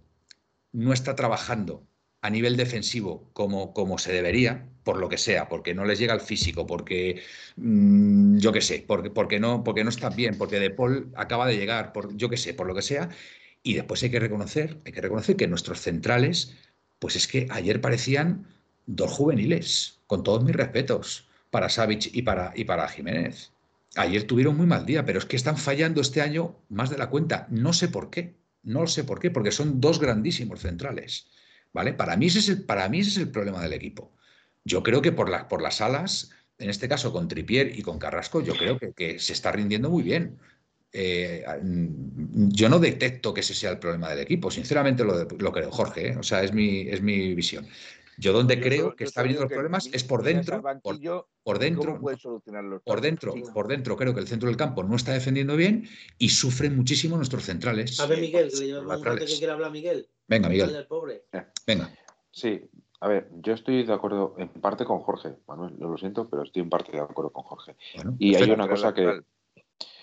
no 0.73 0.93
está 0.93 1.15
trabajando 1.15 1.87
a 2.23 2.31
nivel 2.31 2.57
defensivo 2.57 3.31
como, 3.33 3.73
como 3.73 3.99
se 3.99 4.13
debería, 4.13 4.69
por 4.83 4.99
lo 4.99 5.09
que 5.09 5.19
sea, 5.19 5.49
porque 5.49 5.75
no 5.75 5.85
les 5.85 5.99
llega 5.99 6.15
el 6.15 6.21
físico, 6.21 6.67
porque 6.67 7.23
mm, 7.57 8.39
yo 8.39 8.53
qué 8.53 8.61
sé, 8.61 8.85
porque, 8.87 9.11
porque, 9.11 9.41
no, 9.41 9.63
porque 9.63 9.85
no 9.85 9.91
están 9.91 10.17
bien, 10.17 10.39
porque 10.39 10.59
De 10.59 10.71
Paul 10.71 11.13
acaba 11.17 11.47
de 11.47 11.57
llegar, 11.57 11.93
por, 11.93 12.17
yo 12.17 12.29
qué 12.29 12.37
sé, 12.37 12.55
por 12.55 12.67
lo 12.67 12.75
que 12.75 12.83
sea. 12.83 13.09
Y 13.63 13.75
después 13.75 14.03
hay 14.03 14.11
que 14.11 14.21
reconocer, 14.21 14.81
hay 14.85 14.93
que 14.93 15.01
reconocer 15.01 15.37
que 15.37 15.49
nuestros 15.49 15.81
centrales, 15.81 16.55
pues 16.99 17.17
es 17.17 17.27
que 17.27 17.49
ayer 17.51 17.81
parecían 17.81 18.47
dos 18.87 19.11
juveniles, 19.13 19.99
con 20.07 20.23
todos 20.23 20.45
mis 20.45 20.55
respetos, 20.57 21.29
para 21.51 21.69
Savic 21.69 22.11
y 22.15 22.23
para, 22.23 22.53
y 22.55 22.65
para 22.65 22.89
Jiménez. 22.89 23.51
Ayer 23.97 24.25
tuvieron 24.25 24.57
muy 24.57 24.67
mal 24.67 24.85
día, 24.87 25.05
pero 25.05 25.19
es 25.19 25.25
que 25.25 25.37
están 25.37 25.57
fallando 25.57 26.01
este 26.01 26.21
año 26.21 26.55
más 26.69 26.91
de 26.91 26.99
la 26.99 27.09
cuenta. 27.09 27.47
No 27.51 27.73
sé 27.73 27.89
por 27.89 28.11
qué, 28.11 28.35
no 28.63 28.87
sé 28.87 29.05
por 29.05 29.21
qué, 29.21 29.31
porque 29.31 29.53
son 29.53 29.81
dos 29.81 29.99
grandísimos 30.01 30.61
centrales. 30.61 31.27
¿Vale? 31.73 31.93
Para 31.93 32.17
mí 32.17 32.27
ese 32.27 32.39
es 32.39 32.49
el, 32.49 32.63
para 32.63 32.89
mí 32.89 33.01
ese 33.01 33.11
es 33.11 33.17
el 33.19 33.31
problema 33.31 33.63
del 33.63 33.73
equipo. 33.75 34.11
Yo 34.65 34.83
creo 34.83 35.03
que 35.03 35.13
por, 35.13 35.29
la- 35.29 35.47
por 35.49 35.61
las 35.63 35.81
alas, 35.81 36.31
en 36.59 36.71
este 36.71 36.89
caso 36.89 37.13
con 37.13 37.29
Tripier 37.29 37.79
y 37.79 37.83
con 37.83 37.99
Carrasco, 37.99 38.41
yo 38.43 38.55
creo 38.57 38.79
que, 38.79 38.93
que 38.93 39.19
se 39.19 39.33
está 39.35 39.53
rindiendo 39.53 39.91
muy 39.91 40.03
bien. 40.03 40.39
Eh, 40.93 41.45
yo 42.49 42.69
no 42.71 42.79
detecto 42.79 43.35
que 43.35 43.41
ese 43.41 43.53
sea 43.55 43.71
el 43.71 43.79
problema 43.79 44.09
del 44.09 44.21
equipo, 44.21 44.51
sinceramente 44.51 45.05
lo, 45.05 45.25
lo 45.25 45.53
creo, 45.53 45.71
Jorge, 45.71 46.09
¿eh? 46.13 46.17
o 46.17 46.23
sea, 46.23 46.43
es 46.43 46.53
mi, 46.55 46.81
es 46.89 47.03
mi 47.03 47.35
visión. 47.35 47.67
Yo 48.19 48.33
donde 48.33 48.57
Yo 48.57 48.63
creo 48.63 48.97
que 48.97 49.05
está 49.05 49.23
digo 49.23 49.43
los 49.43 49.53
problemas 49.53 49.87
es 49.93 50.05
por 50.05 50.23
dentro, 50.23 50.63
por, 50.63 50.81
por 51.43 51.59
dentro, 51.59 52.01
por 52.85 53.01
dentro, 53.01 53.33
Sí. 53.33 53.43
por 53.53 53.69
dentro 53.69 53.97
creo 53.97 54.15
que 54.15 54.21
el 54.21 54.29
centro 54.29 54.49
del 54.49 54.57
campo 54.57 54.83
no 54.85 54.97
está 54.97 55.13
defendiendo 55.13 55.57
bien 55.57 55.89
y 56.19 56.31
sufren 56.31 56.77
muchísimo 56.77 57.17
nuestros 57.17 57.45
centrales. 57.45 58.01
A 58.01 58.07
ver, 58.07 58.19
eh, 58.19 58.23
Miguel, 58.23 58.51
que 58.51 58.51
los 58.53 58.61
le 58.61 58.67
llevamos 58.67 58.99
un 58.99 59.05
rato 59.05 59.19
que 59.27 59.37
quiere 59.37 59.53
hablar 59.53 59.71
Miguel. 59.71 60.09
Venga, 60.29 60.49
Miguel, 60.49 60.87
pobre. 60.89 61.25
venga. 61.67 61.91
Sí, 62.31 62.61
a 63.01 63.09
ver, 63.09 63.29
yo 63.43 63.53
estoy 63.53 63.85
de 63.85 63.93
acuerdo 63.93 64.35
en 64.39 64.49
parte 64.49 64.85
con 64.85 65.01
Jorge, 65.01 65.37
Manuel, 65.47 65.75
lo 65.79 65.97
siento, 65.99 66.29
pero 66.29 66.43
estoy 66.43 66.63
en 66.63 66.71
parte 66.71 66.93
de 66.93 67.01
acuerdo 67.01 67.31
con 67.31 67.45
Jorge. 67.45 67.77
Bueno, 67.95 68.17
Y 68.19 68.35
hay 68.35 68.51
una 68.51 68.69
cosa 68.69 68.93
que 68.95 69.21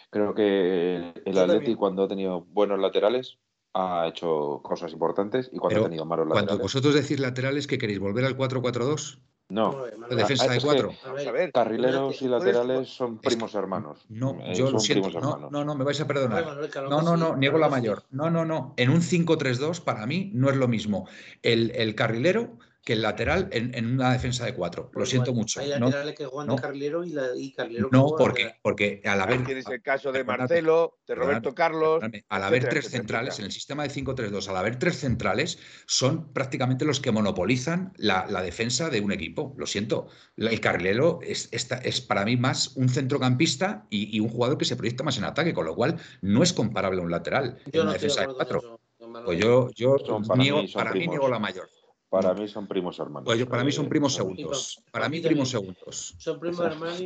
creo 0.09 0.33
que 0.35 1.13
el- 1.25 1.33
también. 1.33 1.75
cuando 1.75 2.03
ha 2.03 2.07
tenido 2.07 2.41
buenos 2.41 2.79
laterales 2.79 3.39
ha 3.73 4.07
hecho 4.07 4.61
cosas 4.63 4.91
importantes 4.93 5.49
y 5.51 5.57
cuando 5.57 5.69
Pero 5.75 5.81
ha 5.85 5.89
tenido 5.89 6.05
malos 6.05 6.25
Cuando 6.27 6.41
laterales. 6.53 6.61
vosotros 6.61 6.93
decís 6.93 7.19
laterales, 7.19 7.67
¿que 7.67 7.77
queréis 7.77 7.99
volver 7.99 8.25
al 8.25 8.37
4-4-2? 8.37 9.19
No, 9.49 9.71
Vamos 9.71 9.75
a 9.75 9.83
ver, 9.83 9.99
¿La 9.99 10.15
defensa 10.15 10.45
Ah, 10.45 10.51
de 10.51 10.57
es 10.57 10.63
que- 10.63 10.67
4? 10.69 10.89
A 10.89 11.07
Vamos 11.07 11.19
a 11.27 11.31
ver, 11.31 11.33
ver. 11.33 11.51
carrileros 11.51 12.21
y 12.21 12.27
laterales 12.27 12.89
son 12.89 13.15
Es 13.15 13.19
que- 13.21 13.27
primos 13.29 13.53
hermanos. 13.55 14.05
No, 14.09 14.37
Eh, 14.41 14.53
yo 14.55 14.71
lo 14.71 14.79
siento. 14.79 15.09
No, 15.19 15.49
no, 15.49 15.65
no, 15.65 15.75
me 15.75 15.83
vais 15.83 15.99
a 15.99 16.07
perdonar. 16.07 16.45
No, 16.89 17.01
no, 17.01 17.17
no, 17.17 17.35
niego 17.35 17.57
la 17.57 17.69
mayor. 17.69 18.03
No, 18.11 18.29
no, 18.29 18.45
no. 18.45 18.73
En 18.77 18.89
un 18.89 19.01
5-3-2, 19.01 19.81
para 19.81 20.05
mí, 20.07 20.31
no 20.33 20.49
es 20.49 20.55
lo 20.55 20.67
mismo 20.67 21.07
el, 21.41 21.71
el 21.75 21.93
carrilero 21.93 22.57
que 22.83 22.93
el 22.93 23.01
lateral 23.01 23.47
en, 23.51 23.73
en 23.75 23.93
una 23.93 24.11
defensa 24.11 24.45
de 24.45 24.53
4. 24.53 24.91
Lo 24.93 25.05
siento 25.05 25.33
mucho. 25.33 25.61
Hay 25.61 25.69
No, 25.79 25.85
laterales 25.85 26.15
que 26.15 26.25
juegan 26.25 26.47
no. 26.47 26.55
de 26.55 26.61
carrilero 26.61 27.03
y, 27.05 27.11
la, 27.11 27.27
y 27.35 27.53
carrilero 27.53 27.89
que 27.89 27.95
no 27.97 28.13
porque, 28.17 28.55
porque 28.61 29.01
al 29.05 29.21
Ahí 29.21 29.27
haber. 29.35 29.45
tienes 29.45 29.67
el 29.67 29.81
caso 29.81 30.11
de 30.11 30.23
Marcelo, 30.25 30.99
de 31.07 31.15
Roberto 31.15 31.55
Carlos. 31.55 32.03
Al 32.27 32.43
haber 32.43 32.67
tres 32.67 32.89
centrales, 32.89 33.39
en 33.39 33.45
el 33.45 33.51
sistema 33.53 33.83
de 33.83 33.89
5-3-2, 33.89 34.49
al 34.49 34.57
haber 34.57 34.77
tres 34.79 34.97
centrales, 34.99 35.59
son 35.87 36.33
prácticamente 36.33 36.83
los 36.83 36.99
que 36.99 37.11
monopolizan 37.11 37.93
la, 37.95 38.25
la 38.29 38.41
defensa 38.41 38.89
de 38.89 38.99
un 38.99 39.13
equipo. 39.13 39.55
Lo 39.57 39.65
siento. 39.65 40.07
El 40.35 40.59
carrilero 40.59 41.19
es, 41.23 41.47
esta- 41.53 41.77
es 41.77 42.01
para 42.01 42.25
mí 42.25 42.35
más 42.35 42.75
un 42.75 42.89
centrocampista 42.89 43.87
y, 43.89 44.15
y 44.15 44.19
un 44.19 44.27
jugador 44.27 44.57
que 44.57 44.65
se 44.65 44.75
proyecta 44.75 45.03
más 45.05 45.17
en 45.17 45.23
ataque, 45.23 45.53
con 45.53 45.65
lo 45.65 45.73
cual 45.75 45.97
no 46.21 46.43
es 46.43 46.51
comparable 46.51 46.99
a 46.99 47.03
un 47.05 47.11
lateral 47.11 47.57
en 47.65 47.71
no 47.77 47.83
una 47.83 47.93
defensa 47.93 48.21
de 48.21 48.25
acuerdo 48.25 48.39
con 48.39 48.47
4. 48.47 48.59
eso, 48.59 48.81
don 48.99 49.11
Manuel. 49.11 49.25
Pues 49.25 49.39
yo, 49.39 49.69
yo 49.73 49.97
Son 50.05 50.23
para 50.23 50.41
niego, 50.41 50.61
mí, 50.61 50.67
son 50.67 50.83
para 50.83 50.93
mí 50.93 51.07
niego 51.07 51.29
la 51.29 51.39
mayor. 51.39 51.69
Para 52.13 52.31
No. 52.35 52.41
mí 52.41 52.47
son 52.47 52.67
primos 52.67 52.99
hermanos. 52.99 53.25
Pues 53.25 53.39
yo- 53.39 53.49
para 53.49 53.63
mí 53.63 53.71
son 53.71 53.89
primos 53.89 54.13
segundos. 54.13 54.79
para 54.91 54.91
Para 54.91 55.09
mí 55.09 55.19
primos 55.19 55.49
segundos. 55.49 56.13
Son 56.19 56.39
primos 56.39 56.59
hermanos 56.59 56.99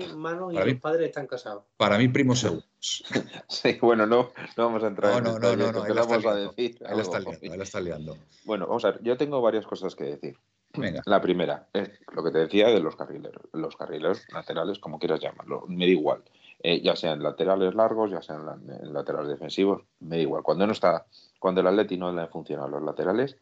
y 0.53 0.55
Para 0.55 0.65
mí- 0.65 0.71
los 0.73 0.81
padres 0.81 1.07
están 1.07 1.27
casados. 1.27 1.63
Para 1.77 1.97
mí 1.97 2.09
primos 2.09 2.39
segundos. 2.39 2.67
Sí, 3.47 3.77
bueno, 3.81 4.05
no, 4.05 4.31
no 4.57 4.65
vamos 4.65 4.83
a 4.83 4.87
entrar 4.87 5.11
No, 5.13 5.17
en 5.17 5.23
no, 5.23 5.31
no, 5.39 5.55
no, 5.55 5.71
no. 5.71 5.85
empezamos 5.85 6.25
a 6.25 6.35
decir 6.35 6.77
Ahí 6.85 6.95
la 6.97 7.01
está 7.03 7.19
liando. 7.19 7.39
Ahí 7.41 7.57
la 7.57 7.63
está 7.63 7.79
liando. 7.79 8.17
Bueno, 8.43 8.67
vamos 8.67 8.83
a 8.83 8.91
ver, 8.91 9.01
yo 9.03 9.15
tengo 9.15 9.41
varias 9.41 9.65
cosas 9.65 9.95
que 9.95 10.03
decir. 10.03 10.37
Venga. 10.73 11.01
La 11.05 11.21
primera 11.21 11.69
es 11.71 11.89
lo 12.13 12.21
que 12.21 12.31
te 12.31 12.39
decía 12.39 12.67
de 12.67 12.81
los 12.81 12.97
carrileros. 12.97 13.43
Los 13.53 13.77
carrileros 13.77 14.21
laterales, 14.33 14.77
como 14.79 14.99
quieras 14.99 15.21
llamarlo, 15.21 15.63
me 15.69 15.85
da 15.85 15.91
igual. 15.91 16.21
Eh, 16.61 16.81
ya 16.81 16.95
sean 16.97 17.23
laterales 17.23 17.73
largos, 17.75 18.11
ya 18.11 18.21
sean 18.21 18.45
la- 18.45 18.57
laterales 18.91 19.29
defensivos, 19.29 19.83
me 20.01 20.17
da 20.17 20.21
igual. 20.23 20.43
Cuando 20.43 20.65
no 20.67 20.73
está, 20.73 21.05
cuando 21.39 21.61
el 21.61 21.67
Atleti 21.67 21.95
no 21.97 22.11
le 22.11 22.21
han 22.23 22.29
funcionado 22.29 22.67
los 22.67 22.83
laterales, 22.83 23.37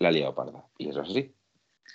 la 0.00 0.08
ha 0.08 0.12
liado 0.12 0.34
parda. 0.34 0.66
Y 0.78 0.88
eso 0.88 1.02
es 1.02 1.10
así. 1.10 1.34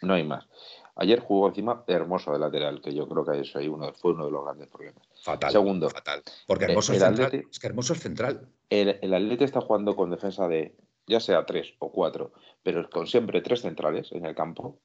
No 0.02 0.14
hay 0.14 0.24
más. 0.24 0.48
Ayer 0.96 1.20
jugó 1.20 1.48
encima 1.50 1.84
hermoso 1.88 2.32
de 2.32 2.40
lateral, 2.40 2.80
que 2.82 2.94
yo 2.94 3.08
creo 3.10 3.26
que 3.26 3.40
eso 3.42 3.60
ahí 3.60 3.68
uno, 3.68 3.92
fue 3.94 4.12
uno 4.14 4.26
de 4.26 4.32
los 4.32 4.46
grandes 4.46 4.70
problemas. 4.70 5.06
Fatal. 5.22 5.52
Segundo. 5.52 5.90
Fatal. 5.90 6.22
Porque 6.48 6.66
Hermoso 6.66 6.94
es 6.94 7.02
el 7.02 7.08
central. 7.08 7.32
Atleti- 7.32 7.48
Es 7.52 7.60
que 7.60 7.68
Hermoso 7.68 7.94
es 7.94 8.00
central. 8.00 8.48
El, 8.70 9.00
el 9.02 9.14
Atleti 9.14 9.44
está 9.44 9.60
jugando 9.62 9.96
con 9.96 10.10
defensa 10.10 10.48
de 10.48 10.76
ya 11.08 11.20
sea 11.20 11.46
tres 11.46 11.74
o 11.80 11.92
cuatro, 11.92 12.34
pero 12.64 12.90
con 12.90 13.08
siempre 13.08 13.42
tres 13.42 13.62
centrales 13.62 14.12
en 14.12 14.26
el 14.26 14.34
campo, 14.36 14.80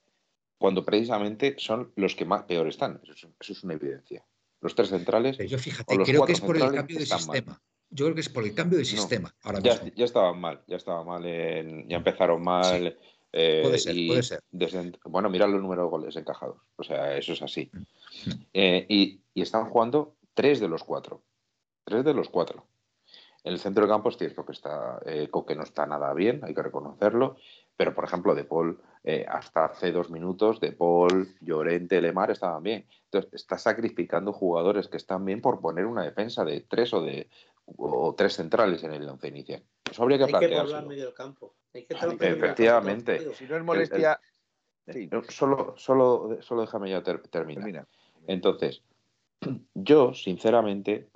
cuando 0.59 0.85
precisamente 0.85 1.55
son 1.59 1.93
los 1.97 2.15
que 2.15 2.25
más 2.25 2.43
peor 2.45 2.67
están. 2.69 3.01
Eso 3.05 3.13
es, 3.13 3.29
eso 3.41 3.53
es 3.53 3.65
una 3.65 3.75
evidencia. 3.75 4.25
Los 4.61 4.75
tres 4.75 4.89
centrales 4.91 5.37
Pero 5.39 5.49
yo 5.49 5.59
fíjate, 5.59 5.97
creo 5.99 6.25
que 6.27 6.33
es 6.33 6.41
por 6.41 6.57
el 6.57 6.73
cambio 6.73 6.99
de 6.99 7.07
mal. 7.27 7.45
Yo 7.91 8.05
creo 8.07 8.15
que 8.15 8.21
es 8.21 8.29
por 8.29 8.45
el 8.45 8.55
cambio 8.55 8.79
de 8.79 8.85
No. 8.85 8.89
sistema 8.91 9.35
ahora 9.43 9.59
ya, 9.61 9.73
mismo. 9.75 9.91
ya 9.97 10.05
estaban 10.05 10.41
mal, 10.41 10.63
ya 10.69 10.77
estaban 10.77 11.07
mal, 11.07 11.25
en- 11.25 11.89
ya 11.89 11.97
empezaron 11.97 12.43
mal. 12.43 12.97
eh, 13.33 13.61
Puede 13.63 13.79
ser, 13.79 13.97
y 13.97 14.09
puede 14.09 14.23
ser. 14.25 14.41
bueno, 15.05 15.31
mira 15.31 15.47
los 15.47 15.61
números 15.63 15.85
de 15.87 15.91
goles 15.91 16.17
encajados. 16.17 16.57
O 16.77 16.83
sea, 16.83 17.17
eso 17.17 17.33
es 17.33 17.43
así. 17.43 17.71
Mm. 17.73 18.31
Eh, 18.55 18.87
y, 18.89 19.21
y 19.35 19.43
están 19.43 19.71
jugando 19.71 20.17
tres 20.35 20.59
de 20.61 20.69
los 20.69 20.83
cuatro. 20.83 21.23
Tres 21.85 22.05
de 22.05 22.13
los 22.15 22.29
cuatro. 22.29 22.67
En 23.45 23.53
el 23.53 23.59
centro 23.59 23.83
del 23.85 23.91
campo 23.91 24.09
es 24.11 24.17
cierto 24.19 24.45
que 24.45 24.53
está 24.53 25.01
eh, 25.07 25.29
Coque 25.31 25.55
no 25.55 25.63
está 25.63 25.87
nada 25.87 26.13
bien, 26.13 26.41
hay 26.45 26.55
que 26.55 26.63
reconocerlo. 26.63 27.37
Pero, 27.77 27.95
por 27.95 28.05
ejemplo, 28.05 28.35
De 28.35 28.45
Paul, 28.45 28.79
eh, 29.05 29.25
hasta 29.27 29.65
hace 29.65 29.93
dos 29.93 30.11
minutos, 30.11 30.61
De 30.61 30.73
Paul, 30.73 31.35
Llorente, 31.41 32.03
Lemar 32.03 32.31
estaban 32.31 32.63
bien. 32.63 32.87
Entonces, 33.05 33.33
está 33.33 33.57
sacrificando 33.57 34.33
jugadores 34.35 34.89
que 34.89 34.99
están 34.99 35.25
bien 35.25 35.41
por 35.41 35.61
poner 35.61 35.87
una 35.87 36.03
defensa 36.05 36.45
de 36.45 36.61
tres 36.61 36.93
o 36.93 37.01
de 37.01 37.31
o 37.77 38.15
tres 38.15 38.35
centrales 38.35 38.83
en 38.85 38.93
el 38.93 39.09
once 39.09 39.29
inicial. 39.29 39.63
Eso 39.91 40.03
habría 40.03 40.19
que 40.19 40.25
Hay 40.25 40.33
que 40.33 40.49
poblar 40.49 40.87
medio 40.87 41.05
del 41.07 41.15
campo. 41.15 41.55
Hay 41.75 41.85
que 41.85 41.95
campo, 41.95 42.25
efectivamente. 42.25 43.35
Si 43.35 43.45
no 43.47 43.57
es 43.57 43.65
molestia. 43.65 44.21
Sí, 44.89 45.09
No, 45.13 45.23
Solo, 45.29 45.75
solo, 45.77 46.39
solo 46.43 46.63
déjame 46.63 46.91
ya 46.91 47.03
ter- 47.03 47.23
terminar. 47.29 47.65
termina. 47.65 47.87
Entonces, 48.27 48.83
yo, 49.75 50.13
sinceramente, 50.15 51.09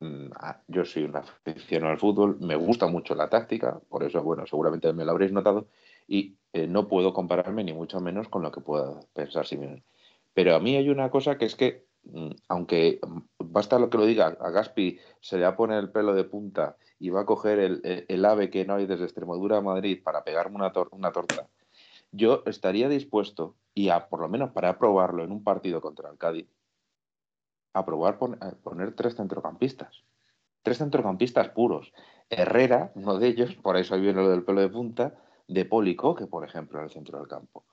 mm, 0.00 0.26
yo 0.68 0.84
soy 0.84 1.04
un 1.04 1.16
aficionado 1.16 1.92
al 1.92 1.98
fútbol, 1.98 2.38
me 2.40 2.56
gusta 2.56 2.86
mucho 2.86 3.14
la 3.14 3.28
táctica, 3.28 3.80
por 3.88 4.04
eso, 4.04 4.22
bueno, 4.22 4.46
seguramente 4.46 4.92
me 4.92 5.04
lo 5.04 5.10
habréis 5.12 5.32
notado, 5.32 5.66
y 6.06 6.36
eh, 6.52 6.66
no 6.66 6.88
puedo 6.88 7.12
compararme 7.12 7.64
ni 7.64 7.72
mucho 7.72 8.00
menos 8.00 8.28
con 8.28 8.42
lo 8.42 8.52
que 8.52 8.60
pueda 8.60 9.00
pensar 9.12 9.46
Simeone. 9.46 9.82
Pero 10.32 10.54
a 10.54 10.60
mí 10.60 10.76
hay 10.76 10.88
una 10.88 11.10
cosa 11.10 11.36
que 11.36 11.46
es 11.46 11.56
que, 11.56 11.86
aunque 12.48 12.98
mm, 13.06 13.18
basta 13.38 13.78
lo 13.78 13.90
que 13.90 13.98
lo 13.98 14.06
diga, 14.06 14.36
a 14.40 14.50
Gaspi 14.50 14.98
se 15.20 15.36
le 15.36 15.42
va 15.44 15.50
a 15.50 15.56
poner 15.56 15.78
el 15.78 15.90
pelo 15.90 16.14
de 16.14 16.24
punta 16.24 16.76
y 16.98 17.10
va 17.10 17.22
a 17.22 17.26
coger 17.26 17.58
el, 17.58 18.24
ave 18.24 18.50
que 18.50 18.64
no 18.64 18.74
hay 18.74 18.86
desde 18.86 19.04
Extremadura 19.04 19.58
a 19.58 19.62
Madrid 19.62 20.02
para 20.02 20.24
pegarme 20.24 20.56
una, 20.56 20.72
tor- 20.72 20.88
una 20.92 21.12
torta, 21.12 21.48
yo 22.12 22.42
estaría 22.46 22.88
dispuesto, 22.88 23.54
y 23.74 23.88
a, 23.90 24.08
por 24.08 24.20
lo 24.20 24.28
menos 24.28 24.50
para 24.50 24.78
probarlo 24.78 25.22
en 25.22 25.30
un 25.32 25.44
partido 25.44 25.80
contra 25.80 26.10
el 26.10 26.18
Cádiz, 26.18 26.48
a 27.72 27.84
probar 27.84 28.18
pon- 28.18 28.36
a 28.40 28.50
poner 28.50 28.94
tres 28.94 29.14
centrocampistas. 29.14 30.02
Tres 30.62 30.78
centrocampistas 30.78 31.50
puros. 31.50 31.92
Herrera, 32.28 32.92
uno 32.96 33.18
de 33.18 33.28
ellos, 33.28 33.54
por 33.54 33.76
eso 33.76 33.94
ahí 33.94 34.00
viene 34.00 34.20
lo 34.22 34.28
del 34.28 34.42
pelo 34.42 34.60
de 34.60 34.68
punta, 34.68 35.14
de 35.48 35.64
Pólico, 35.64 36.14
que 36.14 36.26
por 36.26 36.44
ejemplo 36.44 36.78
en 36.78 36.84
el 36.84 36.90
centro 36.90 37.18
del 37.18 37.28
campo. 37.28 37.64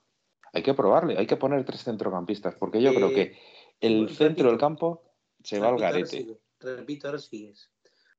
Hay 0.52 0.62
que 0.62 0.72
probarle, 0.72 1.18
hay 1.18 1.26
que 1.26 1.36
poner 1.36 1.64
tres 1.64 1.84
centrocampistas, 1.84 2.54
porque 2.54 2.80
yo 2.80 2.90
Eh, 2.90 2.94
creo 2.94 3.08
que 3.10 3.36
el 3.80 4.02
repito, 4.02 4.14
centro 4.24 4.48
del 4.50 4.58
campo 4.58 5.02
se 5.42 5.58
va 5.58 5.66
al 5.68 5.72
Repito, 5.74 5.86
ahora 5.86 5.98
garete. 5.98 6.16
sigue. 6.18 6.40
Repito, 6.60 7.06
ahora 7.08 7.18
sigues. 7.18 7.70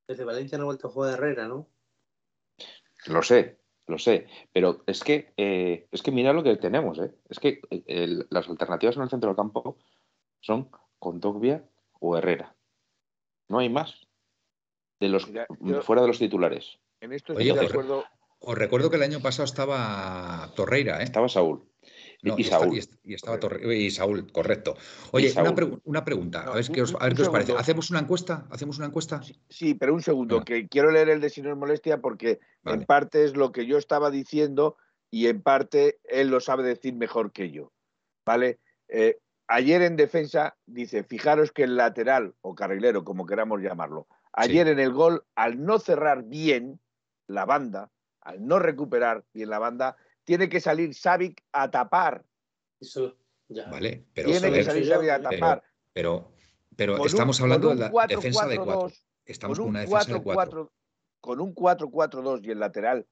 Desde 0.08 0.24
Valencia 0.24 0.58
no 0.58 0.64
ha 0.64 0.66
vuelto 0.66 0.88
a 0.88 0.92
jugar 0.92 1.14
Herrera, 1.14 1.48
¿no? 1.48 1.68
Lo 3.08 3.22
sé, 3.22 3.60
lo 3.88 3.98
sé, 3.98 4.28
pero 4.52 4.84
es 4.88 5.04
que 5.04 5.34
eh, 5.38 5.88
es 5.92 6.02
que 6.02 6.12
mira 6.12 6.34
lo 6.34 6.44
que 6.44 6.56
tenemos, 6.58 7.00
¿eh? 7.00 7.14
Es 7.30 7.40
que 7.40 7.62
eh, 7.70 7.84
el- 7.88 8.28
las 8.30 8.48
alternativas 8.50 8.96
en 8.98 9.04
el 9.04 9.10
centro 9.10 9.30
del 9.30 9.38
campo 9.38 9.78
son 10.42 10.70
Contogbia 11.00 11.64
o 12.00 12.18
Herrera. 12.18 12.56
No 13.48 13.60
hay 13.60 13.70
más. 13.70 14.08
De 15.00 15.08
los 15.08 15.28
Mira, 15.28 15.48
yo- 15.62 15.82
fuera 15.82 16.02
de 16.02 16.10
los 16.10 16.20
titulares. 16.20 16.80
En 17.02 17.14
esto 17.14 17.34
Oye, 17.34 17.52
acuerdo. 17.52 18.04
Os 18.42 18.58
recuerdo 18.58 18.90
que 18.90 18.96
el 18.96 19.04
año 19.04 19.20
pasado 19.22 19.46
estaba 19.46 20.52
Torreira, 20.56 21.00
¿eh? 21.02 21.04
Estaba 21.04 21.28
Saúl. 21.30 21.69
No, 22.22 22.36
y, 22.38 22.44
Saúl. 22.44 22.76
y 22.76 22.80
est- 22.80 22.96
y 23.04 23.14
estaba 23.14 23.40
Torre- 23.40 23.76
y 23.78 23.90
Saúl, 23.92 24.30
correcto. 24.32 24.76
Oye, 25.12 25.30
Saúl. 25.30 25.48
Una, 25.50 25.56
pregu- 25.58 25.82
una 25.86 26.04
pregunta, 26.04 26.44
No, 26.44 26.52
a 26.52 26.56
ver, 26.56 26.66
qué 26.70 26.82
os, 26.82 26.94
a 26.96 27.04
ver 27.04 27.12
un 27.14 27.16
qué 27.16 27.22
os 27.24 27.30
parece. 27.30 27.54
¿Hacemos 27.54 27.90
una 27.92 28.00
encuesta? 28.00 28.46
¿Hacemos 28.50 28.78
una 28.78 28.88
encuesta? 28.88 29.22
Sí, 29.24 29.40
sí, 29.50 29.74
pero 29.74 29.94
un 29.94 30.02
segundo, 30.02 30.44
que 30.44 30.68
quiero 30.68 30.92
leer 30.92 31.10
el 31.10 31.22
de 31.22 31.30
si 31.30 31.42
no 31.42 31.50
es 31.50 31.56
molestia 31.58 32.00
porque 32.02 32.40
Vale. 32.64 32.80
en 32.82 32.86
parte 32.86 33.24
es 33.24 33.38
lo 33.38 33.52
que 33.54 33.66
yo 33.66 33.78
estaba 33.78 34.12
diciendo 34.12 34.76
y 35.10 35.28
en 35.28 35.42
parte 35.42 36.00
él 36.04 36.28
lo 36.28 36.42
sabe 36.42 36.64
decir 36.64 36.94
mejor 36.94 37.32
que 37.32 37.52
yo. 37.52 37.72
¿Vale? 38.26 38.60
Eh, 38.90 39.18
ayer 39.48 39.82
en 39.82 39.96
defensa 39.96 40.58
dice, 40.66 41.04
fijaros 41.04 41.52
que 41.54 41.64
el 41.64 41.78
lateral 41.78 42.36
o 42.42 42.54
carrilero, 42.54 43.06
como 43.06 43.26
queramos 43.26 43.62
llamarlo, 43.62 44.08
ayer 44.34 44.68
en 44.68 44.80
el 44.80 44.92
gol, 44.92 45.24
al 45.36 45.64
no 45.64 45.80
cerrar 45.80 46.24
bien 46.24 46.80
la 47.28 47.46
banda, 47.46 47.92
al 48.22 48.46
no 48.46 48.60
recuperar 48.60 49.24
bien 49.34 49.50
la 49.50 49.60
banda, 49.60 49.96
tiene 50.30 50.48
que 50.48 50.60
salir 50.60 50.94
Savic 50.94 51.44
a 51.54 51.72
tapar. 51.72 52.24
Eso 52.80 53.18
ya. 53.48 53.68
Vale, 53.68 54.06
pero, 54.14 54.30
tiene 54.30 54.52
que 54.54 54.64
salir 54.64 54.88
Savic 54.88 55.10
a 55.10 55.18
pero- 55.18 55.30
tapar. 55.32 55.64
pero, 55.92 56.32
pero 56.76 57.04
estamos 57.04 57.42
hablando 57.42 57.70
de 57.70 57.76
la 57.78 57.92
4-4-2, 57.92 58.08
defensa 58.16 58.46
de 58.48 58.58
cuatro. 58.58 58.92
Estamos 59.26 59.58
con 59.58 59.64
con 59.66 59.70
un 59.70 59.70
una 59.72 59.80
defensa 59.80 60.14
de 60.14 60.20
4-4, 60.20 60.24
cuatro. 60.36 60.72
con 61.20 61.42
un 61.42 61.56
4-4-2 61.56 62.42
y 62.46 62.52
el 62.52 62.60
lateral 62.60 63.08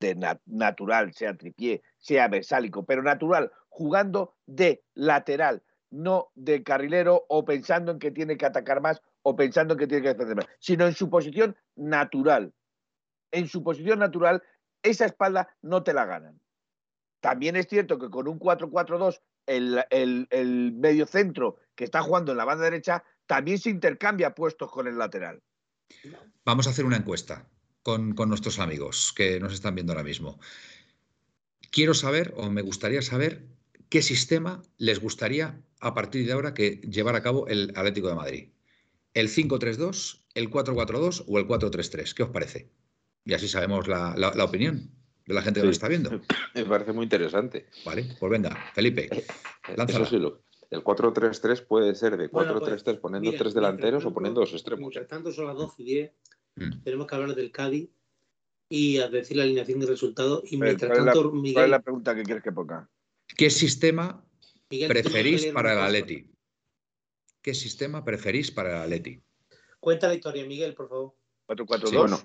de 0.00 0.16
na- 0.16 0.40
natural, 0.46 1.14
sea 1.14 1.36
tripié, 1.36 1.80
sea 1.98 2.26
versálico, 2.26 2.84
pero 2.84 3.00
natural, 3.04 3.52
jugando 3.68 4.34
de 4.46 4.82
lateral, 4.94 5.62
no 5.90 6.32
de 6.34 6.64
carrilero 6.64 7.24
o 7.28 7.44
pensando 7.44 7.92
en 7.92 8.00
que 8.00 8.10
tiene 8.10 8.36
que 8.36 8.46
atacar 8.46 8.80
más 8.80 9.00
o 9.22 9.36
pensando 9.36 9.74
en 9.74 9.78
que 9.78 9.86
tiene 9.86 10.02
que 10.02 10.08
defender 10.08 10.34
más, 10.38 10.46
sino 10.58 10.88
en 10.88 10.94
su 10.96 11.08
posición 11.08 11.56
natural. 11.76 12.52
En 13.30 13.46
su 13.46 13.62
posición 13.62 14.00
natural, 14.00 14.42
esa 14.84 15.06
espalda 15.06 15.48
no 15.62 15.82
te 15.82 15.92
la 15.92 16.04
ganan. 16.04 16.40
también 17.20 17.56
es 17.56 17.66
cierto 17.66 17.98
que 17.98 18.10
con 18.10 18.28
un 18.28 18.38
4-4-2 18.38 19.20
el, 19.46 20.74
medio 20.78 21.06
centro 21.06 21.56
que 21.74 21.84
está 21.84 22.02
jugando 22.02 22.32
en 22.32 22.38
la 22.38 22.44
banda 22.44 22.64
derecha 22.64 23.02
también 23.26 23.58
se 23.58 23.70
intercambia 23.70 24.34
puestos 24.34 24.70
con 24.70 24.86
el 24.86 24.98
lateral. 24.98 25.42
Vamos 26.44 26.66
a 26.66 26.70
hacer 26.70 26.84
una 26.84 26.98
encuesta 26.98 27.48
con, 27.82 28.14
con, 28.14 28.28
nuestros 28.28 28.58
amigos 28.58 29.12
que 29.16 29.40
nos 29.40 29.54
están 29.54 29.74
viendo 29.74 29.92
ahora 29.92 30.04
mismo. 30.04 30.38
Quiero 31.70 31.94
saber, 31.94 32.34
o 32.36 32.50
me 32.50 32.62
gustaría 32.62 33.02
saber, 33.02 33.46
qué 33.88 34.02
sistema 34.02 34.62
les 34.76 35.00
gustaría 35.00 35.60
a 35.80 35.94
partir 35.94 36.26
de 36.26 36.32
ahora 36.32 36.54
que 36.54 36.80
llevar 36.82 37.16
a 37.16 37.22
cabo 37.22 37.46
el 37.48 37.72
Atlético 37.74 38.08
de 38.08 38.14
Madrid. 38.14 38.48
¿El 39.14 39.28
5-3-2, 39.28 40.24
el 40.34 40.50
4-4-2 40.50 41.24
o 41.26 41.38
el 41.38 41.46
4-3-3? 41.46 42.12
¿Qué 42.14 42.22
os 42.22 42.30
parece? 42.30 42.70
Y 43.24 43.34
así 43.34 43.48
sabemos 43.48 43.88
la, 43.88 44.14
la, 44.16 44.32
la 44.34 44.44
opinión 44.44 44.90
de 45.26 45.34
la 45.34 45.42
gente 45.42 45.60
que 45.60 45.62
sí, 45.62 45.66
nos 45.68 45.76
está 45.76 45.88
viendo. 45.88 46.10
Me 46.54 46.64
parece 46.64 46.92
muy 46.92 47.04
interesante. 47.04 47.66
Vale, 47.84 48.16
pues 48.18 48.30
venga, 48.30 48.56
Felipe, 48.74 49.08
lánzala. 49.76 50.04
Eso 50.04 50.10
sí, 50.10 50.18
lo, 50.18 50.44
el 50.70 50.82
4-3-3 50.82 51.66
puede 51.66 51.94
ser 51.94 52.16
de 52.16 52.30
4-3-3 52.30 52.30
bueno, 52.30 52.60
pues, 52.60 52.96
poniendo 52.98 53.30
mira, 53.30 53.38
tres 53.38 53.54
delanteros 53.54 54.02
tanto, 54.02 54.08
o 54.08 54.14
poniendo 54.14 54.40
dos 54.40 54.52
extremos. 54.52 54.80
Mientras 54.80 55.08
tanto 55.08 55.32
son 55.32 55.46
las 55.46 55.56
12 55.56 55.82
y 55.82 55.84
10, 55.84 56.12
mm. 56.56 56.82
tenemos 56.82 57.06
que 57.06 57.14
hablar 57.14 57.34
del 57.34 57.50
Cádiz 57.50 57.90
y 58.68 58.98
a 58.98 59.08
decir 59.08 59.36
la 59.36 59.44
alineación 59.44 59.82
y 59.82 59.86
resultado. 59.86 60.42
Y 60.46 60.56
mientras 60.56 60.90
¿Cuál, 60.90 61.04
tanto, 61.04 61.20
es 61.20 61.26
la, 61.26 61.32
Miguel, 61.32 61.54
¿Cuál 61.54 61.64
es 61.64 61.70
la 61.70 61.82
pregunta 61.82 62.14
que 62.14 62.22
quieres 62.22 62.42
que 62.42 62.52
ponga? 62.52 62.90
¿Qué 63.36 63.50
sistema 63.50 64.24
Miguel, 64.70 64.88
preferís 64.88 65.46
para 65.46 65.72
el 65.72 65.78
Atleti? 65.78 66.30
¿Qué 67.40 67.54
sistema 67.54 68.04
preferís 68.04 68.50
para 68.50 68.70
el 68.70 68.82
Atleti? 68.82 69.22
Cuenta 69.80 70.08
la 70.08 70.14
historia, 70.14 70.44
Miguel, 70.46 70.74
por 70.74 70.88
favor. 70.88 71.14
4-4-2, 71.46 71.88
sí, 71.88 71.96
bueno. 71.96 72.18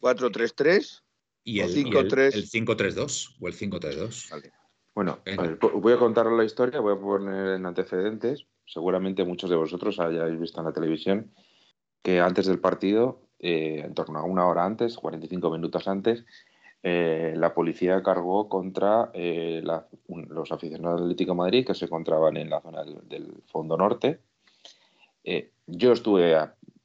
4-3-3 0.00 1.02
y 1.44 1.60
el 1.60 1.70
5-3-2 1.72 3.36
o 3.40 3.48
el 3.48 3.54
5-3-2. 3.54 4.30
Vale. 4.30 4.52
Bueno, 4.94 5.18
a 5.24 5.42
ver, 5.42 5.58
voy 5.74 5.92
a 5.92 5.98
contar 5.98 6.26
la 6.26 6.44
historia, 6.44 6.80
voy 6.80 6.94
a 6.94 7.00
poner 7.00 7.56
en 7.56 7.66
antecedentes. 7.66 8.46
Seguramente 8.66 9.24
muchos 9.24 9.48
de 9.48 9.56
vosotros 9.56 10.00
hayáis 10.00 10.38
visto 10.38 10.60
en 10.60 10.66
la 10.66 10.72
televisión 10.72 11.32
que 12.02 12.20
antes 12.20 12.46
del 12.46 12.58
partido, 12.58 13.22
eh, 13.38 13.82
en 13.84 13.94
torno 13.94 14.18
a 14.18 14.24
una 14.24 14.46
hora 14.46 14.64
antes, 14.64 14.96
45 14.96 15.50
minutos 15.50 15.88
antes, 15.88 16.24
eh, 16.82 17.34
la 17.36 17.54
policía 17.54 18.02
cargó 18.02 18.48
contra 18.48 19.10
eh, 19.12 19.60
la, 19.64 19.86
un, 20.06 20.28
los 20.30 20.52
aficionados 20.52 21.00
del 21.00 21.10
Atlético 21.10 21.32
de 21.32 21.38
Madrid 21.38 21.66
que 21.66 21.74
se 21.74 21.86
encontraban 21.86 22.36
en 22.36 22.50
la 22.50 22.60
zona 22.60 22.84
del, 22.84 23.08
del 23.08 23.42
Fondo 23.46 23.76
Norte. 23.76 24.20
Eh, 25.24 25.50
yo 25.66 25.92
estuve 25.92 26.36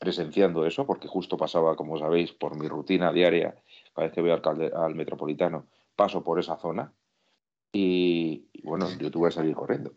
presenciando 0.03 0.65
eso 0.65 0.85
porque 0.85 1.07
justo 1.07 1.37
pasaba, 1.37 1.77
como 1.77 1.97
sabéis, 1.97 2.33
por 2.33 2.59
mi 2.59 2.67
rutina 2.67 3.13
diaria, 3.13 3.55
cada 3.95 4.07
vez 4.07 4.13
que 4.13 4.19
voy 4.19 4.31
al, 4.31 4.95
Metropolitano, 4.95 5.65
paso 5.95 6.21
por 6.25 6.39
esa 6.39 6.57
zona. 6.57 6.91
Y, 7.71 8.49
bueno, 8.63 8.87
yo 8.99 9.09
tuve 9.09 9.29
que 9.29 9.35
salir 9.35 9.55
corriendo. 9.55 9.93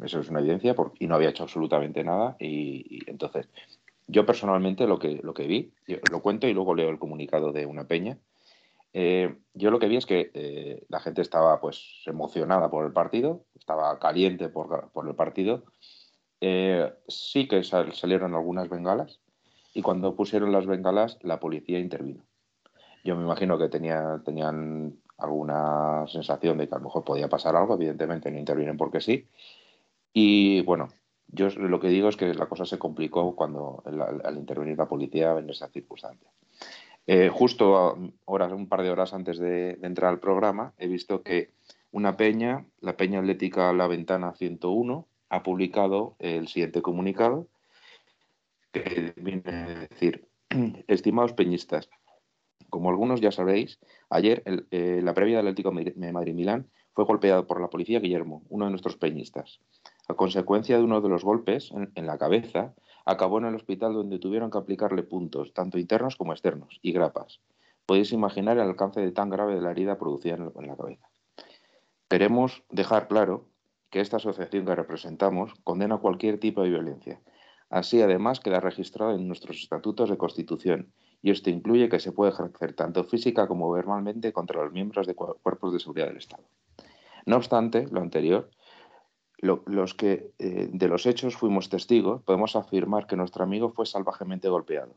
Eso 0.00 0.20
es 0.20 0.30
una 0.30 0.38
evidencia 0.38 0.74
porque, 0.74 1.04
y 1.04 1.08
no 1.08 1.16
había 1.16 1.30
hecho 1.30 1.42
absolutamente 1.42 2.04
nada. 2.04 2.36
Y, 2.38 2.86
y 2.88 3.10
entonces, 3.10 3.48
yo 4.06 4.24
personalmente 4.24 4.86
lo 4.86 5.00
que, 5.00 5.20
lo 5.24 5.34
que 5.34 5.48
vi, 5.48 5.72
lo 6.08 6.22
cuento 6.22 6.46
y 6.46 6.54
luego 6.54 6.76
leo 6.76 6.90
el 6.90 7.00
comunicado 7.00 7.52
de 7.52 7.66
una 7.66 7.88
peña. 7.88 8.16
Eh, 8.92 9.36
yo 9.54 9.72
lo 9.72 9.80
que 9.80 9.88
vi 9.88 9.96
es 9.96 10.06
que 10.06 10.30
eh, 10.34 10.84
la 10.88 11.00
gente 11.00 11.20
estaba 11.20 11.60
pues 11.60 12.02
emocionada 12.06 12.70
por 12.70 12.86
el 12.86 12.92
partido, 12.92 13.44
estaba 13.58 13.98
caliente 13.98 14.48
por, 14.48 14.90
por 14.92 15.08
el 15.08 15.16
partido. 15.16 15.64
Eh, 16.40 16.92
sí 17.08 17.48
que 17.48 17.64
sal, 17.64 17.92
salieron 17.94 18.34
algunas 18.34 18.68
bengalas 18.68 19.20
y 19.78 19.82
cuando 19.82 20.16
pusieron 20.16 20.50
las 20.50 20.66
bengalas 20.66 21.18
la 21.22 21.38
policía 21.38 21.78
intervino. 21.78 22.24
Yo 23.04 23.14
me 23.14 23.22
imagino 23.22 23.56
que 23.58 23.68
tenía, 23.68 24.20
tenían 24.24 24.96
alguna 25.18 26.04
sensación 26.08 26.58
de 26.58 26.66
que 26.66 26.74
a 26.74 26.78
lo 26.78 26.86
mejor 26.86 27.04
podía 27.04 27.28
pasar 27.28 27.54
algo, 27.54 27.74
evidentemente 27.74 28.28
no 28.28 28.40
intervienen 28.40 28.76
porque 28.76 29.00
sí. 29.00 29.28
Y 30.12 30.62
bueno, 30.62 30.88
yo 31.28 31.48
lo 31.50 31.78
que 31.78 31.90
digo 31.90 32.08
es 32.08 32.16
que 32.16 32.34
la 32.34 32.46
cosa 32.46 32.64
se 32.64 32.76
complicó 32.76 33.36
cuando 33.36 33.84
al, 33.84 34.36
intervenir 34.36 34.76
la 34.76 34.88
policía 34.88 35.38
en 35.38 35.48
esas 35.48 35.70
circunstancias. 35.70 36.32
Eh, 37.06 37.28
justo 37.28 37.96
horas, 38.24 38.50
un 38.50 38.68
par 38.68 38.82
de 38.82 38.90
horas 38.90 39.14
antes 39.14 39.38
de, 39.38 39.76
de, 39.76 39.86
entrar 39.86 40.10
al 40.10 40.18
programa, 40.18 40.72
he 40.76 40.88
visto 40.88 41.22
que 41.22 41.52
una 41.92 42.16
peña, 42.16 42.66
la 42.80 42.96
Peña 42.96 43.20
Atlética 43.20 43.72
La 43.72 43.86
Ventana 43.86 44.32
101, 44.32 45.06
ha 45.28 45.42
publicado 45.44 46.16
el 46.18 46.48
siguiente 46.48 46.82
comunicado, 46.82 47.46
que 48.72 49.12
viene 49.16 49.42
a 49.46 49.86
decir, 49.88 50.28
estimados 50.88 51.32
peñistas, 51.32 51.88
como 52.70 52.90
algunos 52.90 53.20
ya 53.20 53.32
sabréis, 53.32 53.78
ayer 54.10 54.42
eh, 54.70 55.00
la 55.02 55.14
previa 55.14 55.38
del 55.38 55.48
Atlético 55.48 55.70
de 55.70 56.12
Madrid-Milán 56.12 56.68
fue 56.92 57.04
golpeado 57.04 57.46
por 57.46 57.60
la 57.60 57.70
policía 57.70 58.00
Guillermo, 58.00 58.42
uno 58.48 58.66
de 58.66 58.70
nuestros 58.70 58.96
peñistas. 58.96 59.60
A 60.08 60.14
consecuencia 60.14 60.76
de 60.76 60.84
uno 60.84 61.00
de 61.00 61.08
los 61.08 61.24
golpes 61.24 61.70
en, 61.70 61.92
en 61.94 62.06
la 62.06 62.18
cabeza, 62.18 62.74
acabó 63.04 63.38
en 63.38 63.46
el 63.46 63.54
hospital 63.54 63.94
donde 63.94 64.18
tuvieron 64.18 64.50
que 64.50 64.58
aplicarle 64.58 65.02
puntos, 65.02 65.54
tanto 65.54 65.78
internos 65.78 66.16
como 66.16 66.32
externos, 66.32 66.78
y 66.82 66.92
grapas. 66.92 67.40
Podéis 67.86 68.12
imaginar 68.12 68.58
el 68.58 68.64
alcance 68.64 69.00
de 69.00 69.12
tan 69.12 69.30
grave 69.30 69.54
de 69.54 69.62
la 69.62 69.70
herida 69.70 69.98
producida 69.98 70.34
en 70.34 70.66
la 70.66 70.76
cabeza. 70.76 71.08
Queremos 72.08 72.64
dejar 72.70 73.08
claro 73.08 73.48
que 73.90 74.00
esta 74.00 74.18
asociación 74.18 74.66
que 74.66 74.74
representamos 74.74 75.54
condena 75.64 75.98
cualquier 75.98 76.38
tipo 76.38 76.62
de 76.62 76.70
violencia. 76.70 77.20
Así, 77.70 78.00
además, 78.00 78.40
queda 78.40 78.60
registrado 78.60 79.14
en 79.14 79.26
nuestros 79.26 79.58
estatutos 79.58 80.08
de 80.10 80.16
constitución, 80.16 80.92
y 81.22 81.30
esto 81.30 81.50
incluye 81.50 81.88
que 81.88 82.00
se 82.00 82.12
puede 82.12 82.32
ejercer 82.32 82.72
tanto 82.74 83.04
física 83.04 83.46
como 83.46 83.70
verbalmente 83.70 84.32
contra 84.32 84.62
los 84.62 84.72
miembros 84.72 85.06
de 85.06 85.14
cuerpos 85.14 85.72
de 85.72 85.80
seguridad 85.80 86.06
del 86.06 86.18
Estado. 86.18 86.44
No 87.26 87.36
obstante, 87.36 87.86
lo 87.90 88.00
anterior, 88.00 88.50
lo, 89.38 89.62
los 89.66 89.94
que 89.94 90.32
eh, 90.38 90.68
de 90.72 90.88
los 90.88 91.06
hechos 91.06 91.36
fuimos 91.36 91.68
testigos, 91.68 92.22
podemos 92.22 92.56
afirmar 92.56 93.06
que 93.06 93.16
nuestro 93.16 93.44
amigo 93.44 93.70
fue 93.70 93.86
salvajemente 93.86 94.48
golpeado. 94.48 94.94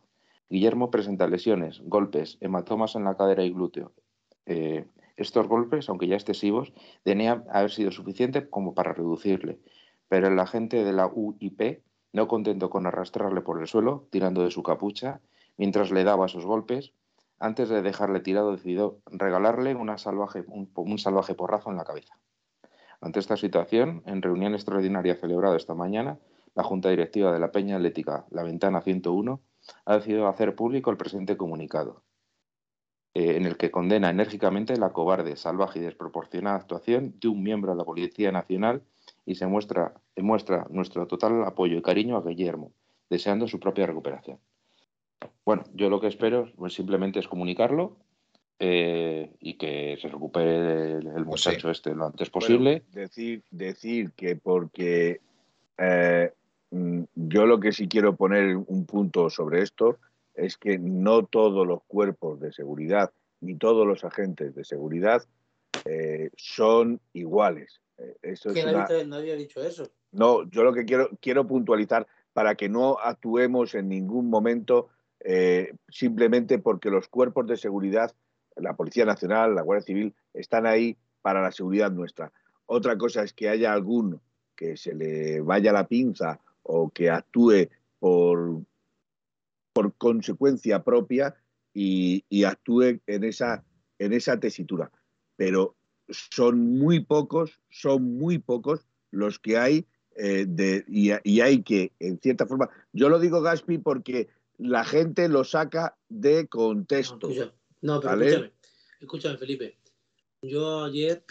Guillermo 0.49 0.91
presenta 0.91 1.27
lesiones, 1.27 1.81
golpes, 1.84 2.38
hematomas 2.41 2.95
en 2.95 3.03
la 3.06 3.15
cadera 3.15 3.43
y 3.43 3.52
glúteo. 3.52 3.91
Eh, 4.45 4.85
estos 5.15 5.48
golpes, 5.48 5.88
aunque 5.89 6.07
ya 6.07 6.15
excesivos, 6.15 6.73
debían 7.06 7.45
haber 7.52 7.72
sido 7.72 7.91
suficientes 7.91 8.48
como 8.49 8.73
para 8.73 8.93
reducirle, 8.93 9.60
pero 10.07 10.27
el 10.27 10.39
agente 10.39 10.84
de 10.84 10.93
la 10.93 11.07
UIP, 11.07 11.84
no 12.14 12.28
contento 12.28 12.70
con 12.70 12.86
arrastrarle 12.86 13.42
por 13.42 13.60
el 13.60 13.68
suelo, 13.68 14.08
tirando 14.12 14.44
de 14.44 14.52
su 14.52 14.64
capucha, 14.64 15.22
mientras 15.58 15.92
le 15.92 16.04
daba 16.04 16.26
esos 16.26 16.46
golpes, 16.46 16.94
antes 17.40 17.70
de 17.70 17.82
dejarle 17.82 18.20
tirado, 18.20 18.52
decidió 18.52 19.00
regalarle 19.08 19.76
una 19.76 19.98
salvaje, 19.98 20.44
un, 20.48 20.72
un 20.76 21.00
salvaje 21.00 21.34
porrazo 21.34 21.72
en 21.72 21.78
la 21.78 21.84
cabeza. 21.84 22.20
Ante 23.00 23.20
esta 23.20 23.36
situación, 23.36 24.04
en 24.06 24.22
reunión 24.22 24.54
extraordinaria 24.54 25.16
celebrada 25.16 25.58
esta 25.58 25.74
mañana, 25.74 26.20
la 26.54 26.64
Junta 26.64 26.90
Directiva 26.90 27.32
de 27.32 27.40
la 27.40 27.52
Peña 27.52 27.78
Atlética 27.78 28.26
La 28.30 28.44
Ventana 28.44 28.82
101 28.82 29.42
ha 29.86 29.96
decidido 29.96 30.28
hacer 30.28 30.56
público 30.56 30.92
el 30.92 30.98
presente 30.98 31.38
comunicado, 31.38 32.04
eh, 33.14 33.38
en 33.38 33.46
el 33.46 33.58
que 33.58 33.72
condena 33.72 34.10
enérgicamente 34.10 34.78
la 34.78 34.94
cobarde, 34.94 35.36
salvaje 35.36 35.80
y 35.80 35.82
desproporcionada 35.82 36.58
actuación 36.58 37.16
de 37.20 37.28
un 37.28 37.42
miembro 37.42 37.72
de 37.72 37.78
la 37.78 37.86
Policía 37.86 38.32
Nacional 38.32 38.84
y 39.26 39.35
se 39.35 39.48
muestra, 39.48 39.93
muestra 40.18 40.65
nuestro 40.69 41.07
total 41.07 41.43
apoyo 41.43 41.77
y 41.77 41.81
cariño 41.81 42.18
a 42.18 42.23
Guillermo, 42.23 42.72
deseando 43.10 43.48
su 43.48 43.60
propia 43.60 43.85
recuperación. 43.85 44.39
Bueno, 45.45 45.64
yo 45.73 45.89
lo 45.89 45.99
que 45.99 46.07
espero 46.07 46.52
pues, 46.56 46.73
simplemente 46.73 47.19
es 47.19 47.27
comunicarlo 47.27 47.98
eh, 48.60 49.31
y 49.39 49.56
que 49.56 49.98
se 50.02 50.07
recupere 50.07 50.98
el, 50.98 51.07
el 51.07 51.26
muchacho 51.26 51.68
pues 51.68 51.77
sí. 51.77 51.81
este 51.89 51.95
lo 51.95 52.06
antes 52.06 52.30
posible. 52.30 52.84
Bueno, 52.85 52.85
decir, 52.91 53.43
decir 53.49 54.11
que 54.14 54.35
porque 54.35 55.19
eh, 55.77 56.31
mm, 56.72 57.03
yo 57.15 57.45
lo 57.45 57.60
que 57.60 57.72
sí 57.72 57.88
quiero 57.88 58.15
poner 58.15 58.56
un 58.56 58.85
punto 58.85 59.30
sobre 59.30 59.61
esto 59.61 59.98
es 60.35 60.57
que 60.57 60.77
no 60.77 61.26
todos 61.26 61.68
los 61.68 61.84
cuerpos 61.84 62.39
de 62.39 62.52
seguridad 62.52 63.11
ni 63.41 63.56
todos 63.56 63.85
los 63.85 64.03
agentes 64.03 64.53
de 64.56 64.64
seguridad 64.64 65.23
eh, 65.85 66.30
son 66.38 66.99
iguales. 67.14 67.81
Eh, 68.02 68.18
es 68.22 68.45
una... 68.45 68.72
nadie, 68.72 69.06
nadie 69.06 69.34
ha 69.34 69.36
dicho 69.36 69.61
eso. 69.61 69.90
No, 70.11 70.49
yo 70.49 70.64
lo 70.64 70.73
que 70.73 70.86
quiero, 70.86 71.10
quiero 71.22 71.48
puntualizar 71.48 72.07
para 72.34 72.56
que 72.56 72.69
no 72.69 72.98
actuemos 72.99 73.76
en 73.76 73.90
ningún 73.90 74.30
momento 74.30 74.90
eh, 75.19 75.73
simplemente 75.90 76.60
porque 76.60 76.90
los 76.90 77.07
cuerpos 77.07 77.48
de 77.48 77.57
seguridad 77.57 78.14
la 78.56 78.76
Policía 78.76 79.06
Nacional, 79.06 79.56
la 79.56 79.61
Guardia 79.61 79.86
Civil, 79.86 80.14
están 80.34 80.65
ahí 80.65 80.98
para 81.22 81.41
la 81.41 81.52
seguridad 81.52 81.91
nuestra. 81.91 82.32
Otra 82.65 82.98
cosa 82.98 83.23
es 83.23 83.34
que 83.34 83.49
haya 83.49 83.73
alguno 83.73 84.22
que 84.56 84.78
se 84.78 84.94
le 84.94 85.41
vaya 85.41 85.72
la 85.72 85.88
pinza 85.88 86.40
o 86.64 86.90
que 86.90 87.10
actúe 87.10 87.69
por, 87.99 88.61
por 89.73 89.94
consecuencia 89.95 90.84
propia 90.84 91.36
y, 91.73 92.26
y 92.30 92.44
actúe 92.44 92.99
en 93.07 93.23
esa, 93.23 93.64
en 93.99 94.14
esa 94.14 94.40
tesitura. 94.40 94.91
Pero 95.36 95.76
son 96.10 96.78
muy 96.78 96.99
pocos, 96.99 97.60
son 97.69 98.18
muy 98.18 98.38
pocos 98.38 98.86
los 99.11 99.40
que 99.40 99.57
hay 99.57 99.86
eh, 100.15 100.45
de, 100.48 100.84
y, 100.88 101.11
y, 101.23 101.41
hay 101.41 101.64
que, 101.64 101.94
en 101.99 102.19
cierta 102.19 102.45
forma, 102.45 102.69
yo 102.91 103.07
lo 103.10 103.19
digo 103.19 103.41
Gaspi 103.41 103.78
porque 103.78 104.30
la 104.57 104.84
gente 104.84 105.30
lo 105.30 105.44
saca 105.44 105.98
de 106.10 106.48
contexto. 106.48 107.30
No, 107.30 107.52
no 107.82 107.99
pero 107.99 108.11
¿vale? 108.11 108.28
escúchame, 108.28 108.53
escúchame, 108.99 109.38
Felipe. 109.38 109.78
Yo 110.41 110.84
ayer 110.84 111.23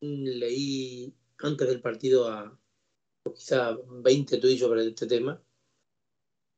leí 0.00 1.14
antes 1.38 1.68
del 1.68 1.80
partido 1.80 2.28
a 2.28 2.58
quizá 3.34 3.76
20 3.88 4.38
tweets 4.38 4.60
sobre 4.60 4.86
este 4.86 5.06
tema 5.06 5.42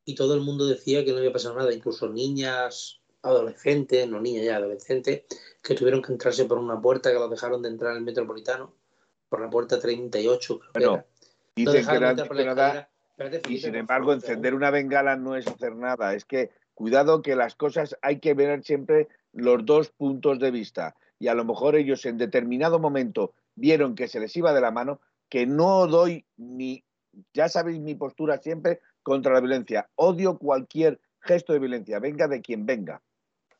y 0.05 0.15
todo 0.15 0.35
el 0.35 0.41
mundo 0.41 0.67
decía 0.67 1.05
que 1.05 1.13
no 1.13 1.19
había 1.19 1.33
pasado 1.33 1.57
nada, 1.57 1.73
incluso 1.73 2.09
niñas, 2.09 3.02
adolescentes, 3.23 4.09
no 4.09 4.21
niñas 4.21 4.45
ya, 4.45 4.57
adolescentes, 4.57 5.23
que 5.63 5.75
tuvieron 5.75 6.03
que 6.03 6.13
entrarse 6.13 6.45
por 6.45 6.59
una 6.59 6.81
puerta 6.81 7.11
que 7.11 7.19
los 7.19 7.31
dejaron 7.31 7.63
de 7.63 7.69
entrar 7.69 7.93
en 7.93 7.99
el 7.99 8.05
metropolitano, 8.05 8.75
por 9.29 9.41
la 9.41 9.49
puerta 9.49 9.79
38, 9.79 10.61
creo 10.73 10.91
Bueno, 10.91 11.05
que 11.05 11.13
Dicen 11.55 11.87
que 11.87 12.45
nada 12.45 12.89
y 13.49 13.59
sin 13.59 13.75
embargo 13.75 14.13
encender 14.13 14.55
una 14.55 14.71
bengala 14.71 15.17
no 15.17 15.37
es 15.37 15.47
hacer 15.47 15.77
nada. 15.77 16.15
Es 16.15 16.25
que 16.25 16.51
cuidado 16.75 17.23
que 17.23 17.37
las 17.37 17.55
cosas 17.55 17.97
hay 18.03 18.19
que 18.19 18.35
ver 18.35 18.63
siempre 18.65 19.09
los 19.33 19.65
dos 19.65 19.91
puntos 19.91 20.39
de 20.39 20.51
vista. 20.51 20.97
Y 21.19 21.29
a 21.29 21.35
lo 21.35 21.45
mejor 21.45 21.77
ellos 21.77 22.05
en 22.07 22.19
determinado 22.19 22.79
momento 22.79 23.35
vieron 23.55 23.95
que 23.95 24.09
se 24.09 24.19
les 24.19 24.37
iba 24.37 24.53
de 24.53 24.61
la 24.61 24.71
mano, 24.71 25.01
que 25.29 25.47
no 25.47 25.87
doy 25.87 26.25
ni, 26.37 26.85
ya 27.33 27.49
sabéis 27.49 27.81
mi 27.81 27.95
postura 27.95 28.39
siempre 28.39 28.81
contra 29.03 29.33
la 29.33 29.41
violencia. 29.41 29.89
Odio 29.95 30.39
cualquier 30.39 31.01
gesto 31.21 31.53
de 31.53 31.61
violencia, 31.61 32.01
venga 32.01 32.27
de 32.27 32.41
quien 32.41 32.67
venga, 32.67 33.01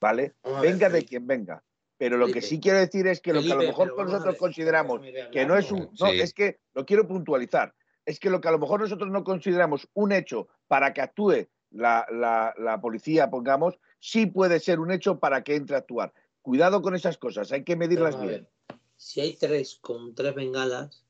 ¿vale? 0.03 0.35
Vamos 0.43 0.59
a 0.59 0.61
ver, 0.63 0.71
Venga 0.73 0.89
de 0.91 1.05
quien 1.05 1.27
venga. 1.27 1.65
Pero 1.97 2.17
lo 2.19 2.27
que 2.27 2.43
sí 2.43 2.59
quiero 2.61 2.79
decir 2.79 3.07
es 3.07 3.21
que 3.21 3.33
lo 3.33 3.43
que 3.43 3.53
a 3.53 3.55
lo 3.55 3.63
mejor 3.63 3.95
nosotros 3.97 4.33
ver, 4.33 4.37
consideramos 4.37 5.01
que 5.31 5.47
no 5.47 5.57
es 5.57 5.71
un... 5.71 5.89
No, 6.01 6.11
Sí. 6.11 6.21
es 6.21 6.35
que 6.35 6.59
lo 6.75 6.85
quiero 6.85 7.07
puntualizar. 7.07 7.75
Es 8.05 8.19
que 8.19 8.29
lo 8.29 8.41
que 8.41 8.49
a 8.49 8.51
lo 8.51 8.59
mejor 8.59 8.81
nosotros 8.81 9.09
no 9.11 9.23
consideramos 9.23 9.89
un 9.95 10.11
hecho 10.11 10.49
para 10.67 10.93
que 10.93 11.01
actúe 11.01 11.47
la, 11.71 12.05
la- 12.11 12.53
la 12.59 12.81
policía, 12.81 13.31
pongamos, 13.31 13.79
sí 14.01 14.27
puede 14.27 14.59
ser 14.59 14.81
un 14.81 14.91
hecho 14.91 15.21
para 15.21 15.45
que 15.45 15.55
entre 15.55 15.77
a 15.77 15.79
actuar. 15.79 16.13
Cuidado 16.43 16.83
con 16.83 16.97
esas 16.97 17.17
cosas, 17.19 17.53
hay 17.53 17.63
que 17.63 17.77
medirlas 17.77 18.17
bien. 18.21 18.29
ver. 18.43 18.51
Si 18.97 19.21
hay 19.21 19.35
tres 19.37 19.77
con 19.81 20.13
tres 20.17 20.35
bengalas, 20.35 21.05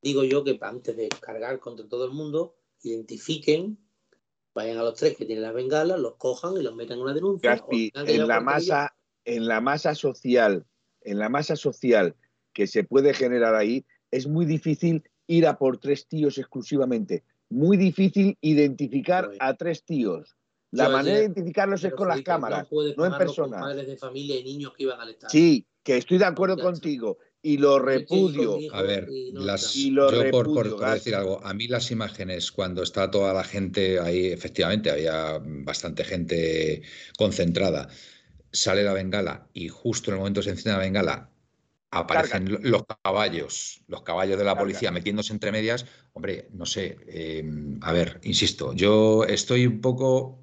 digo 0.00 0.24
yo 0.24 0.42
que 0.44 0.58
antes 0.62 0.96
de 0.96 1.08
cargar 1.20 1.58
contra 1.58 1.86
todo 1.86 2.06
el 2.06 2.12
mundo, 2.12 2.56
identifiquen, 2.82 3.78
vayan 4.58 4.78
a 4.78 4.82
los 4.82 4.94
tres 4.94 5.16
que 5.16 5.24
tienen 5.24 5.44
las 5.44 5.54
bengalas, 5.54 6.00
los 6.00 6.16
cojan 6.16 6.56
y 6.56 6.62
los 6.62 6.74
metan 6.74 6.96
en 6.98 7.04
una 7.04 7.14
denuncia. 7.14 7.50
Gaspi, 7.50 7.92
en 7.94 8.26
la 8.26 8.40
masa, 8.40 8.94
en 9.24 9.46
la 9.46 9.60
masa 9.60 9.94
social, 9.94 10.66
en 11.02 11.18
la 11.18 11.28
masa 11.28 11.54
social 11.54 12.16
que 12.52 12.66
se 12.66 12.82
puede 12.82 13.14
generar 13.14 13.54
ahí, 13.54 13.86
es 14.10 14.26
muy 14.26 14.46
difícil 14.46 15.04
ir 15.28 15.46
a 15.46 15.58
por 15.58 15.78
tres 15.78 16.08
tíos 16.08 16.38
exclusivamente. 16.38 17.22
Muy 17.50 17.76
difícil 17.76 18.36
identificar 18.40 19.30
a 19.38 19.54
tres 19.54 19.84
tíos. 19.84 20.36
La 20.72 20.86
Yo 20.86 20.92
manera 20.92 21.16
de 21.18 21.22
identificarlos 21.24 21.84
es 21.84 21.94
con 21.94 22.08
las 22.08 22.20
cámaras, 22.22 22.66
No, 22.70 22.82
en 22.82 22.94
pagarlo 22.94 23.10
con 23.10 23.18
persona. 23.18 23.60
padres 23.60 23.86
de 23.86 23.96
familia 23.96 24.40
y 24.40 24.44
niños 24.44 24.72
que 24.74 24.82
iban 24.82 25.00
al 25.00 25.10
estadio. 25.10 25.30
Sí, 25.30 25.66
que 25.82 25.96
estoy 25.98 26.18
de 26.18 26.26
acuerdo 26.26 26.58
contigo 26.58 27.18
y 27.42 27.56
lo 27.58 27.78
repudio. 27.78 28.64
A 28.68 28.82
ver, 28.82 29.14
las. 29.30 29.74
Y 29.76 29.90
lo 29.90 30.06
yo 30.06 30.30
por, 30.30 30.52
por- 30.52 30.78
decir 30.86 31.14
algo, 31.14 31.44
a 31.44 31.54
mí 31.54 31.66
las 31.68 31.90
imágenes 31.90 32.52
cuando 32.52 32.82
está 32.82 33.10
toda 33.10 33.32
la 33.32 33.44
gente 33.44 34.00
ahí, 34.00 34.26
efectivamente, 34.26 34.90
había 34.90 35.38
bastante 35.42 36.04
gente 36.04 36.82
concentrada, 37.16 37.88
sale 38.52 38.82
la 38.84 38.92
bengala 38.92 39.48
y 39.52 39.68
justo 39.68 40.10
en 40.10 40.14
el 40.16 40.18
momento 40.20 40.40
que 40.40 40.44
se 40.44 40.50
enciende 40.50 40.78
la 40.78 40.84
bengala 40.84 41.30
aparecen 41.90 42.50
lo- 42.52 42.58
los 42.60 42.84
caballos, 43.02 43.82
los 43.88 44.02
caballos 44.02 44.38
de 44.38 44.44
la 44.44 44.58
policía 44.58 44.90
metiéndose 44.90 45.32
entre 45.32 45.52
medias, 45.52 45.86
hombre, 46.14 46.48
no 46.52 46.66
sé, 46.66 46.98
eh, 47.08 47.44
a 47.82 47.92
ver, 47.92 48.20
insisto, 48.24 48.72
yo 48.74 49.24
estoy 49.24 49.66
un 49.66 49.80
poco, 49.80 50.42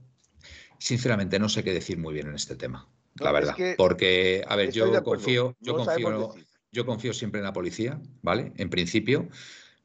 sinceramente, 0.80 1.40
no 1.40 1.50
sé 1.50 1.64
qué 1.64 1.74
decir 1.74 1.98
muy 1.98 2.14
bien 2.14 2.28
en 2.28 2.36
este 2.36 2.56
tema, 2.56 2.90
No, 3.20 3.26
la 3.26 3.32
es 3.32 3.34
verdad, 3.34 3.54
que 3.54 3.76
porque, 3.78 4.44
a 4.48 4.56
ver, 4.56 4.72
yo 4.72 5.04
confío, 5.04 5.56
yo 5.60 5.74
no 5.74 5.80
sabemos 5.80 6.16
confío, 6.16 6.28
decir. 6.28 6.48
Yo 6.76 6.86
confío 6.86 7.14
siempre 7.14 7.40
en 7.40 7.46
la 7.46 7.54
policía, 7.54 8.02
¿vale? 8.22 8.54
En 8.58 8.70
principio, 8.70 9.28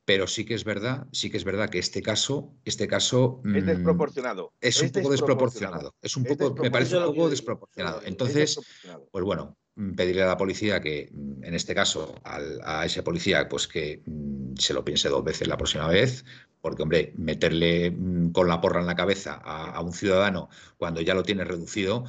pero 0.05 0.27
sí 0.27 0.45
que 0.45 0.55
es 0.55 0.65
verdad, 0.65 1.07
sí 1.13 1.31
que 1.31 1.37
es 1.37 1.45
verdad 1.45 1.71
que 1.71 1.79
este 1.79 2.03
caso, 2.03 2.53
este 2.65 2.89
caso 2.89 3.41
Es 3.45 3.63
mm, 3.63 3.67
desproporcionado. 3.67 4.53
es 4.61 4.83
un 4.83 4.91
poco 4.91 5.11
desproporcionado. 5.11 5.95
Es 6.03 6.17
un 6.17 6.25
Es 6.25 6.37
poco, 6.37 6.55
me 6.63 6.71
parece 6.71 6.97
un 6.99 7.05
poco 7.05 7.25
Es 7.27 7.31
desproporcionado. 7.31 8.01
Es 8.01 8.07
Entonces, 8.09 8.57
desproporcionado. 8.57 9.09
pues 9.13 9.25
bueno, 9.25 9.57
mm, 9.77 9.93
pedirle 9.95 10.23
a 10.23 10.27
la 10.27 10.37
policía 10.37 10.81
que, 10.81 11.11
mm, 11.13 11.45
en 11.45 11.55
este 11.55 11.75
caso, 11.75 12.15
al- 12.25 12.61
a 12.65 12.85
ese 12.85 13.03
policía, 13.03 13.49
pues 13.49 13.69
que 13.69 14.03
se 14.59 14.75
lo 14.75 14.85
piense 14.85 15.09
dos 15.09 15.25
veces 15.25 15.49
la 15.49 15.57
próxima 15.57 15.89
vez, 15.89 16.25
porque, 16.61 16.83
hombre, 16.83 17.13
meterle 17.17 17.97
con 18.33 18.49
la 18.49 18.61
porra 18.61 18.81
en 18.81 18.87
la 18.87 18.95
cabeza 18.97 19.41
a, 19.43 19.71
a 19.73 19.81
un 19.81 19.93
ciudadano 19.93 20.49
cuando 20.77 21.01
ya 21.01 21.15
lo 21.15 21.23
tiene 21.23 21.45
reducido, 21.45 22.05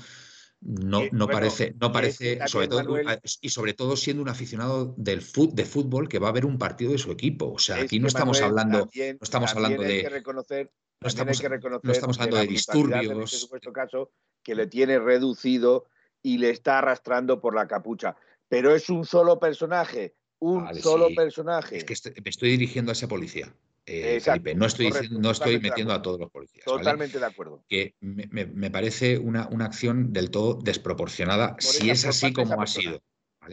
no, 0.62 1.04
Y, 1.04 1.10
no 1.12 1.26
bueno, 1.26 1.28
parece, 1.28 1.74
no 1.80 1.92
parece, 1.92 2.38
que 2.38 2.48
sobre 2.48 2.68
todo, 2.68 2.84
también, 2.84 3.06
Manuel- 3.06 3.22
y 3.42 3.50
sobre 3.50 3.74
todo 3.74 3.98
siendo 3.98 4.22
un 4.22 4.30
aficionado 4.30 4.94
del 4.98 5.22
fut, 5.22 5.54
de 5.54 5.66
fútbol 5.66 6.08
que 6.08 6.20
va 6.20 6.30
a 6.30 6.32
ver 6.32 6.46
un 6.46 6.58
partido 6.58 6.92
de 6.92 6.98
su 7.00 7.12
equipo. 7.12 7.52
O 7.52 7.60
sea, 7.60 7.78
aquí 7.82 8.00
no 8.00 8.08
estamos 8.08 8.38
Manuel, 8.40 8.60
hablando, 8.60 8.80
también- 8.86 9.18
no 9.20 9.24
estamos 9.24 9.52
hablando 9.56 9.82
de, 9.84 10.08
reconocer, 10.10 10.66
no 11.02 11.06
hay 11.06 11.10
estamos, 11.10 11.42
que 11.42 11.50
reconocer 11.50 11.86
no 11.88 11.92
estamos 11.92 12.18
hablando 12.18 12.36
la 12.38 12.42
de 12.44 12.48
brutalidad 12.48 12.94
en 12.94 13.00
disturbios. 13.02 13.34
este 13.34 13.46
supuesto 13.46 13.74
caso 13.74 14.12
que 14.44 14.56
le 14.56 14.68
tiene 14.68 15.00
reducido 15.00 15.86
y 16.22 16.38
le 16.38 16.52
está 16.52 16.78
arrastrando 16.78 17.42
por 17.42 17.56
la 17.56 17.68
capucha. 17.68 18.16
Pero 18.48 18.76
es 18.76 18.90
un 18.90 19.06
solo 19.06 19.40
personaje, 19.40 20.14
un 20.40 20.66
Vale, 20.66 20.82
solo 20.82 21.08
sí. 21.08 21.16
personaje. 21.16 21.78
Es 21.78 21.84
que 21.86 21.94
est- 21.94 22.20
me 22.24 22.30
estoy 22.30 22.50
dirigiendo 22.52 22.92
a 22.92 22.94
esa 22.94 23.08
policía, 23.08 23.52
eh, 23.86 24.16
Exacto, 24.16 24.44
Felipe. 24.44 24.56
No 24.60 24.66
estoy, 24.66 24.86
correcto, 24.88 25.02
diciendo- 25.04 25.28
no 25.28 25.32
estoy 25.32 25.60
metiendo 25.60 25.94
a 25.94 26.02
todos 26.02 26.20
los 26.20 26.30
policías. 26.32 26.66
¿vale? 26.66 26.78
Totalmente 26.80 27.20
de 27.20 27.26
acuerdo. 27.26 27.64
Que 27.68 27.96
me, 28.00 28.28
me- 28.32 28.46
me 28.46 28.70
parece 28.72 29.18
una, 29.18 29.48
una 29.50 29.66
acción 29.66 30.14
del 30.14 30.30
todo 30.32 30.60
desproporcionada 30.62 31.52
Por 31.54 31.64
si 31.64 31.90
esa- 31.90 32.10
es 32.10 32.16
así 32.24 32.34
como 32.34 32.54
ha 32.54 32.58
persona. 32.58 32.84
sido. 32.92 33.04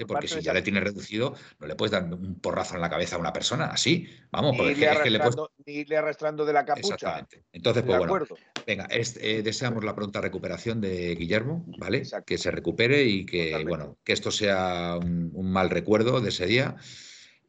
Porque 0.06 0.28
si 0.28 0.42
ya 0.42 0.52
le 0.52 0.60
tienes 0.60 0.84
reducido, 0.84 1.34
no 1.58 1.66
le 1.66 1.74
puedes 1.74 1.90
dar 1.92 2.04
un 2.04 2.38
porrazo 2.40 2.74
en 2.74 2.82
la 2.82 2.90
cabeza 2.90 3.16
a 3.16 3.18
una 3.18 3.32
persona 3.32 3.68
así. 3.68 4.06
Vamos, 4.30 4.52
Ni 4.52 4.58
porque 4.58 4.74
que, 4.74 4.84
es 4.84 4.98
que 4.98 5.08
le 5.10 5.18
puedes. 5.18 5.36
ni 5.64 5.72
irle 5.76 5.96
arrastrando 5.96 6.44
de 6.44 6.52
la 6.52 6.66
capucha. 6.66 6.94
Exactamente. 6.94 7.44
Entonces, 7.52 7.82
De 7.82 7.86
pues 7.86 7.98
bueno, 7.98 8.14
acuerdo. 8.14 8.36
venga, 8.66 8.84
es- 8.90 9.16
eh, 9.22 9.42
deseamos 9.42 9.82
la 9.84 9.94
pronta 9.96 10.20
recuperación 10.20 10.82
de 10.82 11.14
Guillermo, 11.14 11.64
¿vale? 11.78 11.98
Exacto. 11.98 12.26
Que 12.26 12.36
se 12.36 12.50
recupere 12.50 13.02
y 13.04 13.24
que, 13.24 13.46
Totalmente. 13.52 13.68
bueno, 13.70 13.98
que 14.04 14.12
esto 14.12 14.30
sea 14.30 14.98
un, 15.02 15.30
un 15.32 15.50
mal 15.50 15.70
recuerdo 15.70 16.20
de 16.20 16.28
ese 16.28 16.44
día 16.44 16.76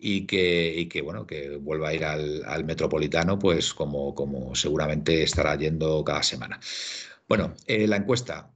y 0.02 0.26
que, 0.26 0.74
y 0.78 0.88
que 0.88 1.02
bueno, 1.02 1.28
que 1.28 1.58
vuelva 1.58 1.90
a 1.90 1.94
ir 1.94 2.06
al, 2.06 2.44
al 2.46 2.64
Metropolitano, 2.64 3.38
pues 3.38 3.74
como, 3.74 4.16
como 4.16 4.56
seguramente 4.56 5.22
estará 5.24 5.56
yendo 5.58 6.04
cada 6.06 6.24
semana. 6.24 6.60
Bueno, 7.28 7.54
eh, 7.68 7.86
la 7.86 7.98
encuesta. 7.98 8.50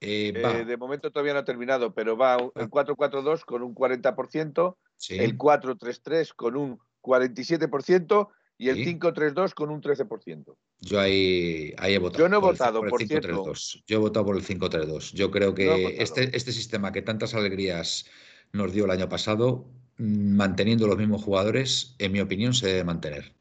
eh, 0.00 0.32
va, 0.44 0.60
Eh, 0.60 0.64
de 0.64 0.76
momento 0.76 1.10
todavía 1.10 1.32
no 1.34 1.40
ha 1.40 1.44
terminado, 1.44 1.92
pero 1.92 2.16
va 2.16 2.36
el 2.54 2.68
4-4-2 2.70 3.44
con 3.44 3.62
un 3.62 3.74
40%, 3.74 4.76
sí, 4.96 5.16
el 5.18 5.36
4-3-3 5.36 6.32
con 6.34 6.56
un 6.56 6.78
47% 7.02 8.28
y 8.56 8.68
el 8.68 8.76
Sí. 8.76 8.84
5-3-2 8.84 9.54
con 9.54 9.70
un 9.70 9.80
13%. 9.80 10.56
yo 10.80 11.00
ahí, 11.00 11.74
ahí 11.78 11.94
he 11.94 11.98
votado. 11.98 12.22
Yo 12.24 12.28
no 12.28 12.36
he 12.36 12.40
por 12.40 12.50
el- 12.50 12.58
votado, 12.58 12.84
el 12.84 12.90
por 12.90 13.00
5-3-2. 13.02 13.82
Yo 13.86 13.96
he 13.96 14.00
votado 14.00 14.26
por 14.26 14.36
el 14.36 14.42
5-3-2. 14.44 15.12
Yo 15.14 15.30
creo 15.30 15.54
que 15.54 15.96
este, 15.98 16.36
este 16.36 16.52
sistema 16.52 16.92
que 16.92 17.02
tantas 17.02 17.34
alegrías 17.34 18.06
nos 18.52 18.72
dio 18.72 18.84
el 18.84 18.90
año 18.92 19.08
pasado, 19.08 19.66
manteniendo 19.98 20.86
los 20.86 20.98
mismos 20.98 21.22
jugadores, 21.22 21.94
en 21.98 22.12
mi 22.12 22.20
opinión, 22.20 22.54
se 22.54 22.66
debe 22.68 22.84
mantener. 22.84 23.32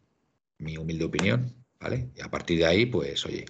Mi 0.60 0.78
humilde 0.78 1.06
opinión, 1.06 1.54
¿vale? 1.80 2.10
Y 2.16 2.22
a 2.22 2.30
partir 2.30 2.60
de 2.60 2.66
ahí, 2.66 2.86
pues, 2.86 3.26
oye, 3.26 3.46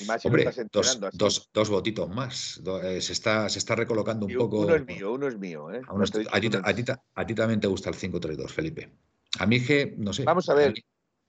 Y 0.00 0.04
más 0.04 0.20
si 0.22 0.28
lo 0.28 0.34
hombre, 0.34 0.48
estás 0.48 0.66
dos, 0.72 0.98
dos, 1.12 1.50
dos 1.54 1.70
votitos 1.70 2.08
más. 2.08 2.60
Do- 2.62 2.82
eh, 2.82 3.00
se, 3.00 3.12
está, 3.12 3.48
se 3.48 3.58
está 3.58 3.74
recolocando 3.76 4.26
un 4.26 4.32
Y 4.32 4.36
poco. 4.36 4.60
Uno 4.60 4.74
es 4.74 4.84
mío, 4.86 5.12
uno 5.12 5.28
es 5.28 5.38
mío. 5.38 5.72
¿eh? 5.72 5.80
A, 5.86 5.92
uno- 5.94 6.04
a 6.04 6.06
ti, 6.06 6.18
uno 6.48 6.60
a 6.64 6.74
ti- 6.74 6.92
a 7.14 7.26
también 7.34 7.60
te 7.60 7.66
gusta 7.68 7.90
el 7.90 7.96
5-3-2, 7.96 8.50
Felipe. 8.52 8.90
A 9.38 9.46
mí 9.46 9.56
es 9.56 9.66
que, 9.66 9.94
no 9.96 10.12
sé. 10.12 10.24
Vamos 10.24 10.48
a 10.48 10.54
ver, 10.54 10.72
mí- 10.72 10.80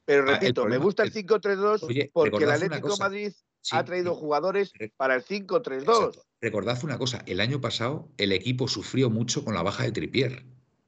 Pero 0.08 0.24
Ah, 0.24 0.34
repito, 0.34 0.62
me 0.62 0.66
problema- 0.68 0.84
gusta 0.86 1.02
el 1.04 1.08
el- 1.08 1.14
5-3-2 1.14 1.82
Oye, 1.84 2.12
porque 2.14 2.44
el 2.44 2.52
Atlético. 2.52 2.96
Madrid 2.98 3.32
Sí, 3.62 3.76
ha 3.76 3.84
traído 3.84 4.14
re- 4.14 4.20
jugadores 4.20 4.72
re- 4.76 4.94
para 4.96 5.16
el 5.16 5.24
5-3-2. 5.24 5.98
Exacto. 6.10 6.26
Recordad 6.42 6.84
una 6.84 7.00
cosa, 7.00 7.24
el 7.26 7.40
año 7.40 7.60
pasado 7.60 8.10
el 8.18 8.32
equipo 8.32 8.68
sufrió 8.68 9.10
mucho 9.10 9.44
con 9.44 9.56
la 9.56 9.64
baja 9.64 9.84
de 9.84 9.92
Tripier. 9.92 10.44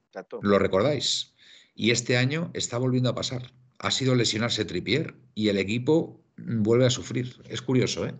Exacto. 0.08 0.40
¿Lo 0.42 0.58
recordáis? 0.58 1.34
Y 1.74 1.90
este 1.90 2.16
año 2.16 2.50
está 2.54 2.78
volviendo 2.78 3.10
a 3.10 3.14
pasar. 3.14 3.52
Ha 3.78 3.90
sido 3.90 4.14
lesionarse 4.14 4.64
Tripier 4.64 5.14
y 5.34 5.48
el 5.48 5.58
equipo 5.58 6.20
vuelve 6.36 6.86
a 6.86 6.90
sufrir. 6.90 7.40
Es 7.48 7.62
curioso, 7.62 8.06
¿eh? 8.06 8.14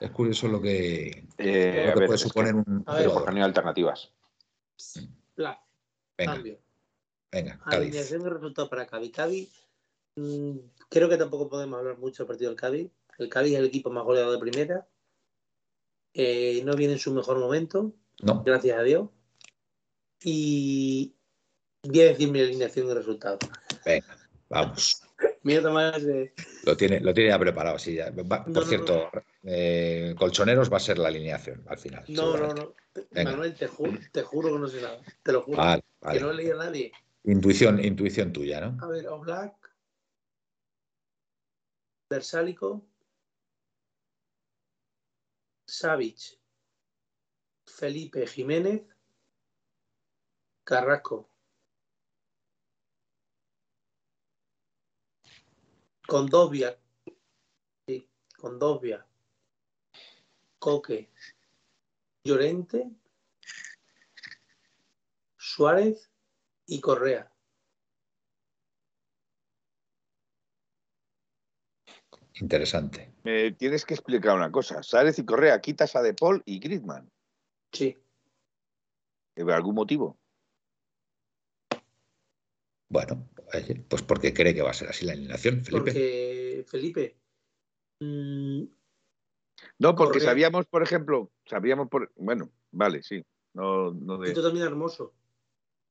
Es 0.00 0.10
curioso 0.10 0.48
lo 0.48 0.60
que, 0.60 1.26
Eh, 1.38 1.84
lo 1.86 1.92
que 1.94 1.98
ver, 2.00 2.06
puede 2.06 2.10
que- 2.10 2.18
suponer 2.18 2.54
un 2.54 2.82
A 2.86 2.94
ver, 2.96 3.06
no 3.08 3.24
hay 3.36 3.42
alternativas. 3.42 4.12
Venga, 5.36 5.60
cambio. 6.16 6.58
venga, 7.30 7.58
Cádiz. 7.64 7.76
Alineación 7.88 8.22
de 8.24 8.30
resultados 8.30 8.68
para 8.70 8.86
Cádiz. 8.86 9.12
Cádiz, 9.12 9.50
mm, 10.16 10.56
creo 10.88 11.08
que 11.08 11.16
tampoco 11.16 11.48
podemos 11.48 11.78
hablar 11.78 11.98
mucho 11.98 12.22
del 12.22 12.28
partido 12.28 12.50
del 12.50 12.58
Cádiz. 12.60 12.90
El 13.18 13.28
Cádiz 13.28 13.52
es 13.54 13.58
el 13.58 13.66
equipo 13.66 13.90
más 13.90 14.04
goleado 14.04 14.32
de 14.32 14.38
primera. 14.38 14.86
Eh, 16.14 16.62
no 16.64 16.74
viene 16.76 16.94
en 16.94 16.98
su 16.98 17.12
mejor 17.14 17.38
momento, 17.38 17.94
No, 18.22 18.42
gracias 18.42 18.78
a 18.78 18.82
Dios. 18.82 19.08
Y 20.22 21.14
voy 21.82 22.00
a 22.00 22.04
decir 22.06 22.30
mi 22.30 22.40
alineación 22.40 22.88
de 22.88 22.94
resultados. 22.94 23.38
venga, 23.84 24.18
vamos. 24.48 25.02
Mira, 25.42 25.62
Tomás, 25.62 26.02
eh, 26.04 26.32
Lo 26.64 26.76
tiene, 26.76 27.00
lo 27.00 27.12
tiene 27.14 27.30
ya 27.30 27.38
preparado, 27.38 27.78
sí. 27.78 27.94
ya. 27.94 28.10
Va- 28.10 28.44
No, 28.46 28.52
Por 28.52 28.62
no, 28.64 28.68
cierto, 28.68 29.10
eh, 29.44 30.14
colchoneros 30.18 30.70
va 30.72 30.76
a 30.76 30.80
ser 30.80 30.98
la 30.98 31.08
alineación 31.08 31.62
al 31.66 31.78
final. 31.78 32.04
No, 32.08 32.36
no, 32.36 32.54
no. 32.54 32.74
Venga. 33.12 33.30
Manuel, 33.32 33.54
te 33.54 33.66
juro, 33.66 33.92
te 34.12 34.22
juro 34.22 34.52
que 34.52 34.58
no 34.58 34.68
sé 34.68 34.80
nada. 34.80 35.00
Te 35.22 35.32
lo 35.32 35.42
juro. 35.42 35.58
Vale, 35.58 35.82
Que 36.12 36.20
no 36.20 36.32
leído 36.32 36.60
a 36.60 36.64
nadie. 36.64 36.92
Intuición, 37.24 37.82
intuición 37.84 38.32
tuya, 38.32 38.60
¿no? 38.60 38.78
A 38.84 38.88
ver, 38.88 39.06
Oblak. 39.08 39.54
Versálico. 42.10 42.84
Savic. 45.66 46.38
Felipe 47.66 48.26
Jiménez. 48.26 48.82
Carrasco. 50.64 51.29
Condovia. 56.10 56.76
Sí, 57.86 58.10
Condovia. 58.36 59.06
Coque. 60.58 61.08
Llorente. 62.24 62.90
Suárez 65.36 66.10
y 66.66 66.80
Correa. 66.80 67.32
Interesante. 72.40 73.12
Me 73.22 73.52
tienes 73.52 73.84
que 73.84 73.94
explicar 73.94 74.34
una 74.34 74.50
cosa. 74.50 74.82
Sárez 74.82 75.16
y 75.20 75.24
Correa, 75.24 75.60
quitas 75.60 75.94
a 75.94 76.02
De 76.02 76.12
Paul 76.12 76.42
y 76.44 76.58
Griezmann. 76.58 77.08
Sí. 77.70 77.96
¿Por 79.36 79.52
algún 79.52 79.76
motivo? 79.76 80.18
Bueno, 82.88 83.28
pues 83.88 84.02
porque 84.02 84.32
cree 84.32 84.54
que 84.54 84.62
va 84.62 84.70
a 84.70 84.74
ser 84.74 84.88
así 84.88 85.04
la 85.04 85.12
alineación, 85.12 85.64
Felipe. 85.64 85.84
Porque, 85.84 86.64
Felipe, 86.68 87.16
mm, 88.00 88.62
No, 89.78 89.94
porque 89.94 90.14
Correa. 90.18 90.28
sabíamos, 90.30 90.66
por 90.66 90.82
ejemplo, 90.82 91.30
sabíamos 91.46 91.88
por. 91.88 92.12
Bueno, 92.16 92.50
vale, 92.70 93.02
sí. 93.02 93.22
No, 93.54 93.92
no 93.92 94.18
de- 94.18 94.28
esto 94.28 94.42
también 94.42 94.66
hermoso. 94.66 95.14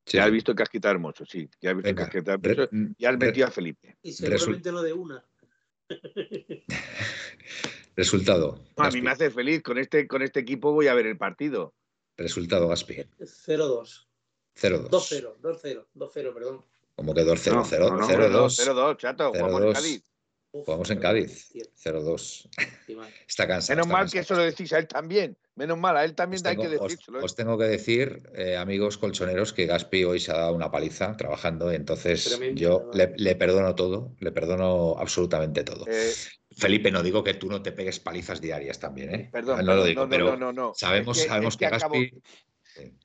Sí, 0.06 0.18
Ya 0.18 0.26
he 0.28 0.32
visto 0.32 0.56
que 0.56 0.64
has 0.64 0.70
quitado 0.70 0.94
hermoso, 0.96 1.24
sí. 1.26 1.48
Ya 1.62 1.72
he 1.72 1.74
visto 1.76 1.88
Venga, 1.90 2.10
que 2.10 2.18
has 2.18 2.24
quitado 2.24 2.40
re- 2.42 2.52
hermoso. 2.64 2.94
Y 2.98 3.06
has 3.06 3.12
re- 3.20 3.28
metido 3.28 3.48
a 3.48 3.52
Felipe. 3.52 3.98
Y 4.02 4.14
seguramente 4.14 4.72
no 4.72 4.82
de 4.82 4.94
una. 4.94 5.24
Resultado. 7.96 8.64
A 8.78 8.90
mí 8.92 9.02
me 9.02 9.12
hace 9.12 9.30
feliz. 9.30 9.62
Con 9.62 9.78
este, 9.78 10.08
con 10.08 10.22
este 10.22 10.40
equipo 10.40 10.72
voy 10.72 10.88
a 10.88 10.94
ver 10.94 11.06
el 11.06 11.18
partido. 11.18 11.74
Resultado, 12.18 12.68
Gaspi. 12.68 12.96
0-2. 13.20 14.08
0-2. 14.56 14.90
2-0, 14.90 15.38
2-0, 15.42 15.88
2-0, 15.94 16.34
perdón. 16.34 16.66
Como 17.00 17.14
que 17.14 17.22
2-0, 17.24 17.54
No, 17.54 17.64
0 17.64 17.90
no, 17.92 17.98
no, 17.98 18.08
0-2. 18.10 18.60
0-2, 18.60 18.98
chato. 18.98 19.30
Jugamos 19.32 19.62
en 19.62 19.68
0-2. 19.70 19.74
Cádiz. 19.74 20.04
Jugamos 20.52 20.90
en 20.90 21.00
Cádiz. 21.00 21.48
cierto, 21.50 21.72
0-2. 21.82 22.50
sí, 22.88 22.96
mal. 22.96 23.10
Está 23.26 23.48
cansado. 23.48 23.76
Menos 23.78 23.86
está 23.88 23.94
mal 23.94 24.02
cansado. 24.02 24.12
que 24.12 24.20
eso 24.20 24.36
lo 24.36 24.42
decís 24.44 24.74
a 24.74 24.80
él 24.80 24.88
también. 24.88 25.38
Menos 25.56 25.78
mal, 25.78 25.96
a 25.96 26.04
él 26.04 26.14
también 26.14 26.42
Os 26.42 26.46
hay 26.46 26.58
tengo, 26.58 26.70
que 26.70 26.76
os- 26.76 26.84
decírselo. 26.92 27.20
¿eh? 27.20 27.24
os 27.24 27.36
tengo 27.36 27.58
que 27.58 27.64
decir, 27.66 28.22
eh, 28.36 28.58
amigos 28.58 28.98
colchoneros, 28.98 29.54
que 29.54 29.66
Gaspi 29.66 30.04
hoy 30.04 30.20
se 30.20 30.32
ha 30.34 30.38
dado 30.40 30.54
una 30.54 30.70
paliza 30.72 31.16
trabajando, 31.16 31.72
entonces 31.72 32.38
yo 32.56 32.90
le, 32.94 33.14
le 33.16 33.36
perdono 33.38 33.76
todo, 33.76 34.14
le 34.20 34.34
perdono 34.34 34.98
absolutamente 35.00 35.64
todo. 35.64 35.86
Eh, 35.88 36.12
Felipe, 36.52 36.92
no 36.92 37.02
digo 37.02 37.24
que 37.24 37.36
tú 37.36 37.48
no 37.48 37.62
te 37.62 37.72
pegues 37.72 38.02
palizas 38.02 38.42
diarias 38.42 38.78
también, 38.78 39.16
¿eh? 39.16 39.30
perdón, 39.32 39.60
no 39.60 39.66
perdón, 39.66 39.78
lo 39.78 39.84
digo, 39.86 40.02
no, 40.02 40.06
no, 40.08 40.10
pero 40.10 40.26
no, 40.32 40.38
no, 40.38 40.54
no. 40.54 40.74
sabemos, 40.76 41.16
Es 41.18 41.24
que- 41.24 41.30
sabemos 41.30 41.54
es 41.54 41.58
que, 41.58 41.70
que 41.70 41.76
acabo- 41.76 41.94
Gaspi. 41.96 42.22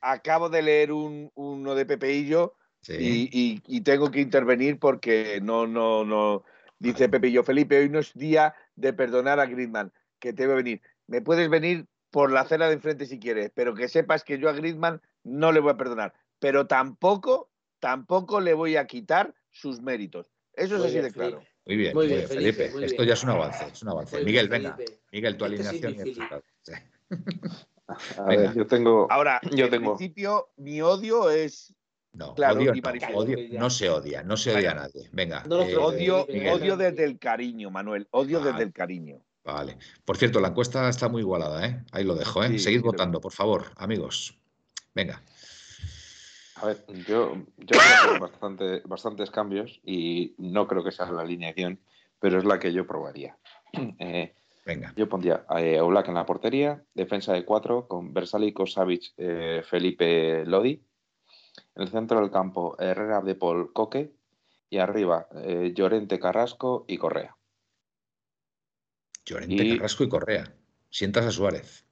Acabo 0.00 0.48
de 0.48 0.62
leer 0.62 0.92
un, 0.92 1.30
uno 1.34 1.74
de 1.74 1.86
Pepeillo 1.86 2.56
Sí, 2.84 2.92
y, 2.98 3.30
y- 3.32 3.62
y 3.66 3.80
tengo 3.80 4.10
que 4.10 4.20
intervenir 4.20 4.78
porque 4.78 5.40
no, 5.42 5.66
no, 5.66 6.04
no. 6.04 6.44
Dice 6.78 7.08
Pepillo, 7.08 7.42
Felipe, 7.42 7.78
hoy 7.78 7.88
no 7.88 7.98
es 7.98 8.12
día 8.14 8.54
de 8.76 8.92
perdonar 8.92 9.40
a 9.40 9.46
Griezmann, 9.46 9.90
que 10.18 10.32
te 10.34 10.46
va 10.46 10.52
a 10.52 10.56
venir. 10.56 10.82
Me 11.06 11.22
puedes 11.22 11.48
venir 11.48 11.86
por 12.10 12.30
la 12.30 12.40
acera 12.40 12.68
de 12.68 12.74
enfrente 12.74 13.06
si 13.06 13.18
quieres, 13.18 13.50
pero 13.54 13.74
que 13.74 13.88
sepas 13.88 14.22
que 14.22 14.38
yo 14.38 14.48
a 14.48 14.52
Griezmann 14.52 15.00
no 15.22 15.50
le 15.50 15.60
voy 15.60 15.72
a 15.72 15.76
perdonar. 15.78 16.12
Pero 16.38 16.66
tampoco, 16.66 17.50
tampoco 17.80 18.40
le 18.40 18.52
voy 18.52 18.76
a 18.76 18.86
quitar 18.86 19.34
sus 19.50 19.80
méritos. 19.80 20.26
Eso 20.52 20.74
es 20.74 20.80
Muy 20.80 20.86
así 20.88 20.94
bien, 20.96 21.04
de 21.06 21.12
claro. 21.12 21.30
Felipe. 21.40 21.50
Muy 21.66 21.76
bien, 21.76 21.94
Muy 21.94 22.06
muy 22.06 22.14
bien, 22.16 22.28
Felipe, 22.28 22.52
Felipe. 22.52 22.74
muy 22.74 22.84
Esto 22.84 22.96
bien. 22.98 23.08
ya 23.08 23.14
es 23.14 23.24
un 23.24 23.30
avance, 23.30 23.64
es 23.72 23.82
un 23.82 23.88
avance. 23.88 24.16
Muy 24.16 24.24
Miguel, 24.26 24.48
bien, 24.50 24.62
venga. 24.62 24.78
Miguel, 25.10 25.36
tu 25.38 25.44
Este 25.46 25.60
es 25.62 25.68
alineación. 25.68 26.42
Sí. 26.60 26.72
A 28.18 28.24
ver, 28.24 28.54
yo 28.54 28.66
tengo. 28.66 29.06
Ahora, 29.10 29.40
Yo 29.52 29.64
en 29.66 29.70
tengo- 29.70 29.96
principio, 29.96 30.50
mi 30.56 30.80
odio 30.82 31.30
es 31.30 31.74
No, 32.14 32.34
Claro, 32.34 32.60
odio, 32.60 32.74
y 32.74 32.80
no, 32.80 32.90
odio- 32.90 33.70
se 33.70 33.90
odia, 33.90 34.22
no 34.22 34.36
se 34.36 34.54
odia 34.54 34.70
a 34.70 34.74
nadie. 34.74 35.08
Venga. 35.12 35.42
No 35.48 35.62
eh, 35.62 35.76
odio, 35.76 36.26
Miguel. 36.28 36.52
odio 36.54 36.76
desde 36.76 37.04
el 37.04 37.18
cariño, 37.18 37.70
Manuel. 37.70 38.06
Odio 38.12 38.40
desde 38.40 38.62
el 38.62 38.72
cariño. 38.72 39.18
Vale. 39.44 39.76
Por 40.04 40.16
cierto, 40.16 40.40
la 40.40 40.48
encuesta 40.48 40.88
está 40.88 41.08
muy 41.08 41.22
igualada, 41.22 41.66
¿eh? 41.66 41.82
Ahí 41.92 42.04
lo 42.04 42.14
dejo, 42.14 42.42
¿eh? 42.44 42.48
Sí, 42.48 42.58
Seguid 42.60 42.78
sí, 42.78 42.84
votando, 42.84 43.20
por 43.20 43.32
favor, 43.32 43.64
amigos. 43.76 44.38
Venga. 44.94 45.22
A 46.56 46.66
ver, 46.66 46.84
yo, 47.08 47.34
yo 47.34 47.66
creo 47.66 47.80
que 47.80 48.14
hay 48.14 48.18
bastante, 48.20 48.82
bastantes 48.86 49.30
cambios 49.30 49.80
y 49.84 50.34
no 50.38 50.68
creo 50.68 50.84
que 50.84 50.92
sea 50.92 51.10
la 51.10 51.22
alineación, 51.22 51.80
pero 52.20 52.38
es 52.38 52.44
la 52.44 52.58
que 52.60 52.72
yo 52.72 52.86
probaría. 52.86 53.36
Eh, 53.98 54.32
Venga. 54.64 54.94
yo 54.96 55.08
pondría 55.08 55.44
a 55.48 55.56
Oblak 55.82 56.08
en 56.08 56.14
la 56.14 56.24
portería, 56.24 56.82
defensa 56.94 57.32
de 57.34 57.44
cuatro 57.44 57.86
con 57.88 58.14
Versálico, 58.14 58.66
Savic, 58.66 59.12
eh, 59.18 59.62
Felipe 59.68 60.44
Lodi. 60.46 60.80
En 61.76 61.82
el 61.82 61.88
centro 61.90 62.20
del 62.20 62.30
campo, 62.30 62.76
Herrera, 62.78 63.20
De 63.20 63.34
Paul, 63.34 63.72
Coque. 63.72 64.12
Y 64.70 64.78
arriba, 64.78 65.28
eh, 65.36 65.72
Llorente, 65.74 66.18
Carrasco 66.18 66.84
y 66.88 66.96
Correa. 66.98 67.36
Llorente, 69.24 69.54
Y- 69.64 69.76
Carrasco 69.76 70.04
y 70.04 70.08
Correa. 70.08 70.52
Sientas 70.90 71.26
a 71.26 71.30
Suárez. 71.30 71.84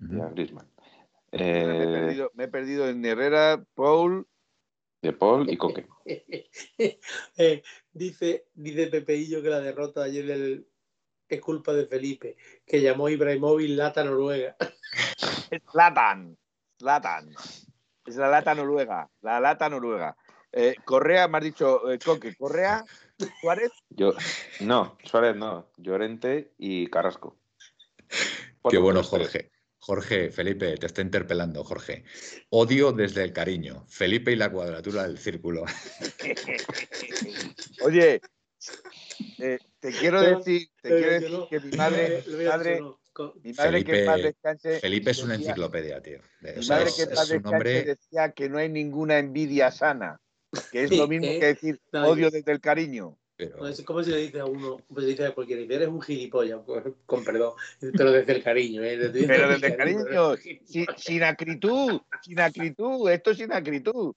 Y 0.00 0.20
a. 0.20 0.28
Griezmann. 0.30 0.68
me, 1.32 1.38
he 1.40 1.82
Eh, 1.82 1.86
perdido, 1.92 2.30
me 2.34 2.44
he 2.44 2.48
perdido 2.48 2.88
en 2.88 3.04
Herrera, 3.04 3.64
Paul. 3.74 4.26
de 5.00 5.12
Paul 5.12 5.50
y 5.50 5.56
Coque. 5.56 5.86
Eh, 7.36 7.62
dice, 7.92 8.46
dice 8.54 8.86
Pepeillo 8.88 9.42
que 9.42 9.48
la 9.50 9.60
derrota 9.60 10.02
ayer 10.02 10.26
del- 10.26 10.66
es 11.28 11.40
culpa 11.40 11.72
de 11.72 11.86
Felipe, 11.86 12.36
que 12.66 12.80
llamó 12.80 13.08
Ibrahimovic 13.08 13.70
lata 13.70 14.04
noruega. 14.04 14.56
Latan. 15.74 16.36
Latan. 16.80 17.30
Es 18.04 18.16
la 18.16 18.28
lata 18.28 18.54
noruega. 18.54 19.08
La 19.20 19.40
lata 19.40 19.68
noruega. 19.68 20.16
Eh, 20.52 20.74
Correa, 20.84 21.28
me 21.28 21.38
has 21.38 21.44
dicho, 21.44 21.90
eh, 21.90 21.98
Coque, 21.98 22.36
Correa, 22.36 22.84
Suárez. 23.40 23.70
Yo, 23.88 24.12
no, 24.60 24.98
Suárez 25.04 25.34
no, 25.34 25.70
Llorente 25.78 26.52
y 26.58 26.88
Carrasco. 26.88 27.38
Qué 28.68 28.78
bueno. 28.78 29.02
Jorge. 29.02 29.50
Jorge, 29.78 30.30
Felipe, 30.30 30.76
te 30.76 30.86
está 30.86 31.02
interpelando, 31.02 31.64
Jorge. 31.64 32.04
Odio 32.50 32.92
desde 32.92 33.24
el 33.24 33.32
cariño. 33.32 33.84
Felipe 33.88 34.30
y 34.30 34.36
la 34.36 34.52
cuadratura 34.52 35.02
del 35.02 35.18
círculo. 35.18 35.64
Oye, 37.82 38.20
eh, 39.38 39.58
te 39.80 39.90
quiero 39.90 40.20
decir, 40.20 40.68
te 40.80 40.88
quiero 40.88 41.08
que 41.08 41.20
decir 41.20 41.40
que 41.50 41.60
mi 41.60 41.76
madre, 41.76 42.24
mi 43.42 43.52
madre 43.52 43.84
que 43.84 43.92
Felipe- 44.04 44.22
descanse, 44.22 44.80
Felipe 44.80 45.10
es 45.10 45.22
una 45.22 45.34
enciclopedia, 45.34 46.00
tío. 46.02 46.18
De- 46.40 46.52
o 46.52 46.56
mi 46.56 46.62
sea, 46.62 46.76
madre 46.76 46.88
es, 46.88 46.96
que 46.96 47.02
un 47.02 47.08
descanse 47.10 47.36
hombre. 47.44 47.82
decía 47.84 48.32
que 48.32 48.48
no 48.48 48.58
hay 48.58 48.68
ninguna 48.68 49.18
envidia 49.18 49.70
sana, 49.70 50.20
que 50.70 50.84
es 50.84 50.90
lo 50.96 51.08
mismo 51.08 51.26
¿Eh? 51.26 51.38
que 51.40 51.46
decir 51.46 51.80
No, 51.92 52.08
odio 52.08 52.30
desde 52.30 52.52
el 52.52 52.60
cariño. 52.60 53.18
pero- 53.36 53.56
No, 53.58 53.68
es 53.68 53.82
como 53.82 54.02
si 54.02 54.10
le 54.10 54.18
dice 54.18 54.40
a 54.40 54.44
uno, 54.46 54.78
pues 54.92 55.06
dice 55.06 55.26
a 55.26 55.32
cualquiera, 55.34 55.62
eres 55.62 55.88
un 55.88 56.00
gilipollas, 56.00 56.60
con, 56.64 56.96
con 57.06 57.24
perdón, 57.24 57.52
pero 57.96 58.12
desde 58.12 58.32
el 58.32 58.42
cariño, 58.42 58.82
¿eh? 58.82 58.96
Desde- 58.96 59.26
Pero 59.26 59.48
desde 59.50 59.66
el 59.68 59.76
cariño, 59.76 60.36
sin, 60.64 60.86
sin 60.96 61.22
acritud, 61.22 62.00
sin 62.22 62.40
acritud, 62.40 63.10
esto 63.10 63.30
es 63.32 63.38
sin 63.38 63.52
acritud. 63.52 64.14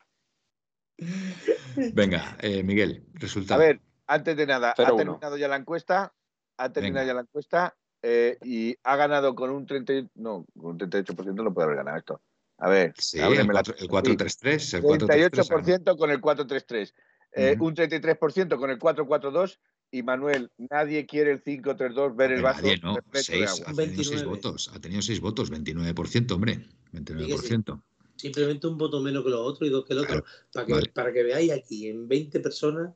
Venga, 1.93 2.37
eh, 2.41 2.63
Miguel, 2.63 3.03
A 3.15 3.19
resultado. 3.19 3.59
ver, 3.59 3.79
antes 4.07 4.37
de 4.37 4.45
nada, 4.45 4.71
ha 4.71 4.75
0-1. 4.75 4.97
terminado 4.97 5.37
ya 5.37 5.47
la 5.47 5.57
encuesta, 5.57 6.13
ha 6.57 6.71
terminado 6.71 7.01
Venga. 7.01 7.07
ya 7.11 7.13
la 7.15 7.21
encuesta 7.21 7.75
eh, 8.07 8.37
y 8.43 8.75
ha 8.83 8.95
ganado 8.97 9.33
con 9.33 9.49
un 9.49 9.65
30, 9.65 9.93
y- 9.93 10.07
no, 10.13 10.45
con 10.55 10.71
un 10.73 10.77
38% 10.77 11.43
no 11.43 11.51
puede 11.53 11.65
haber 11.65 11.77
ganado 11.77 11.97
esto. 11.97 12.21
A 12.59 12.69
ver, 12.69 12.93
Sí, 12.99 13.17
el 13.19 13.33
la- 13.47 13.51
4 13.51 13.75
el 13.79 13.87
4-3-3. 13.89 14.73
El 14.75 14.83
4-3-3 14.83 15.31
38% 15.31 15.97
con 15.97 16.11
el 16.11 16.21
4-3-3, 16.21 16.93
eh, 17.31 17.57
un 17.59 17.73
33% 17.73 18.57
con 18.57 18.69
el 18.69 18.77
4-4-2 18.77 19.57
y 19.89 20.03
Manuel, 20.03 20.51
nadie 20.57 21.07
quiere 21.07 21.31
el 21.31 21.43
5-3-2 21.43 22.15
ver 22.15 22.33
el 22.33 22.43
vaso 22.43 22.61
nadie, 22.61 22.77
¿no? 22.77 22.95
Seis, 23.13 23.59
agua. 23.59 23.71
ha 23.71 23.73
tenido 23.73 24.03
6 24.03 24.09
29. 24.11 24.25
votos. 24.29 24.71
Ha 24.73 24.79
tenido 24.79 25.01
6 25.01 25.19
votos, 25.19 25.51
29%, 25.51 26.35
hombre. 26.35 26.59
29%. 26.93 27.81
Simplemente 28.17 28.67
un 28.67 28.77
voto 28.77 29.01
menos 29.01 29.23
que 29.23 29.29
los 29.31 29.39
otros 29.39 29.67
y 29.67 29.71
dos 29.71 29.83
que 29.83 29.93
el 29.93 29.99
otro. 29.99 30.23
Claro, 30.23 30.25
para, 30.53 30.65
que, 30.65 30.73
vale. 30.73 30.91
para 30.93 31.11
que 31.11 31.23
veáis 31.23 31.51
aquí, 31.51 31.87
en 31.87 32.07
20 32.07 32.39
personas. 32.39 32.93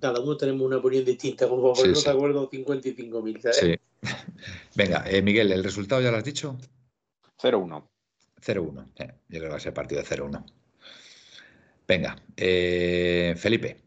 Cada 0.00 0.20
uno 0.20 0.36
tenemos 0.36 0.62
una 0.62 0.76
opinión 0.78 1.04
distinta, 1.04 1.48
como 1.48 1.72
por 1.74 1.76
Sí, 1.78 1.88
no 1.88 1.94
sí. 1.94 2.04
te 2.04 2.10
acuerdo 2.10 2.48
55.000. 2.50 3.40
¿sabes? 3.40 3.56
Sí. 3.58 3.76
Venga, 4.76 5.04
eh, 5.08 5.22
Miguel, 5.22 5.52
¿el 5.52 5.64
resultado 5.64 6.00
ya 6.00 6.10
lo 6.10 6.16
has 6.18 6.24
dicho? 6.24 6.56
0-1. 7.40 7.88
0-1. 8.40 8.92
Eh, 8.96 9.14
yo 9.28 9.38
creo 9.38 9.42
que 9.42 9.48
va 9.48 9.56
a 9.56 9.60
ser 9.60 9.74
partido 9.74 10.00
de 10.02 10.06
0-1. 10.08 10.44
Venga, 11.88 12.16
eh, 12.36 13.34
Felipe. 13.36 13.80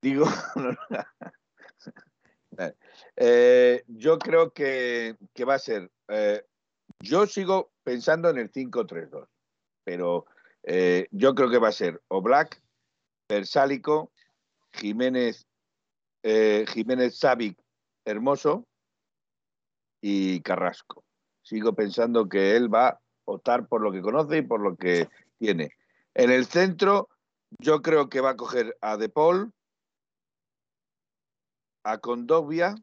Digo, 0.00 0.26
Eh, 3.16 3.84
yo 3.86 4.18
creo 4.18 4.52
que, 4.52 5.16
que 5.32 5.44
va 5.44 5.54
a 5.54 5.58
ser. 5.60 5.90
eh, 6.08 6.44
yo 7.00 7.26
sigo 7.26 7.70
pensando 7.84 8.28
en 8.30 8.38
el 8.38 8.50
5-3-2, 8.50 9.28
pero 9.84 10.26
eh, 10.64 11.06
yo 11.12 11.34
creo 11.36 11.50
que 11.50 11.58
va 11.58 11.68
a 11.68 11.72
ser 11.72 12.02
Oblak, 12.08 12.60
Persálico, 13.28 14.10
Jiménez, 14.72 15.46
eh, 16.22 16.64
Jiménez 16.72 17.18
Savic, 17.18 17.58
Hermoso 18.04 18.66
y 20.00 20.40
Carrasco. 20.40 21.04
Sigo 21.42 21.74
pensando 21.74 22.28
que 22.28 22.56
él 22.56 22.72
va 22.72 22.88
a 22.88 23.00
optar 23.26 23.68
por 23.68 23.82
lo 23.82 23.92
que 23.92 24.00
conoce 24.00 24.38
y 24.38 24.42
por 24.42 24.60
lo 24.60 24.76
que 24.76 25.08
tiene. 25.38 25.72
En 26.14 26.30
el 26.30 26.46
centro, 26.46 27.10
yo 27.58 27.82
creo 27.82 28.08
que 28.08 28.20
va 28.20 28.30
a 28.30 28.36
coger 28.36 28.76
a 28.80 28.96
De 28.96 29.10
Paul, 29.10 29.52
a 31.84 31.98
Condovia 31.98 32.74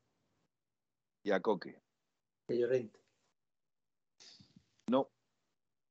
y 1.23 1.31
a 1.31 1.39
Coque. 1.39 1.81
Que 2.47 2.59
Llorente. 2.59 2.99
No, 4.87 5.09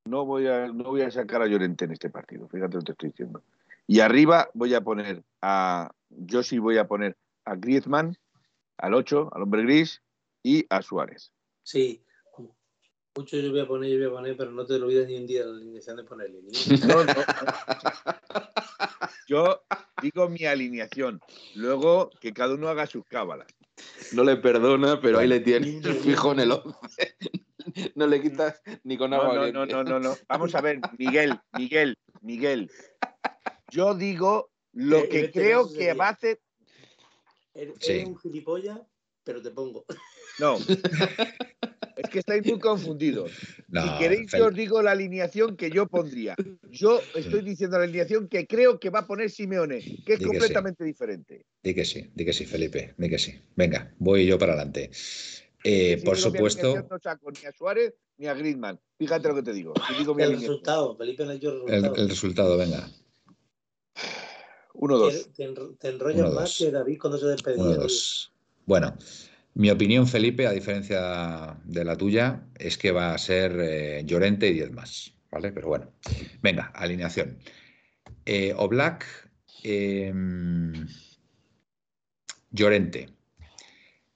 no 0.05 0.25
voy 0.25 0.47
a, 0.47 0.69
no 0.69 0.85
voy 0.85 1.03
a 1.03 1.11
sacar 1.11 1.43
a 1.43 1.47
Llorente 1.49 1.87
en 1.87 1.93
este 1.93 2.09
partido, 2.09 2.49
fíjate 2.49 2.75
lo 2.75 2.81
que 2.81 2.87
te 2.87 2.93
estoy 2.93 3.11
diciendo. 3.11 3.43
Y 3.87 4.01
arriba 4.01 4.49
voy 4.55 4.75
a 4.75 4.81
poner 4.81 5.23
a, 5.43 5.91
yo 6.09 6.43
sí 6.43 6.59
voy 6.59 6.79
a 6.79 6.87
poner 6.87 7.17
a 7.45 7.55
Griezmann, 7.57 8.17
al 8.79 8.95
8, 8.95 9.31
al 9.33 9.43
hombre 9.43 9.63
gris, 9.63 10.03
y 10.43 10.65
a 10.71 10.83
Suárez. 10.83 11.33
Sí. 11.63 12.03
Mucho 13.17 13.37
yo 13.37 13.51
voy 13.53 13.61
a 13.61 13.69
poner, 13.69 13.91
yo 13.91 13.99
voy 13.99 14.07
a 14.09 14.11
poner, 14.11 14.37
pero 14.37 14.51
no 14.51 14.67
te 14.67 14.77
lo 14.79 14.87
olvides 14.87 15.07
ni 15.07 15.17
un 15.17 15.27
día 15.27 15.45
la 15.45 15.53
alineación 15.57 15.97
de 15.97 16.05
ponerle. 16.05 16.41
No, 16.89 17.05
no. 17.05 17.13
Yo 19.29 19.63
digo 20.03 20.29
mi 20.29 20.45
alineación, 20.45 21.21
luego 21.55 22.11
que 22.21 22.33
cada 22.33 22.55
uno 22.55 22.69
haga 22.69 22.87
sus 22.87 23.05
cábalas. 23.07 23.47
No 24.13 24.25
le 24.25 24.37
perdona, 24.37 25.01
pero 25.01 25.19
ahí 25.19 25.29
le 25.29 25.39
un- 25.39 25.83
fijo 26.03 26.33
en 26.33 26.41
el 26.41 26.53
11. 26.53 27.17
No 27.95 28.07
le 28.07 28.21
quitas 28.21 28.61
ni 28.83 28.99
con 28.99 29.11
No, 29.11 29.23
agua. 29.23 29.51
no, 29.51 29.65
no, 29.65 29.67
no, 29.67 29.85
no, 29.85 29.99
no. 30.01 30.15
Vamos 30.29 30.55
a 30.55 30.61
ver, 30.61 30.81
Miguel, 30.99 31.41
Miguel, 31.57 31.97
Miguel. 32.21 32.71
Yo 33.75 33.93
digo 33.95 34.53
lo 34.73 34.99
En 35.01 35.09
que 35.09 35.21
este 35.27 35.41
creo 35.41 35.67
que 35.69 35.75
sería- 35.75 35.95
va 35.95 36.07
a 36.09 36.11
hacer. 36.13 36.41
Eres 37.55 37.75
Sí. 37.81 38.05
un 38.07 38.17
gilipollas, 38.19 38.79
pero 39.25 39.43
te 39.43 39.51
pongo. 39.51 39.85
No. 40.39 40.59
Es 41.97 42.11
que 42.11 42.19
estáis 42.19 42.45
muy 42.45 42.59
confundidos. 42.59 43.31
No, 43.69 43.81
si 43.83 43.99
queréis, 44.01 44.31
yo 44.33 44.47
os 44.47 44.55
digo 44.55 44.83
la 44.83 44.91
alineación 44.91 45.57
que 45.57 45.71
yo 45.71 45.87
pondría. 45.87 46.35
Yo 46.69 47.01
estoy 47.15 47.41
diciendo 47.43 47.79
la 47.79 47.85
alineación 47.85 48.29
que 48.29 48.49
creo 48.49 48.81
que 48.81 48.91
va 48.91 49.01
a 49.01 49.07
poner 49.07 49.31
Simeone, 49.31 49.79
que 50.05 50.15
es 50.15 50.19
Di 50.19 50.25
que 50.25 50.27
completamente 50.27 50.83
diferente. 50.83 51.47
Di 51.63 51.73
que 51.73 51.85
sí, 51.85 52.11
di 52.13 52.25
que 52.25 52.33
sí, 52.33 52.47
Felipe, 52.47 52.95
di 52.99 53.09
que 53.09 53.19
sí. 53.19 53.41
Venga, 53.55 53.95
voy 53.99 54.27
yo 54.27 54.37
para 54.39 54.55
adelante. 54.55 54.91
Eh, 55.63 55.97
Si 55.99 56.05
por 56.05 56.17
supuesto, 56.19 56.75
No 56.91 56.99
saco 56.99 57.31
ni 57.31 57.47
a 57.47 57.53
Suárez 57.53 57.95
ni 58.19 58.27
a 58.27 58.35
Griezmann. 58.35 58.81
Fíjate 58.99 59.29
lo 59.29 59.37
que 59.37 59.43
te 59.45 59.53
digo. 59.53 59.73
Si 59.87 59.95
digo 59.95 60.19
El 60.19 60.33
resultado, 60.33 60.97
Felipe 60.97 61.25
no 61.25 61.31
el 61.31 61.37
el, 61.39 61.43
resultado. 61.43 61.95
el 61.95 62.09
resultado, 62.09 62.59
venga. 62.59 62.89
1-2. 64.75 65.33
Te, 65.35 65.49
te 65.79 65.89
enrollas 65.89 66.29
Uno, 66.29 66.33
más 66.33 66.57
que 66.59 66.71
David 66.71 66.99
cuando 67.01 67.19
se 67.19 67.27
despedía. 67.27 67.63
Uno, 67.63 67.73
tío. 67.73 67.83
dos. 67.83 68.33
Bueno, 68.67 68.97
mi 69.55 69.71
opinión, 69.71 70.07
Felipe, 70.07 70.47
a 70.47 70.53
diferencia 70.53 71.59
de 71.65 71.85
la 71.85 71.97
tuya, 71.97 72.47
es 72.59 72.77
que 72.77 72.91
va 72.91 73.15
a 73.15 73.19
ser 73.19 73.57
eh, 73.61 74.03
Llorente 74.05 74.49
y 74.49 74.55
10 74.55 74.73
más, 74.73 75.15
¿vale? 75.31 75.53
Pero 75.53 75.69
bueno, 75.69 75.93
venga, 76.43 76.73
alineación. 76.75 77.39
Eh, 78.25 78.53
Oblak, 78.57 79.05
em, 79.63 80.87
Llorente, 82.51 83.11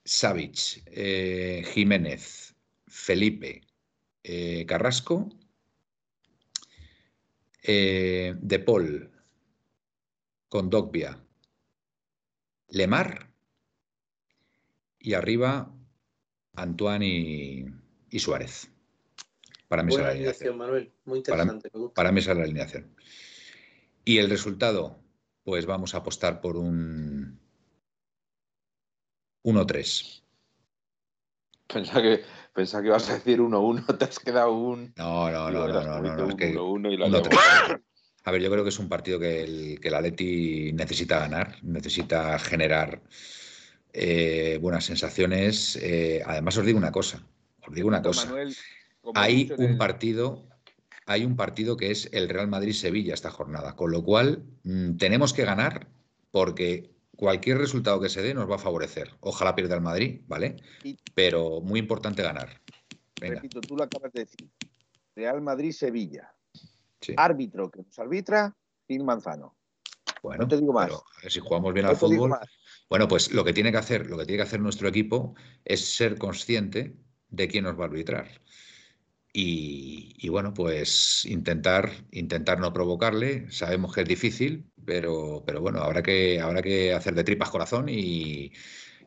Savic, 0.05 0.83
eh, 0.87 1.63
Jiménez, 1.73 2.55
Felipe, 2.87 3.61
eh, 4.25 4.65
Carrasco, 4.67 5.29
eh, 7.63 8.35
De 8.41 8.59
Paul, 8.61 9.11
Condogbia, 10.49 11.19
Lemar 12.69 13.31
y 14.99 15.15
arriba 15.15 15.73
Antoine 16.55 17.07
y, 17.07 17.67
y 18.11 18.19
Suárez. 18.19 18.71
Para 19.69 19.83
mí 19.83 19.95
es 19.95 20.01
la 20.01 20.09
alineación. 20.09 20.53
alineación, 20.53 20.59
Manuel. 20.59 20.93
Muy 21.05 21.23
Para- 21.23 21.43
interesante. 21.45 21.95
Para 21.95 22.13
mí 22.13 22.21
esa 22.21 22.33
es 22.33 22.39
la 22.39 22.45
alineación. 22.45 22.95
Y 24.05 24.19
el 24.19 24.31
resultado, 24.31 24.99
pues 25.45 25.67
vamos 25.67 25.95
a 25.95 25.99
apostar 25.99 26.41
por 26.41 26.57
un 26.57 27.39
1-3. 29.45 30.23
Pensaba 31.67 32.01
que, 32.03 32.25
pensaba 32.55 32.83
que 32.83 32.89
ibas 32.89 33.11
a 33.11 33.15
decir 33.15 33.41
1-1, 33.41 33.85
te 33.99 34.05
has 34.07 34.19
quedado 34.19 34.53
un. 34.53 34.95
No, 34.97 35.31
no, 35.31 35.51
no, 35.51 35.67
Digo, 35.67 35.69
no, 35.69 35.79
has 35.79 35.87
no, 35.87 35.97
no, 35.97 36.01
puesto 36.03 36.17
no, 36.23 36.27
es 36.29 36.33
un 36.33 36.39
que 36.39 36.55
1-1 36.55 36.93
y 36.93 36.97
lo 36.97 37.05
has 37.07 37.13
1-3. 37.13 37.31
llamado. 37.31 37.85
A 38.29 38.31
ver, 38.31 38.43
yo 38.43 38.51
creo 38.51 38.63
que 38.63 38.69
es 38.69 38.79
un 38.79 38.91
partido 38.91 39.19
que 39.19 39.43
el, 39.43 39.81
que 39.81 39.89
el 39.89 39.95
Atleti 39.95 40.71
necesita 40.75 41.19
ganar, 41.19 41.57
necesita 41.63 42.39
generar 42.39 43.01
eh, 43.95 44.59
buenas 44.61 44.85
sensaciones. 44.85 45.77
Eh, 45.77 46.23
además, 46.27 46.59
os 46.59 46.67
digo 46.67 46.77
una 46.77 46.93
cosa, 46.93 47.27
os 47.67 47.75
digo 47.75 47.89
una 47.89 48.03
cosa. 48.03 48.27
Manuel, 48.27 48.55
Hay 49.15 49.51
un 49.57 49.79
partido, 49.79 50.47
hay 51.07 51.25
un 51.25 51.37
partido 51.37 51.79
que 51.79 51.91
es 51.91 52.11
el 52.13 52.29
Real 52.29 52.49
Madrid-Sevilla 52.49 53.15
esta 53.15 53.31
jornada, 53.31 53.75
con 53.77 53.93
lo 53.93 54.05
cual 54.05 54.45
mm, 54.63 54.99
tenemos 54.99 55.33
que 55.33 55.47
ganar 55.47 55.89
porque 56.31 56.91
cualquier 57.17 57.57
resultado 57.57 57.99
que 57.99 58.11
se 58.11 58.21
dé 58.21 58.35
nos 58.35 58.51
va 58.51 58.57
a 58.57 58.59
favorecer. 58.59 59.11
Ojalá 59.21 59.55
pierda 59.55 59.75
el 59.75 59.81
Madrid, 59.81 60.21
¿vale? 60.27 60.57
Pero 61.15 61.63
muy 61.63 61.81
importante 61.81 62.23
ganar. 62.23 62.61
Venga, 63.19 63.37
Repito, 63.37 63.63
tú 63.63 63.75
lo 63.75 63.85
acabas 63.85 64.13
de 64.13 64.21
decir. 64.21 64.51
Real 65.17 65.41
Madrid-Sevilla. 65.41 66.35
Sí. 67.01 67.15
Árbitro 67.17 67.71
que 67.71 67.83
nos 67.83 67.99
arbitra, 67.99 68.57
Gil 68.87 69.05
Manzano. 69.05 69.57
Bueno, 70.23 70.43
no 70.43 70.49
te 70.49 70.57
digo 70.57 70.73
más. 70.73 70.89
pero, 70.89 71.31
si 71.31 71.41
jugamos 71.41 71.73
bien 71.73 71.85
No 71.85 71.91
al 71.91 71.97
fútbol, 71.97 72.35
bueno, 72.89 73.07
pues 73.07 73.33
lo 73.33 73.45
que 73.45 73.53
tiene 73.53 73.71
que 73.71 73.79
hacer, 73.79 74.07
lo 74.07 74.19
que 74.19 74.25
tiene 74.25 74.39
que 74.39 74.49
hacer 74.49 74.61
nuestro 74.61 74.89
equipo 74.89 75.35
es 75.65 75.97
ser 75.97 76.19
consciente 76.19 76.97
de 77.29 77.49
quién 77.49 77.65
nos 77.65 77.79
va 77.79 77.85
a 77.85 77.89
arbitrar. 77.89 78.29
Y, 79.33 80.15
y 80.17 80.29
bueno, 80.31 80.55
pues 80.55 81.25
intentar, 81.27 81.91
intentar 82.11 82.59
no 82.59 82.73
provocarle. 82.73 83.51
Sabemos 83.51 83.95
que 83.95 84.01
es 84.01 84.09
difícil, 84.09 84.73
pero, 84.85 85.45
pero 85.47 85.61
bueno, 85.61 85.81
habrá 85.81 86.03
que, 86.03 86.41
habrá 86.41 86.63
que 86.63 86.95
hacer 86.95 87.15
de 87.15 87.25
tripas 87.25 87.51
corazón 87.51 87.89
y, 87.89 88.53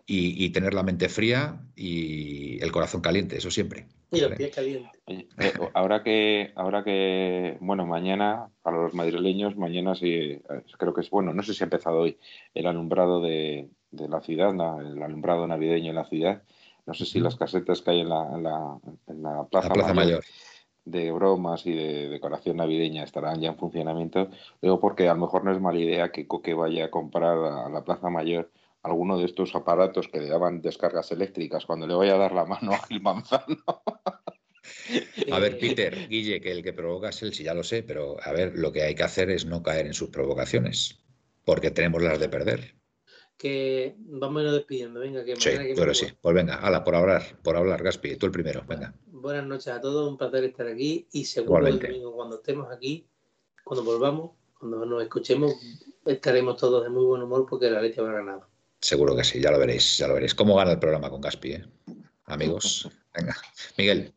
y- 0.06 0.44
y 0.46 0.50
tener 0.50 0.74
la 0.74 0.84
mente 0.84 1.10
fría 1.10 1.62
y 1.76 2.62
el 2.62 2.72
corazón 2.72 3.02
caliente, 3.02 3.38
eso 3.38 3.52
siempre. 3.52 3.88
Y 4.12 4.20
los 4.20 4.24
¿vale? 4.30 4.36
pies 4.36 4.56
calientes. 4.56 5.02
Eh, 5.08 5.28
ahora 5.74 6.04
que, 6.04 6.52
ahora 6.56 6.84
que, 6.84 7.58
bueno, 7.62 7.86
mañana, 7.86 8.50
para 8.62 8.78
los 8.78 8.94
madrileños, 8.94 9.56
mañana 9.56 9.96
sí, 9.96 10.12
eh, 10.14 10.42
creo 10.78 10.94
que 10.94 11.02
es, 11.02 11.10
bueno, 11.10 11.34
no 11.34 11.44
sé 11.44 11.54
si 11.54 11.64
ha 11.64 11.66
empezado 11.66 12.00
hoy 12.00 12.18
el 12.54 12.68
alumbrado 12.68 13.22
de, 13.22 13.70
de 13.92 14.10
la 14.10 14.20
ciudad, 14.22 14.50
el 14.82 15.02
alumbrado 15.02 15.48
navideño 15.48 15.90
en 15.92 15.96
la 15.96 16.06
ciudad. 16.06 16.44
No 16.86 16.94
sé 16.94 17.06
si 17.06 17.20
las 17.20 17.36
casetas 17.36 17.82
que 17.82 17.92
hay 17.92 18.00
en 18.02 18.10
la, 18.10 18.28
en 18.36 18.44
la, 18.44 18.80
en 19.08 19.24
la 19.24 19.44
Plaza, 19.46 19.70
La 19.70 19.74
Plaza 19.76 19.94
Mayor 19.94 20.20
Mayor. 20.20 20.24
de 20.84 21.12
bromas 21.12 21.66
y 21.66 21.74
de 21.74 22.10
decoración 22.10 22.58
navideña 22.58 23.04
estarán 23.04 23.40
ya 23.40 23.50
en 23.50 23.58
funcionamiento. 23.58 24.30
Digo 24.62 24.80
porque 24.80 25.08
a 25.08 25.14
lo 25.14 25.22
mejor 25.22 25.46
no 25.46 25.52
es 25.52 25.62
mala 25.62 25.80
idea 25.80 26.12
que 26.12 26.28
Coque 26.28 26.54
vaya 26.54 26.86
a 26.86 26.92
comprar 26.92 27.38
a 27.38 27.70
la 27.70 27.84
Plaza 27.86 28.10
Mayor 28.10 28.52
alguno 28.84 29.18
de 29.18 29.26
estos 29.26 29.54
aparatos 29.56 30.08
que 30.08 30.20
le 30.20 30.28
daban 30.28 30.62
descargas 30.62 31.12
eléctricas 31.12 31.66
cuando 31.66 31.88
le 31.88 31.94
vaya 31.94 32.16
a 32.16 32.18
dar 32.18 32.32
la 32.34 32.46
mano 32.46 32.74
a 32.74 32.80
Gil 32.88 33.02
Manzano. 33.02 33.58
A 35.32 35.40
ver, 35.40 35.54
Eh, 35.54 35.58
Peter, 35.60 36.08
Guille, 36.08 36.42
que 36.42 36.52
el 36.52 36.64
que 36.64 36.74
provoca 36.74 37.10
es 37.10 37.22
él, 37.24 37.34
sí 37.34 37.44
ya 37.44 37.54
lo 37.54 37.64
sé, 37.64 37.84
pero 37.84 38.18
a 38.22 38.32
ver, 38.32 38.54
lo 38.58 38.72
que 38.72 38.84
hay 38.84 38.96
que 38.96 39.04
hacer 39.04 39.30
es 39.30 39.46
no 39.46 39.62
caer 39.64 39.86
en 39.86 39.94
sus 39.94 40.10
provocaciones, 40.10 41.04
porque 41.46 41.72
tenemos 41.72 42.02
las 42.02 42.20
de 42.20 42.30
perder. 42.30 42.76
Que 43.38 43.96
vamos 43.98 44.38
a 44.40 44.42
irnos 44.44 44.56
despidiendo. 44.58 45.00
Venga, 45.00 45.24
que 45.26 45.36
Sí, 45.36 45.50
que 45.52 45.74
que 45.76 45.94
sí. 45.96 46.06
voy. 46.06 46.14
Pues 46.22 46.36
venga, 46.36 46.56
ala, 46.56 46.84
por 46.84 46.96
hablar, 46.96 47.24
por 47.44 47.56
hablar, 47.58 47.82
Gaspi, 47.82 48.16
tú 48.18 48.28
el 48.28 48.32
primero, 48.32 48.64
venga. 48.68 48.94
Buenas 49.08 49.46
noches 49.46 49.68
a 49.70 49.82
todos, 49.82 50.08
un 50.10 50.18
placer 50.18 50.44
estar 50.44 50.68
aquí 50.68 51.08
y 51.12 51.26
seguro 51.26 51.64
que 51.64 51.70
el 51.70 51.80
domingo 51.80 52.16
cuando 52.16 52.36
estemos 52.38 52.72
aquí, 52.72 53.08
cuando 53.64 53.84
volvamos, 53.84 54.32
cuando 54.60 54.86
nos 54.86 55.02
escuchemos, 55.02 55.54
estaremos 56.06 56.58
todos 56.58 56.84
de 56.84 56.90
muy 56.90 57.04
buen 57.06 57.22
humor 57.24 57.46
porque 57.50 57.70
la 57.70 57.82
leche 57.82 58.00
habrá 58.02 58.14
ganado. 58.14 58.48
Seguro 58.82 59.16
que 59.16 59.24
sí, 59.24 59.40
ya 59.40 59.52
lo 59.52 59.60
veréis, 59.60 59.98
ya 59.98 60.08
lo 60.08 60.16
veréis. 60.16 60.34
¿Cómo 60.36 60.56
gana 60.56 60.72
el 60.72 60.80
programa 60.80 61.10
con 61.10 61.22
Gaspi, 61.22 61.54
eh? 61.54 61.66
Amigos, 62.26 62.90
venga. 63.16 63.36
Miguel, 63.78 64.14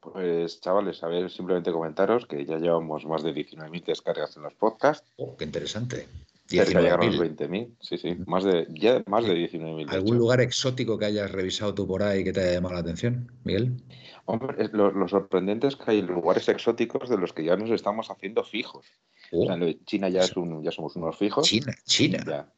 Pues 0.00 0.60
chavales, 0.60 1.02
a 1.02 1.08
ver, 1.08 1.30
simplemente 1.30 1.72
comentaros 1.72 2.26
que 2.26 2.44
ya 2.46 2.58
llevamos 2.58 3.04
más 3.06 3.22
de 3.22 3.32
19.000 3.34 3.84
descargas 3.84 4.36
en 4.36 4.42
los 4.42 4.54
podcasts. 4.54 5.06
oh, 5.16 5.36
qué 5.36 5.44
interesante. 5.44 6.06
Cerca 6.46 6.78
de 6.80 6.84
llegar 6.84 7.00
a 7.00 7.04
los 7.06 7.14
19.000. 7.16 7.36
20.000. 7.36 7.76
Sí, 7.80 7.98
sí, 7.98 8.16
más 8.26 8.42
de, 8.44 8.66
ya 8.70 9.02
más 9.06 9.24
de 9.24 9.34
19.000. 9.34 9.86
de 9.86 9.92
¿Algún 9.94 10.08
hecho. 10.08 10.18
lugar 10.18 10.40
exótico 10.40 10.98
que 10.98 11.04
hayas 11.04 11.30
revisado 11.30 11.74
tú 11.74 11.86
por 11.86 12.02
ahí 12.02 12.24
que 12.24 12.32
te 12.32 12.40
haya 12.40 12.54
llamado 12.54 12.74
la 12.74 12.80
atención, 12.80 13.30
Miguel? 13.44 13.76
Hombre, 14.24 14.68
lo, 14.72 14.90
lo 14.90 15.06
sorprendente 15.06 15.68
es 15.68 15.76
que 15.76 15.92
hay 15.92 16.02
lugares 16.02 16.48
exóticos 16.48 17.08
de 17.08 17.18
los 17.18 17.32
que 17.32 17.44
ya 17.44 17.56
nos 17.56 17.70
estamos 17.70 18.10
haciendo 18.10 18.42
fijos. 18.42 18.84
Oh, 19.30 19.44
O 19.44 19.46
sea, 19.46 19.74
China 19.86 20.08
ya, 20.08 20.20
es 20.20 20.36
un, 20.36 20.62
ya 20.64 20.72
somos 20.72 20.96
unos 20.96 21.16
fijos. 21.16 21.46
China, 21.46 21.72
China. 21.84 22.24
Ya. 22.26 22.52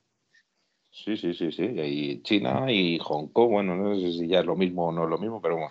Sí, 0.93 1.17
sí, 1.17 1.33
sí, 1.33 1.51
sí. 1.51 1.63
Y 1.65 2.23
China 2.23 2.71
y 2.71 2.99
Hong 2.99 3.29
Kong, 3.29 3.51
bueno, 3.51 3.75
no 3.75 3.99
sé 3.99 4.13
si 4.13 4.29
ya 4.29 4.41
es 4.41 4.47
lo 4.47 4.55
mismo 4.57 4.89
o 4.89 4.93
no 4.93 5.05
es 5.05 5.11
lo 5.11 5.19
mismo, 5.19 5.41
pero 5.41 5.57
bueno. 5.57 5.71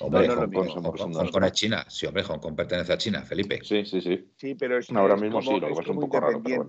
Hombre, 0.00 0.26
no, 0.26 0.34
no, 0.34 0.40
Hong, 0.40 0.50
lo 0.50 0.52
Kong, 0.58 0.64
mismo. 0.66 0.74
Hong 0.74 0.82
Kong- 0.82 0.98
Somos 0.98 1.16
Hong 1.16 1.22
unos- 1.22 1.30
Kong 1.32 1.44
es 1.44 1.52
China. 1.52 1.84
Sí, 1.88 2.06
hombre, 2.06 2.22
Hong 2.24 2.38
Kong 2.40 2.56
pertenece 2.56 2.92
a 2.92 2.98
China, 2.98 3.22
Felipe. 3.22 3.60
Sí, 3.62 3.84
sí, 3.84 4.00
sí. 4.00 4.28
Sí, 4.36 4.54
pero 4.54 4.78
es, 4.78 4.90
Ahora 4.90 5.14
es 5.14 5.20
mismo 5.20 5.38
como- 5.40 5.50
sí, 5.52 5.60
lo 5.60 5.66
que 5.66 5.72
es 5.72 5.78
pasa 5.78 5.90
es 5.90 5.94
un 5.96 6.00
poco 6.00 6.20
raro, 6.20 6.42
pero. 6.42 6.66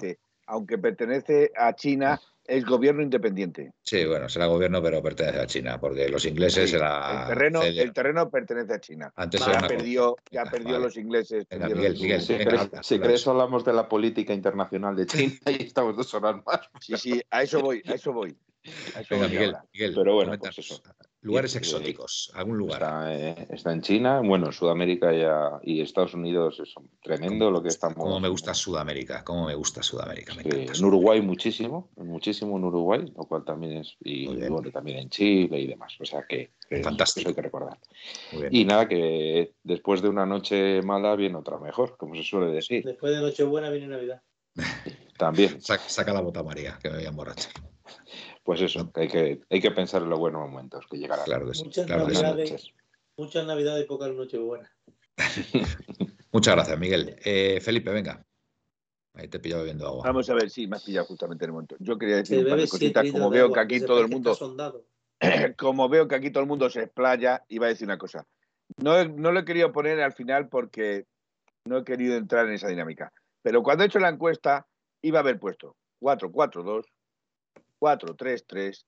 Aunque 0.47 0.77
pertenece 0.77 1.51
a 1.55 1.73
China, 1.73 2.19
es 2.45 2.65
gobierno 2.65 3.01
independiente. 3.01 3.71
Sí, 3.81 4.05
bueno, 4.05 4.27
será 4.29 4.47
gobierno, 4.47 4.81
pero 4.81 5.01
pertenece 5.01 5.39
a 5.39 5.47
China, 5.47 5.79
porque 5.79 6.09
los 6.09 6.25
ingleses 6.25 6.69
Sí, 6.69 6.75
era 6.75 7.21
el, 7.21 7.27
terreno, 7.27 7.61
el 7.63 7.93
terreno 7.93 8.29
pertenece 8.29 8.73
a 8.73 8.79
China. 8.79 9.11
Antes 9.15 9.39
Vale, 9.41 9.51
era 9.53 9.61
Ya 9.61 9.67
una 9.67 9.67
perdió, 9.75 10.17
ya 10.31 10.43
perdió 10.45 10.71
vale. 10.73 10.83
los 10.85 10.97
ingleses. 10.97 11.45
Venga, 11.49 11.67
Miguel, 11.69 11.93
Miguel, 11.93 12.21
Si 12.21 12.33
venga, 12.33 12.45
crees, 12.45 12.61
habla, 12.61 12.83
si 12.83 12.93
habla 12.95 13.05
crees 13.07 13.21
eso. 13.21 13.31
hablamos 13.31 13.65
de 13.65 13.73
la 13.73 13.87
política 13.87 14.33
internacional 14.33 14.95
de 14.95 15.05
China 15.05 15.33
y 15.47 15.63
estamos 15.63 15.95
dos 15.95 16.13
horas 16.13 16.35
más. 16.45 16.59
Sí, 16.81 16.97
sí, 16.97 17.21
a 17.29 17.43
eso 17.43 17.61
voy, 17.61 17.81
a 17.87 17.93
eso 17.93 18.11
voy. 18.13 18.37
A 18.95 18.99
eso 19.01 19.07
Venga, 19.15 19.27
voy 19.27 19.37
Miguel, 19.73 19.93
Pero 19.95 20.13
bueno, 20.15 20.37
pues 20.37 20.57
eso. 20.59 20.81
Lugares 21.23 21.55
Eh, 21.55 21.59
exóticos, 21.59 22.31
algún 22.35 22.57
lugar. 22.57 22.81
Está, 22.81 23.15
eh, 23.15 23.47
está 23.49 23.71
en 23.71 23.81
China, 23.81 24.19
bueno, 24.23 24.51
Sudamérica 24.51 25.13
ya, 25.13 25.59
y 25.63 25.79
Estados 25.81 26.13
Unidos 26.13 26.59
es 26.59 26.73
tremendo 27.01 27.49
lo 27.49 27.63
que 27.63 27.69
estamos. 27.69 27.97
Cómo 27.97 28.19
me 28.19 28.27
gusta 28.27 28.53
Sudamérica, 28.53 29.23
cómo 29.23 29.47
me 29.47 29.55
gusta 29.55 29.81
Sudamérica, 29.81 30.33
me 30.35 30.43
Sí, 30.43 30.49
encanta. 30.49 30.73
en 30.79 30.85
Uruguay 30.85 31.21
muchísimo, 31.21 31.89
muchísimo 31.95 32.57
en 32.57 32.65
Uruguay, 32.65 33.05
lo 33.15 33.23
cual 33.23 33.45
también 33.45 33.77
es, 33.77 33.95
y 34.01 34.27
bueno, 34.49 34.69
también 34.71 34.97
en 34.99 35.09
Chile 35.09 35.59
y 35.61 35.67
demás, 35.67 35.93
o 35.99 36.03
sea 36.05 36.25
que 36.27 36.51
Fantástico. 36.83 37.21
eso 37.21 37.29
hay 37.29 37.35
que 37.35 37.41
recordar. 37.41 37.79
Muy 38.33 38.41
bien. 38.41 38.55
Y 38.55 38.65
nada, 38.65 38.87
que 38.89 39.53
después 39.63 40.01
de 40.01 40.09
una 40.09 40.25
noche 40.25 40.81
mala 40.81 41.15
viene 41.15 41.37
otra 41.37 41.57
mejor, 41.57 41.95
como 41.97 42.15
se 42.15 42.23
suele 42.23 42.51
decir. 42.51 42.83
Después 42.83 43.15
de 43.15 43.21
Nochebuena 43.21 43.69
viene 43.69 43.87
Navidad. 43.87 44.21
También, 45.17 45.61
Saca, 45.61 45.87
saca 45.87 46.11
la 46.13 46.19
bota 46.21 46.43
María, 46.43 46.77
que 46.81 46.89
me 46.89 46.97
voy 46.97 47.05
a 47.05 47.09
emborrachar. 47.09 47.53
Pues 48.43 48.61
eso, 48.61 48.91
que 48.91 49.01
hay 49.01 49.07
que, 49.07 49.41
hay 49.49 49.61
que 49.61 49.71
pensar 49.71 50.01
en 50.01 50.09
los 50.09 50.19
buenos 50.19 50.41
momentos 50.41 50.85
que 50.89 50.97
llegarán. 50.97 51.25
Claro 51.25 51.47
que 51.47 51.53
sí. 51.53 51.63
Muchas 51.63 51.85
claro 51.85 52.07
que 52.07 52.13
Buenas 52.13 52.31
sí. 52.31 52.37
Navidades. 52.37 52.73
Muchas 53.17 53.45
Navidades 53.45 53.85
y 53.85 53.87
pocas 53.87 54.11
Nochebuenas. 54.11 54.71
Muchas 56.31 56.55
gracias, 56.55 56.79
Miguel. 56.79 57.15
Eh, 57.23 57.59
Felipe, 57.61 57.91
venga. 57.91 58.25
Ahí 59.15 59.27
te 59.27 59.37
he 59.37 59.39
pillado 59.39 59.61
bebiendo 59.61 59.87
agua. 59.87 60.03
Vamos 60.05 60.29
a 60.29 60.33
ver, 60.33 60.49
sí, 60.49 60.67
me 60.67 60.75
has 60.75 60.83
pillado 60.83 61.05
justamente 61.05 61.45
en 61.45 61.49
el 61.49 61.53
momento. 61.53 61.75
Yo 61.79 61.97
quería 61.97 62.17
decir 62.17 62.39
un 62.39 62.49
par 62.49 62.59
de 62.59 62.67
cositas, 62.67 63.11
como 63.11 63.29
veo 63.29 63.45
agua, 63.45 63.55
que 63.55 63.61
aquí 63.61 63.85
todo 63.85 64.01
el 64.01 64.09
mundo, 64.09 64.35
como 65.57 65.89
veo 65.89 66.07
que 66.07 66.15
aquí 66.15 66.31
todo 66.31 66.41
el 66.41 66.49
mundo 66.49 66.69
se 66.69 66.81
explaya, 66.81 67.43
iba 67.47 67.67
a 67.67 67.69
decir 67.69 67.87
una 67.87 67.99
cosa. 67.99 68.25
No, 68.77 69.05
no 69.05 69.31
lo 69.31 69.41
he 69.41 69.45
querido 69.45 69.71
poner 69.71 70.01
al 70.01 70.13
final 70.13 70.49
porque 70.49 71.05
no 71.65 71.77
he 71.77 71.83
querido 71.83 72.15
entrar 72.17 72.47
en 72.47 72.53
esa 72.53 72.67
dinámica. 72.67 73.13
Pero 73.43 73.61
cuando 73.61 73.83
he 73.83 73.87
hecho 73.87 73.99
la 73.99 74.09
encuesta, 74.09 74.65
iba 75.03 75.19
a 75.19 75.21
haber 75.21 75.39
puesto 75.39 75.75
4-4-2, 76.01 76.85
4-3-3, 77.83 78.85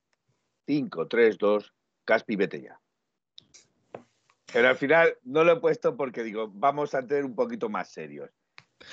5-3-2, 0.68 1.72
Caspi, 2.06 2.36
vete 2.38 2.62
ya. 2.62 2.80
Pero 4.54 4.70
al 4.70 4.78
final 4.78 5.18
no 5.24 5.44
lo 5.44 5.54
he 5.54 5.60
puesto 5.60 5.98
porque 5.98 6.24
digo, 6.24 6.50
vamos 6.54 6.94
a 6.96 7.06
ser 7.06 7.26
un 7.26 7.36
poquito 7.36 7.68
más 7.68 7.92
serios. 7.92 8.30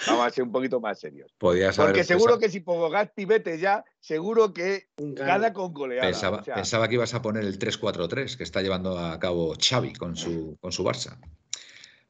Vamos 0.06 0.26
a 0.26 0.30
ser 0.30 0.44
un 0.44 0.52
poquito 0.52 0.80
más 0.80 0.98
serios. 0.98 1.32
Podías 1.38 1.78
haber 1.78 1.90
Porque 1.92 2.04
seguro 2.04 2.34
pensado- 2.34 2.40
que 2.40 2.48
si 2.48 2.60
pongo 2.60 2.88
Gaspi, 2.90 3.24
vete 3.26 3.58
ya, 3.58 3.84
seguro 4.00 4.52
que 4.52 4.88
Gana. 4.96 5.26
gana 5.26 5.52
con 5.52 5.72
goleada. 5.72 6.08
Pensaba, 6.08 6.38
O 6.38 6.44
sea, 6.44 6.54
pensaba 6.54 6.88
que 6.88 6.94
ibas 6.94 7.14
a 7.14 7.22
poner 7.22 7.44
el 7.44 7.58
3-4-3 7.58 8.36
que 8.36 8.42
está 8.42 8.62
llevando 8.62 8.98
a 8.98 9.18
cabo 9.20 9.54
Xavi 9.54 9.92
con 9.92 10.16
su, 10.16 10.56
con 10.60 10.72
su 10.72 10.82
Barça. 10.82 11.18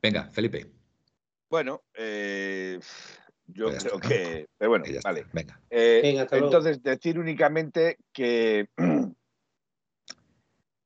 Venga, 0.00 0.30
Felipe. 0.30 0.70
Bueno, 1.50 1.82
eh, 1.94 2.78
yo 3.46 3.66
Pues 3.66 3.84
creo 3.84 3.98
que. 4.00 4.46
Pero 4.58 4.68
bueno, 4.70 4.84
vale. 5.04 5.26
Venga. 5.32 5.60
Eh, 5.70 6.00
Venga, 6.02 6.26
entonces, 6.30 6.82
decir 6.82 7.18
únicamente 7.18 7.98
que. 8.12 8.68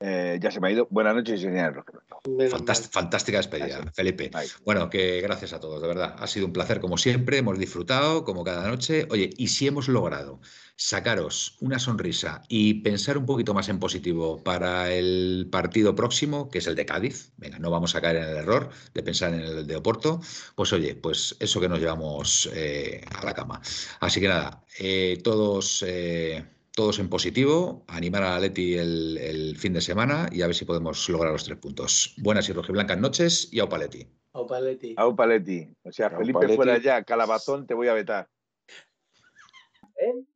eh, 0.01 0.39
ya 0.41 0.51
se 0.51 0.61
me 0.61 0.69
ha 0.69 0.71
ido. 0.73 0.87
Buenas 0.91 1.15
noches, 1.15 1.41
señor 1.41 1.85
Menos 2.29 2.53
Fantás- 2.53 2.81
mal. 2.83 2.91
fantástica 2.91 3.39
despedida. 3.39 3.85
Felipe. 3.95 4.31
Bueno, 4.65 4.91
que 4.91 5.21
gracias 5.21 5.53
a 5.53 5.61
todos, 5.61 5.81
de 5.81 5.89
verdad. 5.89 6.17
Ha 6.19 6.27
sido 6.27 6.47
un 6.47 6.53
placer 6.53 6.81
como 6.81 6.99
siempre, 6.99 7.39
hemos 7.39 7.59
disfrutado 7.59 8.25
como 8.25 8.45
cada 8.45 8.69
noche. 8.69 9.07
Oye, 9.11 9.31
y 9.37 9.49
si 9.49 9.67
hemos 9.67 9.89
logrado 9.89 10.41
sacaros 10.77 11.57
una 11.61 11.79
sonrisa 11.79 12.43
y 12.49 12.75
pensar 12.83 13.17
un 13.17 13.25
poquito 13.27 13.55
más 13.55 13.69
en 13.69 13.79
positivo 13.79 14.43
para 14.45 14.93
el 14.93 15.49
partido 15.51 15.95
próximo, 15.95 16.51
que 16.51 16.59
es 16.59 16.67
el 16.67 16.75
de 16.75 16.85
Cádiz, 16.87 17.33
venga, 17.39 17.59
no 17.59 17.71
vamos 17.71 17.95
a 17.97 18.01
caer 18.01 18.17
en 18.17 18.25
el 18.25 18.37
error 18.37 18.69
de 18.93 19.03
pensar 19.03 19.33
en 19.33 19.41
el 19.41 19.67
de 19.67 19.77
Oporto, 19.77 20.21
pues 20.55 20.73
oye, 20.73 20.95
pues 20.95 21.35
eso 21.41 21.61
que 21.61 21.69
nos 21.69 21.81
llevamos 21.81 22.49
eh, 22.55 23.03
a 23.15 23.25
la 23.25 23.35
cama. 23.35 23.61
Así 24.01 24.21
que 24.21 24.29
nada, 24.29 24.65
eh, 24.79 25.19
todos... 25.25 25.83
eh, 25.87 26.45
todos 26.77 26.99
en 26.99 27.09
positivo, 27.09 27.87
animar 27.89 28.23
a 28.23 28.39
Leti 28.39 28.75
el, 28.75 29.17
el 29.17 29.57
fin 29.57 29.73
de 29.73 29.81
semana 29.81 30.29
y 30.31 30.43
a 30.43 30.47
ver 30.47 30.55
si 30.55 30.67
podemos 30.67 31.09
lograr 31.09 31.33
los 31.33 31.43
tres 31.45 31.57
puntos. 31.57 32.13
Buenas 32.19 32.51
y 32.51 32.53
rojiblancas 32.53 32.99
noches 32.99 33.49
y 33.51 33.61
aupa 33.61 33.79
Leti. 33.79 34.07
Au 34.35 34.47
Paletti. 34.47 34.93
Au 34.99 35.17
Paletti. 35.17 35.67
O 35.85 35.91
sea, 35.91 36.09
Au 36.09 36.19
Felipe 36.19 36.35
Paletti. 36.35 36.57
fuera 36.57 36.77
ya, 36.77 37.03
calabazón, 37.03 37.67
te 37.67 37.73
voy 37.73 37.89
a 37.89 37.95
vetar. 37.95 38.29
En 39.97 40.17
1903, 40.17 40.36